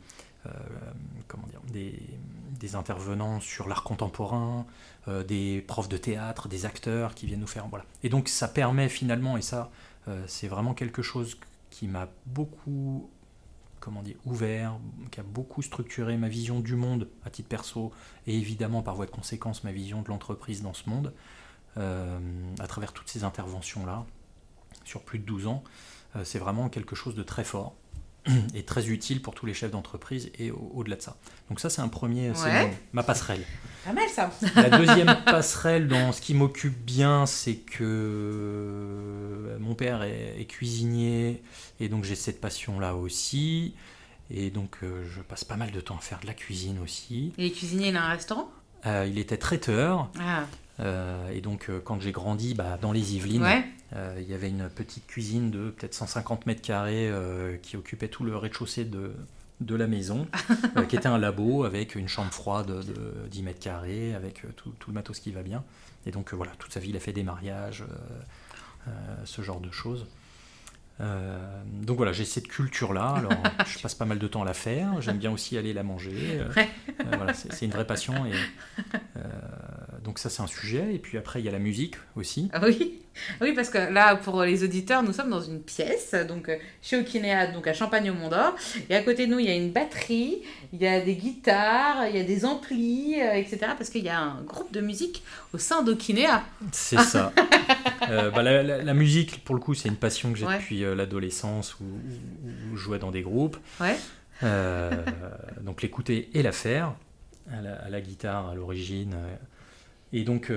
comment 1.27 1.47
dire, 1.47 1.61
des, 1.73 2.75
intervenants 2.75 3.41
sur 3.41 3.69
l'art 3.69 3.83
contemporain, 3.83 4.67
des 5.27 5.65
profs 5.67 5.89
de 5.89 5.97
théâtre, 5.97 6.49
des 6.49 6.67
acteurs 6.67 7.15
qui 7.15 7.27
viennent 7.27 7.41
nous 7.41 7.47
faire. 7.47 7.67
Voilà. 7.69 7.85
Et 8.03 8.09
donc 8.09 8.29
ça 8.29 8.49
permet 8.49 8.89
finalement, 8.89 9.37
et 9.37 9.43
ça 9.43 9.71
c'est 10.27 10.49
vraiment 10.49 10.75
quelque 10.75 11.03
chose 11.03 11.39
qui 11.71 11.87
m'a 11.87 12.09
beaucoup 12.27 13.09
comment 13.81 14.03
ouvert, 14.25 14.77
qui 15.11 15.21
a 15.21 15.23
beaucoup 15.23 15.63
structuré 15.63 16.17
ma 16.17 16.29
vision 16.29 16.61
du 16.61 16.75
monde 16.75 17.09
à 17.25 17.31
titre 17.31 17.49
perso 17.49 17.93
et 18.27 18.37
évidemment 18.37 18.83
par 18.83 18.95
voie 18.95 19.07
de 19.07 19.11
conséquence 19.11 19.65
ma 19.65 19.73
vision 19.73 20.03
de 20.03 20.09
l'entreprise 20.09 20.63
dans 20.63 20.75
ce 20.75 20.89
monde, 20.89 21.15
euh, 21.77 22.19
à 22.59 22.67
travers 22.67 22.93
toutes 22.93 23.09
ces 23.09 23.25
interventions-là, 23.25 24.05
sur 24.85 25.03
plus 25.03 25.19
de 25.19 25.25
12 25.25 25.47
ans, 25.47 25.63
euh, 26.17 26.25
c'est 26.25 26.39
vraiment 26.39 26.69
quelque 26.69 26.97
chose 26.97 27.15
de 27.15 27.23
très 27.23 27.45
fort 27.45 27.75
et 28.55 28.63
très 28.63 28.89
utile 28.89 29.23
pour 29.23 29.35
tous 29.35 29.47
les 29.47 29.55
chefs 29.55 29.71
d'entreprise 29.71 30.31
et 30.39 30.51
au-delà 30.51 30.97
de 30.97 31.03
ça. 31.03 31.17
Donc 31.49 31.61
ça 31.61 31.71
c'est 31.71 31.81
un 31.81 31.89
premier, 31.89 32.33
c'est 32.35 32.71
ma 32.93 33.03
passerelle. 33.03 33.45
Pas 33.85 33.93
mal 33.93 34.09
ça. 34.09 34.31
La 34.55 34.71
deuxième 34.71 35.17
passerelle 35.27 35.89
dans 35.89 36.13
ce 36.13 36.21
qui 36.21 36.35
m'occupe 36.35 36.79
bien, 36.85 37.27
c'est 37.27 37.57
que 37.57 37.85
euh, 37.85 39.59
mon 39.61 39.75
père 39.75 40.03
est, 40.03 40.47
cuisinier 40.47 41.43
et 41.81 41.89
donc 41.89 42.05
j'ai 42.05 42.17
cette 42.17 42.41
passion-là 42.41 42.95
aussi. 42.95 43.75
Et 44.31 44.51
donc 44.51 44.79
je 44.83 45.21
passe 45.23 45.45
pas 45.45 45.57
mal 45.57 45.71
de 45.71 45.81
temps 45.81 45.97
à 45.97 46.01
faire 46.01 46.21
de 46.21 46.27
la 46.27 46.35
cuisine 46.35 46.79
aussi. 46.81 47.33
Il 47.39 47.47
est 47.47 47.51
cuisinier, 47.51 47.89
il 47.89 47.97
a 47.97 48.05
un 48.05 48.11
restaurant? 48.11 48.51
Il 48.85 49.19
était 49.19 49.39
traiteur. 49.39 50.11
Ah. 50.21 50.45
Euh, 50.81 51.31
et 51.31 51.41
donc, 51.41 51.69
euh, 51.69 51.81
quand 51.83 52.01
j'ai 52.01 52.13
grandi 52.13 52.55
bah, 52.55 52.79
dans 52.81 52.93
les 52.93 53.17
Yvelines, 53.17 53.47
euh, 53.95 54.19
il 54.21 54.29
y 54.29 54.35
avait 54.35 54.49
une 54.49 54.69
petite 54.69 55.07
cuisine 55.07 55.51
de 55.51 55.71
peut-être 55.71 55.95
150 55.95 56.47
mètres 56.47 56.63
carrés 56.63 57.11
qui 57.63 57.77
occupait 57.77 58.09
tout 58.09 58.25
le 58.25 58.37
rez-de-chaussée 58.37 58.85
de, 58.85 59.13
de 59.61 59.75
la 59.75 59.87
maison, 59.87 60.27
qui 60.89 60.97
était 60.97 61.09
un 61.09 61.19
labo 61.19 61.65
avec 61.65 61.95
une 61.95 62.09
chambre 62.09 62.33
froide 62.33 62.69
de 62.69 63.29
10 63.31 63.43
mètres 63.43 63.61
carrés, 63.61 64.15
avec 64.15 64.43
tout, 64.57 64.71
tout, 64.79 64.91
le 64.91 64.95
matos 64.95 65.19
qui 65.21 65.33
va 65.33 65.43
bien. 65.43 65.65
Et 66.07 66.11
donc, 66.11 66.33
voilà, 66.33 66.53
toute 66.59 66.73
sa 66.73 66.81
vie, 66.81 66.91
il 66.91 66.97
a 66.97 67.01
fait 67.01 67.13
des 67.13 67.25
mariages, 67.25 67.85
ce 69.25 69.43
genre 69.43 69.61
de 69.61 69.71
choses. 69.71 70.07
Donc 71.01 71.97
voilà, 71.97 72.13
j'ai 72.13 72.25
cette 72.25 72.49
culture-là. 72.49 73.15
Alors, 73.17 73.33
je 73.67 73.79
passe 73.81 73.95
pas 73.95 74.05
mal 74.05 74.19
de 74.19 74.29
temps 74.29 74.43
à 74.43 74.45
la 74.45 74.55
faire. 74.55 75.01
J'aime 75.01 75.19
bien 75.19 75.31
aussi 75.31 75.57
aller 75.57 75.73
la 75.73 75.83
manger. 75.83 76.45
C'est 77.33 77.67
une 77.67 77.73
vraie 77.73 77.87
passion. 77.87 78.27
Et, 78.27 78.33
donc 80.05 80.19
ça, 80.19 80.31
c'est 80.31 80.43
un 80.43 80.47
sujet. 80.47 80.95
Et 80.95 80.99
puis 80.99 81.19
après, 81.19 81.41
il 81.41 81.45
y 81.45 81.49
a 81.49 81.53
la 81.53 81.59
musique 81.59 81.97
aussi. 82.17 82.49
Ah 82.53 82.61
oui, 82.63 83.01
oui, 83.41 83.53
parce 83.53 83.71
que 83.71 83.79
là, 83.79 84.17
pour 84.17 84.43
les 84.43 84.65
auditeurs, 84.65 85.03
nous 85.03 85.13
sommes 85.13 85.31
dans 85.31 85.41
une 85.41 85.61
pièce, 85.61 86.15
donc 86.27 86.51
chez 86.83 86.99
Okinéa, 86.99 87.49
donc 87.49 87.67
à 87.67 87.73
Champagne 87.73 88.11
au 88.11 88.15
Mont 88.15 88.29
d'Or. 88.29 88.55
Et 88.89 88.97
à 88.97 89.03
côté 89.03 89.27
de 89.27 89.33
nous, 89.33 89.39
il 89.39 89.47
y 89.47 89.51
a 89.51 89.55
une 89.55 89.73
batterie, 89.73 90.43
il 90.73 90.81
y 90.81 90.87
a 90.87 91.01
des 91.01 91.15
guitares, 91.15 92.07
il 92.09 92.17
y 92.17 92.21
a 92.21 92.25
des 92.25 92.45
amplis, 92.45 93.15
etc. 93.15 93.59
Parce 93.77 93.91
qu'il 93.91 94.05
y 94.05 94.09
a 94.09 94.21
un 94.21 94.43
groupe 94.43 94.73
de 94.73 94.81
musique 94.81 95.23
au 95.53 95.59
sein 95.59 95.83
d'Okinéa. 95.83 96.43
C'est 96.73 97.01
ça. 97.01 97.33
Bah, 98.09 98.43
la, 98.43 98.63
la, 98.63 98.95
musique, 98.95 99.45
pour 99.45 99.55
le 99.55 99.61
coup, 99.61 99.75
c'est 99.75 99.89
une 99.89 99.97
passion 99.97 100.33
que 100.33 100.39
j'ai 100.39 100.47
depuis 100.47 100.85
euh, 100.85 100.95
l'adolescence 100.95 101.77
où, 101.81 101.85
je 102.75 102.77
jouais 102.77 102.99
dans 102.99 103.11
des 103.11 103.23
groupes. 103.23 103.59
Euh, 104.43 104.91
donc 105.61 105.83
l'écouter 105.83 106.31
et 106.33 106.43
la 106.43 106.53
faire, 106.53 106.95
à 107.51 107.91
la, 107.91 108.01
guitare 108.01 108.49
à 108.49 108.55
l'origine. 108.55 109.17
Euh. 110.13 110.17
Et 110.17 110.25
donc, 110.25 110.53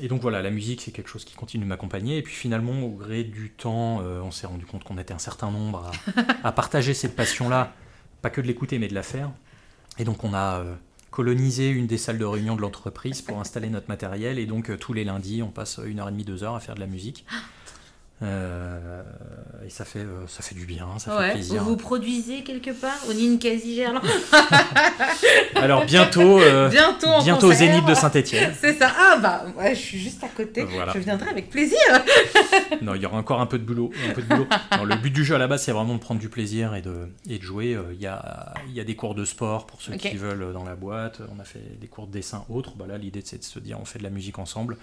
et 0.00 0.08
donc 0.08 0.20
voilà, 0.20 0.42
la 0.42 0.50
musique 0.50 0.82
c'est 0.82 0.90
quelque 0.90 1.08
chose 1.08 1.24
qui 1.24 1.34
continue 1.34 1.64
de 1.64 1.68
m'accompagner. 1.68 2.18
Et 2.18 2.22
puis 2.22 2.34
finalement, 2.34 2.82
au 2.82 2.90
gré 2.90 3.24
du 3.24 3.50
temps, 3.50 3.98
on 3.98 4.30
s'est 4.30 4.46
rendu 4.46 4.66
compte 4.66 4.84
qu'on 4.84 4.98
était 4.98 5.14
un 5.14 5.18
certain 5.18 5.50
nombre 5.50 5.90
à, 6.44 6.52
partager 6.52 6.94
cette 6.94 7.16
passion-là, 7.16 7.72
pas 8.22 8.30
que 8.30 8.40
de 8.40 8.46
l'écouter, 8.46 8.78
mais 8.78 8.88
de 8.88 8.94
la 8.94 9.02
faire. 9.02 9.30
Et 9.98 10.04
donc 10.04 10.24
on 10.24 10.34
a 10.34 10.64
colonisé 11.10 11.68
une 11.68 11.86
des 11.86 11.98
salles 11.98 12.18
de 12.18 12.24
réunion 12.24 12.56
de 12.56 12.60
l'entreprise 12.60 13.22
pour 13.22 13.40
installer 13.40 13.70
notre 13.70 13.88
matériel. 13.88 14.38
Et 14.38 14.46
donc 14.46 14.76
tous 14.78 14.92
les 14.92 15.04
lundis, 15.04 15.42
on 15.42 15.50
passe 15.50 15.80
une 15.84 16.00
heure 16.00 16.08
et 16.08 16.12
demie, 16.12 16.24
deux 16.24 16.42
heures 16.44 16.56
à 16.56 16.60
faire 16.60 16.74
de 16.74 16.80
la 16.80 16.86
musique. 16.86 17.24
Euh, 18.22 19.02
et 19.66 19.70
ça 19.70 19.84
fait, 19.84 20.00
euh, 20.00 20.26
ça 20.28 20.42
fait 20.42 20.54
du 20.54 20.66
bien, 20.66 20.86
ça 20.98 21.18
fait 21.18 21.32
plaisir. 21.32 21.62
Vous, 21.62 21.70
vous 21.70 21.76
produisez 21.76 22.42
quelque 22.42 22.70
part 22.70 22.96
au 23.08 23.12
Ninkasi 23.12 23.74
Gerland 23.74 24.04
Alors 25.56 25.84
bientôt, 25.84 26.40
euh, 26.40 26.68
bientôt, 26.68 27.08
bientôt 27.22 27.48
au 27.48 27.52
Zénith 27.52 27.84
de 27.84 27.94
Saint-Etienne. 27.94 28.54
C'est 28.60 28.74
ça. 28.74 28.92
Ah 28.96 29.16
bah 29.16 29.44
ouais, 29.58 29.74
je 29.74 29.80
suis 29.80 29.98
juste 29.98 30.22
à 30.22 30.28
côté. 30.28 30.64
Je 30.94 30.98
viendrai 31.00 31.28
avec 31.30 31.50
plaisir. 31.50 31.78
non, 32.82 32.94
il 32.94 33.02
y 33.02 33.06
aura 33.06 33.18
encore 33.18 33.40
un 33.40 33.46
peu 33.46 33.58
de 33.58 33.64
boulot. 33.64 33.90
Un 34.08 34.12
peu 34.12 34.22
de 34.22 34.28
boulot. 34.28 34.46
le 34.84 34.96
but 34.96 35.10
du 35.10 35.24
jeu 35.24 35.34
à 35.34 35.38
la 35.38 35.48
base, 35.48 35.64
c'est 35.64 35.72
vraiment 35.72 35.94
de 35.94 36.00
prendre 36.00 36.20
du 36.20 36.28
plaisir 36.28 36.76
et 36.76 36.82
de, 36.82 37.08
et 37.28 37.38
de 37.38 37.42
jouer. 37.42 37.76
Il 37.92 38.00
y, 38.00 38.06
a, 38.06 38.54
il 38.68 38.74
y 38.74 38.80
a 38.80 38.84
des 38.84 38.94
cours 38.94 39.16
de 39.16 39.24
sport 39.24 39.66
pour 39.66 39.82
ceux 39.82 39.94
qui 39.94 40.16
veulent 40.16 40.52
dans 40.52 40.64
la 40.64 40.76
boîte. 40.76 41.20
On 41.36 41.40
a 41.40 41.44
fait 41.44 41.80
des 41.80 41.88
cours 41.88 42.06
de 42.06 42.12
dessin 42.12 42.44
autres. 42.48 42.76
Bah 42.76 42.84
là, 42.86 42.96
l'idée 42.96 43.22
c'est 43.24 43.38
de 43.38 43.44
se 43.44 43.58
dire 43.58 43.78
on 43.80 43.84
fait 43.84 43.98
de 43.98 44.04
la 44.04 44.10
musique 44.10 44.38
ensemble. 44.38 44.76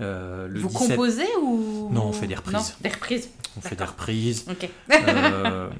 Euh, 0.00 0.48
Vous 0.54 0.68
composez 0.68 1.26
ou 1.42 1.88
Non, 1.90 2.06
on 2.06 2.12
fait 2.12 2.26
des 2.26 2.34
reprises. 2.34 2.76
des 2.80 2.88
reprises. 2.90 3.30
On 3.56 3.60
fait 3.60 3.76
des 3.76 3.84
reprises. 3.84 4.44
Euh, 4.90 5.70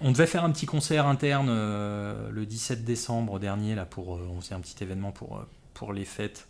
on 0.00 0.10
devait 0.10 0.26
faire 0.26 0.44
un 0.44 0.50
petit 0.50 0.66
concert 0.66 1.06
interne 1.06 1.48
euh, 1.50 2.30
le 2.30 2.46
17 2.46 2.84
décembre 2.84 3.38
dernier 3.38 3.74
là 3.74 3.84
pour 3.84 4.08
on 4.10 4.40
faisait 4.40 4.54
un 4.54 4.60
petit 4.60 4.82
événement 4.82 5.12
pour 5.12 5.44
pour 5.74 5.92
les 5.92 6.04
fêtes. 6.06 6.46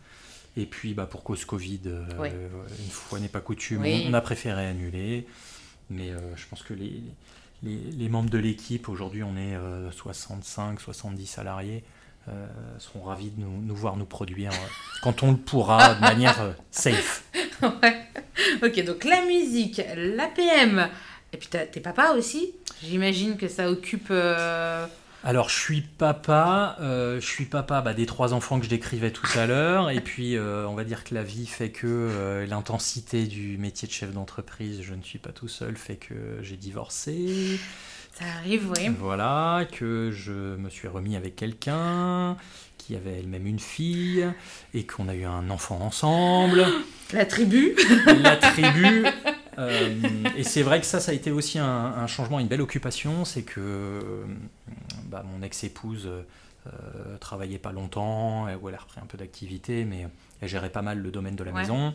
Et 0.57 0.67
puis 0.67 0.95
bah, 0.95 1.07
pour 1.07 1.25
cause 1.25 1.45
Covid, 1.45 1.81
une 1.85 2.91
fois 2.91 3.19
n'est 3.21 3.29
pas 3.29 3.41
coutume, 3.41 3.85
on 3.85 4.15
a 4.15 4.21
préféré 4.21 4.67
annuler. 4.67 5.27
Mais 5.91 6.13
je 6.37 6.47
pense 6.49 6.63
que 6.63 6.75
les, 6.75 7.03
les, 7.63 7.77
les 7.77 8.09
membres 8.09 8.31
de 8.31 8.39
l'équipe, 8.39 8.89
aujourd'hui 8.89 9.23
on 9.23 9.37
est 9.37 9.57
65, 9.93 10.81
70 10.81 11.27
salariés, 11.27 11.83
euh, 12.29 12.47
seront 12.79 13.03
ravis 13.03 13.31
de 13.31 13.41
nous, 13.41 13.75
voir 13.75 13.97
nous 13.97 14.05
produire 14.05 14.53
euh, 14.53 14.67
quand 15.03 15.23
on 15.23 15.33
le 15.33 15.37
pourra 15.37 15.95
de 15.95 16.01
manière 16.01 16.41
euh, 16.41 16.53
safe. 16.71 17.25
Ok, 18.63 18.85
donc 18.85 19.05
la 19.05 19.25
musique, 19.25 19.83
l'APM, 19.97 20.89
et 21.33 21.37
puis 21.37 21.49
t'es 21.49 21.81
papa 21.81 22.13
aussi? 22.17 22.55
J'imagine 22.85 23.37
que 23.37 23.49
ça 23.49 23.69
occupe... 23.69 24.13
Alors, 25.25 25.49
je 25.49 25.59
suis 25.59 25.81
papa, 25.81 26.77
je 26.81 27.21
suis 27.21 27.47
papa 27.47 27.81
bah, 27.81 27.95
des 27.95 28.07
trois 28.07 28.33
enfants 28.33 28.61
que 28.61 28.65
je 28.65 28.71
décrivais 28.71 29.11
tout 29.11 29.27
à 29.37 29.47
l'heure, 29.47 29.91
et 29.91 30.01
puis 30.01 30.39
on 30.39 30.75
va 30.75 30.85
dire 30.85 31.03
que 31.03 31.15
la 31.17 31.25
vie 31.25 31.47
fait 31.47 31.71
que 31.71 32.47
l'intensité 32.49 33.27
du 33.27 33.59
métier 33.59 33.89
de 33.89 33.93
chef 33.93 34.13
d'entreprise, 34.13 34.83
je 34.83 34.95
ne 34.95 35.03
suis 35.03 35.19
pas 35.19 35.33
tout 35.33 35.49
seul, 35.49 35.77
fait 35.77 35.97
que 35.97 36.39
j'ai 36.41 36.57
divorcé. 36.57 37.59
Ça 38.19 38.25
arrive, 38.39 38.73
oui. 38.77 38.89
Voilà, 38.99 39.65
que 39.71 40.11
je 40.11 40.57
me 40.57 40.71
suis 40.71 40.89
remis 40.89 41.15
avec 41.15 41.37
quelqu'un 41.37 42.37
qui 42.77 42.97
avait 42.97 43.21
elle-même 43.21 43.47
une 43.47 43.61
fille 43.61 44.27
et 44.75 44.85
qu'on 44.85 45.07
a 45.09 45.15
eu 45.15 45.25
un 45.25 45.51
enfant 45.51 45.79
ensemble. 45.81 46.67
La 47.13 47.27
tribu 47.27 47.77
La 48.21 48.37
tribu 48.37 49.07
euh, 49.59 49.95
Et 50.37 50.43
c'est 50.43 50.63
vrai 50.63 50.81
que 50.81 50.87
ça, 50.87 50.99
ça 50.99 51.13
a 51.13 51.15
été 51.15 51.31
aussi 51.31 51.61
un, 51.61 52.07
changement, 52.09 52.41
une 52.41 52.49
belle 52.49 52.61
occupation. 52.61 53.25
C'est 53.25 53.43
que 53.43 54.01
bah, 55.05 55.25
mon 55.25 55.41
ex-épouse 55.45 56.09
euh, 56.09 57.19
travaillait 57.21 57.59
pas 57.59 57.71
longtemps, 57.71 58.49
elle 58.49 58.75
a 58.75 58.79
repris 58.79 59.01
un 59.01 59.07
peu 59.07 59.17
d'activité, 59.17 59.85
mais 59.85 60.09
elle 60.41 60.49
gérait 60.49 60.71
pas 60.71 60.83
mal 60.83 60.99
le 60.99 61.13
domaine 61.13 61.37
de 61.37 61.45
la 61.45 61.53
maison. 61.53 61.95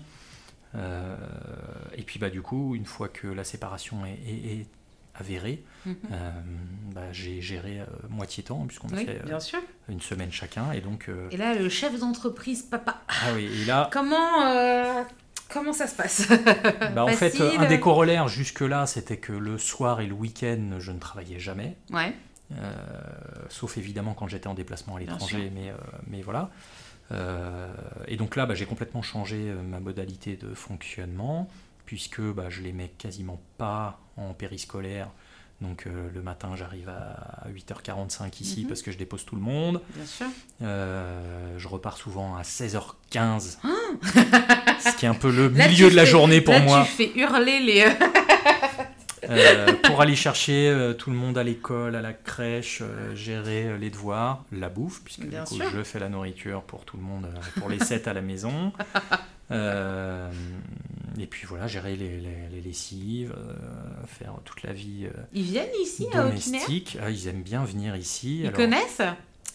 Euh, 0.75 1.17
et 1.97 2.03
puis 2.03 2.17
bah, 2.17 2.29
du 2.29 2.41
coup, 2.41 2.75
une 2.75 2.85
fois 2.85 3.09
que 3.09 3.27
la 3.27 3.43
séparation 3.43 4.05
est, 4.05 4.19
est, 4.25 4.61
est 4.61 4.67
avéré, 5.15 5.63
mhm. 5.85 5.95
euh, 6.11 6.31
bah, 6.93 7.11
j'ai 7.11 7.41
géré 7.41 7.79
euh, 7.79 7.85
moitié 8.09 8.43
temps, 8.43 8.65
puisqu'on 8.65 8.89
a 8.89 8.97
fait 8.97 9.21
euh, 9.25 9.39
une 9.89 10.01
semaine 10.01 10.31
chacun. 10.31 10.71
Et, 10.71 10.81
donc, 10.81 11.09
et 11.31 11.37
là, 11.37 11.53
le 11.55 11.69
chef 11.69 11.99
d'entreprise, 11.99 12.63
papa. 12.63 13.01
Ah 13.07 13.33
oui, 13.35 13.49
et 13.61 13.65
là. 13.65 13.89
Comment, 13.91 15.05
comment 15.49 15.73
ça 15.73 15.87
se 15.87 15.95
passe? 15.95 16.27
Bah, 16.95 17.05
En 17.05 17.09
fait, 17.09 17.39
un 17.39 17.67
des 17.67 17.79
corollaires 17.79 18.27
jusque-là, 18.27 18.85
c'était 18.87 19.17
que 19.17 19.33
le 19.33 19.57
soir 19.57 20.01
et 20.01 20.07
le 20.07 20.13
week-end, 20.13 20.77
je 20.79 20.91
ne 20.91 20.99
travaillais 20.99 21.39
jamais. 21.39 21.75
Ouais. 21.91 22.13
sauf 23.49 23.77
évidemment 23.77 24.13
quand 24.13 24.27
j'étais 24.27 24.47
en 24.47 24.53
déplacement 24.53 24.95
à 24.95 24.99
l'étranger, 24.99 25.51
mais, 25.53 25.73
mais 26.07 26.21
voilà. 26.21 26.49
et 28.07 28.17
donc 28.17 28.35
là, 28.35 28.45
bah, 28.45 28.55
j'ai 28.55 28.65
complètement 28.65 29.01
changé 29.01 29.53
ma 29.67 29.79
modalité 29.79 30.37
de 30.37 30.53
fonctionnement 30.53 31.49
puisque 31.85 32.21
bah, 32.21 32.49
je 32.49 32.61
les 32.61 32.71
mets 32.71 32.89
quasiment 32.97 33.41
pas 33.57 33.99
en 34.17 34.33
périscolaire. 34.33 35.09
Donc 35.63 35.87
euh, 35.87 36.09
le 36.13 36.21
matin, 36.21 36.51
j'arrive 36.55 36.89
à 36.89 37.47
8h45 37.49 38.41
ici 38.41 38.61
mhm. 38.61 38.67
parce 38.67 38.81
que 38.81 38.91
je 38.91 38.97
dépose 38.97 39.25
tout 39.25 39.35
le 39.35 39.41
monde. 39.41 39.81
Bien 39.95 40.05
sûr. 40.05 40.25
Euh, 40.61 41.57
je 41.57 41.67
repars 41.67 41.97
souvent 41.97 42.35
à 42.35 42.41
16h15. 42.41 43.59
Ah 43.63 43.67
ce 44.79 44.95
qui 44.97 45.05
est 45.05 45.09
un 45.09 45.13
peu 45.13 45.31
le 45.31 45.49
milieu 45.49 45.89
de 45.89 45.95
la 45.95 46.05
journée 46.05 46.41
pour 46.41 46.53
là, 46.53 46.59
moi. 46.59 46.85
Tu 46.85 46.91
fais 46.91 47.19
hurler 47.19 47.59
les. 47.59 47.85
Euh, 49.29 49.71
pour 49.85 50.01
aller 50.01 50.17
chercher 50.17 50.93
tout 50.97 51.09
le 51.09 51.15
monde 51.15 51.37
à 51.37 51.43
l'école, 51.43 51.95
à 51.95 52.01
la 52.01 52.11
crèche, 52.11 52.83
gérer 53.15 53.77
les 53.77 53.89
devoirs, 53.89 54.43
la 54.51 54.67
bouffe, 54.67 55.01
puisque 55.01 55.21
du 55.21 55.37
coup, 55.37 55.59
je 55.73 55.81
fais 55.83 55.99
la 55.99 56.09
nourriture 56.09 56.61
pour 56.63 56.83
tout 56.83 56.97
le 56.97 57.03
monde, 57.03 57.29
pour 57.57 57.69
les 57.69 57.79
7 57.79 58.09
à 58.09 58.13
la 58.13 58.21
maison. 58.21 58.73
et 61.19 61.27
puis 61.27 61.45
voilà, 61.47 61.67
gérer 61.67 61.95
les, 61.95 62.19
les, 62.19 62.61
lessives, 62.61 63.35
faire 64.07 64.35
toute 64.45 64.63
la 64.63 64.73
vie 64.73 65.07
ils 65.33 65.43
viennent 65.43 65.69
ici 65.81 66.07
domestique. 66.11 66.97
À 66.99 67.05
ah, 67.05 67.09
ils 67.09 67.27
aiment 67.27 67.43
bien 67.43 67.63
venir 67.65 67.95
ici. 67.95 68.41
Ils 68.43 68.51
connaissent 68.51 69.01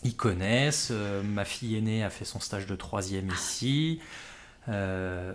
Ils 0.04 0.16
connaissent. 0.16 0.92
ma 1.24 1.44
fille 1.44 1.76
aînée 1.76 2.04
a 2.04 2.10
fait 2.10 2.24
son 2.24 2.40
stage 2.40 2.66
de 2.66 2.76
troisième 2.76 3.28
ici. 3.30 4.00
Euh, 4.68 5.32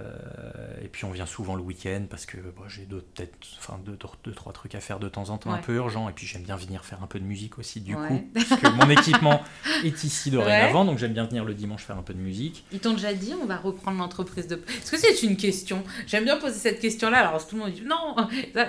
et 0.83 0.87
puis 0.87 1.05
on 1.05 1.11
vient 1.11 1.25
souvent 1.25 1.55
le 1.55 1.61
week-end 1.61 2.03
parce 2.09 2.25
que 2.25 2.37
j'ai 2.67 2.83
peut-être 2.83 3.35
enfin 3.57 3.79
deux, 3.83 3.97
deux, 4.23 4.31
trois 4.31 4.53
trucs 4.53 4.75
à 4.75 4.79
faire 4.79 4.99
de 4.99 5.09
temps 5.09 5.29
en 5.29 5.37
temps 5.37 5.51
un 5.51 5.57
peu 5.57 5.75
urgents. 5.75 6.09
Et 6.09 6.13
puis 6.13 6.27
j'aime 6.27 6.43
bien 6.43 6.55
venir 6.55 6.85
faire 6.85 7.01
un 7.03 7.07
peu 7.07 7.19
de 7.19 7.25
musique 7.25 7.57
aussi 7.57 7.81
du 7.81 7.95
coup 7.95 8.29
parce 8.33 8.61
que 8.61 8.67
mon 8.69 8.89
équipement 8.89 9.41
est 9.83 10.03
ici 10.03 10.31
dorénavant 10.31 10.85
donc 10.85 10.97
j'aime 10.97 11.13
bien 11.13 11.25
venir 11.25 11.45
le 11.45 11.53
dimanche 11.53 11.83
faire 11.83 11.97
un 11.97 12.03
peu 12.03 12.13
de 12.13 12.19
musique. 12.19 12.65
Ils 12.71 12.79
t'ont 12.79 12.93
déjà 12.93 13.13
dit 13.13 13.33
on 13.41 13.45
va 13.45 13.57
reprendre 13.57 13.97
l'entreprise 13.97 14.47
de... 14.47 14.55
Est-ce 14.55 14.91
que 14.91 14.97
c'est 14.97 15.23
une 15.23 15.37
question? 15.37 15.83
J'aime 16.07 16.25
bien 16.25 16.37
poser 16.37 16.57
cette 16.57 16.79
question 16.79 17.09
là 17.09 17.27
alors 17.27 17.45
tout 17.45 17.55
le 17.55 17.63
monde 17.63 17.71
dit 17.71 17.83
non. 17.83 18.15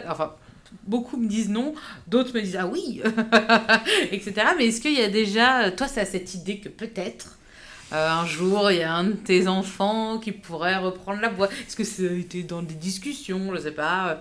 Enfin 0.08 0.34
beaucoup 0.86 1.16
me 1.16 1.28
disent 1.28 1.48
non, 1.48 1.74
d'autres 2.08 2.34
me 2.34 2.40
disent 2.40 2.56
ah 2.58 2.66
oui, 2.66 3.00
etc. 4.12 4.34
Mais 4.56 4.66
est-ce 4.66 4.80
qu'il 4.80 4.94
y 4.94 5.02
a 5.02 5.08
déjà, 5.08 5.70
toi, 5.70 5.86
ça 5.86 6.04
cette 6.04 6.34
idée 6.34 6.58
que 6.58 6.68
peut-être 6.68 7.33
euh, 7.92 8.10
un 8.10 8.26
jour, 8.26 8.70
il 8.70 8.78
y 8.78 8.82
a 8.82 8.94
un 8.94 9.04
de 9.04 9.12
tes 9.12 9.46
enfants 9.46 10.18
qui 10.18 10.32
pourrait 10.32 10.76
reprendre 10.76 11.20
la 11.20 11.28
voix. 11.28 11.48
Est-ce 11.48 11.76
que 11.76 11.84
ça 11.84 12.02
a 12.02 12.12
été 12.12 12.42
dans 12.42 12.62
des 12.62 12.74
discussions? 12.74 13.54
Je 13.54 13.60
sais 13.60 13.72
pas. 13.72 14.20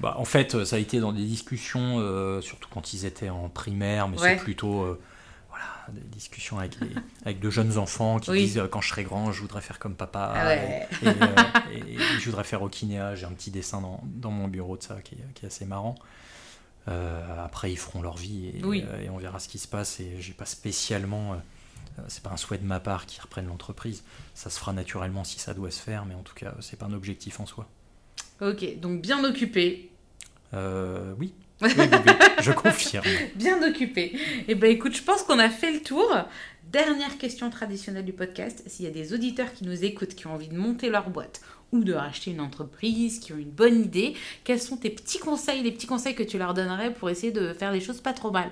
Bah, 0.00 0.14
en 0.18 0.24
fait, 0.24 0.64
ça 0.64 0.76
a 0.76 0.78
été 0.78 1.00
dans 1.00 1.12
des 1.12 1.24
discussions, 1.24 1.98
euh, 1.98 2.40
surtout 2.40 2.68
quand 2.72 2.92
ils 2.92 3.04
étaient 3.06 3.30
en 3.30 3.48
primaire, 3.48 4.08
mais 4.08 4.18
c'est 4.18 4.36
plutôt 4.36 4.82
euh, 4.82 5.00
voilà, 5.48 5.64
des 5.88 6.08
discussions 6.08 6.58
avec, 6.58 6.76
avec 7.24 7.40
de 7.40 7.48
jeunes 7.48 7.78
enfants 7.78 8.18
qui 8.18 8.32
disent 8.32 8.62
quand 8.70 8.80
je 8.80 8.90
serai 8.90 9.04
grand, 9.04 9.32
je 9.32 9.40
voudrais 9.40 9.62
faire 9.62 9.78
comme 9.78 9.94
papa. 9.94 10.32
Ah 10.34 10.54
et, 10.54 11.96
je 12.18 12.24
voudrais 12.26 12.44
faire 12.44 12.62
au 12.62 12.68
kinéa. 12.68 13.14
J'ai 13.14 13.26
un 13.26 13.32
petit 13.32 13.50
dessin 13.50 13.80
dans, 13.80 14.00
dans, 14.04 14.30
mon 14.30 14.48
bureau 14.48 14.76
de 14.76 14.82
ça 14.82 14.96
qui 15.02 15.14
est, 15.14 15.32
qui 15.34 15.44
est 15.44 15.48
assez 15.48 15.64
marrant. 15.64 15.94
après, 16.86 17.72
ils 17.72 17.78
feront 17.78 18.02
leur 18.02 18.16
vie 18.16 18.48
et, 18.48 19.04
et, 19.04 19.10
on 19.10 19.16
verra 19.16 19.38
ce 19.38 19.48
qui 19.48 19.58
se 19.58 19.68
passe. 19.68 20.00
Et 20.00 20.16
j'ai 20.20 20.32
pas 20.34 20.44
spécialement 20.44 21.34
euh, 21.34 21.36
c'est 22.08 22.22
pas 22.22 22.30
un 22.30 22.36
souhait 22.36 22.58
de 22.58 22.64
ma 22.64 22.80
part 22.80 23.06
qu'ils 23.06 23.22
reprennent 23.22 23.46
l'entreprise. 23.46 24.02
Ça 24.34 24.50
se 24.50 24.58
fera 24.58 24.72
naturellement 24.72 25.24
si 25.24 25.38
ça 25.38 25.54
doit 25.54 25.70
se 25.70 25.80
faire, 25.80 26.04
mais 26.04 26.14
en 26.14 26.22
tout 26.22 26.34
cas, 26.34 26.54
c'est 26.60 26.78
pas 26.78 26.86
un 26.86 26.92
objectif 26.92 27.40
en 27.40 27.46
soi. 27.46 27.68
Ok, 28.40 28.78
donc 28.80 29.00
bien 29.00 29.24
occupé. 29.24 29.90
Euh, 30.54 31.14
oui. 31.18 31.32
je 31.62 32.52
confirme. 32.52 33.06
Bien 33.34 33.66
occupé. 33.66 34.18
Eh 34.46 34.54
ben 34.54 34.70
écoute, 34.70 34.94
je 34.94 35.02
pense 35.02 35.22
qu'on 35.22 35.38
a 35.38 35.48
fait 35.48 35.72
le 35.72 35.82
tour. 35.82 36.14
Dernière 36.70 37.16
question 37.16 37.48
traditionnelle 37.48 38.04
du 38.04 38.12
podcast. 38.12 38.62
S'il 38.66 38.84
y 38.84 38.88
a 38.88 38.90
des 38.90 39.14
auditeurs 39.14 39.52
qui 39.52 39.64
nous 39.64 39.84
écoutent, 39.84 40.14
qui 40.14 40.26
ont 40.26 40.34
envie 40.34 40.48
de 40.48 40.56
monter 40.56 40.90
leur 40.90 41.08
boîte 41.08 41.40
ou 41.72 41.82
de 41.82 41.94
racheter 41.94 42.30
une 42.30 42.40
entreprise, 42.40 43.20
qui 43.20 43.32
ont 43.32 43.38
une 43.38 43.50
bonne 43.50 43.80
idée, 43.80 44.14
quels 44.44 44.60
sont 44.60 44.76
tes 44.76 44.90
petits 44.90 45.18
conseils, 45.18 45.62
les 45.62 45.72
petits 45.72 45.86
conseils 45.86 46.14
que 46.14 46.22
tu 46.22 46.38
leur 46.38 46.54
donnerais 46.54 46.92
pour 46.92 47.08
essayer 47.08 47.32
de 47.32 47.54
faire 47.54 47.72
les 47.72 47.80
choses 47.80 48.00
pas 48.00 48.12
trop 48.12 48.30
mal? 48.30 48.50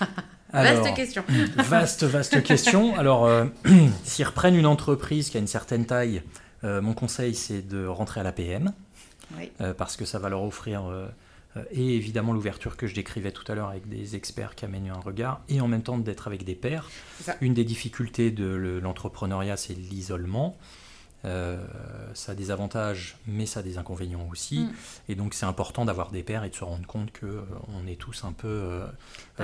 vaste 0.52 0.94
question. 0.94 1.24
vaste, 1.56 2.04
vaste 2.04 2.42
question. 2.42 2.96
Alors, 2.98 3.26
euh, 3.26 3.44
s'ils 4.04 4.24
reprennent 4.24 4.56
une 4.56 4.66
entreprise 4.66 5.30
qui 5.30 5.36
a 5.36 5.40
une 5.40 5.46
certaine 5.46 5.86
taille, 5.86 6.22
euh, 6.64 6.80
mon 6.80 6.94
conseil, 6.94 7.34
c'est 7.34 7.62
de 7.62 7.86
rentrer 7.86 8.20
à 8.20 8.22
l'APM. 8.22 8.72
Oui. 9.36 9.50
Euh, 9.60 9.74
parce 9.74 9.96
que 9.96 10.04
ça 10.04 10.18
va 10.18 10.28
leur 10.28 10.44
offrir, 10.44 10.84
et 11.72 11.96
évidemment, 11.96 12.32
l'ouverture 12.32 12.76
que 12.76 12.86
je 12.86 12.94
décrivais 12.94 13.32
tout 13.32 13.50
à 13.50 13.54
l'heure 13.54 13.68
avec 13.68 13.88
des 13.88 14.14
experts 14.14 14.54
qui 14.54 14.64
amènent 14.64 14.90
un 14.90 15.00
regard, 15.00 15.40
et 15.48 15.60
en 15.60 15.68
même 15.68 15.82
temps 15.82 15.98
d'être 15.98 16.26
avec 16.28 16.44
des 16.44 16.54
pairs. 16.54 16.88
Une 17.40 17.54
des 17.54 17.64
difficultés 17.64 18.30
de 18.30 18.80
l'entrepreneuriat, 18.82 19.56
c'est 19.56 19.74
l'isolement. 19.74 20.56
Euh, 21.26 21.56
ça 22.14 22.32
a 22.32 22.34
des 22.34 22.50
avantages, 22.50 23.16
mais 23.26 23.46
ça 23.46 23.60
a 23.60 23.62
des 23.62 23.78
inconvénients 23.78 24.26
aussi. 24.30 24.60
Mm. 24.60 24.72
Et 25.08 25.14
donc 25.14 25.34
c'est 25.34 25.46
important 25.46 25.84
d'avoir 25.84 26.10
des 26.10 26.22
pairs 26.22 26.44
et 26.44 26.50
de 26.50 26.54
se 26.54 26.64
rendre 26.64 26.86
compte 26.86 27.10
que 27.10 27.26
euh, 27.26 27.42
on 27.68 27.86
est 27.86 27.96
tous 27.96 28.24
un 28.24 28.32
peu 28.32 28.46
euh, 28.48 28.86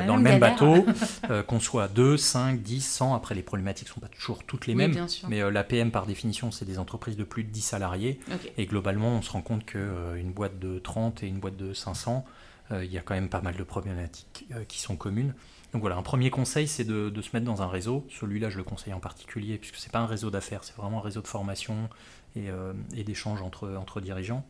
dans 0.07 0.17
le 0.17 0.23
même 0.23 0.39
bateau, 0.39 0.87
qu'on 1.47 1.61
soit 1.61 1.89
2, 1.89 2.17
5, 2.17 2.63
10, 2.63 2.81
100. 2.81 3.15
Après, 3.15 3.35
les 3.35 3.43
problématiques 3.43 3.89
ne 3.89 3.95
sont 3.95 4.01
pas 4.01 4.09
toujours 4.09 4.45
toutes 4.45 4.67
les 4.67 4.75
mêmes. 4.75 4.95
Mais 5.29 5.51
la 5.51 5.65
PM, 5.65 5.91
par 5.91 6.07
définition, 6.07 6.51
c'est 6.51 6.65
des 6.65 6.79
entreprises 6.79 7.17
de 7.17 7.25
plus 7.25 7.45
de 7.45 7.51
10 7.51 7.61
salariés. 7.61 8.21
Et 8.57 8.67
globalement, 8.67 9.09
on 9.09 9.23
se 9.23 9.31
rend 9.31 9.43
compte 9.43 9.65
qu'une 9.65 10.33
boîte 10.33 10.59
de 10.59 10.79
30 10.79 11.23
et 11.23 11.27
une 11.27 11.41
boîte 11.41 11.57
de 11.57 11.75
500, 11.75 12.25
il 12.71 12.91
y 12.91 12.97
a 12.97 13.03
quand 13.03 13.15
même 13.15 13.29
pas 13.29 13.43
mal 13.43 13.57
de 13.57 13.65
problématiques 13.65 14.47
qui 14.69 14.81
sont 14.81 14.97
communes. 14.97 15.35
Donc 15.73 15.81
voilà, 15.81 15.97
un 15.97 16.03
premier 16.03 16.31
conseil, 16.31 16.69
c'est 16.69 16.85
de, 16.85 17.13
se 17.23 17.31
mettre 17.33 17.47
dans 17.47 17.63
un 17.63 17.69
réseau. 17.69 18.07
Celui-là, 18.11 18.51
je 18.51 18.59
le 18.59 18.65
conseille 18.65 18.93
en 18.93 19.01
particulier, 19.01 19.57
puisque 19.57 19.77
ce 19.77 19.87
n'est 19.87 19.91
pas 19.93 20.01
un 20.01 20.07
réseau 20.07 20.31
d'affaires, 20.31 20.65
c'est 20.65 20.77
vraiment 20.77 20.99
un 20.99 21.03
réseau 21.03 21.23
de 21.23 21.27
formation 21.27 21.89
et, 22.37 22.51
euh, 22.51 22.75
d'échange 22.93 23.41
entre, 23.41 23.75
entre 23.77 24.01
dirigeants. 24.03 24.45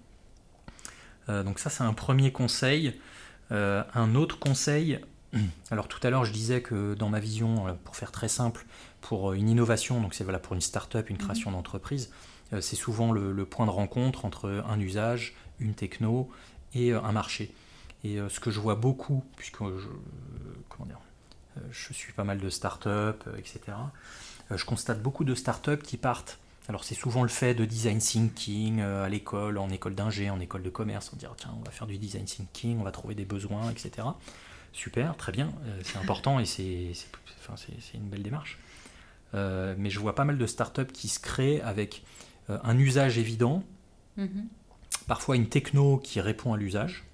Euh, 1.28 1.44
donc 1.44 1.60
ça, 1.60 1.70
c'est 1.70 1.84
un 1.84 1.92
premier 1.92 2.32
conseil. 2.32 2.98
Euh, 3.52 3.84
un 3.94 4.16
autre 4.16 4.40
conseil, 4.40 4.98
alors 5.70 5.86
tout 5.86 6.04
à 6.04 6.10
l'heure, 6.10 6.24
je 6.24 6.32
disais 6.32 6.60
que 6.60 6.94
dans 6.94 7.08
ma 7.08 7.20
vision, 7.20 7.76
pour 7.84 7.94
faire 7.94 8.10
très 8.10 8.28
simple, 8.28 8.66
pour 9.00 9.32
une 9.32 9.48
innovation, 9.48 10.00
donc 10.00 10.14
c'est 10.14 10.24
voilà, 10.24 10.40
pour 10.40 10.54
une 10.54 10.60
start-up, 10.60 11.08
une 11.08 11.18
création 11.18 11.50
mhm. 11.50 11.56
d'entreprise, 11.56 12.10
c'est 12.60 12.76
souvent 12.76 13.12
le, 13.12 13.46
point 13.46 13.64
de 13.64 13.70
rencontre 13.70 14.26
entre 14.26 14.62
un 14.68 14.78
usage, 14.78 15.34
une 15.58 15.72
techno 15.72 16.28
et 16.74 16.92
un 16.92 17.12
marché. 17.12 17.54
Et 18.04 18.18
ce 18.28 18.40
que 18.40 18.50
je 18.50 18.60
vois 18.60 18.74
beaucoup, 18.74 19.24
puisque 19.36 19.62
je, 19.62 19.88
comment 20.68 20.84
dire, 20.84 20.98
euh, 20.98 21.11
je 21.70 21.92
suis 21.92 22.12
pas 22.12 22.24
mal 22.24 22.38
de 22.38 22.48
startups, 22.48 22.88
euh, 22.88 23.36
etc. 23.38 23.60
Euh, 24.50 24.56
je 24.56 24.64
constate 24.64 25.02
beaucoup 25.02 25.24
de 25.24 25.34
startups 25.34 25.82
qui 25.82 25.96
partent. 25.96 26.38
Alors 26.68 26.84
c'est 26.84 26.94
souvent 26.94 27.22
le 27.22 27.28
fait 27.28 27.54
de 27.54 27.64
design 27.64 27.98
thinking 27.98 28.80
à 28.80 29.08
l'école, 29.08 29.58
en 29.58 29.68
école 29.70 29.96
d'ingé, 29.96 30.30
en 30.30 30.38
école 30.38 30.62
de 30.62 30.70
commerce. 30.70 31.10
On 31.12 31.16
dit 31.16 31.26
tiens, 31.36 31.54
on 31.58 31.64
va 31.64 31.72
faire 31.72 31.88
du 31.88 31.98
design 31.98 32.24
thinking, 32.24 32.78
on 32.78 32.84
va 32.84 32.92
trouver 32.92 33.16
des 33.16 33.24
besoins, 33.24 33.68
etc. 33.70 34.06
Super, 34.72 35.16
très 35.16 35.32
bien, 35.32 35.52
c'est 35.82 35.98
important 35.98 36.38
et 36.38 36.44
c'est 36.44 36.94
une 37.94 38.08
belle 38.08 38.22
démarche. 38.22 38.60
mais 39.34 39.90
je 39.90 39.98
vois 39.98 40.14
pas 40.14 40.24
mal 40.24 40.38
de 40.38 40.46
startups 40.46 40.86
qui 40.86 41.08
se 41.08 41.18
créent 41.18 41.60
avec 41.62 42.04
un 42.48 42.78
usage 42.78 43.18
évident, 43.18 43.64
mm-hmm. 44.16 44.44
parfois 45.08 45.34
une 45.34 45.48
techno 45.48 45.98
qui 45.98 46.20
répond 46.20 46.54
à 46.54 46.56
l'usage, 46.56 47.04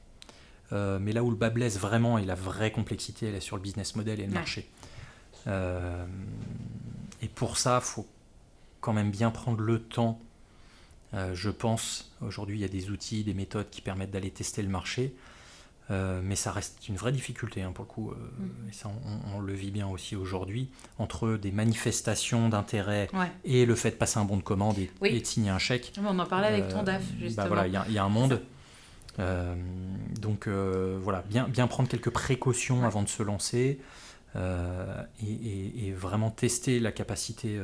euh, 0.73 0.99
mais 1.01 1.13
là 1.13 1.23
où 1.23 1.31
le 1.31 1.37
bas 1.37 1.51
blesse 1.51 1.79
vraiment 1.79 2.19
et 2.19 2.25
la 2.25 2.35
vraie 2.35 2.71
complexité, 2.71 3.27
elle 3.27 3.35
est 3.35 3.41
sur 3.41 3.57
le 3.57 3.63
business 3.63 3.97
model 3.97 4.21
et 4.21 4.27
le 4.27 4.33
marché. 4.33 4.69
Euh, 5.47 6.05
et 7.23 7.29
pour 7.29 7.57
ça, 7.57 7.81
il 7.83 7.87
faut 7.87 8.07
quand 8.81 8.93
même 8.93 9.11
bien 9.11 9.31
prendre 9.31 9.61
le 9.61 9.81
temps. 9.81 10.21
Euh, 11.15 11.35
je 11.35 11.49
pense, 11.49 12.13
aujourd'hui, 12.21 12.59
il 12.59 12.61
y 12.61 12.67
a 12.67 12.69
des 12.69 12.91
outils, 12.91 13.25
des 13.25 13.35
méthodes 13.35 13.71
qui 13.71 13.81
permettent 13.81 14.11
d'aller 14.11 14.31
tester 14.31 14.63
le 14.63 14.69
marché. 14.69 15.15
mais 15.91 16.37
ça 16.37 16.53
reste 16.53 16.87
une 16.87 16.97
vraie 16.97 17.13
difficulté 17.13 17.63
hein, 17.63 17.73
pour 17.73 17.87
le 17.87 17.89
coup, 17.89 18.11
mm. 18.11 18.69
et 18.69 18.73
ça 18.75 18.91
on, 19.35 19.41
le 19.41 19.55
vit 19.55 19.71
bien 19.71 19.89
aussi 19.89 20.17
aujourd'hui, 20.17 20.69
entre 20.99 21.39
des 21.39 21.51
manifestations 21.51 22.51
d'intérêt 22.51 23.09
et 23.45 23.65
le 23.65 23.75
fait 23.75 23.93
de 23.93 23.97
passer 23.97 24.19
un 24.19 24.27
bon 24.27 24.37
de 24.37 24.43
commande 24.43 24.77
et, 24.77 24.91
de 25.19 25.25
signer 25.25 25.49
un 25.49 25.59
chèque. 25.59 25.95
On 25.99 26.19
en 26.19 26.27
parlait 26.27 26.49
avec 26.49 26.69
ton 26.69 26.83
DAF, 26.83 27.01
bah 27.01 27.15
justement. 27.19 27.47
voilà, 27.47 27.67
il 27.67 27.95
y, 27.95 27.99
a 27.99 28.05
un 28.05 28.11
monde. 28.11 28.43
Euh, 29.19 29.55
donc 30.21 30.47
euh, 30.47 30.99
voilà, 31.01 31.25
bien, 31.29 31.49
bien 31.49 31.67
prendre 31.67 31.89
quelques 31.89 32.11
précautions 32.11 32.85
avant 32.85 33.03
de 33.03 33.09
se 33.09 33.23
lancer 33.23 33.81
euh, 34.37 35.03
et, 35.27 35.93
vraiment 35.93 36.31
tester 36.31 36.79
la 36.81 36.93
capacité 36.93 37.59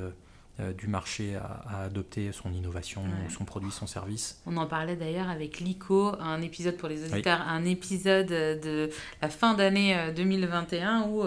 du 0.78 0.86
marché 0.86 1.34
à, 1.36 1.84
adopter 1.84 2.30
son 2.32 2.52
innovation, 2.52 3.02
son 3.28 3.44
produit, 3.44 3.70
son 3.70 3.86
service. 3.86 4.40
On 4.46 4.56
en 4.56 4.66
parlait 4.66 4.96
d'ailleurs 4.96 5.28
avec 5.28 5.60
Lico, 5.60 6.12
un 6.20 6.40
épisode 6.42 6.76
pour 6.76 6.88
les 6.88 7.04
auditeurs, 7.04 7.40
un 7.42 7.64
épisode 7.64 8.28
de 8.28 8.90
la 9.20 9.28
fin 9.28 9.54
d'année 9.54 9.96
2021 10.14 11.08
où 11.08 11.24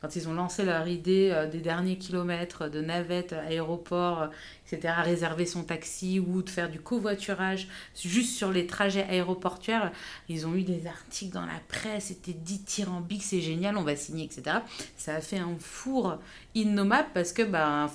quand 0.00 0.16
ils 0.16 0.28
ont 0.28 0.34
lancé 0.34 0.64
leur 0.64 0.88
idée 0.88 1.48
des 1.50 1.60
derniers 1.60 1.96
kilomètres 1.96 2.68
de 2.68 2.80
navette, 2.80 3.32
aéroport, 3.32 4.28
etc., 4.66 4.94
réserver 5.02 5.46
son 5.46 5.62
taxi 5.62 6.20
ou 6.20 6.42
de 6.42 6.50
faire 6.50 6.70
du 6.70 6.80
covoiturage 6.80 7.68
juste 7.94 8.36
sur 8.36 8.50
les 8.50 8.66
trajets 8.66 9.04
aéroportuaires. 9.04 9.92
Ils 10.28 10.46
ont 10.46 10.54
eu 10.54 10.62
des 10.62 10.86
articles 10.86 11.32
dans 11.32 11.46
la 11.46 11.60
presse, 11.68 12.06
c'était 12.06 12.32
dit 12.32 12.62
tyrambique, 12.62 13.22
c'est 13.22 13.40
génial, 13.40 13.76
on 13.76 13.82
va 13.82 13.96
signer, 13.96 14.24
etc. 14.24 14.58
Ça 14.96 15.14
a 15.14 15.20
fait 15.20 15.38
un 15.38 15.56
four 15.58 16.18
innommable 16.54 17.08
parce 17.14 17.32
que 17.32 17.42
bah, 17.42 17.90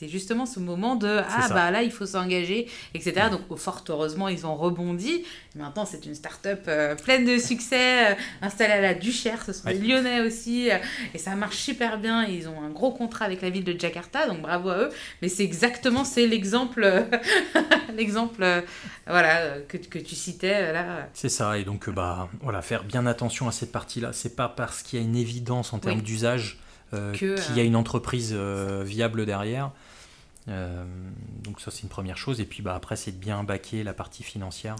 c'est 0.00 0.08
justement 0.08 0.46
ce 0.46 0.60
moment 0.60 0.96
de 0.96 1.20
ah 1.28 1.48
bah 1.50 1.70
là 1.70 1.82
il 1.82 1.92
faut 1.92 2.06
s'engager, 2.06 2.66
etc. 2.94 3.26
Donc 3.30 3.58
fort 3.58 3.84
heureusement 3.90 4.28
ils 4.28 4.46
ont 4.46 4.56
rebondi. 4.56 5.24
Maintenant 5.54 5.84
c'est 5.84 6.06
une 6.06 6.14
start-up 6.14 6.62
euh, 6.68 6.94
pleine 6.94 7.26
de 7.26 7.36
succès, 7.36 8.12
euh, 8.12 8.14
installée 8.40 8.72
à 8.72 8.80
la 8.80 8.94
Duchère, 8.94 9.44
ce 9.44 9.52
sont 9.52 9.68
des 9.68 9.74
Lyonnais 9.74 10.22
aussi, 10.22 10.70
euh, 10.70 10.78
et 11.12 11.18
ça 11.18 11.34
marche 11.34 11.58
super 11.58 11.98
bien. 11.98 12.24
Ils 12.24 12.48
ont 12.48 12.62
un 12.62 12.70
gros 12.70 12.92
contrat 12.92 13.26
avec 13.26 13.42
la 13.42 13.50
ville 13.50 13.64
de 13.64 13.78
Jakarta, 13.78 14.26
donc 14.26 14.40
bravo 14.40 14.70
à 14.70 14.78
eux. 14.78 14.90
Mais 15.20 15.28
c'est 15.28 15.44
exactement 15.44 16.04
c'est 16.04 16.26
l'exemple, 16.26 17.04
l'exemple, 17.94 18.64
voilà, 19.06 19.58
que, 19.68 19.76
que, 19.76 19.98
tu 19.98 20.14
citais 20.14 20.72
là. 20.72 21.10
C'est 21.12 21.28
ça, 21.28 21.58
et 21.58 21.64
donc 21.64 21.90
bah 21.90 22.30
voilà, 22.40 22.62
faire 22.62 22.84
bien 22.84 23.04
attention 23.04 23.48
à 23.48 23.52
cette 23.52 23.70
partie-là. 23.70 24.14
C'est 24.14 24.34
pas 24.34 24.48
parce 24.48 24.82
qu'il 24.82 24.98
y 24.98 25.02
a 25.02 25.04
une 25.04 25.16
évidence 25.16 25.74
en 25.74 25.78
termes 25.78 26.00
d'usage 26.00 26.58
euh, 26.92 27.12
qu'il 27.12 27.56
y 27.56 27.60
a 27.60 27.62
une 27.62 27.76
entreprise 27.76 28.34
euh, 28.34 28.82
viable 28.84 29.24
derrière. 29.24 29.70
Donc 31.44 31.60
ça 31.60 31.70
c'est 31.70 31.82
une 31.82 31.88
première 31.88 32.18
chose. 32.18 32.40
Et 32.40 32.44
puis 32.44 32.62
bah, 32.62 32.74
après 32.74 32.96
c'est 32.96 33.12
de 33.12 33.16
bien 33.16 33.42
baquer 33.44 33.82
la 33.84 33.92
partie 33.92 34.22
financière, 34.22 34.76